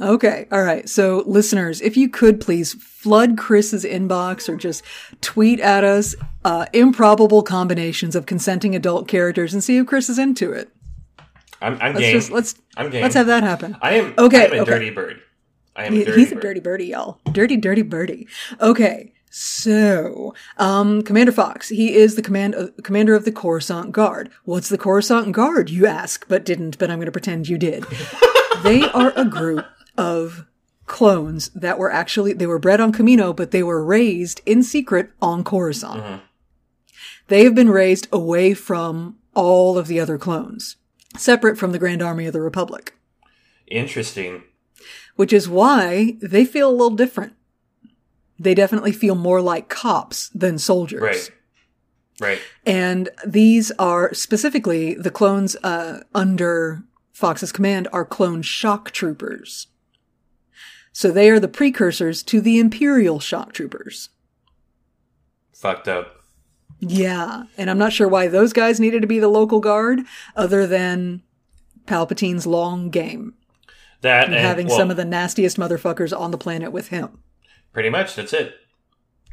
Okay. 0.00 0.46
All 0.52 0.62
right. 0.62 0.88
So 0.88 1.24
listeners, 1.26 1.80
if 1.80 1.96
you 1.96 2.08
could 2.08 2.40
please 2.40 2.72
flood 2.74 3.36
Chris's 3.36 3.84
inbox 3.84 4.48
or 4.48 4.54
just 4.56 4.84
tweet 5.20 5.58
at 5.58 5.82
us 5.82 6.14
uh, 6.44 6.66
improbable 6.72 7.42
combinations 7.42 8.14
of 8.14 8.24
consenting 8.26 8.76
adult 8.76 9.08
characters 9.08 9.52
and 9.52 9.62
see 9.64 9.76
if 9.78 9.86
Chris 9.86 10.08
is 10.08 10.18
into 10.18 10.52
it. 10.52 10.68
I'm 11.60 11.74
I'm 11.80 11.94
Let's 11.94 11.98
game. 11.98 12.14
just 12.14 12.30
let's 12.30 12.54
I'm 12.76 12.90
game. 12.90 13.02
let's 13.02 13.16
have 13.16 13.26
that 13.26 13.42
happen. 13.42 13.76
I 13.82 13.94
am 13.94 14.14
Okay, 14.16 14.42
I 14.42 14.44
am 14.44 14.52
a 14.52 14.56
okay. 14.62 14.70
dirty 14.70 14.90
bird. 14.90 15.20
I 15.74 15.84
am 15.86 15.94
a 15.94 16.04
dirty 16.04 16.20
He's 16.20 16.30
a 16.30 16.34
bird. 16.36 16.42
dirty 16.42 16.60
birdie, 16.60 16.86
y'all. 16.86 17.18
Dirty, 17.32 17.56
dirty 17.56 17.82
birdie. 17.82 18.28
Okay. 18.60 19.12
So, 19.40 20.34
um, 20.56 21.02
Commander 21.02 21.30
Fox, 21.30 21.68
he 21.68 21.94
is 21.94 22.16
the 22.16 22.22
command, 22.22 22.56
uh, 22.56 22.66
commander 22.82 23.14
of 23.14 23.24
the 23.24 23.30
Coruscant 23.30 23.92
Guard. 23.92 24.30
What's 24.42 24.68
the 24.68 24.76
Coruscant 24.76 25.30
Guard, 25.30 25.70
you 25.70 25.86
ask, 25.86 26.26
but 26.26 26.44
didn't, 26.44 26.76
but 26.76 26.90
I'm 26.90 26.98
going 26.98 27.06
to 27.06 27.12
pretend 27.12 27.48
you 27.48 27.56
did. 27.56 27.84
they 28.64 28.82
are 28.90 29.12
a 29.14 29.24
group 29.24 29.64
of 29.96 30.44
clones 30.86 31.50
that 31.50 31.78
were 31.78 31.92
actually, 31.92 32.32
they 32.32 32.48
were 32.48 32.58
bred 32.58 32.80
on 32.80 32.92
Kamino, 32.92 33.34
but 33.34 33.52
they 33.52 33.62
were 33.62 33.84
raised 33.84 34.40
in 34.44 34.64
secret 34.64 35.10
on 35.22 35.44
Coruscant. 35.44 36.20
They 37.28 37.44
have 37.44 37.54
been 37.54 37.70
raised 37.70 38.08
away 38.10 38.54
from 38.54 39.18
all 39.34 39.78
of 39.78 39.86
the 39.86 40.00
other 40.00 40.18
clones, 40.18 40.74
separate 41.16 41.56
from 41.56 41.70
the 41.70 41.78
Grand 41.78 42.02
Army 42.02 42.26
of 42.26 42.32
the 42.32 42.40
Republic 42.40 42.94
Interesting. 43.68 44.42
which 45.14 45.32
is 45.32 45.48
why 45.48 46.16
they 46.20 46.44
feel 46.44 46.68
a 46.68 46.72
little 46.72 46.96
different. 46.96 47.34
They 48.38 48.54
definitely 48.54 48.92
feel 48.92 49.14
more 49.14 49.40
like 49.40 49.68
cops 49.68 50.28
than 50.30 50.58
soldiers. 50.58 51.02
Right. 51.02 51.30
Right. 52.20 52.40
And 52.66 53.10
these 53.26 53.70
are 53.78 54.12
specifically 54.12 54.94
the 54.94 55.10
clones 55.10 55.56
uh, 55.62 56.02
under 56.14 56.82
Fox's 57.12 57.52
command 57.52 57.88
are 57.92 58.04
clone 58.04 58.42
shock 58.42 58.90
troopers. 58.90 59.68
So 60.92 61.12
they 61.12 61.30
are 61.30 61.38
the 61.38 61.48
precursors 61.48 62.24
to 62.24 62.40
the 62.40 62.58
Imperial 62.58 63.20
shock 63.20 63.52
troopers. 63.52 64.08
Fucked 65.54 65.86
up. 65.86 66.16
Yeah. 66.80 67.44
And 67.56 67.70
I'm 67.70 67.78
not 67.78 67.92
sure 67.92 68.08
why 68.08 68.26
those 68.26 68.52
guys 68.52 68.80
needed 68.80 69.02
to 69.02 69.08
be 69.08 69.18
the 69.20 69.28
local 69.28 69.60
guard 69.60 70.00
other 70.34 70.66
than 70.66 71.22
Palpatine's 71.86 72.46
long 72.46 72.90
game 72.90 73.34
That 74.00 74.26
and 74.26 74.34
having 74.34 74.68
well, 74.68 74.76
some 74.76 74.90
of 74.90 74.96
the 74.96 75.04
nastiest 75.04 75.56
motherfuckers 75.56 76.16
on 76.16 76.30
the 76.30 76.38
planet 76.38 76.72
with 76.72 76.88
him. 76.88 77.20
Pretty 77.78 77.90
much 77.90 78.16
that's 78.16 78.32
it. 78.32 78.56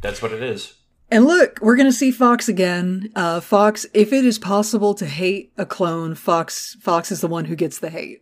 That's 0.03 0.21
what 0.21 0.31
it 0.31 0.43
is. 0.43 0.75
And 1.09 1.25
look, 1.25 1.57
we're 1.63 1.75
going 1.75 1.87
to 1.89 1.91
see 1.91 2.11
Fox 2.11 2.47
again. 2.47 3.09
Uh, 3.15 3.39
Fox, 3.39 3.87
if 3.91 4.13
it 4.13 4.23
is 4.23 4.37
possible 4.37 4.93
to 4.93 5.07
hate 5.07 5.51
a 5.57 5.65
clone, 5.65 6.13
Fox, 6.13 6.77
Fox 6.79 7.11
is 7.11 7.21
the 7.21 7.27
one 7.27 7.45
who 7.45 7.55
gets 7.55 7.79
the 7.79 7.89
hate. 7.89 8.21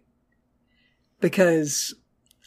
Because, 1.19 1.93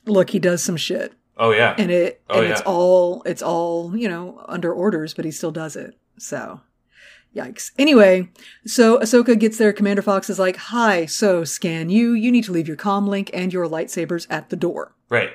look, 0.07 0.31
he 0.31 0.39
does 0.39 0.62
some 0.62 0.78
shit. 0.78 1.12
Oh 1.36 1.51
yeah. 1.51 1.74
And 1.77 1.90
it, 1.90 2.23
Oh, 2.31 2.40
and 2.40 2.51
it's 2.51 2.62
all, 2.62 3.23
it's 3.27 3.43
all, 3.43 3.94
you 3.94 4.09
know, 4.09 4.43
under 4.48 4.73
orders, 4.73 5.12
but 5.12 5.27
he 5.27 5.31
still 5.31 5.53
does 5.53 5.77
it. 5.77 5.98
So, 6.19 6.62
yikes. 7.35 7.73
Anyway, 7.78 8.31
so 8.65 8.98
Ahsoka 9.01 9.39
gets 9.39 9.59
there. 9.59 9.74
Commander 9.74 10.01
Fox 10.01 10.31
is 10.31 10.39
like, 10.39 10.57
hi, 10.57 11.05
so 11.05 11.44
scan 11.44 11.90
you. 11.90 12.12
You 12.12 12.32
need 12.32 12.44
to 12.44 12.53
leave 12.53 12.69
your 12.69 12.78
comm 12.78 13.07
link 13.07 13.28
and 13.35 13.53
your 13.53 13.69
lightsabers 13.69 14.27
at 14.31 14.48
the 14.48 14.57
door. 14.57 14.94
right. 15.11 15.28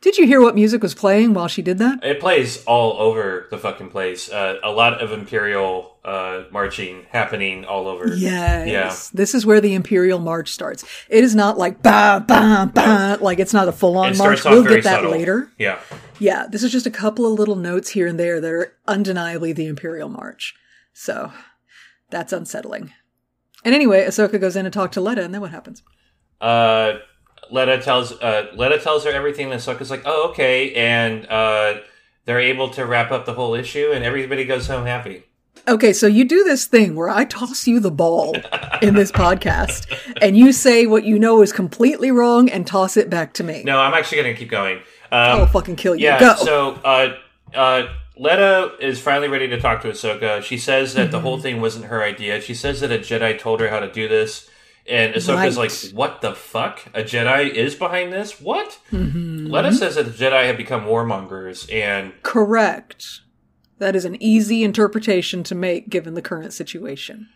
Did 0.00 0.18
you 0.18 0.26
hear 0.26 0.40
what 0.40 0.54
music 0.54 0.82
was 0.82 0.94
playing 0.94 1.34
while 1.34 1.48
she 1.48 1.62
did 1.62 1.78
that? 1.78 2.02
It 2.04 2.20
plays 2.20 2.64
all 2.64 2.98
over 2.98 3.46
the 3.50 3.58
fucking 3.58 3.90
place. 3.90 4.30
Uh, 4.30 4.58
a 4.62 4.70
lot 4.70 5.00
of 5.00 5.12
Imperial 5.12 5.96
uh, 6.04 6.44
marching 6.50 7.06
happening 7.10 7.64
all 7.64 7.86
over. 7.86 8.14
Yes. 8.14 8.68
Yeah. 8.68 8.94
This 9.12 9.34
is 9.34 9.46
where 9.46 9.60
the 9.60 9.74
Imperial 9.74 10.18
March 10.18 10.50
starts. 10.50 10.84
It 11.08 11.22
is 11.22 11.34
not 11.34 11.58
like 11.58 11.82
ba 11.82 12.24
ba 12.26 12.70
ba 12.72 13.18
like 13.20 13.38
it's 13.38 13.52
not 13.52 13.68
a 13.68 13.72
full 13.72 13.96
on 13.96 14.16
march. 14.16 14.44
We'll 14.44 14.64
get 14.64 14.84
that 14.84 14.96
subtle. 14.96 15.12
later. 15.12 15.50
Yeah. 15.58 15.78
Yeah, 16.18 16.46
this 16.48 16.62
is 16.62 16.70
just 16.70 16.86
a 16.86 16.90
couple 16.90 17.26
of 17.26 17.38
little 17.38 17.56
notes 17.56 17.90
here 17.90 18.06
and 18.06 18.18
there 18.18 18.40
that 18.40 18.50
are 18.50 18.74
undeniably 18.86 19.52
the 19.52 19.66
Imperial 19.66 20.08
March. 20.08 20.54
So 20.92 21.32
that's 22.10 22.32
unsettling. 22.32 22.92
And 23.64 23.74
anyway, 23.74 24.04
Ahsoka 24.04 24.40
goes 24.40 24.56
in 24.56 24.64
to 24.64 24.70
talk 24.70 24.92
to 24.92 25.00
Letta, 25.00 25.22
and 25.22 25.32
then 25.32 25.40
what 25.40 25.50
happens? 25.50 25.82
Uh, 26.40 26.94
Letta 27.52 27.80
tells 27.80 28.12
uh, 28.12 28.46
Letta 28.54 28.78
tells 28.78 29.04
her 29.04 29.10
everything, 29.10 29.52
and 29.52 29.60
Ahsoka's 29.60 29.90
like, 29.90 30.02
"Oh, 30.06 30.30
okay," 30.30 30.72
and 30.74 31.26
uh, 31.28 31.74
they're 32.24 32.40
able 32.40 32.70
to 32.70 32.84
wrap 32.86 33.10
up 33.12 33.26
the 33.26 33.34
whole 33.34 33.54
issue, 33.54 33.90
and 33.92 34.04
everybody 34.04 34.44
goes 34.44 34.66
home 34.66 34.86
happy. 34.86 35.24
Okay, 35.68 35.92
so 35.92 36.08
you 36.08 36.24
do 36.24 36.42
this 36.42 36.64
thing 36.66 36.96
where 36.96 37.08
I 37.08 37.24
toss 37.24 37.68
you 37.68 37.78
the 37.78 37.90
ball 37.90 38.34
in 38.82 38.94
this 38.94 39.12
podcast, 39.12 39.86
and 40.20 40.36
you 40.36 40.50
say 40.50 40.86
what 40.86 41.04
you 41.04 41.18
know 41.20 41.40
is 41.42 41.52
completely 41.52 42.10
wrong 42.10 42.48
and 42.48 42.66
toss 42.66 42.96
it 42.96 43.08
back 43.08 43.32
to 43.34 43.44
me. 43.44 43.62
No, 43.62 43.78
I'm 43.78 43.94
actually 43.94 44.22
going 44.22 44.34
to 44.34 44.38
keep 44.40 44.50
going. 44.50 44.78
Um, 44.78 45.40
I'll 45.40 45.46
fucking 45.46 45.76
kill 45.76 45.94
you. 45.94 46.06
Yeah. 46.06 46.18
Go. 46.18 46.34
So, 46.36 46.70
uh, 46.84 47.14
uh, 47.54 47.82
Letta 48.16 48.72
is 48.80 48.98
finally 49.00 49.28
ready 49.28 49.46
to 49.48 49.60
talk 49.60 49.82
to 49.82 49.88
Ahsoka. 49.88 50.42
She 50.42 50.58
says 50.58 50.94
that 50.94 51.10
the 51.12 51.20
whole 51.20 51.34
Mm-hmm. 51.36 51.42
thing 51.42 51.60
wasn't 51.60 51.84
her 51.86 52.02
idea. 52.02 52.40
She 52.40 52.54
says 52.54 52.80
that 52.80 52.90
a 52.90 52.98
Jedi 52.98 53.38
told 53.38 53.60
her 53.60 53.68
how 53.68 53.78
to 53.80 53.92
do 53.92 54.08
this. 54.08 54.48
And 54.88 55.14
Ahsoka's 55.14 55.56
Right. 55.56 55.70
like, 55.72 55.94
what 55.94 56.20
the 56.22 56.34
fuck? 56.34 56.80
A 56.92 57.02
Jedi 57.04 57.50
is 57.50 57.74
behind 57.76 58.12
this? 58.12 58.40
What? 58.40 58.78
Mm-hmm. 58.92 59.46
Letta 59.46 59.72
says 59.72 59.94
that 59.94 60.04
the 60.04 60.10
Jedi 60.10 60.46
have 60.46 60.56
become 60.56 60.84
warmongers, 60.86 61.72
and 61.72 62.12
Correct. 62.22 63.20
That 63.78 63.94
is 63.96 64.04
an 64.04 64.20
easy 64.22 64.62
interpretation 64.64 65.42
to 65.44 65.54
make 65.54 65.88
given 65.88 66.14
the 66.14 66.22
current 66.22 66.52
situation. 66.52 67.28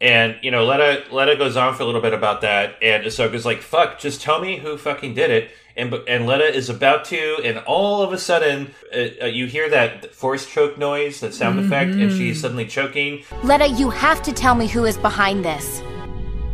and 0.00 0.36
you 0.42 0.50
know, 0.52 0.64
Letta 0.64 1.02
Letta 1.12 1.36
goes 1.36 1.56
on 1.56 1.74
for 1.74 1.82
a 1.82 1.86
little 1.86 2.00
bit 2.00 2.14
about 2.14 2.40
that, 2.42 2.76
and 2.82 3.04
Ahsoka's 3.04 3.44
like, 3.44 3.62
"Fuck, 3.62 3.98
just 3.98 4.20
tell 4.20 4.40
me 4.40 4.58
who 4.58 4.76
fucking 4.76 5.14
did 5.14 5.30
it." 5.30 5.50
And 5.76 5.92
and 6.08 6.26
Letta 6.26 6.52
is 6.54 6.68
about 6.68 7.04
to, 7.06 7.38
and 7.44 7.58
all 7.66 8.02
of 8.02 8.12
a 8.12 8.18
sudden, 8.18 8.74
uh, 8.94 9.22
uh, 9.22 9.26
you 9.26 9.46
hear 9.46 9.68
that 9.70 10.12
force 10.14 10.46
choke 10.46 10.78
noise, 10.78 11.18
that 11.20 11.34
sound 11.34 11.58
effect, 11.60 11.92
and 11.92 12.10
she's 12.12 12.40
suddenly 12.40 12.66
choking. 12.66 13.22
Letta, 13.44 13.68
you 13.68 13.90
have 13.90 14.20
to 14.22 14.32
tell 14.32 14.54
me 14.56 14.66
who 14.68 14.84
is 14.84 14.96
behind 14.98 15.44
this. 15.44 15.80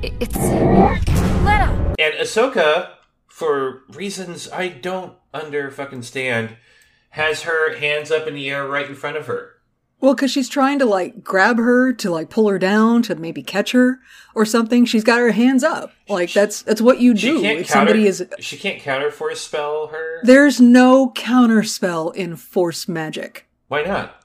I- 0.03 0.13
It's. 0.21 0.37
Letta! 0.37 1.95
And 1.99 2.15
Ahsoka, 2.15 2.91
for 3.29 3.83
reasons 3.91 4.49
I 4.51 4.69
don't 4.69 5.15
under 5.33 5.71
fucking 5.71 6.03
stand, 6.03 6.57
has 7.11 7.43
her 7.43 7.77
hands 7.77 8.11
up 8.11 8.27
in 8.27 8.35
the 8.35 8.51
air 8.51 8.67
right 8.67 8.89
in 8.89 8.95
front 8.95 9.17
of 9.17 9.27
her. 9.27 9.51
Well, 10.01 10.15
because 10.15 10.31
she's 10.31 10.51
trying 10.51 10.79
to 10.81 10.85
like 10.85 11.25
grab 11.25 11.57
her 11.57 11.93
to 11.95 12.11
like 12.11 12.29
pull 12.29 12.49
her 12.49 12.59
down 12.59 13.01
to 13.05 13.15
maybe 13.15 13.43
catch 13.43 13.73
her 13.73 14.01
or 14.35 14.45
something. 14.45 14.85
She's 14.85 15.05
got 15.05 15.19
her 15.21 15.31
hands 15.31 15.65
up. 15.65 15.93
Like 16.09 16.33
that's 16.33 16.61
that's 16.63 16.83
what 16.83 17.01
you 17.01 17.17
She 17.17 17.29
do 17.29 17.41
can't 17.41 17.61
if 17.61 17.69
counter. 17.69 17.89
somebody 17.93 18.07
is. 18.07 18.23
She 18.41 18.59
can't 18.59 18.81
counter 18.83 19.11
force 19.11 19.41
spell 19.41 19.87
her. 19.87 20.21
There's 20.23 20.61
no 20.61 21.11
counter 21.13 21.63
spell 21.63 22.11
in 22.11 22.37
Force 22.37 22.87
magic 22.87 23.47
Why 23.69 23.83
not? 23.83 24.21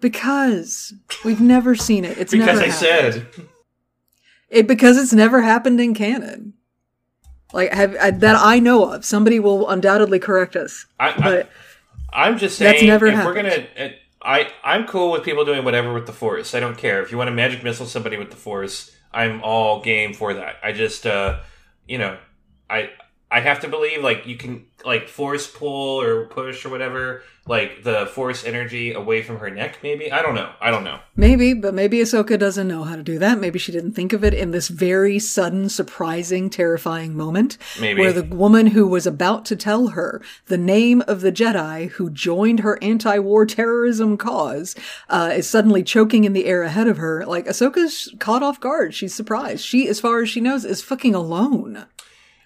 because 0.00 0.92
we've 1.24 1.40
never 1.40 1.74
seen 1.74 2.04
it. 2.04 2.18
It's 2.18 2.32
Because 2.32 2.46
never 2.46 2.60
I 2.60 2.66
happened. 2.66 3.26
said. 3.36 3.46
It 4.54 4.66
because 4.66 4.96
it's 4.96 5.12
never 5.12 5.42
happened 5.42 5.80
in 5.80 5.94
canon. 5.94 6.54
Like 7.52 7.72
have 7.72 7.96
I, 8.00 8.10
that 8.10 8.36
I 8.38 8.58
know 8.58 8.92
of. 8.92 9.04
Somebody 9.04 9.38
will 9.38 9.68
undoubtedly 9.68 10.18
correct 10.18 10.56
us. 10.56 10.86
I, 10.98 11.10
I, 11.10 11.14
But 11.18 11.50
I'm 12.12 12.38
just 12.38 12.58
saying, 12.58 12.72
That's 12.72 12.82
never 12.84 13.06
if 13.06 13.24
we're 13.24 13.34
gonna, 13.34 13.94
I 14.22 14.50
I'm 14.62 14.86
cool 14.86 15.12
with 15.12 15.24
people 15.24 15.44
doing 15.44 15.64
whatever 15.64 15.92
with 15.92 16.06
the 16.06 16.12
Force. 16.12 16.54
I 16.54 16.60
don't 16.60 16.78
care 16.78 17.02
if 17.02 17.12
you 17.12 17.18
want 17.18 17.28
to 17.28 17.34
magic 17.34 17.62
missile 17.62 17.86
somebody 17.86 18.16
with 18.16 18.30
the 18.30 18.36
Force. 18.36 18.90
I'm 19.12 19.42
all 19.42 19.80
game 19.80 20.12
for 20.12 20.34
that. 20.34 20.56
I 20.62 20.72
just, 20.72 21.06
uh, 21.06 21.40
you 21.86 21.98
know, 21.98 22.18
I 22.68 22.90
I 23.34 23.40
have 23.40 23.58
to 23.60 23.68
believe 23.68 24.00
like 24.00 24.28
you 24.28 24.36
can 24.36 24.66
like 24.84 25.08
force 25.08 25.50
pull 25.50 26.00
or 26.00 26.26
push 26.26 26.64
or 26.64 26.68
whatever, 26.68 27.24
like 27.48 27.82
the 27.82 28.06
Force 28.06 28.44
energy 28.44 28.92
away 28.92 29.22
from 29.22 29.38
her 29.38 29.50
neck. 29.50 29.78
Maybe 29.82 30.12
I 30.12 30.22
don't 30.22 30.36
know. 30.36 30.52
I 30.60 30.70
don't 30.70 30.84
know. 30.84 31.00
Maybe, 31.16 31.52
but 31.52 31.74
maybe 31.74 31.98
Ahsoka 31.98 32.38
doesn't 32.38 32.68
know 32.68 32.84
how 32.84 32.94
to 32.94 33.02
do 33.02 33.18
that. 33.18 33.40
Maybe 33.40 33.58
she 33.58 33.72
didn't 33.72 33.94
think 33.94 34.12
of 34.12 34.22
it 34.22 34.34
in 34.34 34.52
this 34.52 34.68
very 34.68 35.18
sudden, 35.18 35.68
surprising, 35.68 36.48
terrifying 36.48 37.16
moment. 37.16 37.58
Maybe. 37.80 38.00
Where 38.00 38.12
the 38.12 38.22
woman 38.22 38.68
who 38.68 38.86
was 38.86 39.04
about 39.04 39.44
to 39.46 39.56
tell 39.56 39.88
her 39.88 40.22
the 40.46 40.56
name 40.56 41.02
of 41.08 41.20
the 41.20 41.32
Jedi 41.32 41.88
who 41.90 42.10
joined 42.10 42.60
her 42.60 42.78
anti-war 42.80 43.46
terrorism 43.46 44.16
cause, 44.16 44.76
uh, 45.08 45.32
is 45.34 45.50
suddenly 45.50 45.82
choking 45.82 46.22
in 46.22 46.34
the 46.34 46.46
air 46.46 46.62
ahead 46.62 46.86
of 46.86 46.98
her. 46.98 47.26
Like, 47.26 47.46
Ahsoka's 47.46 48.14
caught 48.20 48.44
off 48.44 48.60
guard. 48.60 48.94
She's 48.94 49.14
surprised. 49.14 49.64
She, 49.64 49.88
as 49.88 49.98
far 49.98 50.22
as 50.22 50.30
she 50.30 50.40
knows, 50.40 50.64
is 50.64 50.82
fucking 50.82 51.16
alone. 51.16 51.86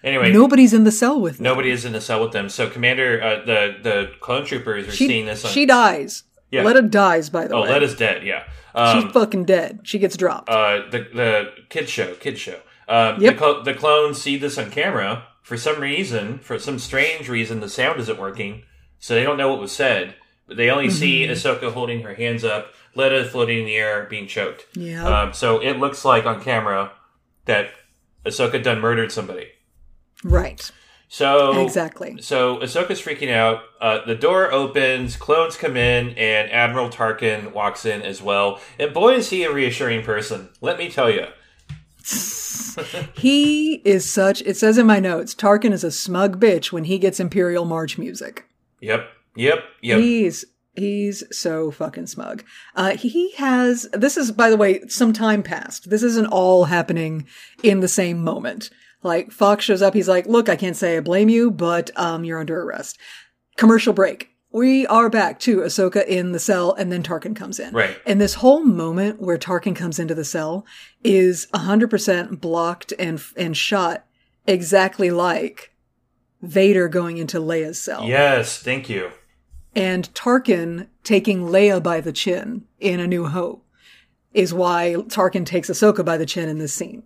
Anyway, 0.03 0.31
Nobody's 0.31 0.73
in 0.73 0.85
the 0.85 0.91
cell 0.91 1.19
with 1.19 1.37
them. 1.37 1.43
nobody 1.43 1.71
is 1.71 1.83
in 1.85 1.91
the 1.91 1.99
cell 2.01 2.21
with 2.21 2.31
them. 2.31 2.47
So 2.49 2.69
Commander, 2.69 3.21
uh, 3.21 3.45
the 3.45 3.75
the 3.81 4.11
clone 4.21 4.45
troopers 4.45 4.87
are 4.87 4.91
She, 4.91 5.07
seeing 5.07 5.25
this. 5.25 5.43
On, 5.43 5.51
she 5.51 5.65
dies. 5.65 6.23
Yeah. 6.51 6.63
Letta 6.63 6.81
dies, 6.83 7.29
by 7.29 7.47
the 7.47 7.53
oh, 7.55 7.61
way. 7.63 7.69
Oh, 7.69 7.71
Letta's 7.73 7.95
dead. 7.95 8.25
Yeah. 8.25 8.43
She's 8.93 9.03
Um, 9.05 9.11
fucking 9.11 9.45
dead. 9.45 9.81
She 9.83 9.99
gets 9.99 10.15
dropped. 10.17 10.49
uh, 10.49 10.83
the 10.89 10.99
the 11.13 11.51
kid 11.69 11.89
show, 11.89 12.13
kid 12.15 12.37
show. 12.39 12.59
Um, 12.87 13.21
Yep. 13.21 13.33
the, 13.33 13.39
cl- 13.39 13.63
the 13.63 13.73
clones 13.73 14.19
see 14.21 14.37
this 14.37 14.57
on 14.57 14.71
camera 14.71 15.25
for 15.43 15.57
some 15.57 15.79
reason, 15.79 16.39
for 16.39 16.57
some 16.57 16.79
strange 16.79 17.27
reason. 17.29 17.59
The 17.59 17.69
sound 17.69 17.99
isn't 17.99 18.17
working, 18.19 18.63
so 18.99 19.13
they 19.15 19.23
don't 19.23 19.37
know 19.37 19.49
what 19.49 19.59
was 19.59 19.71
said. 19.71 20.15
But 20.47 20.57
they 20.57 20.69
only 20.71 20.89
see 20.89 21.23
Mm-hmm. 21.27 21.33
Ahsoka 21.33 21.71
holding 21.73 22.01
her 22.01 22.15
hands 22.15 22.43
up, 22.43 22.73
Letta 22.95 23.25
floating 23.25 23.59
in 23.59 23.65
the 23.65 23.75
air, 23.75 24.07
being 24.09 24.25
choked. 24.27 24.65
Yeah. 24.75 25.05
Um, 25.07 25.33
so 25.33 25.59
it 25.59 25.73
looks 25.77 26.03
like 26.05 26.25
on 26.25 26.41
camera 26.41 26.91
that 27.45 27.69
Ahsoka 28.25 28.63
done 28.63 28.79
murdered 28.79 29.11
somebody. 29.11 29.49
Right. 30.23 30.71
So 31.11 31.63
Exactly. 31.63 32.21
So 32.21 32.57
Ahsoka's 32.57 33.01
freaking 33.01 33.31
out. 33.31 33.63
Uh, 33.81 34.05
the 34.05 34.15
door 34.15 34.51
opens, 34.51 35.15
clones 35.15 35.57
come 35.57 35.75
in, 35.75 36.09
and 36.09 36.51
Admiral 36.51 36.89
Tarkin 36.89 37.51
walks 37.51 37.83
in 37.83 38.03
as 38.03 38.21
well. 38.21 38.61
And 38.77 38.93
boy, 38.93 39.15
is 39.15 39.31
he 39.31 39.43
a 39.43 39.51
reassuring 39.51 40.03
person. 40.03 40.49
Let 40.61 40.77
me 40.77 40.89
tell 40.89 41.09
you. 41.09 41.25
He 43.15 43.75
is 43.85 44.09
such, 44.09 44.41
it 44.43 44.55
says 44.55 44.77
in 44.77 44.85
my 44.85 44.99
notes, 44.99 45.35
Tarkin 45.35 45.71
is 45.71 45.83
a 45.83 45.91
smug 45.91 46.39
bitch 46.39 46.71
when 46.71 46.85
he 46.85 46.97
gets 46.97 47.19
Imperial 47.19 47.65
March 47.65 47.97
music. 47.97 48.45
Yep. 48.79 49.09
Yep. 49.35 49.63
Yep. 49.81 49.99
He's, 49.99 50.45
he's 50.75 51.23
so 51.37 51.71
fucking 51.71 52.07
smug. 52.07 52.43
Uh, 52.75 52.91
he 52.95 53.31
has, 53.33 53.89
this 53.91 54.15
is, 54.15 54.31
by 54.31 54.49
the 54.49 54.57
way, 54.57 54.87
some 54.87 55.13
time 55.13 55.43
passed. 55.43 55.89
This 55.89 56.03
isn't 56.03 56.27
all 56.27 56.65
happening 56.65 57.27
in 57.63 57.81
the 57.81 57.87
same 57.87 58.23
moment. 58.23 58.69
Like, 59.01 59.31
Fox 59.31 59.63
shows 59.63 59.81
up, 59.81 59.93
he's 59.93 60.09
like, 60.09 60.25
look, 60.25 60.49
I 60.49 60.55
can't 60.55 60.75
say 60.75 60.97
I 60.97 60.99
blame 60.99 61.29
you, 61.29 61.51
but, 61.51 61.89
um, 61.95 62.23
you're 62.23 62.39
under 62.39 62.61
arrest. 62.61 62.97
Commercial 63.55 63.93
break. 63.93 64.29
We 64.51 64.87
are 64.87 65.09
back 65.09 65.39
to 65.41 65.57
Ahsoka 65.57 66.05
in 66.05 66.31
the 66.31 66.39
cell, 66.39 66.73
and 66.73 66.91
then 66.91 67.03
Tarkin 67.03 67.35
comes 67.35 67.59
in. 67.59 67.73
Right. 67.73 67.97
And 68.05 68.19
this 68.19 68.35
whole 68.35 68.63
moment 68.63 69.21
where 69.21 69.37
Tarkin 69.37 69.75
comes 69.75 69.99
into 69.99 70.15
the 70.15 70.25
cell 70.25 70.65
is 71.03 71.47
100% 71.53 72.41
blocked 72.41 72.91
and, 72.97 73.21
and 73.37 73.55
shot 73.55 74.05
exactly 74.47 75.11
like 75.11 75.75
Vader 76.41 76.87
going 76.87 77.17
into 77.17 77.39
Leia's 77.39 77.79
cell. 77.79 78.05
Yes. 78.05 78.57
Thank 78.57 78.89
you. 78.89 79.11
And 79.75 80.11
Tarkin 80.13 80.87
taking 81.03 81.41
Leia 81.41 81.81
by 81.81 82.01
the 82.01 82.11
chin 82.11 82.65
in 82.79 82.99
A 82.99 83.07
New 83.07 83.27
Hope 83.27 83.63
is 84.33 84.53
why 84.53 84.95
Tarkin 85.07 85.45
takes 85.45 85.69
Ahsoka 85.69 86.03
by 86.03 86.17
the 86.17 86.25
chin 86.25 86.49
in 86.49 86.57
this 86.57 86.73
scene. 86.73 87.03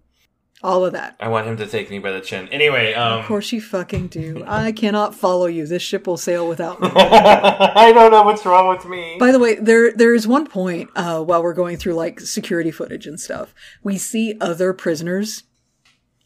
All 0.63 0.85
of 0.85 0.93
that. 0.93 1.17
I 1.19 1.27
want 1.27 1.45
him 1.45 1.57
to 1.57 1.67
take 1.67 1.89
me 1.89 1.99
by 1.99 2.11
the 2.11 2.21
chin. 2.21 2.47
Anyway, 2.47 2.93
um, 2.93 3.19
Of 3.19 3.25
course 3.25 3.51
you 3.51 3.59
fucking 3.59 4.07
do. 4.07 4.43
I 4.47 4.71
cannot 4.71 5.13
follow 5.13 5.47
you. 5.47 5.67
This 5.67 5.81
ship 5.81 6.07
will 6.07 6.15
sail 6.15 6.47
without 6.47 6.81
me. 6.81 6.89
I 6.95 7.91
don't 7.93 8.11
know 8.11 8.23
what's 8.23 8.45
wrong 8.45 8.69
with 8.69 8.85
me. 8.85 9.17
By 9.19 9.33
the 9.33 9.39
way, 9.39 9.55
there 9.55 9.91
there 9.91 10.15
is 10.15 10.25
one 10.25 10.47
point 10.47 10.89
uh, 10.95 11.21
while 11.21 11.43
we're 11.43 11.53
going 11.53 11.75
through 11.75 11.95
like 11.95 12.21
security 12.21 12.71
footage 12.71 13.05
and 13.05 13.19
stuff, 13.19 13.53
we 13.83 13.97
see 13.97 14.37
other 14.39 14.71
prisoners 14.71 15.43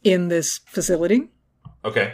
in 0.03 0.27
this 0.27 0.59
facility. 0.67 1.29
Okay. 1.83 2.13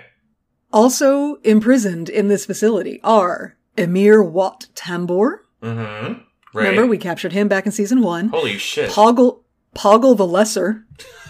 Also 0.71 1.35
imprisoned 1.43 2.07
in 2.07 2.29
this 2.29 2.45
facility 2.45 3.01
are 3.03 3.57
Emir 3.77 4.23
Wat 4.23 4.67
Tambor. 4.75 5.39
Mm-hmm. 5.61 6.13
Right. 6.53 6.69
Remember, 6.69 6.85
we 6.85 6.97
captured 6.97 7.33
him 7.33 7.47
back 7.49 7.65
in 7.65 7.73
season 7.73 8.01
one. 8.01 8.29
Holy 8.29 8.57
shit. 8.57 8.91
Poggle 8.91 9.41
Poggle 9.75 10.15
the 10.15 10.25
Lesser. 10.27 10.85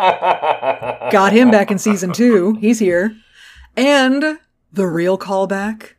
Got 1.10 1.34
him 1.34 1.50
back 1.50 1.70
in 1.70 1.78
season 1.78 2.12
two. 2.12 2.54
He's 2.54 2.78
here. 2.78 3.14
And 3.76 4.38
the 4.72 4.86
real 4.86 5.18
callback, 5.18 5.92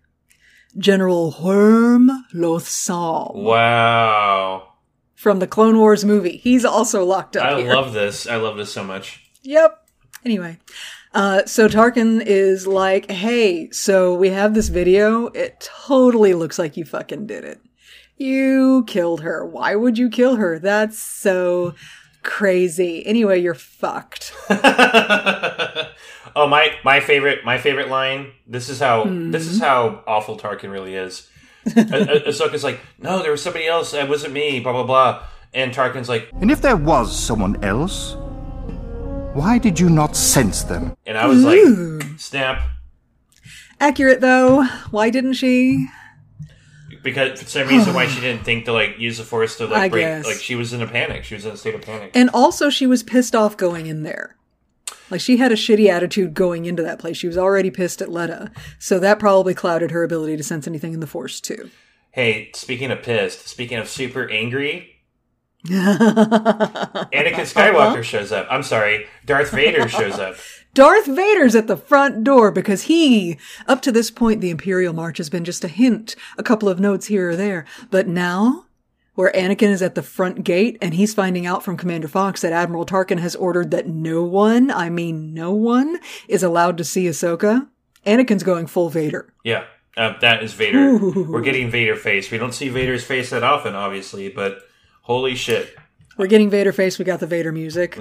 General 0.76 1.34
Whorm 1.34 2.10
Loathsom 2.34 3.36
wow. 3.36 4.74
from 5.14 5.38
the 5.38 5.46
Clone 5.46 5.78
Wars 5.78 6.04
movie. 6.04 6.38
He's 6.38 6.66
also 6.66 7.06
locked 7.06 7.38
up 7.38 7.46
I 7.46 7.62
here. 7.62 7.74
love 7.74 7.94
this. 7.94 8.26
I 8.26 8.38
love 8.38 8.58
this 8.58 8.74
so 8.74 8.84
much. 8.84 9.24
Yep. 9.44 9.78
Anyway, 10.26 10.58
uh, 11.14 11.46
so 11.46 11.68
Tarkin 11.68 12.24
is 12.26 12.66
like, 12.66 13.12
hey, 13.12 13.70
so 13.70 14.16
we 14.16 14.30
have 14.30 14.56
this 14.56 14.70
video. 14.70 15.28
It 15.28 15.60
totally 15.86 16.34
looks 16.34 16.58
like 16.58 16.76
you 16.76 16.86
fucking 16.86 17.28
did 17.28 17.44
it. 17.44 17.60
You 18.18 18.84
killed 18.88 19.22
her. 19.22 19.46
Why 19.46 19.76
would 19.76 19.98
you 19.98 20.10
kill 20.10 20.38
her? 20.38 20.58
That's 20.58 20.98
so 20.98 21.76
crazy. 22.24 23.06
Anyway, 23.06 23.40
you're 23.42 23.54
fucked. 23.54 24.34
oh 24.50 26.48
my 26.48 26.74
my 26.84 27.00
favorite 27.00 27.44
my 27.46 27.58
favorite 27.58 27.90
line. 27.90 28.32
This 28.48 28.70
is 28.70 28.80
how 28.80 29.04
this 29.06 29.46
Hmm. 29.48 29.52
is 29.52 29.60
how 29.62 30.04
awful 30.08 30.38
Tarkin 30.38 30.72
really 30.72 30.96
is. 30.96 31.28
Ah- 31.68 31.72
Ah- 31.78 31.82
Ahsoka's 32.28 32.64
like, 32.64 32.80
no, 33.00 33.22
there 33.22 33.32
was 33.32 33.42
somebody 33.42 33.68
else. 33.68 33.94
It 33.94 34.10
wasn't 34.10 34.34
me. 34.34 34.60
Blah 34.60 34.74
blah 34.74 34.84
blah. 34.84 35.24
And 35.54 35.74
Tarkin's 35.74 36.08
like, 36.10 36.30
And 36.40 36.50
if 36.50 36.62
there 36.62 36.78
was 36.78 37.18
someone 37.18 37.62
else, 37.64 38.16
why 39.34 39.58
did 39.58 39.80
you 39.80 39.90
not 39.90 40.16
sense 40.16 40.64
them? 40.64 40.96
and 41.06 41.18
I 41.18 41.28
was 41.28 41.44
like, 41.44 42.20
snap, 42.20 42.62
Accurate 43.80 44.22
though. 44.22 44.64
Why 44.92 45.10
didn't 45.10 45.34
she? 45.34 45.88
Because 47.04 47.42
for 47.42 47.50
some 47.50 47.68
reason 47.68 47.94
why 47.94 48.08
she 48.14 48.22
didn't 48.22 48.44
think 48.44 48.66
to 48.66 48.74
like 48.74 49.00
use 49.00 49.18
the 49.18 49.24
force 49.24 49.58
to 49.58 49.66
like 49.66 49.82
I 49.82 49.90
break. 49.90 50.04
guess. 50.04 50.26
Like 50.26 50.38
she 50.38 50.56
was 50.56 50.74
in 50.74 50.82
a 50.82 50.88
panic. 50.88 51.24
She 51.24 51.36
was 51.36 51.46
in 51.46 51.52
a 51.52 51.58
state 51.58 51.76
of 51.76 51.82
panic. 51.82 52.12
And 52.14 52.30
also, 52.34 52.70
she 52.70 52.86
was 52.88 53.04
pissed 53.04 53.36
off 53.36 53.58
going 53.58 53.88
in 53.88 54.04
there. 54.04 54.36
Like, 55.10 55.20
she 55.20 55.38
had 55.38 55.52
a 55.52 55.56
shitty 55.56 55.90
attitude 55.90 56.34
going 56.34 56.64
into 56.64 56.82
that 56.84 56.98
place. 56.98 57.18
She 57.18 57.28
was 57.28 57.38
already 57.38 57.70
pissed 57.70 58.02
at 58.02 58.10
Letta. 58.10 58.50
So 58.80 58.98
that 59.00 59.20
probably 59.20 59.54
clouded 59.54 59.92
her 59.92 60.04
ability 60.04 60.38
to 60.38 60.44
sense 60.44 60.68
anything 60.68 60.94
in 60.94 61.02
the 61.02 61.08
Force, 61.08 61.42
too. 61.42 61.70
hey, 62.12 62.50
speaking 62.56 62.92
of 62.92 63.04
pissed, 63.04 63.46
speaking 63.48 63.78
of 63.78 63.90
super 63.90 64.30
angry, 64.30 65.02
Anakin 65.68 67.46
Skywalker 67.46 68.04
shows 68.04 68.32
up. 68.32 68.48
I'm 68.50 68.64
sorry, 68.64 69.06
Darth 69.26 69.52
Vader 69.52 69.88
shows 69.88 70.18
up. 70.18 70.36
Darth 70.74 71.06
Vader's 71.06 71.54
at 71.56 71.68
the 71.68 71.76
front 71.76 72.24
door 72.24 72.50
because 72.50 72.84
he, 72.84 73.38
up 73.68 73.82
to 73.82 73.92
this 73.92 74.10
point, 74.10 74.40
the 74.40 74.50
Imperial 74.50 74.94
March 74.94 75.18
has 75.18 75.30
been 75.30 75.44
just 75.44 75.66
a 75.66 75.68
hint, 75.68 76.16
a 76.38 76.44
couple 76.44 76.70
of 76.70 76.80
notes 76.80 77.08
here 77.08 77.32
or 77.32 77.36
there. 77.36 77.66
But 77.90 78.08
now, 78.08 78.66
where 79.16 79.34
Anakin 79.34 79.70
is 79.70 79.82
at 79.82 79.96
the 79.96 80.02
front 80.02 80.46
gate 80.46 80.78
and 80.82 80.94
he's 80.94 81.14
finding 81.14 81.46
out 81.46 81.64
from 81.64 81.76
Commander 81.76 82.08
Fox 82.08 82.40
that 82.42 82.54
Admiral 82.54 82.86
Tarkin 82.86 83.20
has 83.20 83.36
ordered 83.36 83.72
that 83.72 83.88
no 83.88 84.24
one, 84.24 84.72
I 84.72 84.90
mean 84.90 85.34
no 85.34 85.52
one, 85.52 86.00
is 86.30 86.42
allowed 86.42 86.78
to 86.78 86.86
see 86.86 87.06
Ahsoka, 87.06 87.68
Anakin's 88.06 88.44
going 88.44 88.68
full 88.68 88.90
Vader. 88.90 89.34
Yeah, 89.44 89.66
uh, 89.98 90.18
that 90.22 90.42
is 90.42 90.54
Vader. 90.54 90.98
We're 90.98 91.42
getting 91.42 91.70
Vader 91.70 91.98
face. 91.98 92.32
We 92.32 92.38
don't 92.38 92.54
see 92.54 92.70
Vader's 92.70 93.04
face 93.04 93.30
that 93.32 93.44
often, 93.44 93.76
obviously, 93.76 94.30
but 94.30 94.60
holy 95.02 95.36
shit. 95.36 95.76
We're 96.18 96.28
getting 96.28 96.50
Vader 96.50 96.72
face, 96.72 96.98
we 96.98 97.04
got 97.04 97.20
the 97.20 97.28
Vader 97.28 97.52
music. 97.52 98.00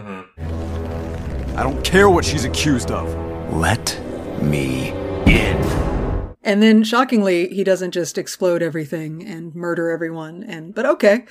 I 1.61 1.63
don't 1.63 1.85
care 1.85 2.09
what 2.09 2.25
she's 2.25 2.47
accused 2.47 2.91
of. 2.91 3.15
Let 3.53 4.01
me 4.41 4.93
in. 5.27 6.35
And 6.43 6.63
then 6.63 6.83
shockingly, 6.83 7.49
he 7.49 7.65
doesn't 7.65 7.91
just 7.91 8.17
explode 8.17 8.63
everything 8.63 9.23
and 9.23 9.55
murder 9.55 9.91
everyone. 9.91 10.43
And, 10.43 10.75
but 10.75 10.87
okay. 10.87 11.27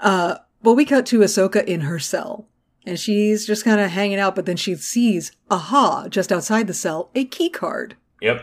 Uh, 0.00 0.36
well, 0.62 0.74
we 0.74 0.86
cut 0.86 1.04
to 1.04 1.18
Ahsoka 1.18 1.62
in 1.62 1.82
her 1.82 1.98
cell 1.98 2.48
and 2.86 2.98
she's 2.98 3.46
just 3.46 3.62
kind 3.62 3.78
of 3.78 3.90
hanging 3.90 4.18
out, 4.18 4.34
but 4.34 4.46
then 4.46 4.56
she 4.56 4.74
sees, 4.76 5.32
aha, 5.50 6.08
just 6.08 6.32
outside 6.32 6.66
the 6.66 6.72
cell, 6.72 7.10
a 7.14 7.26
key 7.26 7.50
card. 7.50 7.94
Yep. 8.22 8.42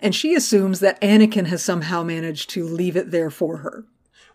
And 0.00 0.14
she 0.14 0.34
assumes 0.34 0.80
that 0.80 0.98
Anakin 1.02 1.48
has 1.48 1.62
somehow 1.62 2.02
managed 2.02 2.48
to 2.48 2.64
leave 2.64 2.96
it 2.96 3.10
there 3.10 3.28
for 3.28 3.58
her. 3.58 3.84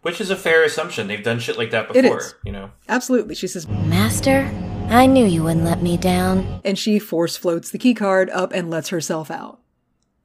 Which 0.03 0.21
is 0.21 0.29
a 0.29 0.35
fair 0.35 0.63
assumption. 0.63 1.07
They've 1.07 1.23
done 1.23 1.39
shit 1.39 1.57
like 1.57 1.71
that 1.71 1.91
before, 1.91 2.19
is. 2.19 2.35
you 2.45 2.51
know. 2.51 2.69
Absolutely. 2.87 3.33
She 3.33 3.47
says, 3.47 3.67
Master, 3.67 4.51
I 4.89 5.05
knew 5.05 5.25
you 5.25 5.43
wouldn't 5.43 5.65
let 5.65 5.81
me 5.81 5.97
down. 5.97 6.61
and 6.63 6.77
she 6.77 6.97
force 6.99 7.37
floats 7.37 7.69
the 7.71 7.77
keycard 7.77 8.29
up 8.33 8.51
and 8.51 8.69
lets 8.69 8.89
herself 8.89 9.29
out. 9.29 9.59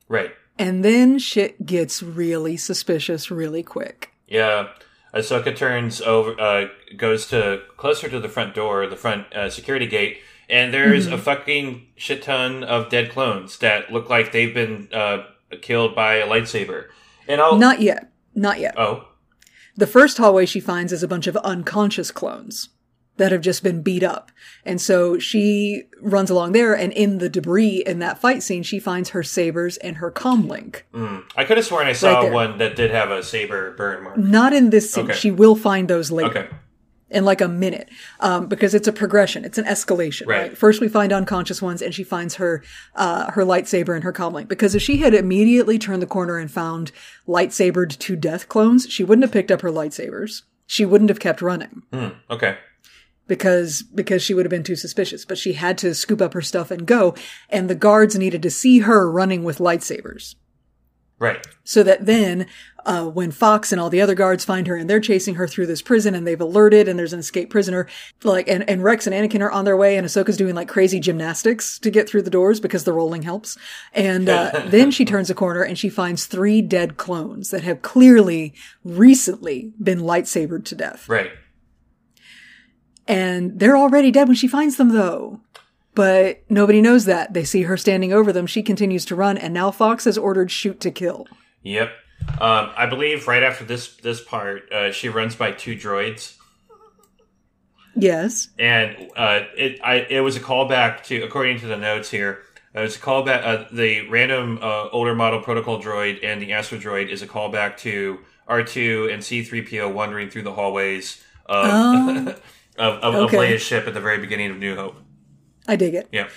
Right. 0.09 0.33
And 0.59 0.85
then 0.85 1.19
shit 1.19 1.67
gets 1.67 2.03
really 2.03 2.57
suspicious 2.57 3.31
really 3.31 3.63
quick. 3.63 4.11
Yeah. 4.27 4.69
Ahsoka 5.15 5.55
turns 5.55 6.01
over, 6.01 6.41
uh, 6.41 6.67
goes 6.97 7.27
to 7.29 7.63
closer 7.77 8.09
to 8.09 8.19
the 8.21 8.29
front 8.29 8.55
door, 8.55 8.87
the 8.87 8.97
front 8.97 9.33
uh, 9.35 9.51
security 9.51 9.87
gate, 9.87 10.19
and 10.49 10.73
there's 10.73 11.05
Mm-hmm. 11.07 11.15
a 11.15 11.19
fucking 11.19 11.87
shit 11.97 12.23
ton 12.23 12.65
of 12.65 12.89
dead 12.89 13.11
clones 13.11 13.59
that 13.59 13.93
look 13.93 14.09
like 14.09 14.33
they've 14.33 14.55
been 14.55 14.89
uh, 14.93 15.25
killed 15.61 15.95
by 15.95 16.15
a 16.15 16.27
lightsaber. 16.27 16.87
And 17.29 17.41
I'll 17.41 17.59
Not 17.59 17.81
yet. 17.81 18.11
Not 18.35 18.59
yet. 18.61 18.75
oh 18.79 19.07
The 19.77 19.87
first 19.87 20.17
hallway 20.19 20.47
she 20.47 20.61
finds 20.61 20.93
is 20.93 21.03
a 21.03 21.09
bunch 21.09 21.27
of 21.27 21.37
unconscious 21.39 22.11
clones 22.11 22.71
that 23.23 23.31
have 23.31 23.41
just 23.41 23.63
been 23.63 23.83
beat 23.83 24.03
up. 24.03 24.33
And 24.65 24.81
so 24.81 25.17
she 25.21 25.85
runs 26.01 26.29
along 26.29 26.53
there, 26.53 26.75
and 26.75 26.93
in 26.93 27.19
the 27.19 27.29
debris 27.29 27.85
in 27.87 28.01
that 28.01 28.19
fight 28.19 28.43
scene, 28.43 28.65
she 28.65 28.81
finds 28.81 29.11
her 29.11 29.23
sabers 29.23 29.77
and 29.77 29.99
her 29.99 30.11
comlink. 30.11 30.83
mm. 30.93 31.23
I 31.37 31.45
could 31.45 31.57
have 31.57 31.65
sworn 31.67 31.87
I 31.87 31.93
saw 31.93 32.23
Right 32.23 32.33
one 32.33 32.59
that 32.59 32.75
did 32.75 32.91
have 32.91 33.13
a 33.13 33.23
saber 33.23 33.71
burn 33.77 34.03
mark. 34.03 34.19
Not 34.19 34.53
in 34.53 34.71
this 34.71 34.93
scene. 34.93 35.05
Okay. 35.05 35.15
She 35.15 35.31
will 35.31 35.55
find 35.55 35.87
those 35.87 36.11
later. 36.11 36.31
Okay, 36.31 36.49
in 37.11 37.25
like 37.25 37.41
a 37.41 37.49
minute 37.49 37.89
um, 38.21 38.47
because 38.49 38.75
it's 38.75 38.89
a 38.89 38.93
progression 38.93 39.45
it's 39.45 39.59
an 39.59 39.67
escalation 39.67 40.27
right. 40.27 40.49
Right. 40.49 40.59
first 40.59 40.81
we 40.81 40.89
find 40.89 41.13
unconscious 41.13 41.61
ones 41.61 41.83
and 41.83 41.95
she 41.95 42.05
finds 42.05 42.37
her 42.37 42.63
uh, 42.95 43.31
her 43.33 43.45
lightsaber 43.45 43.95
and 43.95 44.03
her 44.03 44.15
comlink 44.15 44.49
because 44.49 44.75
if 44.75 44.81
she 44.81 44.97
had 44.97 45.13
immediately 45.13 45.79
turned 45.79 46.01
the 46.01 46.07
corner 46.07 46.39
and 46.39 46.51
found 46.51 46.91
lightsabered 47.29 47.99
to 47.99 48.17
death 48.17 48.49
clones 48.49 48.87
she 48.89 49.05
wouldn't 49.05 49.25
have 49.25 49.31
picked 49.33 49.51
up 49.51 49.61
her 49.61 49.69
lightsabers 49.71 50.43
she 50.67 50.87
wouldn't 50.87 51.11
have 51.11 51.21
kept 51.21 51.43
running 51.43 51.83
Hmm. 51.93 52.09
okay, 52.31 52.57
because 53.27 53.83
because 53.83 54.23
she 54.23 54.35
would 54.35 54.45
have 54.45 54.51
been 54.51 54.63
too 54.63 54.77
suspicious 54.77 55.25
but 55.25 55.39
she 55.39 55.55
had 55.55 55.79
to 55.79 55.95
scoop 55.95 56.21
up 56.21 56.35
her 56.35 56.43
stuff 56.43 56.71
and 56.71 56.87
go 56.87 57.15
and 57.49 57.69
the 57.71 57.75
guards 57.75 58.17
needed 58.17 58.43
to 58.43 58.51
see 58.51 58.81
her 58.81 59.11
running 59.11 59.45
with 59.45 59.59
lightsabers 59.59 60.35
right. 61.19 61.47
so 61.65 61.83
that 61.83 62.07
then 62.07 62.47
uh, 62.85 63.07
when 63.07 63.31
fox 63.31 63.71
and 63.71 63.81
all 63.81 63.89
the 63.89 64.01
other 64.01 64.15
guards 64.17 64.45
find 64.45 64.67
her 64.67 64.75
and 64.75 64.91
they're 64.91 64.99
chasing 64.99 65.37
her 65.37 65.47
through 65.47 65.67
this 65.67 65.81
prison 65.81 66.17
and 66.17 66.27
they've 66.27 66.41
alerted 66.41 66.89
and 66.89 66.99
there's 66.99 67.13
an 67.13 67.21
escaped 67.21 67.51
prisoner 67.51 67.87
like 68.25 68.49
and, 68.49 68.69
and 68.69 68.83
rex 68.83 69.07
and 69.07 69.15
anakin 69.15 69.41
are 69.41 69.53
on 69.53 69.65
their 69.65 69.77
way 69.77 69.97
and 69.97 70.05
ahsoka's 70.05 70.37
doing 70.37 70.55
like 70.57 70.69
crazy 70.69 70.99
gymnastics 70.99 71.79
to 71.79 71.91
get 71.91 72.09
through 72.09 72.23
the 72.23 72.31
doors 72.31 72.59
because 72.59 72.83
the 72.83 72.93
rolling 72.93 73.23
helps 73.23 73.57
and 73.93 74.29
uh, 74.29 74.65
then 74.67 74.91
she 74.91 75.05
turns 75.05 75.31
a 75.31 75.35
corner 75.35 75.63
and 75.63 75.79
she 75.79 75.89
finds 75.89 76.27
three 76.27 76.61
dead 76.61 76.97
clones 76.97 77.51
that 77.51 77.63
have 77.63 77.83
clearly 77.83 78.53
recently 78.83 79.73
been 79.81 80.01
lightsabered 80.01 80.65
to 80.65 80.75
death 80.75 81.09
Right. 81.09 81.31
And 83.13 83.59
they're 83.59 83.77
already 83.77 84.11
dead 84.11 84.29
when 84.29 84.37
she 84.37 84.49
finds 84.49 84.77
them 84.77 84.91
though 84.91 85.41
but 85.95 86.43
nobody 86.49 86.81
knows 86.81 87.05
that 87.05 87.35
they 87.35 87.45
see 87.45 87.63
her 87.63 87.77
standing 87.77 88.13
over 88.13 88.33
them 88.33 88.47
she 88.47 88.63
continues 88.63 89.05
to 89.05 89.15
run 89.15 89.37
and 89.37 89.53
now 89.53 89.71
fox 89.71 90.05
has 90.05 90.17
ordered 90.17 90.51
shoot 90.51 90.81
to 90.81 90.91
kill 90.91 91.27
Yep. 91.63 91.93
Um, 92.41 92.71
I 92.77 92.87
believe 92.87 93.27
right 93.27 93.43
after 93.43 93.65
this 93.65 93.97
this 93.97 94.21
part, 94.21 94.71
uh, 94.73 94.93
she 94.93 95.09
runs 95.09 95.35
by 95.35 95.53
two 95.53 95.77
droids, 95.77 96.37
yes 97.95 98.49
and 98.59 99.11
uh, 99.17 99.41
it 99.57 99.81
I 99.83 100.07
it 100.09 100.21
was 100.21 100.37
a 100.37 100.41
callback 100.41 101.03
to 101.05 101.23
according 101.23 101.61
to 101.61 101.67
the 101.67 101.77
notes 101.77 102.11
here. 102.11 102.43
Uh, 102.75 102.81
it 102.81 102.83
was 102.85 102.97
a 102.97 103.01
callback. 103.01 103.45
Uh, 103.45 103.65
the 103.73 104.09
random 104.09 104.59
uh, 104.63 104.89
older 104.91 105.15
model 105.15 105.41
protocol 105.41 105.81
droid 105.83 106.25
and 106.25 106.41
the 106.41 106.53
astro 106.53 106.79
droid 106.79 107.09
is 107.09 107.23
a 107.23 107.27
callback 107.27 107.77
to 107.79 108.19
R 108.49 108.63
two 108.63 109.09
and 109.13 109.23
C 109.23 109.43
three 109.43 109.63
PO 109.63 109.89
wandering 109.89 110.31
through 110.31 110.43
the 110.43 110.53
hallways 110.53 111.23
of 111.47 111.67
Oh. 111.69 112.35
of, 112.79 112.95
of, 113.03 113.15
Okay. 113.15 113.37
of 113.37 113.43
Leia's 113.43 113.63
ship 113.63 113.87
at 113.87 113.95
the 113.95 114.01
very 114.01 114.19
beginning 114.19 114.51
of 114.51 114.59
New 114.59 114.75
Hope. 114.77 114.97
i 115.69 115.77
dig 115.77 115.95
it 115.95 116.09
Yeah, 116.13 116.29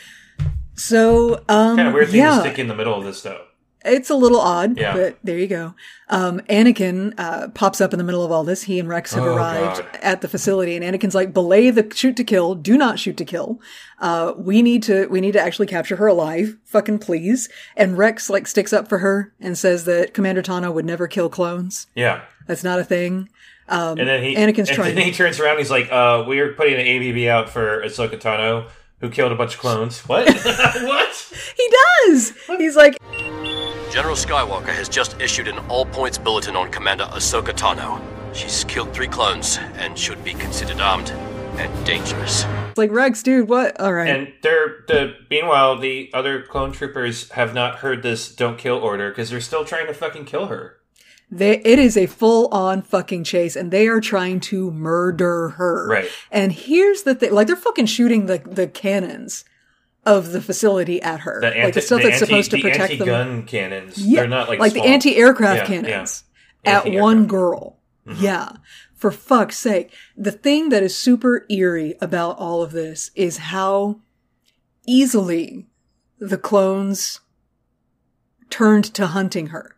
So, 0.76 1.36
um, 1.48 1.76
kind 1.78 1.88
of 1.88 1.94
weird 1.94 2.10
thing 2.10 2.20
yeah, 2.20 2.36
to 2.36 2.42
stick 2.42 2.60
in 2.60 2.68
the 2.68 2.76
middle 2.76 2.94
of 2.96 3.04
this 3.06 3.22
though. 3.22 3.42
it's 3.86 4.10
a 4.10 4.16
little 4.16 4.40
odd, 4.42 4.78
Yeah. 4.78 4.94
but 4.94 5.18
there 5.24 5.38
you 5.38 5.48
go. 5.48 5.74
Um, 6.10 6.40
Anakin 6.50 7.14
uh, 7.20 7.48
pops 7.50 7.80
up 7.80 7.94
in 7.94 7.98
the 8.00 8.04
middle 8.04 8.24
of 8.26 8.32
all 8.32 8.44
this. 8.44 8.64
He 8.64 8.80
and 8.80 8.90
Rex 8.90 9.14
have 9.14 9.24
Oh, 9.24 9.36
arrived 9.36 9.82
God. 9.84 10.00
at 10.02 10.22
the 10.22 10.28
facility, 10.28 10.76
and 10.76 10.84
Anakin's 10.84 11.14
like, 11.16 11.34
"Belay 11.34 11.70
the 11.70 11.90
shoot 11.96 12.16
to 12.18 12.24
kill. 12.24 12.56
Do 12.56 12.78
not 12.78 12.98
shoot 13.00 13.16
to 13.18 13.26
kill. 13.26 13.60
Uh, 14.00 14.34
we 14.38 14.62
need 14.64 14.82
to. 14.84 15.06
We 15.08 15.22
need 15.22 15.34
to 15.34 15.42
actually 15.42 15.68
capture 15.68 15.96
her 15.98 16.08
alive. 16.08 16.58
Fucking 16.66 16.98
please." 17.00 17.48
And 17.78 17.98
Rex 17.98 18.30
like 18.30 18.48
sticks 18.48 18.74
up 18.74 18.88
for 18.90 18.98
her 19.00 19.34
and 19.40 19.58
says 19.58 19.86
that 19.86 20.14
Commander 20.16 20.42
Tano 20.42 20.74
would 20.74 20.86
never 20.86 21.08
kill 21.08 21.30
clones. 21.30 21.88
Yeah. 21.96 22.22
That's 22.48 22.64
not 22.64 22.80
a 22.80 22.84
thing. 22.84 23.30
Um, 23.68 23.98
And 23.98 24.08
then 24.08 24.24
he 24.24 24.36
Anakin's 24.36 24.70
and 24.70 24.76
trying. 24.76 24.96
then 24.96 25.06
he 25.06 25.12
turns 25.12 25.40
around. 25.40 25.58
He's 25.58 25.72
like, 25.72 25.92
uh, 25.92 26.24
"We're 26.28 26.54
putting 26.54 26.76
an 26.76 26.86
APB 26.86 27.28
out 27.28 27.50
for 27.50 27.82
Ahsoka 27.84 28.20
Tano, 28.20 28.68
who 29.02 29.10
killed 29.10 29.32
a 29.32 29.36
bunch 29.36 29.56
of 29.56 29.60
clones." 29.60 30.00
What? 30.08 30.28
what? 30.36 31.34
he 31.58 31.74
does. 32.08 32.34
He's 32.58 32.76
like, 32.76 32.98
General 33.92 34.16
Skywalker 34.16 34.68
has 34.68 34.90
just 34.90 35.20
issued 35.22 35.48
an 35.48 35.58
all 35.70 35.86
points 35.86 36.18
bulletin 36.18 36.56
on 36.56 36.70
Commander 36.72 37.06
Ahsoka 37.06 37.54
Tano. 37.54 38.02
She's 38.36 38.64
killed 38.66 38.94
three 38.94 39.08
clones 39.08 39.58
and 39.76 39.98
should 39.98 40.22
be 40.24 40.34
considered 40.34 40.80
armed 40.82 41.10
and 41.58 41.86
dangerous. 41.86 42.44
It's 42.70 42.78
like 42.78 42.92
Rex, 42.92 43.24
dude. 43.24 43.48
What? 43.48 43.80
All 43.80 43.94
right. 43.94 44.10
And 44.10 44.34
they're 44.44 44.84
the 44.88 45.16
meanwhile 45.30 45.80
the 45.80 46.10
other 46.14 46.42
clone 46.42 46.74
troopers 46.74 47.30
have 47.32 47.54
not 47.54 47.76
heard 47.78 48.04
this 48.04 48.30
"don't 48.36 48.58
kill" 48.58 48.76
order 48.78 49.10
because 49.10 49.30
they're 49.30 49.40
still 49.42 49.64
trying 49.64 49.88
to 49.88 49.94
fucking 49.94 50.26
kill 50.26 50.48
her. 50.48 50.78
They, 51.32 51.58
it 51.60 51.80
is 51.80 51.98
a 51.98 52.06
full 52.06 52.48
on 52.50 52.82
fucking 52.84 53.24
chase 53.24 53.56
and 53.56 53.72
they 53.72 53.88
are 53.88 54.00
trying 54.00 54.40
to 54.42 54.72
murder 54.72 55.50
her. 55.50 55.88
Right. 55.88 56.08
And 56.32 56.52
here's 56.52 57.04
the 57.04 57.16
thing, 57.16 57.34
like 57.34 57.48
they're 57.48 57.56
fucking 57.56 57.88
shooting 57.88 58.28
the, 58.28 58.38
the 58.40 58.68
cannons 58.68 59.44
of 60.06 60.32
the 60.34 60.42
facility 60.42 61.02
at 61.02 61.22
her. 61.22 61.42
The 61.42 61.50
like 61.64 61.74
the 61.74 61.82
stuff 61.82 62.02
the 62.02 62.10
that's 62.10 62.22
anti, 62.22 62.26
supposed 62.28 62.52
to 62.52 62.58
the 62.58 62.62
protect 62.64 63.00
them. 63.00 63.10
anti-gun 63.10 63.44
cannons. 63.48 63.98
Yeah. 63.98 64.22
They're 64.22 64.30
not 64.30 64.50
like 64.50 64.60
the 64.74 64.80
small. 64.80 64.88
anti-aircraft 64.88 65.58
Yeah, 65.62 65.66
cannons 65.66 66.24
yeah. 66.64 66.72
at 66.72 66.76
Anti-aircraft. 66.86 67.02
one 67.04 67.26
girl. 67.28 67.80
Mm-hmm. 68.06 68.24
Yeah. 68.24 68.50
For 68.94 69.10
fuck's 69.12 69.58
sake. 69.58 69.92
The 70.16 70.32
thing 70.32 70.70
that 70.70 70.84
is 70.84 70.96
super 70.96 71.46
eerie 71.50 71.96
about 72.02 72.38
all 72.38 72.62
of 72.62 72.72
this 72.72 73.10
is 73.16 73.38
how 73.38 74.00
easily 74.88 75.66
the 76.20 76.38
clones 76.38 77.20
turned 78.52 78.86
to 78.94 79.08
hunting 79.08 79.48
her. 79.48 79.75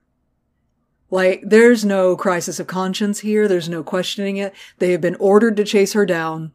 Like, 1.09 1.41
there's 1.45 1.85
no 1.85 2.15
crisis 2.17 2.59
of 2.59 2.67
conscience 2.67 3.19
here. 3.19 3.47
There's 3.47 3.69
no 3.69 3.83
questioning 3.83 4.37
it. 4.37 4.53
They 4.79 4.91
have 4.91 5.01
been 5.01 5.15
ordered 5.15 5.55
to 5.57 5.63
chase 5.63 5.93
her 5.93 6.05
down. 6.05 6.51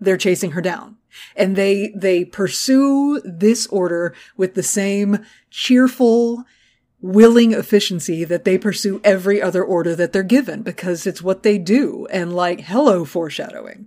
They're 0.00 0.16
chasing 0.16 0.52
her 0.52 0.60
down. 0.60 0.96
And 1.36 1.56
they, 1.56 1.92
they 1.96 2.24
pursue 2.24 3.20
this 3.24 3.66
order 3.68 4.14
with 4.36 4.54
the 4.54 4.62
same 4.62 5.24
cheerful, 5.50 6.44
willing 7.00 7.52
efficiency 7.52 8.24
that 8.24 8.44
they 8.44 8.58
pursue 8.58 9.00
every 9.04 9.40
other 9.40 9.64
order 9.64 9.94
that 9.94 10.12
they're 10.12 10.22
given 10.22 10.62
because 10.62 11.06
it's 11.06 11.22
what 11.22 11.42
they 11.42 11.56
do. 11.56 12.06
And 12.10 12.34
like, 12.34 12.60
hello, 12.62 13.04
foreshadowing. 13.04 13.86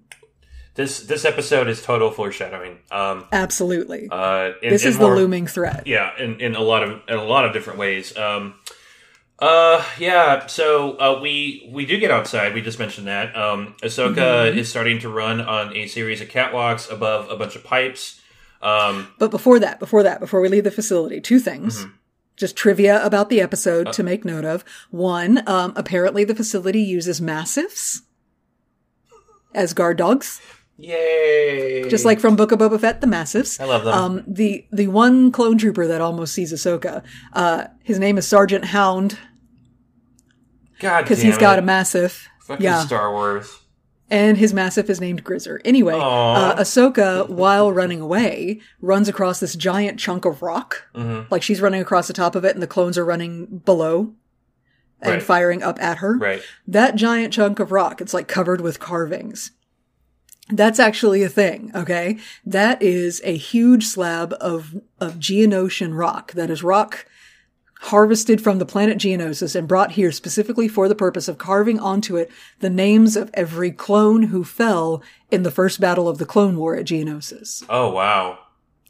This 0.76 1.02
this 1.02 1.26
episode 1.26 1.68
is 1.68 1.82
total 1.84 2.10
foreshadowing. 2.10 2.78
Um, 2.90 3.26
Absolutely. 3.34 4.08
uh, 4.10 4.52
in- 4.64 4.70
this 4.70 4.84
in 4.84 4.90
is 4.90 4.98
more- 4.98 5.10
the 5.10 5.16
looming 5.18 5.46
threat. 5.46 5.86
Yeah, 5.86 6.12
in, 6.18 6.40
in 6.40 6.56
a 6.56 6.62
lot 6.62 6.84
of 6.84 7.02
in 7.10 7.16
a 7.16 7.24
lot 7.24 7.44
of 7.44 7.52
different 7.52 7.80
ways. 7.80 8.16
Um, 8.16 8.56
uh, 9.42 9.84
yeah. 9.98 10.46
So 10.48 10.98
uh, 11.00 11.20
we 11.22 11.68
we 11.72 11.86
do 11.86 11.98
get 12.00 12.12
outside. 12.12 12.54
We 12.54 12.62
just 12.62 12.80
mentioned 12.80 13.08
that. 13.08 13.36
Um, 13.36 13.76
Ahsoka 13.82 14.16
Mhm. 14.52 14.58
is 14.58 14.70
starting 14.70 15.00
to 15.00 15.10
run 15.10 15.40
on 15.42 15.76
a 15.76 15.88
series 15.88 16.22
of 16.22 16.28
catwalks 16.30 16.92
above 16.92 17.30
a 17.30 17.36
bunch 17.36 17.56
of 17.56 17.64
pipes. 17.64 18.20
Um, 18.62 19.08
But 19.18 19.32
before 19.32 19.60
that, 19.60 19.80
before 19.80 20.04
that, 20.04 20.20
before 20.20 20.42
we 20.42 20.50
leave 20.50 20.66
the 20.66 20.72
facility, 20.72 21.22
two 21.22 21.40
things. 21.40 21.80
Mm-hmm. 21.80 21.92
Just 22.36 22.56
trivia 22.56 23.06
about 23.06 23.30
the 23.30 23.42
episode 23.42 23.88
Uh, 23.88 23.92
to 23.94 24.04
make 24.04 24.24
note 24.26 24.46
of. 24.46 24.64
One, 24.92 25.44
um, 25.48 25.74
apparently 25.76 26.24
the 26.26 26.36
facility 26.36 26.82
uses 26.82 27.20
massiffs 27.22 28.02
as 29.54 29.74
guard 29.74 29.98
dogs. 29.98 30.40
yay! 30.78 31.88
Just 31.90 32.06
like 32.06 32.20
from 32.22 32.36
Book 32.38 32.52
of 32.54 32.60
Boba 32.60 32.80
Fett, 32.80 33.02
the 33.02 33.08
massiffs. 33.08 33.60
I 33.60 33.66
love 33.66 33.84
them. 33.84 33.94
Um, 33.94 34.24
the 34.28 34.66
the 34.72 34.88
one 34.88 35.32
clone 35.32 35.58
trooper 35.58 35.88
that 35.88 36.00
almost 36.02 36.34
sees 36.34 36.54
Ahsoka, 36.54 37.04
uh, 37.34 37.66
his 37.84 38.00
name 38.00 38.18
is 38.18 38.26
Sergeant 38.28 38.66
Hound 38.66 39.18
God, 40.80 41.04
because 41.04 41.22
he's 41.22 41.38
got 41.38 41.60
a 41.60 41.62
massiff. 41.62 42.26
fucking 42.42 42.64
yeah, 42.64 42.84
Star 42.86 43.12
Wars. 43.12 43.60
and 44.10 44.38
his 44.38 44.54
massiff 44.54 44.90
is 44.90 45.00
named 45.00 45.24
Grizzer. 45.24 45.60
Anyway, 45.64 45.94
uh, 45.94 46.56
Ahsoka, 46.56 47.30
while 47.30 47.72
running 47.72 48.02
away, 48.02 48.60
runs 48.82 49.08
across 49.08 49.40
this 49.40 49.56
giant 49.56 50.00
chunk 50.00 50.26
of 50.26 50.42
rock. 50.42 50.86
Mhm. 50.96 51.30
Like 51.30 51.44
she's 51.44 51.62
running 51.62 51.82
across 51.82 52.08
the 52.08 52.14
top 52.14 52.36
of 52.36 52.44
it, 52.44 52.54
and 52.56 52.62
the 52.64 52.68
clones 52.68 52.98
are 52.98 53.06
running 53.06 53.62
below 53.66 54.14
and 55.02 55.14
Right. 55.14 55.24
firing 55.24 55.62
up 55.64 55.82
at 55.82 56.00
her. 56.00 56.18
Right. 56.18 56.42
That 56.68 56.96
giant 56.96 57.34
chunk 57.34 57.60
of 57.60 57.72
rock, 57.72 58.02
it's 58.02 58.14
like 58.14 58.28
covered 58.28 58.62
with 58.62 58.80
carvings. 58.80 59.52
That's 60.52 60.80
actually 60.80 61.22
a 61.22 61.30
thing, 61.30 61.72
okay? 61.76 62.18
That 62.44 62.82
is 62.82 63.22
a 63.24 63.38
huge 63.38 63.86
slab 63.86 64.34
of, 64.42 64.76
of 65.00 65.20
Geonosian 65.20 65.96
rock. 65.96 66.32
That 66.32 66.50
is 66.50 66.64
rock 66.64 67.06
harvested 67.84 68.42
from 68.42 68.60
the 68.60 68.66
planet 68.66 68.98
Geonosis 68.98 69.56
and 69.56 69.68
brought 69.68 69.92
here 69.92 70.12
specifically 70.12 70.68
for 70.68 70.88
the 70.90 70.96
purpose 70.96 71.28
of 71.28 71.38
carving 71.38 71.80
onto 71.80 72.18
it 72.18 72.30
the 72.60 72.70
names 72.70 73.16
of 73.16 73.30
every 73.34 73.72
clone 73.72 74.24
who 74.24 74.44
fell 74.44 75.02
in 75.32 75.44
the 75.44 75.52
first 75.52 75.80
battle 75.80 76.08
of 76.10 76.18
the 76.18 76.26
Clone 76.26 76.58
War 76.58 76.76
at 76.76 76.86
Geonosis. 76.86 77.64
Oh 77.70 77.90
wow. 77.92 78.40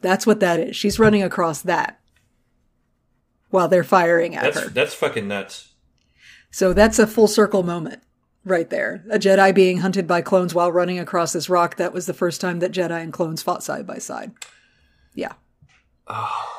That's 0.01 0.25
what 0.25 0.39
that 0.39 0.59
is. 0.59 0.75
She's 0.75 0.97
running 0.99 1.21
across 1.21 1.61
that. 1.61 1.99
while 3.49 3.67
they're 3.67 3.83
firing 3.83 4.35
at 4.35 4.43
That's 4.43 4.59
her. 4.59 4.69
that's 4.69 4.93
fucking 4.95 5.27
nuts. 5.27 5.73
So 6.51 6.73
that's 6.73 6.97
a 6.99 7.05
full 7.07 7.27
circle 7.27 7.61
moment 7.63 8.01
right 8.43 8.69
there. 8.71 9.03
A 9.11 9.19
Jedi 9.19 9.53
being 9.53 9.79
hunted 9.79 10.07
by 10.07 10.21
clones 10.23 10.55
while 10.55 10.71
running 10.71 10.97
across 10.97 11.33
this 11.33 11.49
rock. 11.49 11.75
That 11.75 11.93
was 11.93 12.07
the 12.07 12.13
first 12.13 12.41
time 12.41 12.57
that 12.59 12.71
Jedi 12.71 13.03
and 13.03 13.13
clones 13.13 13.43
fought 13.43 13.63
side 13.63 13.85
by 13.85 13.99
side. 13.99 14.31
Yeah. 15.13 15.33
Ah. 16.07 16.55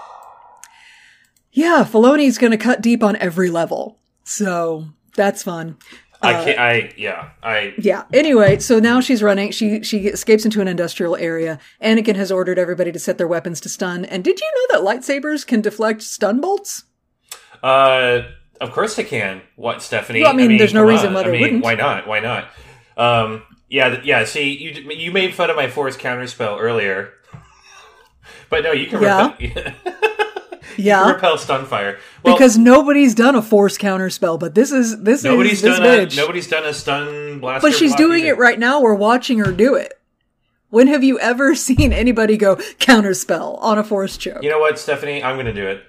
Yeah, 1.52 1.84
Filoni's 1.88 2.38
going 2.38 2.52
to 2.52 2.56
cut 2.58 2.80
deep 2.80 3.02
on 3.02 3.16
every 3.16 3.50
level. 3.50 3.98
So 4.24 4.86
that's 5.16 5.42
fun. 5.42 5.76
I 6.22 6.32
can't. 6.44 6.58
I 6.58 6.92
yeah. 6.98 7.30
I 7.42 7.74
Yeah. 7.78 8.04
Anyway, 8.12 8.58
so 8.58 8.78
now 8.78 9.00
she's 9.00 9.22
running. 9.22 9.52
She 9.52 9.82
she 9.82 10.00
escapes 10.08 10.44
into 10.44 10.60
an 10.60 10.68
industrial 10.68 11.16
area. 11.16 11.58
Anakin 11.82 12.14
has 12.16 12.30
ordered 12.30 12.58
everybody 12.58 12.92
to 12.92 12.98
set 12.98 13.16
their 13.16 13.26
weapons 13.26 13.58
to 13.62 13.68
stun. 13.70 14.04
And 14.04 14.22
did 14.22 14.38
you 14.38 14.46
know 14.70 14.78
that 14.78 14.86
lightsabers 14.86 15.46
can 15.46 15.62
deflect 15.62 16.02
stun 16.02 16.40
bolts? 16.40 16.84
Uh, 17.62 18.22
of 18.60 18.70
course 18.72 18.96
they 18.96 19.04
can. 19.04 19.40
What, 19.56 19.80
Stephanie? 19.82 20.20
Well, 20.20 20.32
I 20.32 20.34
mean, 20.34 20.58
there's 20.58 20.74
no 20.74 20.84
reason 20.84 21.08
on. 21.08 21.14
why 21.14 21.20
I 21.20 21.24
they 21.24 21.30
mean, 21.32 21.40
wouldn't. 21.40 21.64
Why 21.64 21.74
not? 21.74 22.06
Why 22.06 22.20
not? 22.20 22.48
Um, 22.98 23.42
yeah, 23.70 24.00
yeah. 24.04 24.24
See, 24.26 24.50
you 24.58 24.90
you 24.90 25.12
made 25.12 25.34
fun 25.34 25.48
of 25.48 25.56
my 25.56 25.68
force 25.68 25.96
counterspell 25.96 26.60
earlier, 26.60 27.14
but 28.50 28.62
no, 28.62 28.72
you 28.72 28.88
can 28.88 29.00
Yeah. 29.02 29.34
repel. 29.40 29.72
Yeah. 30.76 31.10
repel 31.12 31.38
stun 31.38 31.66
fire. 31.66 31.98
Well, 32.22 32.34
because 32.34 32.56
nobody's 32.58 33.14
done 33.14 33.34
a 33.34 33.42
force 33.42 33.78
counter 33.78 34.10
spell, 34.10 34.38
but 34.38 34.54
this 34.54 34.72
is 34.72 35.02
this 35.02 35.24
nobody's 35.24 35.54
is 35.54 35.62
this 35.62 35.78
done 35.78 36.00
a 36.00 36.06
nobody's 36.16 36.48
done 36.48 36.64
a 36.66 36.74
stun 36.74 37.40
blaster. 37.40 37.68
but 37.68 37.76
she's 37.76 37.94
doing 37.94 38.24
either. 38.24 38.34
it 38.34 38.38
right 38.38 38.58
now. 38.58 38.80
We're 38.80 38.94
watching 38.94 39.38
her 39.38 39.52
do 39.52 39.74
it. 39.74 39.94
When 40.70 40.86
have 40.86 41.02
you 41.02 41.18
ever 41.18 41.54
seen 41.66 41.92
anybody 41.92 42.36
go 42.36 42.56
counter 42.78 43.14
spell 43.14 43.56
on 43.56 43.78
a 43.78 43.84
force 43.84 44.16
choke? 44.16 44.42
You 44.42 44.50
know 44.50 44.58
what, 44.60 44.78
Stephanie? 44.78 45.22
I'm 45.22 45.36
going 45.36 45.46
to 45.46 45.52
do 45.52 45.66
it. 45.66 45.84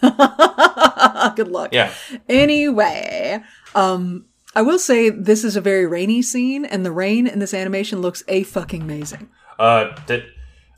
Good 1.36 1.48
luck. 1.48 1.70
Yeah. 1.72 1.92
Anyway, 2.28 3.42
um, 3.74 4.26
I 4.54 4.62
will 4.62 4.78
say 4.78 5.10
this 5.10 5.44
is 5.44 5.56
a 5.56 5.60
very 5.60 5.86
rainy 5.86 6.22
scene, 6.22 6.64
and 6.64 6.84
the 6.84 6.92
rain 6.92 7.26
in 7.26 7.38
this 7.38 7.54
animation 7.54 8.00
looks 8.00 8.22
a 8.28 8.42
fucking 8.42 8.82
amazing. 8.82 9.30
Uh, 9.58 9.96
that. 10.06 10.24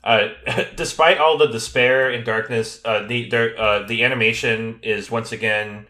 Uh, 0.05 0.29
despite 0.75 1.17
all 1.17 1.37
the 1.37 1.47
despair 1.47 2.11
and 2.11 2.23
darkness, 2.23 2.79
uh, 2.85 3.05
the 3.07 3.27
the 3.29 3.57
uh, 3.59 3.87
the 3.87 4.03
animation 4.03 4.79
is 4.83 5.09
once 5.09 5.31
again 5.31 5.87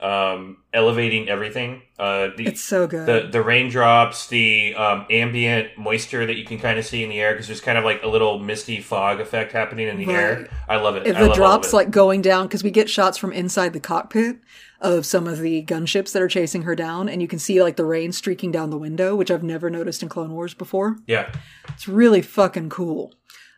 um, 0.00 0.58
elevating 0.72 1.28
everything. 1.28 1.82
Uh, 1.98 2.28
the, 2.36 2.46
It's 2.46 2.62
so 2.62 2.86
good. 2.86 3.06
The 3.06 3.28
the 3.30 3.42
raindrops, 3.42 4.28
the 4.28 4.74
um, 4.74 5.06
ambient 5.10 5.76
moisture 5.78 6.26
that 6.26 6.36
you 6.36 6.44
can 6.44 6.58
kind 6.58 6.78
of 6.78 6.84
see 6.84 7.02
in 7.02 7.08
the 7.08 7.18
air 7.18 7.32
because 7.32 7.46
there's 7.46 7.60
kind 7.62 7.78
of 7.78 7.84
like 7.84 8.02
a 8.02 8.06
little 8.06 8.38
misty 8.38 8.80
fog 8.80 9.20
effect 9.20 9.52
happening 9.52 9.88
in 9.88 9.96
the 9.96 10.06
Right. 10.06 10.14
air. 10.16 10.48
I 10.68 10.76
love 10.76 10.96
it. 10.96 11.06
If 11.06 11.16
the 11.18 11.32
drops 11.32 11.72
it. 11.72 11.76
like 11.76 11.90
going 11.90 12.22
down 12.22 12.46
because 12.46 12.62
we 12.62 12.70
get 12.70 12.90
shots 12.90 13.16
from 13.18 13.32
inside 13.32 13.72
the 13.72 13.80
cockpit 13.80 14.36
of 14.80 15.06
some 15.06 15.26
of 15.26 15.40
the 15.40 15.64
gunships 15.64 16.12
that 16.12 16.20
are 16.20 16.28
chasing 16.28 16.62
her 16.62 16.76
down, 16.76 17.08
and 17.08 17.22
you 17.22 17.28
can 17.28 17.38
see 17.38 17.62
like 17.62 17.76
the 17.76 17.84
rain 17.86 18.12
streaking 18.12 18.52
down 18.52 18.68
the 18.68 18.76
window, 18.78 19.16
which 19.16 19.30
I've 19.30 19.42
never 19.42 19.70
noticed 19.70 20.02
in 20.02 20.10
Clone 20.10 20.32
Wars 20.32 20.52
before. 20.52 20.98
yeah, 21.06 21.32
It's 21.70 21.88
really 21.88 22.20
fucking 22.20 22.68
cool. 22.68 23.14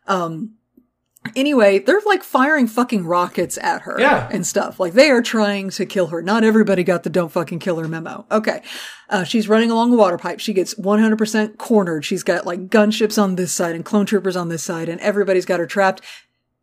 Um, 0.09 0.55
anyway, 1.37 1.79
they're 1.79 2.01
like 2.07 2.23
firing 2.23 2.67
fucking 2.67 3.05
rockets 3.05 3.59
at 3.59 3.83
her 3.83 4.01
Yeah. 4.01 4.29
and 4.33 4.47
stuff. 4.47 4.81
Like 4.81 4.95
they 4.95 5.11
are 5.11 5.23
trying 5.23 5.71
to 5.71 5.87
kill 5.87 6.09
her. 6.09 6.23
Not 6.23 6.45
everybody 6.45 6.83
got 6.83 7.03
the 7.03 7.11
don't 7.11 7.31
fucking 7.31 7.59
kill 7.61 7.79
her 7.79 7.89
memo. 7.89 8.27
Okay. 8.31 8.63
Uh, 9.09 9.25
she's 9.25 9.49
running 9.49 9.71
along 9.71 9.93
a 9.93 9.97
water 9.97 10.19
pipe. 10.19 10.41
She 10.41 10.53
gets 10.53 10.75
100% 10.75 11.59
cornered. 11.59 12.05
She's 12.05 12.23
got 12.23 12.47
like 12.47 12.69
gunships 12.69 13.21
on 13.23 13.37
this 13.37 13.53
side 13.53 13.75
and 13.75 13.85
clone 13.85 14.07
troopers 14.07 14.37
on 14.37 14.49
this 14.49 14.63
side, 14.63 14.89
and 14.89 15.01
everybody's 15.01 15.47
got 15.47 15.61
her 15.61 15.67
trapped. 15.67 16.03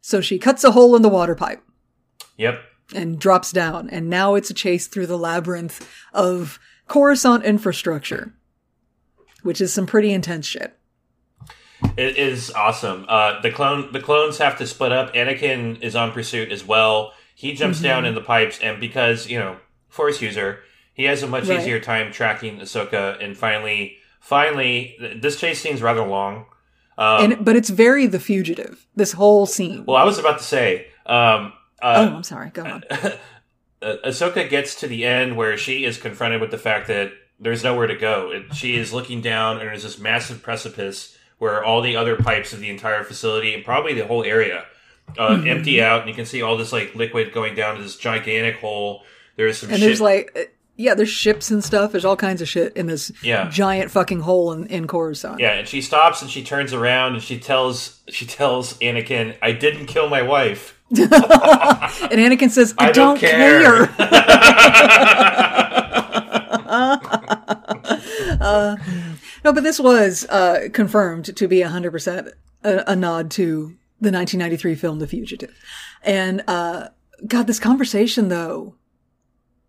So 0.02 0.22
she 0.22 0.38
cuts 0.38 0.64
a 0.64 0.72
hole 0.72 0.96
in 0.96 1.02
the 1.02 1.10
water 1.10 1.36
pipe 1.36 1.64
yep. 2.38 2.60
and 2.94 3.20
drops 3.20 3.52
down. 3.52 3.90
And 3.90 4.10
now 4.10 4.36
it's 4.36 4.50
a 4.50 4.54
chase 4.54 4.88
through 4.88 5.08
the 5.08 5.18
labyrinth 5.18 5.88
of 6.14 6.60
Coruscant 6.88 7.44
infrastructure, 7.44 8.36
which 9.42 9.60
is 9.60 9.74
some 9.74 9.88
pretty 9.88 10.12
intense 10.14 10.46
shit. 10.46 10.78
It 11.98 12.18
is 12.18 12.52
awesome. 12.52 13.06
Uh, 13.08 13.40
the 13.42 13.52
clone 13.52 13.92
the 13.92 14.00
clones 14.02 14.38
have 14.40 14.58
to 14.58 14.68
split 14.68 14.92
up. 14.92 15.14
Anakin 15.14 15.82
is 15.82 15.96
on 15.96 16.12
pursuit 16.12 16.52
as 16.52 16.66
well. 16.66 17.14
He 17.36 17.54
jumps 17.54 17.80
Mhm. 17.80 17.84
down 17.84 18.06
in 18.06 18.16
the 18.16 18.22
pipes, 18.22 18.60
and 18.60 18.80
because 18.80 19.30
you 19.30 19.40
know 19.40 19.58
Force 19.90 20.22
user, 20.22 20.60
he 20.94 21.06
has 21.06 21.24
a 21.24 21.28
much 21.28 21.48
Right. 21.48 21.60
easier 21.60 21.80
time 21.80 22.12
tracking 22.12 22.60
Ahsoka. 22.60 23.22
And 23.24 23.38
finally, 23.38 23.98
finally, 24.20 24.98
this 25.16 25.40
chase 25.40 25.62
scene's 25.62 25.82
rather 25.82 26.06
long. 26.06 26.46
Um, 26.98 27.32
and 27.34 27.46
but 27.46 27.56
it's 27.56 27.70
very 27.70 28.08
the 28.08 28.20
fugitive. 28.20 28.86
This 28.96 29.14
whole 29.14 29.46
scene. 29.46 29.86
well, 29.86 29.98
I 29.98 30.04
was 30.04 30.18
about 30.18 30.38
to 30.40 30.44
say. 30.44 30.88
Um, 31.06 31.54
oh, 31.82 31.88
uh, 31.90 32.12
I'm 32.16 32.24
sorry. 32.24 32.50
Go 32.50 32.64
on. 32.64 32.84
Ahsoka 33.82 34.50
gets 34.50 34.76
to 34.76 34.88
the 34.88 35.06
end 35.06 35.36
where 35.38 35.58
she 35.58 35.86
is 35.86 35.98
confronted 35.98 36.42
with 36.42 36.52
the 36.52 36.58
fact 36.58 36.88
that 36.88 37.12
there's 37.40 37.64
nowhere 37.64 37.88
to 37.88 37.96
go. 37.96 38.44
She 38.54 38.76
is 38.78 38.94
looking 38.94 39.22
down, 39.22 39.58
and 39.60 39.68
there's 39.68 39.84
this 39.84 40.00
massive 40.00 40.42
precipice 40.42 41.15
where 41.40 41.64
all 41.64 41.82
the 41.82 41.96
other 41.98 42.16
pipes 42.16 42.54
of 42.54 42.60
the 42.60 42.70
entire 42.70 43.04
facility 43.04 43.54
and 43.54 43.64
probably 43.66 43.94
the 43.94 44.06
whole 44.06 44.24
area 44.24 44.66
uh, 45.20 45.30
Mhm. 45.36 45.48
empty 45.50 45.82
out, 45.82 46.02
and 46.02 46.10
you 46.10 46.16
can 46.16 46.26
see 46.26 46.42
all 46.42 46.58
this 46.58 46.72
like 46.74 46.96
liquid 46.96 47.32
going 47.34 47.54
down 47.56 47.76
to 47.78 47.84
this 47.84 47.96
gigantic 47.96 48.58
hole. 48.58 49.04
There's 49.36 49.58
some 49.60 49.70
and 49.70 49.78
shit. 49.80 49.86
there's 49.88 50.02
like, 50.02 50.32
uh, 50.36 50.40
yeah, 50.78 50.96
there's 50.96 51.10
ships 51.10 51.52
and 51.52 51.64
stuff. 51.64 51.92
There's 51.92 52.06
all 52.06 52.16
kinds 52.18 52.42
of 52.42 52.50
shit 52.50 52.76
in 52.76 52.88
this 52.88 53.12
Yeah. 53.22 53.48
giant 53.50 53.92
fucking 53.92 54.22
hole 54.22 54.52
in, 54.52 54.66
in 54.68 54.88
Coruscant. 54.88 55.40
yeah, 55.40 55.54
and 55.54 55.68
she 55.68 55.82
stops 55.82 56.22
and 56.24 56.32
she 56.32 56.44
turns 56.44 56.74
around 56.74 57.14
and 57.14 57.22
she 57.24 57.38
tells 57.38 58.00
she 58.10 58.26
tells 58.26 58.74
Anakin, 58.80 59.36
"I 59.42 59.52
didn't 59.52 59.86
kill 59.86 60.10
my 60.10 60.24
wife." 60.24 60.74
and 60.90 61.00
Anakin 61.10 62.50
says, 62.50 62.74
I, 62.78 62.90
I 62.90 62.92
don't 62.92 63.20
don't, 63.20 63.22
care." 63.30 63.86
care. 63.88 63.96
uh, 68.42 68.76
no, 69.46 69.54
but 69.54 69.64
this 69.64 69.80
was 69.80 70.26
uh, 70.30 70.70
confirmed 70.74 71.36
to 71.38 71.48
be 71.48 71.60
100% 71.60 72.32
a, 72.64 72.92
a 72.92 72.96
nod 72.96 73.30
to 73.32 73.78
the 74.02 74.12
1993 74.12 74.74
film 74.74 74.98
The 74.98 75.06
Fugitive. 75.06 75.56
And 76.02 76.44
uh, 76.48 76.90
God, 77.28 77.46
this 77.46 77.60
conversation, 77.60 78.30
though, 78.30 78.74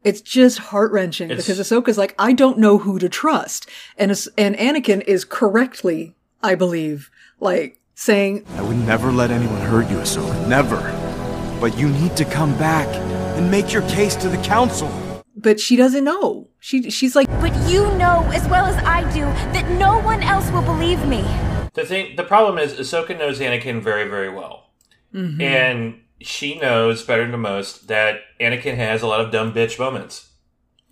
it's 0.02 0.22
just 0.22 0.58
heart 0.58 0.92
wrenching 0.92 1.30
It's- 1.30 1.46
because 1.46 1.60
Ahsoka's 1.60 1.98
like, 1.98 2.14
I 2.18 2.32
don't 2.32 2.58
know 2.58 2.78
who 2.78 2.98
to 2.98 3.10
trust. 3.10 3.68
And, 3.98 4.10
and 4.38 4.56
Anakin 4.56 5.02
is 5.02 5.26
correctly, 5.26 6.14
I 6.42 6.54
believe, 6.54 7.10
like 7.38 7.78
saying, 7.94 8.46
I 8.56 8.62
would 8.62 8.78
never 8.78 9.12
let 9.12 9.30
anyone 9.30 9.60
hurt 9.60 9.90
you, 9.90 9.98
Ahsoka. 9.98 10.48
Never. 10.48 10.78
But 11.60 11.76
you 11.76 11.90
need 11.90 12.16
to 12.16 12.24
come 12.24 12.56
back 12.56 12.88
and 13.36 13.50
make 13.50 13.74
your 13.74 13.82
case 13.90 14.16
to 14.16 14.30
the 14.30 14.38
Council. 14.38 14.88
But 15.46 15.60
she 15.60 15.76
doesn't 15.76 16.02
know. 16.02 16.48
She, 16.58 16.90
she's 16.90 17.14
like, 17.14 17.28
But 17.40 17.54
you 17.70 17.82
know 17.94 18.28
as 18.34 18.48
well 18.48 18.66
as 18.66 18.76
I 18.82 19.02
do 19.14 19.20
that 19.54 19.70
no 19.78 20.00
one 20.00 20.20
else 20.20 20.50
will 20.50 20.62
believe 20.62 21.06
me. 21.06 21.22
The 21.74 21.84
thing, 21.84 22.16
the 22.16 22.24
problem 22.24 22.58
is, 22.58 22.72
Ahsoka 22.72 23.16
knows 23.16 23.38
Anakin 23.38 23.80
very, 23.80 24.08
very 24.08 24.28
well, 24.28 24.70
Mhm. 25.14 25.40
and 25.40 26.00
she 26.20 26.58
knows 26.58 27.04
better 27.04 27.30
than 27.30 27.38
most 27.38 27.86
that 27.86 28.22
Anakin 28.40 28.74
has 28.74 29.02
a 29.02 29.06
lot 29.06 29.20
of 29.20 29.30
dumb 29.30 29.52
bitch 29.54 29.78
moments, 29.78 30.30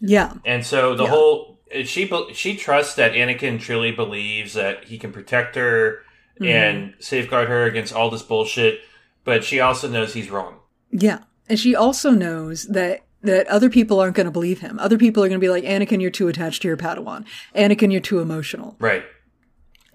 yeah. 0.01 0.35
and 0.45 0.65
so 0.65 0.95
the 0.95 1.03
Yeah. 1.03 1.11
whole 1.11 1.59
she 1.85 2.09
she 2.33 2.55
trusts 2.57 2.95
that 2.95 3.15
Anakin 3.15 3.59
truly 3.59 3.91
believes 3.91 4.53
that 4.55 4.85
he 4.85 4.99
can 4.99 5.11
protect 5.11 5.57
her 5.57 6.03
Mhm. 6.41 6.47
and 6.47 6.95
safeguard 7.01 7.49
her 7.49 7.65
against 7.65 7.93
all 7.93 8.09
this 8.09 8.23
bullshit, 8.23 8.83
but 9.25 9.43
she 9.43 9.59
also 9.59 9.89
knows 9.89 10.15
he's 10.15 10.31
wrong. 10.31 10.59
Yeah. 10.93 11.21
And 11.49 11.59
she 11.59 11.75
also 11.75 12.11
knows 12.11 12.67
that 12.69 13.01
that 13.25 13.47
other 13.49 13.71
people 13.71 14.01
aren't 14.01 14.15
going 14.15 14.27
to 14.27 14.31
believe 14.31 14.61
him. 14.61 14.79
Other 14.79 14.99
people 14.99 15.25
are 15.25 15.29
going 15.29 15.41
to 15.41 15.45
be 15.45 15.51
like, 15.51 15.65
Anakin, 15.65 16.01
you're 16.01 16.11
too 16.11 16.29
attached 16.29 16.63
to 16.63 16.69
your 16.69 16.77
Padawan. 16.77 17.25
Anakin, 17.55 17.91
you're 17.91 18.01
too 18.01 18.21
emotional. 18.21 18.77
Right. 18.79 19.05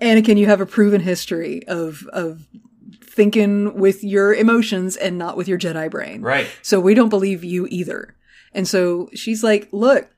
Anakin, 0.01 0.38
you 0.38 0.47
have 0.47 0.61
a 0.61 0.65
proven 0.65 1.01
history 1.01 1.65
of 1.68 2.07
of 2.11 2.47
thinking 3.01 3.76
with 3.76 4.03
your 4.03 4.34
emotions 4.34 4.95
and 4.95 5.18
not 5.18 5.35
with 5.38 5.47
your 5.47 5.60
Jedi 5.60 5.91
brain. 5.91 6.22
Right. 6.22 6.47
So 6.61 6.80
we 6.80 6.93
don't 6.93 7.10
believe 7.10 7.43
you 7.43 7.68
either. 7.69 8.15
And 8.53 8.68
so 8.68 9.10
she's 9.14 9.43
like, 9.43 9.68
look, 9.72 10.10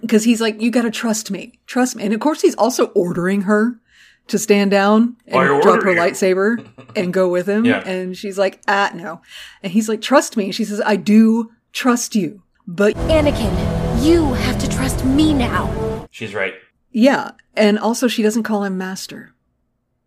because 0.00 0.24
he's 0.24 0.40
like, 0.40 0.60
you 0.60 0.70
got 0.70 0.82
to 0.82 0.90
trust 0.90 1.30
me. 1.30 1.60
Trust 1.66 1.96
me. 1.96 2.04
And 2.04 2.12
of 2.12 2.20
course, 2.20 2.42
he's 2.42 2.56
also 2.56 2.86
ordering 2.88 3.42
her 3.42 3.80
to 4.26 4.38
stand 4.38 4.70
down 4.70 5.16
and 5.26 5.62
drop 5.62 5.82
her 5.82 5.92
you. 5.92 5.98
lightsaber 5.98 6.66
and 6.96 7.12
go 7.12 7.28
with 7.28 7.48
him. 7.48 7.64
Yeah. 7.64 7.88
And 7.88 8.16
she's 8.16 8.36
like, 8.36 8.60
ah, 8.68 8.90
no. 8.94 9.22
And 9.62 9.72
he's 9.72 9.88
like, 9.88 10.02
trust 10.02 10.36
me. 10.36 10.52
She 10.52 10.64
says, 10.64 10.82
I 10.84 10.96
do 10.96 11.52
trust 11.72 12.14
you. 12.14 12.42
But 12.66 12.94
Anakin, 13.08 14.04
you 14.04 14.32
have 14.34 14.58
to 14.58 14.68
trust 14.68 15.04
me 15.04 15.32
now. 15.32 16.06
She's 16.10 16.34
right. 16.34 16.54
yeah. 16.90 17.32
And 17.54 17.78
also, 17.78 18.06
she 18.06 18.22
doesn't 18.22 18.44
call 18.44 18.62
him 18.64 18.78
master. 18.78 19.34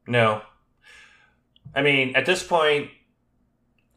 No. 0.08 0.42
I 1.76 1.82
mean, 1.82 2.16
at 2.16 2.26
this 2.26 2.44
point, 2.44 2.90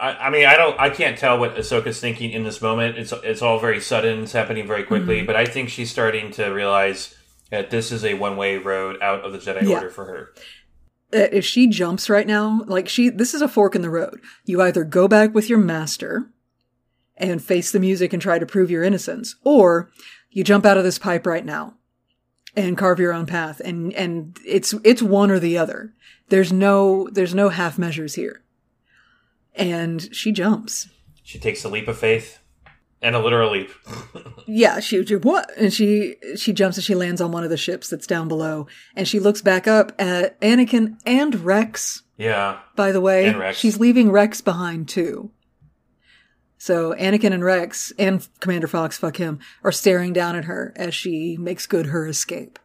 I, 0.00 0.10
I 0.12 0.30
mean, 0.30 0.46
I 0.46 0.56
don't, 0.56 0.78
I 0.80 0.90
can't 0.90 1.16
tell 1.16 1.38
what 1.38 1.54
Ahsoka's 1.56 2.00
thinking 2.00 2.30
in 2.30 2.42
this 2.42 2.60
moment. 2.60 2.98
It's 2.98 3.12
it's 3.22 3.42
all 3.42 3.58
very 3.60 3.80
sudden. 3.80 4.24
It's 4.24 4.32
happening 4.32 4.66
very 4.66 4.82
quickly. 4.82 5.22
Mhm. 5.22 5.26
But 5.26 5.36
I 5.36 5.44
think 5.44 5.68
she's 5.68 5.90
starting 5.90 6.30
to 6.32 6.46
realize 6.48 7.14
that 7.50 7.70
this 7.70 7.92
is 7.92 8.04
a 8.04 8.14
one 8.14 8.36
way 8.36 8.58
road 8.58 9.00
out 9.00 9.20
of 9.24 9.32
the 9.32 9.38
Jedi 9.38 9.62
Yeah. 9.68 9.76
Order 9.76 9.90
for 9.90 10.04
her. 10.06 10.34
if 11.12 11.44
she 11.44 11.68
jumps 11.68 12.10
right 12.10 12.26
now, 12.26 12.62
like 12.66 12.88
she, 12.88 13.08
this 13.08 13.34
is 13.34 13.42
a 13.42 13.46
fork 13.48 13.76
in 13.76 13.82
the 13.82 13.90
road. 13.90 14.20
You 14.46 14.60
either 14.62 14.82
go 14.82 15.06
back 15.06 15.32
with 15.32 15.48
your 15.48 15.60
master 15.60 16.28
and 17.16 17.42
face 17.42 17.70
the 17.72 17.80
music 17.80 18.12
and 18.12 18.20
try 18.20 18.38
to 18.38 18.46
prove 18.46 18.70
your 18.70 18.82
innocence, 18.84 19.36
or 19.44 19.90
you 20.30 20.42
jump 20.44 20.64
out 20.66 20.76
of 20.78 20.84
this 20.84 20.98
pipe 20.98 21.26
right 21.26 21.44
now 21.44 21.74
and 22.56 22.76
carve 22.78 22.98
your 23.00 23.12
own 23.12 23.26
path 23.26 23.60
and 23.64 23.92
and 23.94 24.38
it's 24.46 24.74
it's 24.84 25.02
one 25.02 25.30
or 25.30 25.38
the 25.38 25.56
other. 25.58 25.92
There's 26.28 26.52
no 26.52 27.08
there's 27.12 27.34
no 27.34 27.48
half 27.50 27.78
measures 27.78 28.14
here. 28.14 28.42
And 29.54 30.14
she 30.14 30.32
jumps. 30.32 30.88
She 31.22 31.38
takes 31.38 31.64
a 31.64 31.68
leap 31.68 31.86
of 31.88 31.96
faith 31.98 32.40
and 33.00 33.14
a 33.14 33.20
literal 33.20 33.50
leap. 33.52 33.70
Yeah, 34.46 34.78
she 34.80 35.00
what? 35.02 35.50
And 35.56 35.72
she 35.72 36.16
she 36.36 36.52
jumps 36.52 36.76
and 36.76 36.84
she 36.84 36.94
lands 36.94 37.22
on 37.22 37.32
one 37.32 37.44
of 37.44 37.50
the 37.50 37.56
ships 37.56 37.88
that's 37.88 38.06
down 38.06 38.28
below, 38.28 38.66
and 38.94 39.08
she 39.08 39.18
looks 39.18 39.40
back 39.40 39.66
up 39.66 39.92
at 39.98 40.38
Anakin 40.42 40.98
and 41.06 41.34
Rex. 41.36 42.02
yeah. 42.18 42.58
By 42.76 42.92
the 42.92 43.00
way, 43.00 43.24
And 43.24 43.38
Rex. 43.38 43.56
she's 43.56 43.80
leaving 43.80 44.10
Rex 44.10 44.42
behind 44.42 44.86
too. 44.88 45.30
So 46.64 46.94
Anakin 46.94 47.34
and 47.34 47.44
Rex 47.44 47.92
and 47.98 48.26
Commander 48.40 48.66
Fox, 48.66 48.96
fuck 48.96 49.18
him, 49.18 49.38
are 49.64 49.70
staring 49.70 50.14
down 50.14 50.34
at 50.34 50.46
her 50.46 50.72
as 50.76 50.94
she 50.94 51.36
makes 51.36 51.66
good 51.66 51.88
her 51.88 52.06
escape 52.06 52.58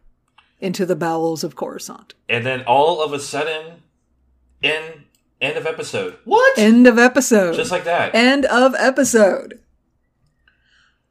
into 0.58 0.86
the 0.86 0.96
bowels 0.96 1.44
of 1.44 1.54
Coruscant. 1.54 2.14
And 2.26 2.46
then 2.46 2.62
all 2.62 3.02
of 3.04 3.12
a 3.12 3.18
sudden, 3.18 3.82
in 4.62 5.04
end 5.38 5.58
of 5.58 5.66
episode. 5.66 6.16
What? 6.24 6.56
End 6.56 6.86
of 6.86 6.98
episode. 6.98 7.56
Just 7.56 7.70
like 7.70 7.84
that. 7.84 8.14
End 8.14 8.46
of 8.46 8.74
episode. 8.76 9.60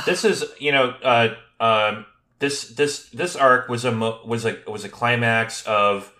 this 0.07 0.25
is 0.25 0.45
you 0.61 0.71
know 0.71 0.91
uh 1.03 1.35
um 1.59 2.07
this 2.39 2.69
this 2.69 3.09
this 3.09 3.35
arc 3.35 3.69
was 3.69 3.85
a 3.85 3.91
mo- 3.91 4.21
was 4.25 4.45
a 4.45 4.57
was 4.69 4.85
a 4.85 4.89
climax 4.89 5.67
of 5.67 6.13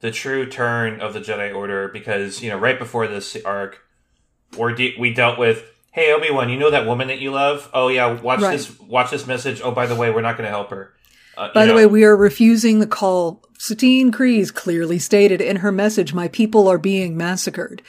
the 0.00 0.10
true 0.10 0.44
turn 0.44 1.00
of 1.00 1.14
the 1.14 1.20
Jedi 1.20 1.54
Order 1.54 1.88
because 1.88 2.42
you 2.42 2.50
know 2.50 2.58
right 2.58 2.78
before 2.78 3.08
this 3.08 3.34
arc 3.46 3.80
we 4.56 4.74
de- 4.74 4.96
we 4.98 5.12
dealt 5.14 5.38
with 5.38 5.64
hey 5.92 6.12
Obi 6.12 6.30
Wan 6.30 6.48
you 6.50 6.58
know 6.58 6.70
that 6.70 6.86
woman 6.86 7.08
that 7.08 7.18
you 7.20 7.30
love 7.30 7.68
oh 7.74 7.88
yeah 7.88 8.20
watch 8.20 8.40
Right. 8.40 8.52
this 8.52 8.78
watch 8.80 9.10
this 9.10 9.26
message 9.26 9.60
oh 9.62 9.70
by 9.70 9.86
the 9.86 9.94
way 9.94 10.10
we're 10.10 10.20
not 10.22 10.36
going 10.36 10.46
to 10.46 10.50
help 10.50 10.70
her 10.70 10.92
uh, 11.36 11.52
By 11.52 11.62
the 11.66 11.72
know, 11.72 11.76
way, 11.76 11.86
we 11.86 12.04
are 12.04 12.16
refusing 12.16 12.78
the 12.78 12.86
call. 12.86 13.42
Satine 13.58 14.12
Kryze 14.12 14.54
clearly 14.54 15.00
stated 15.00 15.40
in 15.40 15.56
her 15.56 15.72
message, 15.72 16.14
my 16.14 16.28
people 16.28 16.68
are 16.68 16.78
being 16.78 17.16
massacred. 17.16 17.82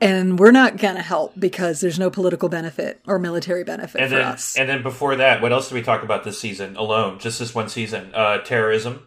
And 0.00 0.38
we're 0.38 0.50
not 0.50 0.78
going 0.78 0.94
to 0.96 1.02
help 1.02 1.38
because 1.38 1.82
there's 1.82 1.98
no 1.98 2.08
political 2.08 2.48
benefit 2.48 3.02
or 3.06 3.18
military 3.18 3.64
benefit 3.64 4.00
and 4.00 4.08
for 4.10 4.16
then 4.16 4.24
us. 4.26 4.56
and 4.56 4.66
then 4.66 4.82
before 4.82 5.14
that 5.16 5.42
what 5.42 5.52
else 5.52 5.68
did 5.68 5.74
we 5.74 5.82
talk 5.82 6.02
about 6.02 6.24
this 6.24 6.40
season 6.40 6.74
alone 6.76 7.18
just 7.18 7.38
this 7.38 7.54
one 7.54 7.68
season 7.68 8.10
uh 8.14 8.38
terrorism 8.38 9.06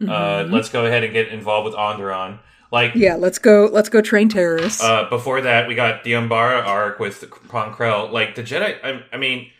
uh 0.00 0.04
Mhm. 0.44 0.50
let's 0.52 0.70
go 0.70 0.86
ahead 0.86 1.04
and 1.04 1.12
get 1.12 1.28
involved 1.28 1.66
with 1.66 1.74
Onderon 1.74 2.38
like 2.72 2.94
yeah, 2.94 3.14
let's 3.16 3.38
go, 3.38 3.68
let's 3.70 3.88
go 3.88 4.00
train 4.00 4.28
terrorists. 4.28 4.82
Uh, 4.82 5.08
before 5.08 5.42
that, 5.42 5.68
we 5.68 5.74
got 5.74 6.02
the 6.04 6.12
Umbara 6.12 6.64
arc 6.66 6.98
with 6.98 7.24
Pon 7.48 7.72
Krell. 7.74 8.10
Like 8.10 8.34
the 8.34 8.42
Jedi, 8.42 8.76
I, 8.82 9.02
I 9.12 9.18
mean, 9.18 9.50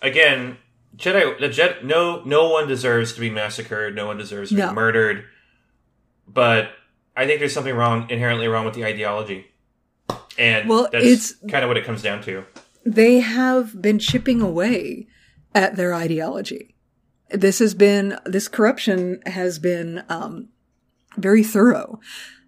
again, 0.00 0.56
Jedi, 0.96 1.38
the 1.38 1.48
Jedi, 1.48 1.82
no, 1.84 2.22
no 2.24 2.48
one 2.48 2.68
deserves 2.68 3.12
to 3.14 3.20
be 3.20 3.28
massacred. 3.28 3.94
No 3.94 4.06
one 4.06 4.16
deserves 4.18 4.50
to 4.50 4.56
No. 4.56 4.68
be 4.68 4.74
murdered. 4.74 5.24
But 6.28 6.70
I 7.16 7.26
think 7.26 7.40
there's 7.40 7.52
something 7.52 7.74
wrong, 7.74 8.08
inherently 8.08 8.46
wrong 8.48 8.64
with 8.64 8.74
the 8.74 8.84
ideology, 8.84 9.46
and 10.38 10.68
Well, 10.68 10.88
that's 10.92 11.04
it's- 11.04 11.34
kind 11.50 11.64
of 11.64 11.68
what 11.68 11.76
it 11.76 11.84
comes 11.84 12.02
down 12.02 12.22
to. 12.22 12.44
they 12.86 13.18
have 13.20 13.82
been 13.82 13.98
chipping 13.98 14.40
away 14.40 15.06
at 15.54 15.74
their 15.76 15.92
ideology. 15.92 16.76
This 17.30 17.58
has 17.58 17.74
been, 17.74 18.16
this 18.24 18.46
corruption 18.48 19.20
has 19.26 19.58
been, 19.58 20.02
um, 20.08 20.48
very 21.16 21.42
thorough. 21.42 21.98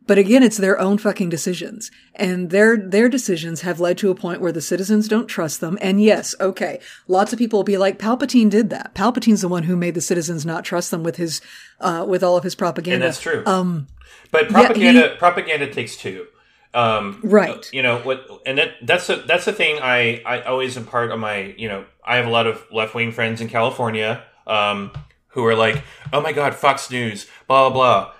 But 0.06 0.18
again, 0.18 0.42
it's 0.42 0.56
their 0.56 0.80
own 0.80 0.98
fucking 0.98 1.28
decisions. 1.28 1.90
And 2.14 2.50
their, 2.50 2.76
their 2.76 3.08
decisions 3.08 3.60
have 3.60 3.78
led 3.80 3.98
to 3.98 4.10
a 4.10 4.14
point 4.14 4.40
where 4.40 4.50
the 4.52 4.60
citizens 4.60 5.06
don't 5.06 5.26
trust 5.28 5.60
them. 5.60 5.78
And 5.80 6.02
yes, 6.02 6.34
okay, 6.40 6.80
lots 7.06 7.32
of 7.32 7.38
people 7.38 7.60
will 7.60 7.64
be 7.64 7.78
like, 7.78 7.98
Palpatine 7.98 8.50
did 8.50 8.70
that. 8.70 8.94
Palpatine's 8.94 9.42
the 9.42 9.48
one 9.48 9.62
who 9.62 9.76
made 9.76 9.94
the 9.94 10.00
citizens 10.00 10.44
not 10.44 10.64
trust 10.64 10.90
them 10.90 11.02
with 11.04 11.16
his, 11.16 11.40
uh, 11.80 12.04
with 12.08 12.22
all 12.24 12.36
of 12.36 12.42
his 12.44 12.54
propaganda. 12.54 12.94
And 12.96 13.02
that's 13.04 13.20
true. 13.20 13.42
Um, 13.46 13.86
But 14.32 14.50
Yeah, 14.50 14.64
propaganda, 14.66 15.08
he- 15.10 15.16
propaganda 15.16 15.72
takes 15.72 15.96
two. 15.96 16.26
Um, 16.74 17.20
Right. 17.22 17.68
You 17.72 17.82
know 17.82 17.98
what? 17.98 18.26
And 18.46 18.56
that 18.58 18.70
that's 18.82 19.08
a, 19.10 19.16
that's 19.16 19.44
the 19.44 19.52
thing 19.52 19.78
I 19.82 20.22
I 20.24 20.40
always 20.42 20.78
impart 20.78 21.10
on 21.12 21.20
my 21.20 21.54
you 21.58 21.68
know 21.68 21.84
I 22.04 22.16
have 22.16 22.26
a 22.26 22.30
lot 22.30 22.46
of 22.46 22.64
left 22.72 22.94
wing 22.94 23.12
friends 23.12 23.42
in 23.42 23.48
California 23.48 24.22
um, 24.46 24.90
who 25.28 25.44
are 25.44 25.54
like, 25.54 25.84
oh 26.14 26.22
my 26.22 26.32
god, 26.32 26.54
Fox 26.54 26.90
News, 26.90 27.26
blah 27.46 27.68
blah 27.68 27.74
blah. 27.76 28.12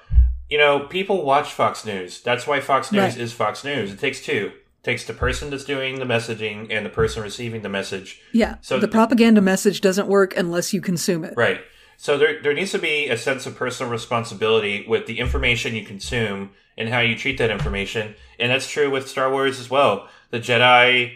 You 0.52 0.58
know, 0.58 0.80
people 0.80 1.24
watch 1.24 1.50
Fox 1.54 1.86
News. 1.86 2.20
That's 2.20 2.46
why 2.46 2.60
Fox 2.60 2.92
News 2.92 3.00
Right. 3.02 3.16
is 3.16 3.32
Fox 3.32 3.64
News. 3.64 3.90
It 3.90 3.98
takes 3.98 4.20
two. 4.20 4.52
It 4.54 4.84
takes 4.84 5.02
the 5.06 5.14
person 5.14 5.48
that's 5.48 5.64
doing 5.64 5.98
the 5.98 6.04
messaging 6.04 6.66
and 6.70 6.84
the 6.84 6.90
person 6.90 7.22
receiving 7.22 7.62
the 7.62 7.70
message. 7.70 8.20
yeah. 8.32 8.56
So 8.60 8.78
the 8.78 8.86
propaganda 8.86 9.40
message 9.40 9.80
doesn't 9.80 10.08
work 10.08 10.36
unless 10.36 10.74
you 10.74 10.82
consume 10.82 11.24
it. 11.24 11.32
Right. 11.38 11.62
So 11.96 12.18
there, 12.18 12.42
there 12.42 12.52
needs 12.52 12.72
to 12.72 12.78
be 12.78 13.08
a 13.08 13.16
sense 13.16 13.46
of 13.46 13.56
personal 13.56 13.90
responsibility 13.90 14.84
with 14.86 15.06
the 15.06 15.20
information 15.20 15.74
you 15.74 15.86
consume 15.86 16.50
and 16.76 16.90
how 16.90 17.00
you 17.00 17.16
treat 17.16 17.38
that 17.38 17.48
information. 17.50 18.14
And 18.38 18.52
that's 18.52 18.68
true 18.68 18.90
with 18.90 19.08
Star 19.08 19.30
Wars 19.30 19.58
as 19.58 19.70
well. 19.70 20.06
The 20.32 20.38
Jedi, 20.40 21.14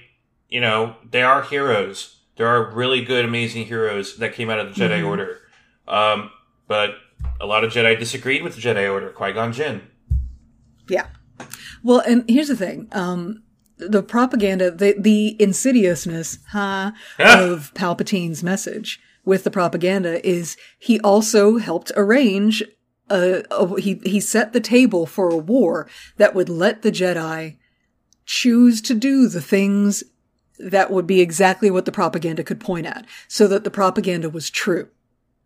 you 0.49 0.63
know, 0.63 0.97
they 1.11 1.23
are 1.23 1.43
heroes. 1.43 2.21
There 2.37 2.47
are 2.49 2.71
really 2.73 3.05
good, 3.05 3.27
amazing 3.27 3.67
heroes 3.67 4.17
that 4.17 4.33
came 4.33 4.49
out 4.49 4.61
of 4.61 4.75
the 4.75 4.81
Jedi 4.81 5.01
Mhm. 5.03 5.07
Order. 5.09 5.41
Um, 5.87 6.31
but 6.69 6.95
a 7.41 7.47
lot 7.47 7.65
of 7.65 7.73
Jedi 7.73 7.99
disagreed 7.99 8.43
with 8.43 8.55
the 8.55 8.61
Jedi 8.61 8.91
Order. 8.91 9.11
Qui 9.11 9.33
Gon 9.33 9.53
Jinn. 9.53 9.83
Yeah. 10.89 11.07
Well, 11.83 12.01
and 12.01 12.29
here's 12.29 12.49
the 12.49 12.57
thing. 12.57 12.89
Um, 12.93 13.43
the 13.79 14.03
propaganda, 14.03 14.71
the, 14.71 14.95
the 14.99 15.37
insidiousness 15.39 16.39
huh, 16.51 16.93
of 17.19 17.73
Palpatine's 17.75 18.43
message 18.43 19.01
with 19.25 19.45
the 19.45 19.51
propaganda 19.51 20.27
is 20.27 20.57
he 20.79 20.99
also 21.01 21.59
helped 21.59 21.93
arrange 21.97 22.63
a, 23.11 23.45
a 23.51 23.81
he 23.81 24.01
he 24.05 24.21
set 24.21 24.53
the 24.53 24.61
table 24.61 25.07
for 25.07 25.29
a 25.31 25.37
war 25.37 25.89
that 26.17 26.35
would 26.35 26.49
let 26.49 26.83
the 26.83 26.91
Jedi 26.91 27.57
choose 28.25 28.81
to 28.83 28.95
do 28.95 29.29
the 29.29 29.41
things 29.41 30.03
that 30.59 30.91
would 30.91 31.07
be 31.07 31.21
exactly 31.21 31.71
what 31.71 31.85
the 31.85 31.93
propaganda 31.93 32.43
could 32.43 32.61
point 32.61 32.87
at, 32.87 33.05
so 33.29 33.47
that 33.47 33.63
the 33.63 33.71
propaganda 33.71 34.31
was 34.31 34.49
true. 34.49 34.89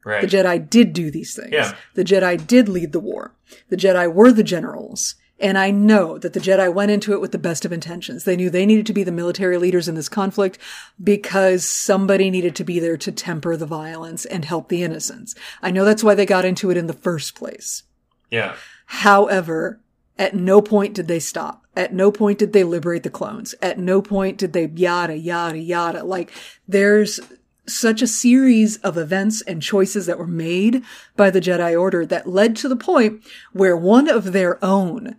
Right. 0.05 0.23
The 0.23 0.27
Jedi 0.27 0.69
did 0.69 0.93
do 0.93 1.11
these 1.11 1.35
things. 1.35 1.53
Yeah. 1.53 1.75
The 1.95 2.05
Jedi 2.05 2.47
did 2.47 2.69
lead 2.69 2.93
the 2.93 3.01
war. 3.01 3.35
The 3.69 3.77
Jedi 3.77 4.13
were 4.13 4.33
the 4.33 4.43
generals. 4.43 5.15
And 5.39 5.57
I 5.57 5.71
know 5.71 6.19
that 6.19 6.35
the 6.35 6.41
Jedi 6.41 6.73
went 6.73 6.91
into 6.91 7.15
it 7.15 7.21
with 7.21 7.33
the 7.33 7.39
best 7.39 7.65
of 7.65 7.73
intentions. 7.73 8.25
They 8.25 8.37
knew 8.37 8.51
they 8.51 8.67
needed 8.67 8.85
to 8.87 8.93
be 8.93 9.05
the 9.05 9.11
military 9.11 9.57
leaders 9.57 9.89
in 9.89 9.95
this 9.95 10.09
conflict 10.09 10.59
because 11.03 11.67
somebody 11.67 12.31
needed 12.31 12.55
to 12.57 12.65
be 12.65 12.79
there 12.79 12.99
to 12.99 13.11
temper 13.11 13.57
the 13.57 13.65
violence 13.65 14.27
and 14.27 14.45
help 14.45 14.69
the 14.69 14.83
innocents. 14.83 15.35
I 15.63 15.71
know 15.71 15.87
that's 15.87 16.05
why 16.05 16.15
they 16.15 16.27
got 16.27 16.45
into 16.45 16.71
it 16.71 16.77
in 16.77 16.89
the 16.89 16.93
first 16.93 17.35
place. 17.35 17.85
Yeah. 18.31 18.55
However, 18.85 19.81
at 20.19 20.35
no 20.35 20.61
point 20.61 20.93
did 20.93 21.09
they 21.09 21.21
stop. 21.21 21.65
At 21.75 21.95
no 21.95 22.13
point 22.13 22.39
did 22.39 22.53
they 22.53 22.65
liberate 22.65 23.05
the 23.05 23.11
clones. 23.11 23.55
At 23.63 23.79
no 23.79 24.03
point 24.03 24.37
did 24.37 24.53
they 24.53 24.67
yada, 24.67 25.17
yada, 25.17 25.59
yada. 25.59 26.05
Like, 26.05 26.33
there's 26.69 27.19
such 27.67 28.03
a 28.03 28.07
series 28.07 28.77
of 28.79 28.97
events 28.97 29.43
and 29.43 29.63
choices 29.63 30.07
that 30.07 30.19
were 30.19 30.27
made 30.27 30.83
by 31.17 31.31
the 31.31 31.41
Jedi 31.41 31.79
Order 31.79 32.05
that 32.07 32.27
led 32.29 32.57
to 32.57 32.69
the 32.69 32.77
point 32.77 33.23
where 33.53 33.77
one 33.77 34.09
of 34.09 34.33
their 34.33 34.63
own 34.65 35.17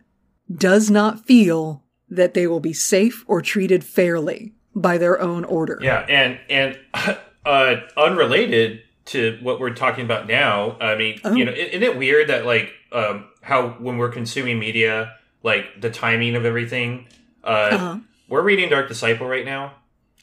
does 0.54 0.90
not 0.90 1.26
feel 1.26 1.84
that 2.10 2.34
they 2.34 2.46
will 2.48 2.60
be 2.60 2.74
safe 2.74 3.24
or 3.28 3.42
treated 3.42 3.84
fairly 3.84 4.54
by 4.76 4.98
their 4.98 5.20
own 5.22 5.44
order. 5.46 5.80
Yeah, 5.82 6.06
and 6.10 6.40
and 6.50 6.78
uh, 7.46 7.76
unrelated 7.96 8.82
to 9.06 9.38
what 9.42 9.60
we're 9.60 9.74
talking 9.74 10.06
about 10.06 10.28
now. 10.28 10.78
I 10.80 10.96
mean, 10.96 11.20
Oh. 11.24 11.34
you 11.34 11.46
know, 11.46 11.52
isn't 11.52 11.84
it 11.84 11.98
weird 11.98 12.28
that 12.28 12.46
like 12.46 12.72
um, 12.92 13.26
how 13.42 13.70
when 13.80 13.98
we're 13.98 14.10
consuming 14.12 14.60
media, 14.60 15.14
like 15.44 15.80
the 15.80 15.90
timing 15.90 16.36
of 16.36 16.46
everything. 16.46 17.08
Uh, 17.44 17.70
Uh-huh. 17.72 17.98
We're 18.28 18.44
reading 18.44 18.70
Dark 18.70 18.88
Disciple 18.88 19.28
right 19.28 19.44
now. 19.46 19.74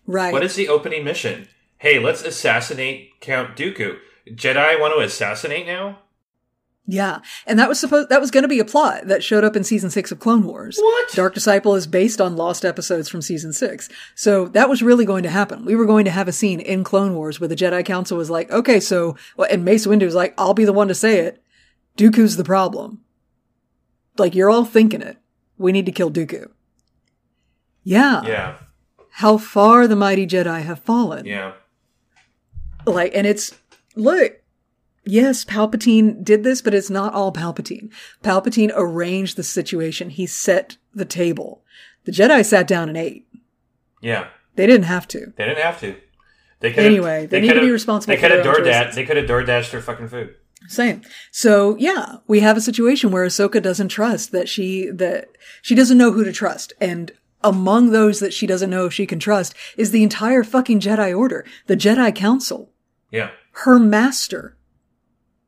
Right. 0.06 0.32
What 0.32 0.42
is 0.42 0.54
the 0.54 0.68
opening 0.68 1.04
mission? 1.04 1.46
Hey, 1.78 1.98
let's 1.98 2.22
assassinate 2.22 3.20
Count 3.20 3.56
Dooku. 3.56 3.98
Jedi 4.28 4.80
want 4.80 4.94
to 4.94 5.00
assassinate 5.05 5.66
now? 5.66 6.00
Yeah. 6.90 7.20
And 7.46 7.59
that 7.59 7.68
was 7.68 7.78
supposed, 7.78 8.09
that 8.09 8.20
was 8.20 8.30
going 8.30 8.42
to 8.42 8.48
be 8.48 8.59
a 8.60 8.64
plot 8.64 9.09
that 9.09 9.22
showed 9.22 9.44
up 9.44 9.55
in 9.55 9.62
season 9.62 9.90
six 9.90 10.10
of 10.10 10.18
Clone 10.20 10.44
Wars. 10.44 10.78
What? 10.78 11.10
Dark 11.12 11.34
Disciple 11.34 11.74
is 11.74 11.86
based 11.86 12.18
on 12.20 12.34
lost 12.36 12.64
episodes 12.64 13.10
from 13.10 13.20
season 13.20 13.52
six. 13.52 13.90
So 14.14 14.46
that 14.48 14.70
was 14.70 14.82
really 14.82 15.05
going 15.05 15.22
to 15.24 15.28
happen. 15.30 15.66
We 15.66 15.76
were 15.76 15.84
going 15.84 16.06
to 16.06 16.10
have 16.10 16.28
a 16.28 16.32
scene 16.32 16.60
in 16.60 16.84
Clone 16.84 17.14
Wars 17.14 17.38
where 17.40 17.48
the 17.48 17.55
Jedi 17.56 17.84
Council 17.84 18.16
was 18.16 18.30
like, 18.30 18.50
okay, 18.50 18.80
so, 18.80 19.16
well, 19.36 19.48
and 19.50 19.64
Mace 19.66 19.86
Windu 19.86 20.05
was 20.06 20.14
like, 20.14 20.32
I'll 20.38 20.55
be 20.55 20.64
the 20.64 20.72
one 20.72 20.88
to 20.88 20.94
say 20.94 21.18
it. 21.20 21.42
Dooku's 21.98 22.36
the 22.36 22.44
problem. 22.44 23.02
Like, 24.16 24.34
you're 24.34 24.50
all 24.50 24.64
thinking 24.64 25.02
it. 25.02 25.18
We 25.59 25.72
need 25.72 25.86
to 25.86 25.92
kill 25.92 26.10
Dooku. 26.10 26.48
Yeah. 27.84 28.22
Yeah, 28.24 28.55
How 29.10 29.36
far 29.38 29.86
the 29.86 29.96
mighty 29.96 30.26
Jedi 30.26 30.62
have 30.62 30.80
fallen. 30.80 31.26
yeah. 31.26 31.52
Like, 32.93 33.12
and 33.15 33.27
it's, 33.27 33.55
look, 33.97 34.32
yes, 35.05 35.44
Palpatine 35.44 36.24
did 36.24 36.44
this, 36.44 36.62
but 36.62 36.74
it's 36.74 36.90
not 36.90 37.15
all 37.15 37.32
Palpatine. 37.32 37.90
Palpatine 38.23 38.73
arranged 38.74 39.36
the 39.36 39.43
situation. 39.43 40.10
He 40.10 40.27
set 40.27 40.77
the 40.94 41.05
table. 41.05 41.62
The 42.05 42.12
Jedi 42.12 42.44
sat 42.44 42.66
down 42.66 42.89
and 42.89 42.97
ate. 42.98 43.27
Yeah. 44.01 44.28
They 44.56 44.66
didn't 44.66 44.86
have 44.86 45.06
to. 45.09 45.32
They 45.36 45.44
didn't 45.44 45.62
have 45.62 45.81
to. 45.81 45.97
They 46.60 46.73
could 46.73 46.85
Anyway, 46.85 47.27
they 47.27 47.40
need 47.40 47.52
to 47.52 47.60
be 47.60 47.70
responsible 47.70 48.15
They 48.15 48.20
could 48.20 48.32
have 48.32 48.44
DoorDash. 48.44 48.81
choices. 48.82 48.94
They 48.97 49.05
could 49.05 49.16
have 49.16 49.27
DoorDashed 49.27 49.70
their 49.70 49.81
fucking 49.81 50.09
food. 50.09 50.35
Same. 50.66 51.02
So 51.31 51.77
yeah, 51.78 52.16
we 52.27 52.40
have 52.40 52.56
a 52.56 52.60
situation 52.60 53.12
where 53.12 53.24
Ahsoka 53.24 53.62
doesn't 53.62 53.89
trust 53.90 54.32
that 54.32 54.48
she 54.48 54.90
that 54.90 55.28
she 55.62 55.77
doesn't 55.77 55.97
know 55.98 56.10
who 56.10 56.24
to 56.24 56.32
trust, 56.32 56.73
and 56.81 57.12
among 57.44 57.90
those 57.90 58.19
that 58.19 58.35
she 58.35 58.44
doesn't 58.44 58.70
know 58.70 58.86
if 58.86 58.93
she 58.93 59.06
can 59.06 59.20
trust 59.20 59.55
is 59.77 59.93
the 59.93 60.02
entire 60.02 60.43
fucking 60.43 60.81
Jedi 60.81 61.16
Order, 61.16 61.47
the 61.69 61.77
Jedi 61.77 62.12
Council, 62.12 62.73
Yeah, 63.10 63.30
her 63.64 63.78
master. 63.78 64.56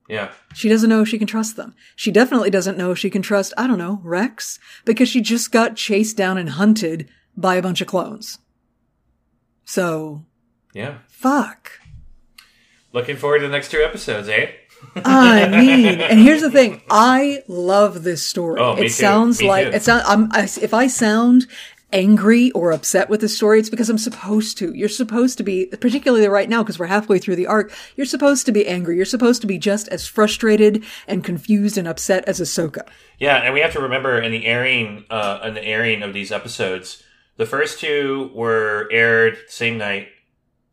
yeah. 0.09 0.32
She 0.55 0.69
doesn't 0.69 0.89
know 0.91 1.03
if 1.03 1.09
she 1.09 1.19
can 1.19 1.27
trust 1.28 1.57
them. 1.57 1.74
She 1.95 2.11
definitely 2.11 2.51
doesn't 2.51 2.77
know 2.78 2.91
if 2.91 2.99
she 2.99 3.11
can 3.11 3.23
trust, 3.23 3.53
I 3.57 3.66
don't 3.66 3.78
know, 3.78 4.01
Rex, 4.03 4.59
because 4.85 5.09
she 5.09 5.20
just 5.20 5.53
got 5.53 5.77
chased 5.77 6.16
down 6.16 6.37
and 6.39 6.51
hunted 6.51 7.09
by 7.37 7.55
a 7.57 7.62
bunch 7.62 7.81
of 7.81 7.87
clones. 7.87 8.39
So, 9.65 10.24
Yeah. 10.74 10.99
fuck. 11.09 11.73
Looking 12.93 13.16
forward 13.16 13.39
to 13.41 13.47
the 13.47 13.53
next 13.53 13.70
two 13.70 13.81
episodes, 13.82 14.28
eh? 14.28 14.51
I 14.97 15.47
mean, 15.51 16.01
and 16.01 16.19
here's 16.19 16.41
the 16.41 16.51
thing: 16.51 16.81
I 16.91 17.43
love 17.47 18.03
this 18.03 18.27
story. 18.27 18.59
Oh, 18.61 18.74
me 18.77 18.87
it 18.87 18.91
sounds 18.91 19.43
like 19.43 19.66
it 19.69 19.82
sounds. 19.82 20.05
I'm, 20.09 20.32
I, 20.32 20.45
if 20.61 20.73
I 20.74 20.87
sound 20.89 21.47
angry 21.93 22.51
or 22.53 22.73
upset 22.73 23.09
with 23.09 23.21
the 23.21 23.29
story, 23.29 23.59
it's 23.59 23.71
because 23.71 23.89
I'm 23.91 23.99
supposed 23.99 24.59
to. 24.59 24.73
You're 24.75 24.89
supposed 24.89 25.39
to 25.39 25.45
be, 25.45 25.67
particularly 25.67 26.27
right 26.29 26.49
now, 26.49 26.62
because 26.62 26.79
we're 26.79 26.87
halfway 26.87 27.19
through 27.19 27.37
the 27.37 27.47
arc. 27.47 27.73
You're 27.97 28.07
supposed 28.07 28.47
to 28.47 28.53
be 28.53 28.67
angry. 28.67 28.97
You're 28.97 29.05
supposed 29.05 29.41
to 29.43 29.47
be 29.47 29.59
just 29.59 29.89
as 29.89 30.07
frustrated 30.07 30.85
and 31.07 31.25
confused 31.25 31.79
and 31.79 31.89
upset 31.89 32.25
as 32.27 32.41
Ahsoka. 32.41 32.87
Yeah, 33.19 33.37
and 33.37 33.55
we 33.55 33.61
have 33.61 33.73
to 33.73 33.81
remember 33.81 34.21
in 34.21 34.33
the 34.33 34.47
airing, 34.47 35.05
uh, 35.11 35.41
in 35.45 35.55
the 35.55 35.65
airing 35.65 36.03
of 36.03 36.12
these 36.12 36.33
episodes, 36.33 37.03
the 37.37 37.47
first 37.47 37.81
two 37.81 38.31
were 38.35 38.89
aired 38.93 39.39
same 39.49 39.79
night. 39.79 40.09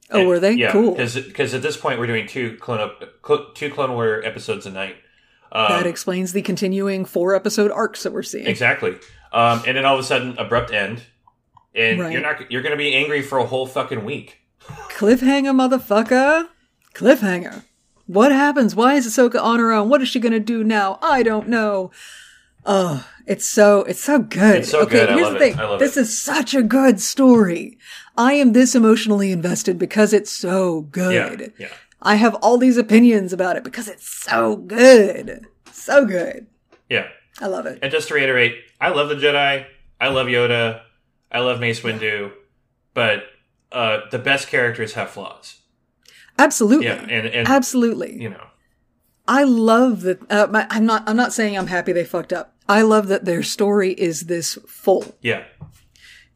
Oh, 0.10 0.26
were 0.26 0.40
they? 0.40 0.54
Yeah, 0.54 0.72
Cool. 0.72 0.96
Because 0.96 1.54
at 1.54 1.62
this 1.62 1.76
point 1.78 2.00
we're 2.00 2.08
doing 2.08 2.28
two 2.28 2.58
clone 2.58 2.92
cl- 3.26 3.52
two 3.54 3.70
Clone 3.70 3.94
War 3.94 4.24
episodes 4.24 4.66
a 4.66 4.72
night. 4.72 4.96
Um, 5.52 5.70
that 5.70 5.88
explains 5.88 6.34
the 6.34 6.42
continuing 6.42 7.06
four 7.06 7.36
episode 7.36 7.72
arcs 7.72 8.04
that 8.04 8.12
we're 8.12 8.24
seeing. 8.24 8.48
Exactly. 8.48 8.98
Um, 9.32 9.62
and 9.68 9.78
then 9.78 9.86
all 9.86 9.96
of 9.96 10.00
a 10.00 10.04
sudden, 10.04 10.38
abrupt 10.38 10.72
end, 10.72 11.04
and 11.76 12.00
Right. 12.00 12.12
you're 12.12 12.22
not 12.22 12.50
you're 12.52 12.62
going 12.62 12.72
to 12.72 12.78
be 12.78 12.96
angry 12.96 13.22
for 13.22 13.38
a 13.38 13.46
whole 13.46 13.68
fucking 13.68 14.04
week. 14.06 14.40
Cliffhanger, 14.90 15.54
motherfucker. 15.54 16.48
Cliffhanger. 16.94 17.64
What 18.08 18.32
happens? 18.32 18.74
Why 18.76 18.96
is 18.96 19.06
Ahsoka 19.06 19.42
on 19.42 19.60
her 19.60 19.72
own? 19.72 19.90
What 19.90 20.02
is 20.02 20.08
she 20.08 20.20
gonna 20.20 20.40
do 20.40 20.64
now? 20.64 20.98
I 21.02 21.24
don't 21.24 21.50
know. 21.50 21.92
Oh, 22.66 23.06
it's 23.26 23.48
so 23.48 23.84
it's 23.84 24.02
so 24.04 24.20
good. 24.20 24.58
It's 24.60 24.72
so 24.72 24.82
okay, 24.82 25.06
good. 25.06 25.10
Here's 25.10 25.34
the 25.34 25.40
thing. 25.40 25.78
This 25.78 25.98
it. 25.98 26.02
is 26.02 26.18
such 26.18 26.54
a 26.56 26.64
good 26.64 27.02
story. 27.02 27.78
I 28.18 28.34
am 28.34 28.54
this 28.54 28.76
emotionally 28.76 29.32
invested 29.32 29.78
because 29.78 30.14
it's 30.14 30.32
so 30.32 30.82
good. 30.82 31.42
Yeah, 31.42 31.68
yeah. 31.68 31.74
I 32.02 32.16
have 32.16 32.36
all 32.36 32.58
these 32.58 32.78
opinions 32.78 33.34
about 33.34 33.58
it 33.58 33.64
because 33.64 33.88
it's 33.90 34.08
so 34.08 34.56
good. 34.56 35.46
So 35.72 36.06
good. 36.06 36.48
Yeah. 36.90 37.08
I 37.40 37.48
love 37.48 37.66
it. 37.66 37.80
And 37.82 37.92
just 37.92 38.08
to 38.10 38.14
reiterate, 38.14 38.56
I 38.80 38.90
love 38.90 39.10
the 39.10 39.16
Jedi. 39.16 39.66
I 40.00 40.08
love 40.10 40.28
Yoda. 40.28 40.82
I 41.32 41.40
love 41.40 41.60
Mace 41.60 41.82
Windu. 41.82 42.32
But 42.94 43.26
uh, 43.72 44.02
the 44.12 44.20
best 44.20 44.48
characters 44.48 44.94
have 44.94 45.10
flaws. 45.10 45.62
Absolutely. 46.40 46.86
Yeah, 46.88 47.02
and, 47.10 47.28
and 47.28 47.48
Absolutely. 47.48 48.22
You 48.22 48.30
know, 48.30 48.48
I 49.28 49.44
love 49.44 50.02
that. 50.02 50.32
Uh, 50.32 50.48
my, 50.48 50.68
I'm 50.70 50.86
not. 50.86 51.08
I'm 51.08 51.18
not 51.18 51.34
saying 51.34 51.58
I'm 51.58 51.68
happy 51.68 51.92
they 51.92 52.06
fucked 52.06 52.32
up. 52.32 52.56
I 52.70 52.82
love 52.82 53.08
that 53.08 53.26
their 53.26 53.44
story 53.44 53.94
is 53.94 54.22
this 54.22 54.58
full. 54.68 55.16
yeah, 55.22 55.46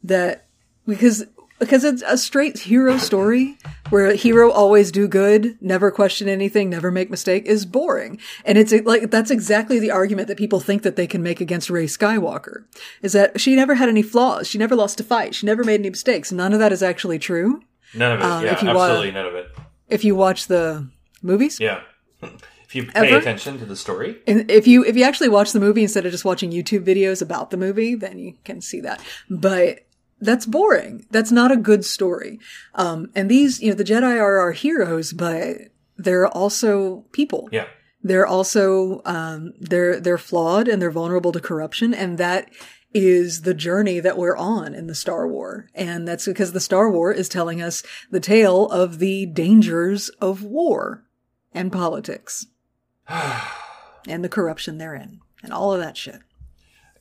That 0.03 0.47
because 0.87 1.25
because 1.61 1.83
it's 1.85 2.03
a 2.05 2.17
straight 2.17 2.57
hero 2.59 2.97
story 2.97 3.57
where 3.91 4.07
a 4.07 4.15
hero 4.15 4.51
always 4.51 4.91
do 4.91 5.07
good, 5.07 5.57
never 5.61 5.91
question 5.91 6.27
anything, 6.27 6.69
never 6.69 6.91
make 6.91 7.09
mistake 7.11 7.45
is 7.45 7.65
boring. 7.65 8.19
And 8.43 8.57
it's 8.57 8.73
like 8.73 9.11
that's 9.11 9.31
exactly 9.31 9.79
the 9.79 9.91
argument 9.91 10.27
that 10.27 10.37
people 10.37 10.59
think 10.59 10.81
that 10.81 10.95
they 10.95 11.07
can 11.07 11.21
make 11.23 11.39
against 11.39 11.69
Rey 11.69 11.85
Skywalker. 11.85 12.65
Is 13.01 13.13
that 13.13 13.39
she 13.39 13.55
never 13.55 13.75
had 13.75 13.87
any 13.87 14.01
flaws, 14.01 14.47
she 14.47 14.57
never 14.57 14.75
lost 14.75 14.99
a 14.99 15.03
fight, 15.03 15.35
she 15.35 15.45
never 15.45 15.63
made 15.63 15.79
any 15.79 15.89
mistakes. 15.91 16.31
None 16.31 16.51
of 16.51 16.59
that 16.59 16.73
is 16.73 16.81
actually 16.83 17.19
true. 17.19 17.61
none 17.93 18.11
of 18.13 18.19
it. 18.19 18.25
Um, 18.25 18.43
yeah, 18.43 18.53
if 18.53 18.63
you 18.63 18.69
absolutely 18.69 19.11
none 19.11 19.27
of 19.27 19.35
it. 19.35 19.47
If 19.87 20.03
you 20.03 20.15
watch 20.15 20.47
the 20.47 20.89
movies, 21.21 21.59
Yeah. 21.59 21.81
If 22.65 22.75
you 22.75 22.85
pay 22.85 23.09
Ever? 23.09 23.17
attention 23.17 23.59
to 23.59 23.65
the 23.65 23.75
story, 23.75 24.19
And 24.25 24.49
if 24.49 24.65
you 24.65 24.85
if 24.85 24.95
you 24.95 25.03
actually 25.03 25.27
watch 25.27 25.51
the 25.51 25.59
movie 25.59 25.81
instead 25.83 26.05
of 26.05 26.11
just 26.13 26.23
watching 26.23 26.51
YouTube 26.51 26.85
videos 26.85 27.21
about 27.21 27.49
the 27.51 27.57
movie, 27.57 27.95
then 27.95 28.17
you 28.17 28.35
can 28.45 28.61
see 28.61 28.79
that. 28.79 29.01
But 29.29 29.81
that's 30.21 30.45
boring. 30.45 31.05
That's 31.11 31.31
not 31.31 31.51
a 31.51 31.57
good 31.57 31.83
story. 31.83 32.39
Um, 32.75 33.09
and 33.15 33.29
these, 33.29 33.61
you 33.61 33.69
know, 33.69 33.75
the 33.75 33.83
Jedi 33.83 34.19
are 34.19 34.37
our 34.37 34.51
heroes, 34.51 35.13
but 35.13 35.57
they're 35.97 36.27
also 36.27 37.05
people. 37.11 37.49
yeah, 37.51 37.67
They're 38.03 38.27
also 38.27 39.01
um, 39.05 39.53
they're 39.59 39.99
they're 39.99 40.17
flawed 40.17 40.67
and 40.67 40.81
they're 40.81 40.91
vulnerable 40.91 41.31
to 41.31 41.39
corruption, 41.39 41.93
and 41.93 42.17
that 42.17 42.49
is 42.93 43.41
the 43.41 43.53
journey 43.53 43.99
that 43.99 44.17
we're 44.17 44.35
on 44.35 44.73
in 44.75 44.87
the 44.87 44.95
Star 44.95 45.27
War. 45.27 45.69
And 45.73 46.07
that's 46.07 46.25
because 46.25 46.51
the 46.51 46.59
Star 46.59 46.89
War 46.91 47.11
is 47.11 47.29
telling 47.29 47.61
us 47.61 47.83
the 48.09 48.19
tale 48.19 48.67
of 48.67 48.99
the 48.99 49.25
dangers 49.25 50.09
of 50.19 50.43
war 50.43 51.05
and 51.53 51.71
politics 51.71 52.47
and 53.07 54.23
the 54.23 54.29
corruption 54.29 54.77
therein 54.77 55.21
and 55.41 55.53
all 55.53 55.73
of 55.73 55.79
that 55.79 55.95
shit. 55.95 56.19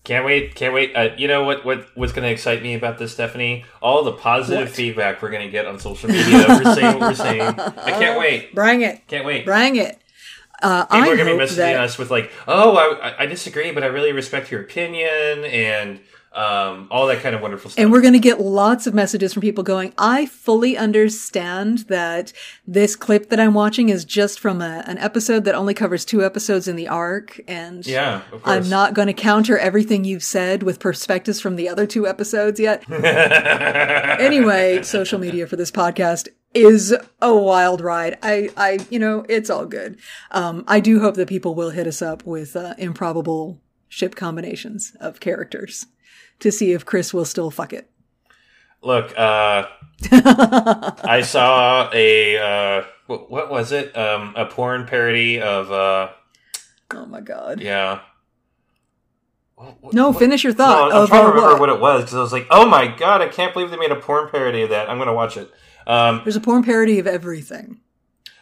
Can't 0.04 0.24
wait, 0.24 0.54
can't 0.54 0.72
wait. 0.74 0.94
Uh, 0.96 1.10
you 1.16 1.28
know 1.28 1.44
what? 1.44 1.64
What 1.64 1.86
what's 1.94 2.12
going 2.12 2.24
to 2.26 2.30
excite 2.32 2.62
me 2.62 2.74
about 2.74 2.98
this, 2.98 3.12
Stephanie? 3.12 3.64
All 3.82 4.02
the 4.02 4.12
positive 4.12 4.68
What? 4.68 4.74
feedback 4.76 5.20
we're 5.22 5.30
going 5.30 5.44
to 5.46 5.50
get 5.50 5.66
on 5.66 5.78
social 5.78 6.08
media. 6.10 6.46
we're 6.48 6.74
saying 6.74 6.98
what 6.98 7.00
we're 7.00 7.14
saying. 7.14 7.42
I 7.42 7.90
can't 7.92 8.18
wait. 8.24 8.54
Bring 8.54 8.82
it. 8.82 9.06
Can't 9.08 9.24
wait. 9.26 9.44
Bring 9.44 9.76
it. 9.76 9.98
Uh, 10.62 10.84
People 10.86 11.08
I 11.08 11.12
are 11.12 11.16
going 11.16 11.28
to 11.28 11.36
be 11.36 11.42
messaging 11.42 11.56
that 11.56 11.80
us 11.80 11.96
with 11.98 12.10
like, 12.10 12.30
"Oh, 12.46 12.76
I, 12.76 13.22
I 13.22 13.26
disagree, 13.26 13.72
but 13.72 13.82
I 13.82 13.86
really 13.86 14.12
respect 14.12 14.50
your 14.50 14.60
opinion," 14.60 15.44
and 15.44 16.00
um, 16.32 16.86
all 16.92 17.08
that 17.08 17.22
kind 17.22 17.34
of 17.34 17.40
wonderful 17.40 17.70
stuff. 17.70 17.82
And 17.82 17.90
we're 17.90 18.00
going 18.00 18.12
to 18.12 18.20
get 18.20 18.40
lots 18.40 18.86
of 18.86 18.94
messages 18.94 19.34
from 19.34 19.40
people 19.40 19.64
going, 19.64 19.92
I 19.98 20.26
fully 20.26 20.76
understand 20.76 21.80
that 21.88 22.32
this 22.66 22.94
clip 22.94 23.30
that 23.30 23.40
I'm 23.40 23.52
watching 23.52 23.88
is 23.88 24.04
just 24.04 24.38
from 24.38 24.62
a, 24.62 24.84
an 24.86 24.98
episode 24.98 25.44
that 25.44 25.56
only 25.56 25.74
covers 25.74 26.04
two 26.04 26.24
episodes 26.24 26.68
in 26.68 26.76
the 26.76 26.86
arc. 26.86 27.40
And 27.48 27.84
Yeah. 27.84 28.22
I'm 28.44 28.68
not 28.68 28.94
going 28.94 29.08
to 29.08 29.12
counter 29.12 29.58
everything 29.58 30.04
you've 30.04 30.22
said 30.22 30.62
with 30.62 30.78
perspectives 30.78 31.40
from 31.40 31.56
the 31.56 31.68
other 31.68 31.86
two 31.86 32.06
episodes 32.06 32.60
yet. 32.60 32.88
anyway, 34.20 34.82
social 34.82 35.18
media 35.18 35.48
for 35.48 35.56
this 35.56 35.72
podcast 35.72 36.28
is 36.54 36.94
a 37.20 37.34
wild 37.34 37.80
ride. 37.80 38.18
I, 38.22 38.50
I, 38.56 38.78
you 38.88 39.00
know, 39.00 39.24
it's 39.28 39.50
all 39.50 39.66
good. 39.66 39.98
Um, 40.30 40.64
I 40.68 40.78
do 40.78 41.00
hope 41.00 41.16
that 41.16 41.28
people 41.28 41.56
will 41.56 41.70
hit 41.70 41.88
us 41.88 42.00
up 42.00 42.24
with 42.24 42.54
uh, 42.54 42.74
improbable 42.78 43.60
ship 43.88 44.14
combinations 44.14 44.92
of 45.00 45.18
characters 45.18 45.86
to 46.40 46.50
see 46.52 46.72
if 46.72 46.84
Chris 46.84 47.14
will 47.14 47.24
still 47.24 47.50
fuck 47.50 47.72
it. 47.72 47.90
Look, 48.82 49.12
uh, 49.18 49.66
I 50.12 51.22
saw 51.24 51.90
a 51.92 52.38
uh, 52.38 52.84
what, 53.06 53.30
what 53.30 53.50
was 53.50 53.72
it? 53.72 53.96
Um, 53.96 54.34
a 54.36 54.46
porn 54.46 54.86
parody 54.86 55.40
of 55.40 55.70
uh, 55.70 56.08
Oh 56.92 57.06
my 57.06 57.20
god. 57.20 57.60
yeah. 57.60 58.00
No, 59.92 60.12
finish 60.14 60.42
your 60.42 60.54
No, 60.54 60.56
thought. 60.56 60.92
I'm 60.92 61.02
of, 61.02 61.08
trying 61.10 61.22
to 61.24 61.26
uh, 61.28 61.30
remember 61.34 61.50
what? 61.52 61.60
what? 61.60 61.68
it 61.68 61.80
was 61.80 62.00
because 62.04 62.14
I 62.14 62.20
was 62.22 62.32
like, 62.32 62.46
"Oh 62.50 62.66
my 62.66 62.86
god, 62.86 63.20
I 63.20 63.28
can't 63.28 63.52
believe 63.52 63.70
they 63.70 63.76
made 63.76 63.92
a 63.92 63.96
porn 63.96 64.30
parody 64.30 64.62
of 64.62 64.70
that." 64.70 64.88
I'm 64.88 64.96
gonna 64.98 65.12
watch 65.12 65.36
it. 65.36 65.50
Um, 65.86 66.22
There's 66.24 66.36
a 66.36 66.40
porn 66.40 66.62
parody 66.62 66.98
of 66.98 67.06
everything. 67.06 67.80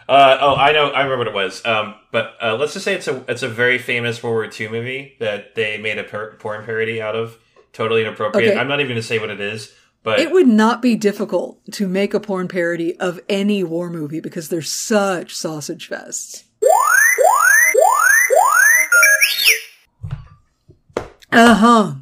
uh, 0.08 0.38
oh, 0.40 0.54
I 0.54 0.70
know, 0.72 0.90
I 0.90 1.02
remember 1.02 1.18
what 1.18 1.26
it 1.28 1.34
was. 1.34 1.64
Um, 1.66 1.96
but 2.12 2.34
uh, 2.40 2.54
let's 2.56 2.72
just 2.74 2.84
say 2.84 2.94
it's 2.94 3.08
a 3.08 3.24
it's 3.28 3.42
a 3.42 3.48
very 3.48 3.78
famous 3.78 4.22
World 4.22 4.34
War 4.34 4.44
II 4.60 4.68
movie 4.68 5.16
that 5.18 5.56
they 5.56 5.76
made 5.78 5.98
a 5.98 6.04
per- 6.04 6.36
porn 6.36 6.64
parody 6.64 7.02
out 7.02 7.16
of. 7.16 7.36
Totally 7.72 8.00
inappropriate. 8.02 8.50
Okay. 8.52 8.58
I'm 8.58 8.68
not 8.68 8.80
even 8.80 8.90
gonna 8.90 9.02
say 9.02 9.18
what 9.18 9.30
it 9.30 9.40
is, 9.40 9.72
but 10.02 10.18
It 10.20 10.30
would 10.32 10.46
not 10.48 10.80
be 10.82 10.96
difficult 10.96 11.60
to 11.72 11.86
make 11.88 12.14
a 12.14 12.20
porn 12.20 12.48
parody 12.48 12.96
of 12.98 13.20
any 13.28 13.62
war 13.62 13.90
movie 13.90 14.20
because 14.20 14.48
they're 14.48 14.62
such 14.62 15.34
sausage 15.34 15.88
fests. 15.88 16.44
Uh 21.30 21.54
huh. 21.54 21.94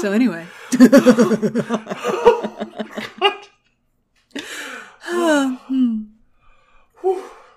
So 0.00 0.12
anyway. 0.12 0.46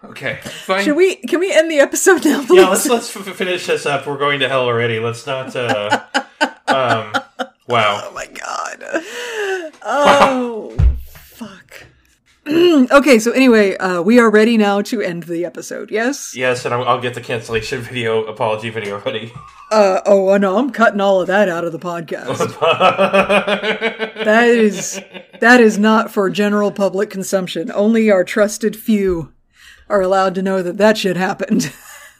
okay, 0.03 0.39
fine. 0.43 0.83
Should 0.83 0.95
we? 0.95 1.15
Can 1.15 1.39
we 1.39 1.51
end 1.53 1.71
the 1.71 1.79
episode 1.79 2.25
now, 2.25 2.45
please? 2.45 2.61
yeah, 2.61 2.69
let's 2.69 2.87
let's 2.87 3.15
f- 3.15 3.35
finish 3.35 3.65
this 3.65 3.85
up. 3.85 4.05
We're 4.07 4.17
going 4.17 4.39
to 4.41 4.49
hell 4.49 4.65
already. 4.65 4.99
Let's 4.99 5.25
not. 5.25 5.55
Uh, 5.55 6.03
um, 6.67 7.13
wow. 7.67 8.01
Oh 8.09 8.11
my 8.13 8.27
god. 8.27 9.03
Oh 9.83 10.75
fuck. 11.33 11.83
okay, 12.47 13.19
so 13.19 13.31
anyway, 13.31 13.75
uh, 13.77 14.01
we 14.01 14.19
are 14.19 14.29
ready 14.29 14.57
now 14.57 14.81
to 14.81 15.01
end 15.01 15.23
the 15.23 15.43
episode. 15.43 15.91
Yes. 15.91 16.33
Yes, 16.33 16.63
and 16.63 16.73
I'll, 16.73 16.83
I'll 16.85 17.01
get 17.01 17.13
the 17.13 17.19
cancellation 17.21 17.81
video, 17.89 18.23
apology 18.23 18.69
video 18.69 19.01
ready. 19.01 19.33
Uh, 19.69 19.99
oh 20.05 20.37
no, 20.37 20.57
I'm 20.57 20.71
cutting 20.71 21.01
all 21.01 21.19
of 21.19 21.27
that 21.27 21.49
out 21.49 21.65
of 21.65 21.73
the 21.73 21.79
podcast. 21.79 22.37
that 24.23 24.47
is 24.47 25.01
that 25.41 25.59
is 25.59 25.77
not 25.77 26.09
for 26.09 26.29
general 26.29 26.71
public 26.71 27.09
consumption. 27.09 27.69
Only 27.71 28.09
our 28.09 28.23
trusted 28.23 28.77
few 28.77 29.33
are 29.89 30.01
allowed 30.01 30.35
to 30.35 30.41
know 30.41 30.63
that 30.63 30.77
that 30.77 30.97
shit 30.97 31.17
happened. 31.17 31.73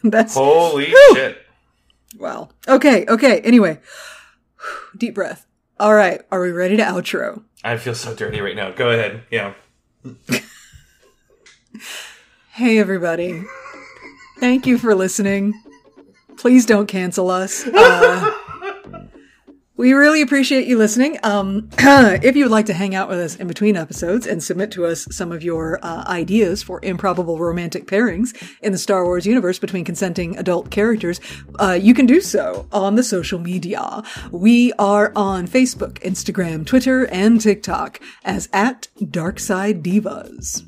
That's 0.04 0.34
Holy 0.34 0.86
Whew. 0.86 1.14
shit. 1.14 1.38
wow. 2.18 2.50
Okay, 2.68 3.06
okay. 3.08 3.40
Anyway, 3.40 3.80
deep 4.96 5.14
breath. 5.14 5.46
All 5.80 5.94
right, 5.94 6.22
are 6.32 6.40
we 6.40 6.50
ready 6.50 6.76
to 6.76 6.82
outro? 6.82 7.42
I 7.62 7.76
feel 7.76 7.94
so 7.94 8.14
dirty 8.14 8.40
right 8.40 8.56
now. 8.56 8.70
Go 8.70 8.90
ahead. 8.90 9.24
Yeah. 9.30 9.54
Hey, 12.58 12.78
everybody. 12.78 13.44
Thank 14.40 14.66
you 14.66 14.78
for 14.78 14.92
listening. 14.92 15.54
Please 16.38 16.66
don't 16.66 16.88
cancel 16.88 17.30
us. 17.30 17.64
Uh, 17.64 18.32
we 19.78 19.92
really 19.92 20.22
appreciate 20.22 20.66
you 20.66 20.76
listening. 20.76 21.18
Um, 21.22 21.68
if 21.78 22.34
you 22.34 22.44
would 22.44 22.50
like 22.50 22.66
to 22.66 22.74
hang 22.74 22.96
out 22.96 23.08
with 23.08 23.20
us 23.20 23.36
in 23.36 23.46
between 23.46 23.76
episodes 23.76 24.26
and 24.26 24.42
submit 24.42 24.72
to 24.72 24.84
us 24.84 25.06
some 25.12 25.30
of 25.30 25.44
your 25.44 25.78
uh, 25.82 26.04
ideas 26.08 26.64
for 26.64 26.80
improbable 26.82 27.38
romantic 27.38 27.86
pairings 27.86 28.36
in 28.60 28.72
the 28.72 28.78
Star 28.78 29.04
Wars 29.04 29.24
universe 29.24 29.60
between 29.60 29.84
consenting 29.84 30.36
adult 30.36 30.70
characters, 30.70 31.20
uh, 31.60 31.78
you 31.80 31.94
can 31.94 32.06
do 32.06 32.20
so 32.20 32.66
on 32.72 32.96
the 32.96 33.04
social 33.04 33.38
media. 33.38 34.02
We 34.32 34.72
are 34.80 35.12
on 35.14 35.46
Facebook, 35.46 36.00
Instagram, 36.00 36.66
Twitter, 36.66 37.06
and 37.06 37.40
TikTok 37.40 38.00
as 38.24 38.48
at 38.52 38.88
Darkside 39.00 39.82
Divas. 39.82 40.67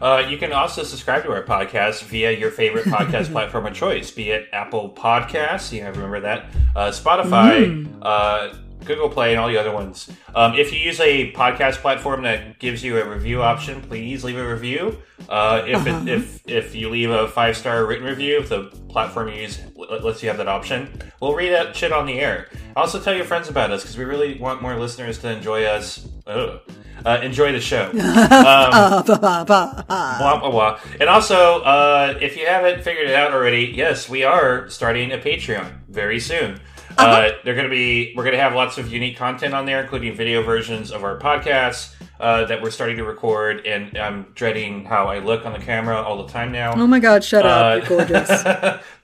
Uh, 0.00 0.24
you 0.28 0.38
can 0.38 0.52
also 0.52 0.82
subscribe 0.84 1.24
to 1.24 1.32
our 1.32 1.42
podcast 1.42 2.04
via 2.04 2.30
your 2.32 2.50
favorite 2.50 2.84
podcast 2.96 3.32
platform 3.32 3.66
of 3.66 3.74
choice, 3.74 4.10
be 4.10 4.30
it 4.30 4.48
Apple 4.52 4.90
Podcasts, 4.90 5.72
you 5.72 5.82
have 5.82 5.96
remember 5.96 6.20
that, 6.20 6.46
uh, 6.76 6.88
Spotify, 6.90 7.66
Mm. 7.66 7.98
uh, 8.02 8.54
Google 8.84 9.08
Play, 9.08 9.32
and 9.32 9.40
all 9.40 9.48
the 9.48 9.58
other 9.58 9.72
ones. 9.72 10.08
Um, 10.36 10.54
if 10.54 10.72
you 10.72 10.78
use 10.78 11.00
a 11.00 11.32
podcast 11.32 11.78
platform 11.78 12.22
that 12.22 12.58
gives 12.60 12.82
you 12.84 12.96
a 12.98 13.04
review 13.04 13.42
option, 13.42 13.82
please 13.82 14.22
leave 14.22 14.38
a 14.38 14.48
review. 14.48 14.96
Uh, 15.28 15.62
if, 15.66 15.84
Uh-huh. 15.84 16.00
it, 16.02 16.08
if 16.08 16.48
if 16.48 16.74
you 16.76 16.88
leave 16.88 17.10
a 17.10 17.26
five 17.26 17.56
star 17.56 17.84
written 17.84 18.06
review, 18.06 18.38
if 18.38 18.48
the 18.48 18.70
platform 18.88 19.28
you 19.28 19.34
use 19.42 19.58
l- 19.76 19.98
lets 20.00 20.22
you 20.22 20.28
have 20.28 20.38
that 20.38 20.48
option, 20.48 20.88
we'll 21.20 21.34
read 21.34 21.50
that 21.52 21.74
shit 21.74 21.92
on 21.92 22.06
the 22.06 22.20
air. 22.20 22.46
Also, 22.76 23.00
tell 23.00 23.14
your 23.14 23.24
friends 23.24 23.48
about 23.48 23.72
us 23.72 23.82
because 23.82 23.98
we 23.98 24.04
really 24.04 24.38
want 24.38 24.62
more 24.62 24.76
listeners 24.78 25.18
to 25.18 25.28
enjoy 25.28 25.64
us. 25.64 26.06
Ugh. 26.28 26.60
Uh, 27.04 27.20
enjoy 27.22 27.52
the 27.52 27.60
show. 27.60 27.90
Um. 27.98 28.72
And 31.00 31.08
also, 31.08 31.60
uh, 31.62 32.18
if 32.20 32.36
you 32.36 32.46
haven't 32.46 32.82
figured 32.82 33.08
it 33.08 33.14
out 33.14 33.32
already, 33.32 33.66
yes, 33.66 34.08
we 34.08 34.24
are 34.24 34.68
starting 34.68 35.12
a 35.12 35.18
Patreon 35.18 35.86
very 35.88 36.20
soon. 36.20 36.60
Uh 36.98 37.30
they're 37.44 37.54
going 37.54 37.66
to 37.66 37.70
be, 37.70 38.12
we're 38.16 38.24
going 38.24 38.34
to 38.36 38.40
have 38.42 38.54
lots 38.54 38.78
of 38.78 38.92
unique 38.92 39.16
content 39.16 39.54
on 39.54 39.66
there, 39.66 39.80
including 39.82 40.14
video 40.14 40.42
versions 40.42 40.90
of 40.90 41.04
our 41.04 41.18
podcasts 41.18 41.94
uh, 42.20 42.44
that 42.46 42.60
we're 42.60 42.70
starting 42.70 42.96
to 42.96 43.04
record. 43.04 43.64
And 43.66 43.96
I'm 43.96 44.24
dreading 44.34 44.84
how 44.84 45.06
I 45.06 45.20
look 45.20 45.46
on 45.46 45.52
the 45.52 45.58
camera 45.60 45.96
all 46.02 46.24
the 46.26 46.32
time 46.32 46.50
now. 46.52 46.72
Oh 46.74 46.86
my 46.86 46.98
god, 46.98 47.22
shut 47.22 47.46
up. 47.46 47.84
Uh, 47.84 47.86
You're 47.86 48.06
gorgeous. 48.06 48.42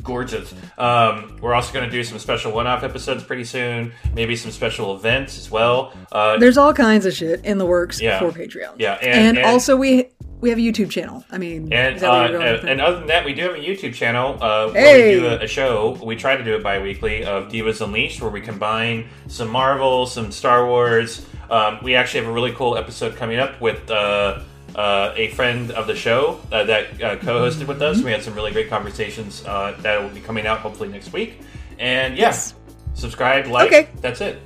gorgeous. 0.02 0.54
Um, 0.78 1.36
we're 1.40 1.54
also 1.54 1.72
going 1.72 1.84
to 1.84 1.90
do 1.90 2.02
some 2.04 2.18
special 2.18 2.52
one-off 2.52 2.82
episodes 2.82 3.22
pretty 3.22 3.44
soon. 3.44 3.92
Maybe 4.14 4.34
some 4.36 4.50
special 4.50 4.96
events 4.96 5.38
as 5.38 5.50
well. 5.50 5.92
Uh, 6.12 6.36
There's 6.38 6.58
all 6.58 6.74
kinds 6.74 7.06
of 7.06 7.14
shit 7.14 7.44
in 7.44 7.58
the 7.58 7.66
works 7.66 8.00
Yeah. 8.00 8.18
for 8.18 8.30
Patreon. 8.30 8.74
Yeah, 8.78 8.94
and, 9.00 9.10
and- 9.28 9.38
and- 9.38 9.46
also 9.46 9.76
we 9.76 10.10
we 10.44 10.50
have 10.50 10.58
a 10.58 10.62
YouTube 10.62 10.90
channel. 10.90 11.24
I 11.30 11.38
mean, 11.38 11.72
And, 11.72 11.96
is 11.96 12.02
that 12.02 12.30
where 12.30 12.38
uh, 12.40 12.58
and, 12.58 12.68
and 12.68 12.80
other 12.82 12.98
than 12.98 13.06
that, 13.08 13.24
we 13.24 13.32
do 13.32 13.42
have 13.44 13.54
a 13.54 13.58
YouTube 13.58 13.94
channel 13.94 14.36
uh, 14.42 14.68
where 14.70 14.82
Hey! 14.82 15.14
we 15.14 15.20
do 15.22 15.26
a, 15.28 15.38
a 15.44 15.46
show. 15.48 15.98
We 16.04 16.16
try 16.16 16.36
to 16.36 16.44
do 16.44 16.54
it 16.54 16.62
bi-weekly 16.62 17.24
of 17.24 17.48
Divas 17.50 17.80
Unleashed, 17.80 18.20
where 18.20 18.30
we 18.30 18.42
combine 18.42 19.08
some 19.26 19.48
Marvel, 19.48 20.04
some 20.06 20.30
Star 20.30 20.66
Wars. 20.66 21.24
Um, 21.50 21.78
we 21.82 21.94
actually 21.94 22.20
have 22.20 22.28
a 22.28 22.32
really 22.32 22.52
cool 22.52 22.76
episode 22.76 23.16
coming 23.16 23.38
up 23.38 23.58
with 23.60 23.90
uh, 23.90 24.40
uh, 24.76 25.12
a 25.16 25.28
friend 25.28 25.70
of 25.70 25.86
the 25.86 25.96
show 25.96 26.40
uh, 26.52 26.64
that 26.64 27.02
uh, 27.02 27.16
co-hosted 27.16 27.66
with 27.66 27.80
us. 27.80 28.02
We 28.02 28.10
had 28.12 28.22
some 28.22 28.34
really 28.34 28.52
great 28.52 28.68
conversations 28.68 29.42
uh, 29.46 29.74
that 29.80 30.02
will 30.02 30.10
be 30.10 30.20
coming 30.20 30.46
out 30.46 30.58
hopefully 30.60 30.90
next 30.90 31.12
week. 31.14 31.40
And 31.78 32.18
yes, 32.18 32.52
subscribe, 32.92 33.46
like. 33.46 33.68
Okay. 33.68 33.88
That's 34.02 34.20
it. 34.20 34.42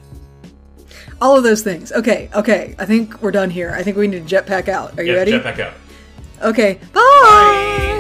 all 1.21 1.37
of 1.37 1.43
those 1.43 1.63
things. 1.63 1.91
Okay, 1.91 2.31
okay. 2.35 2.77
I 2.79 2.85
think 2.87 3.21
we're 3.23 3.33
done 3.33 3.51
here. 3.51 3.71
I 3.75 3.83
think 3.83 3.97
we 3.97 4.07
need 4.07 4.29
to 4.29 4.37
jetpack 4.37 4.69
out. 4.69 4.97
Are 4.97 5.03
you 5.03 5.13
Yeah, 5.13 5.19
ready? 5.19 5.33
Jetpack 5.33 5.59
out. 5.59 5.75
Okay. 6.43 6.79
Bye. 6.93 7.98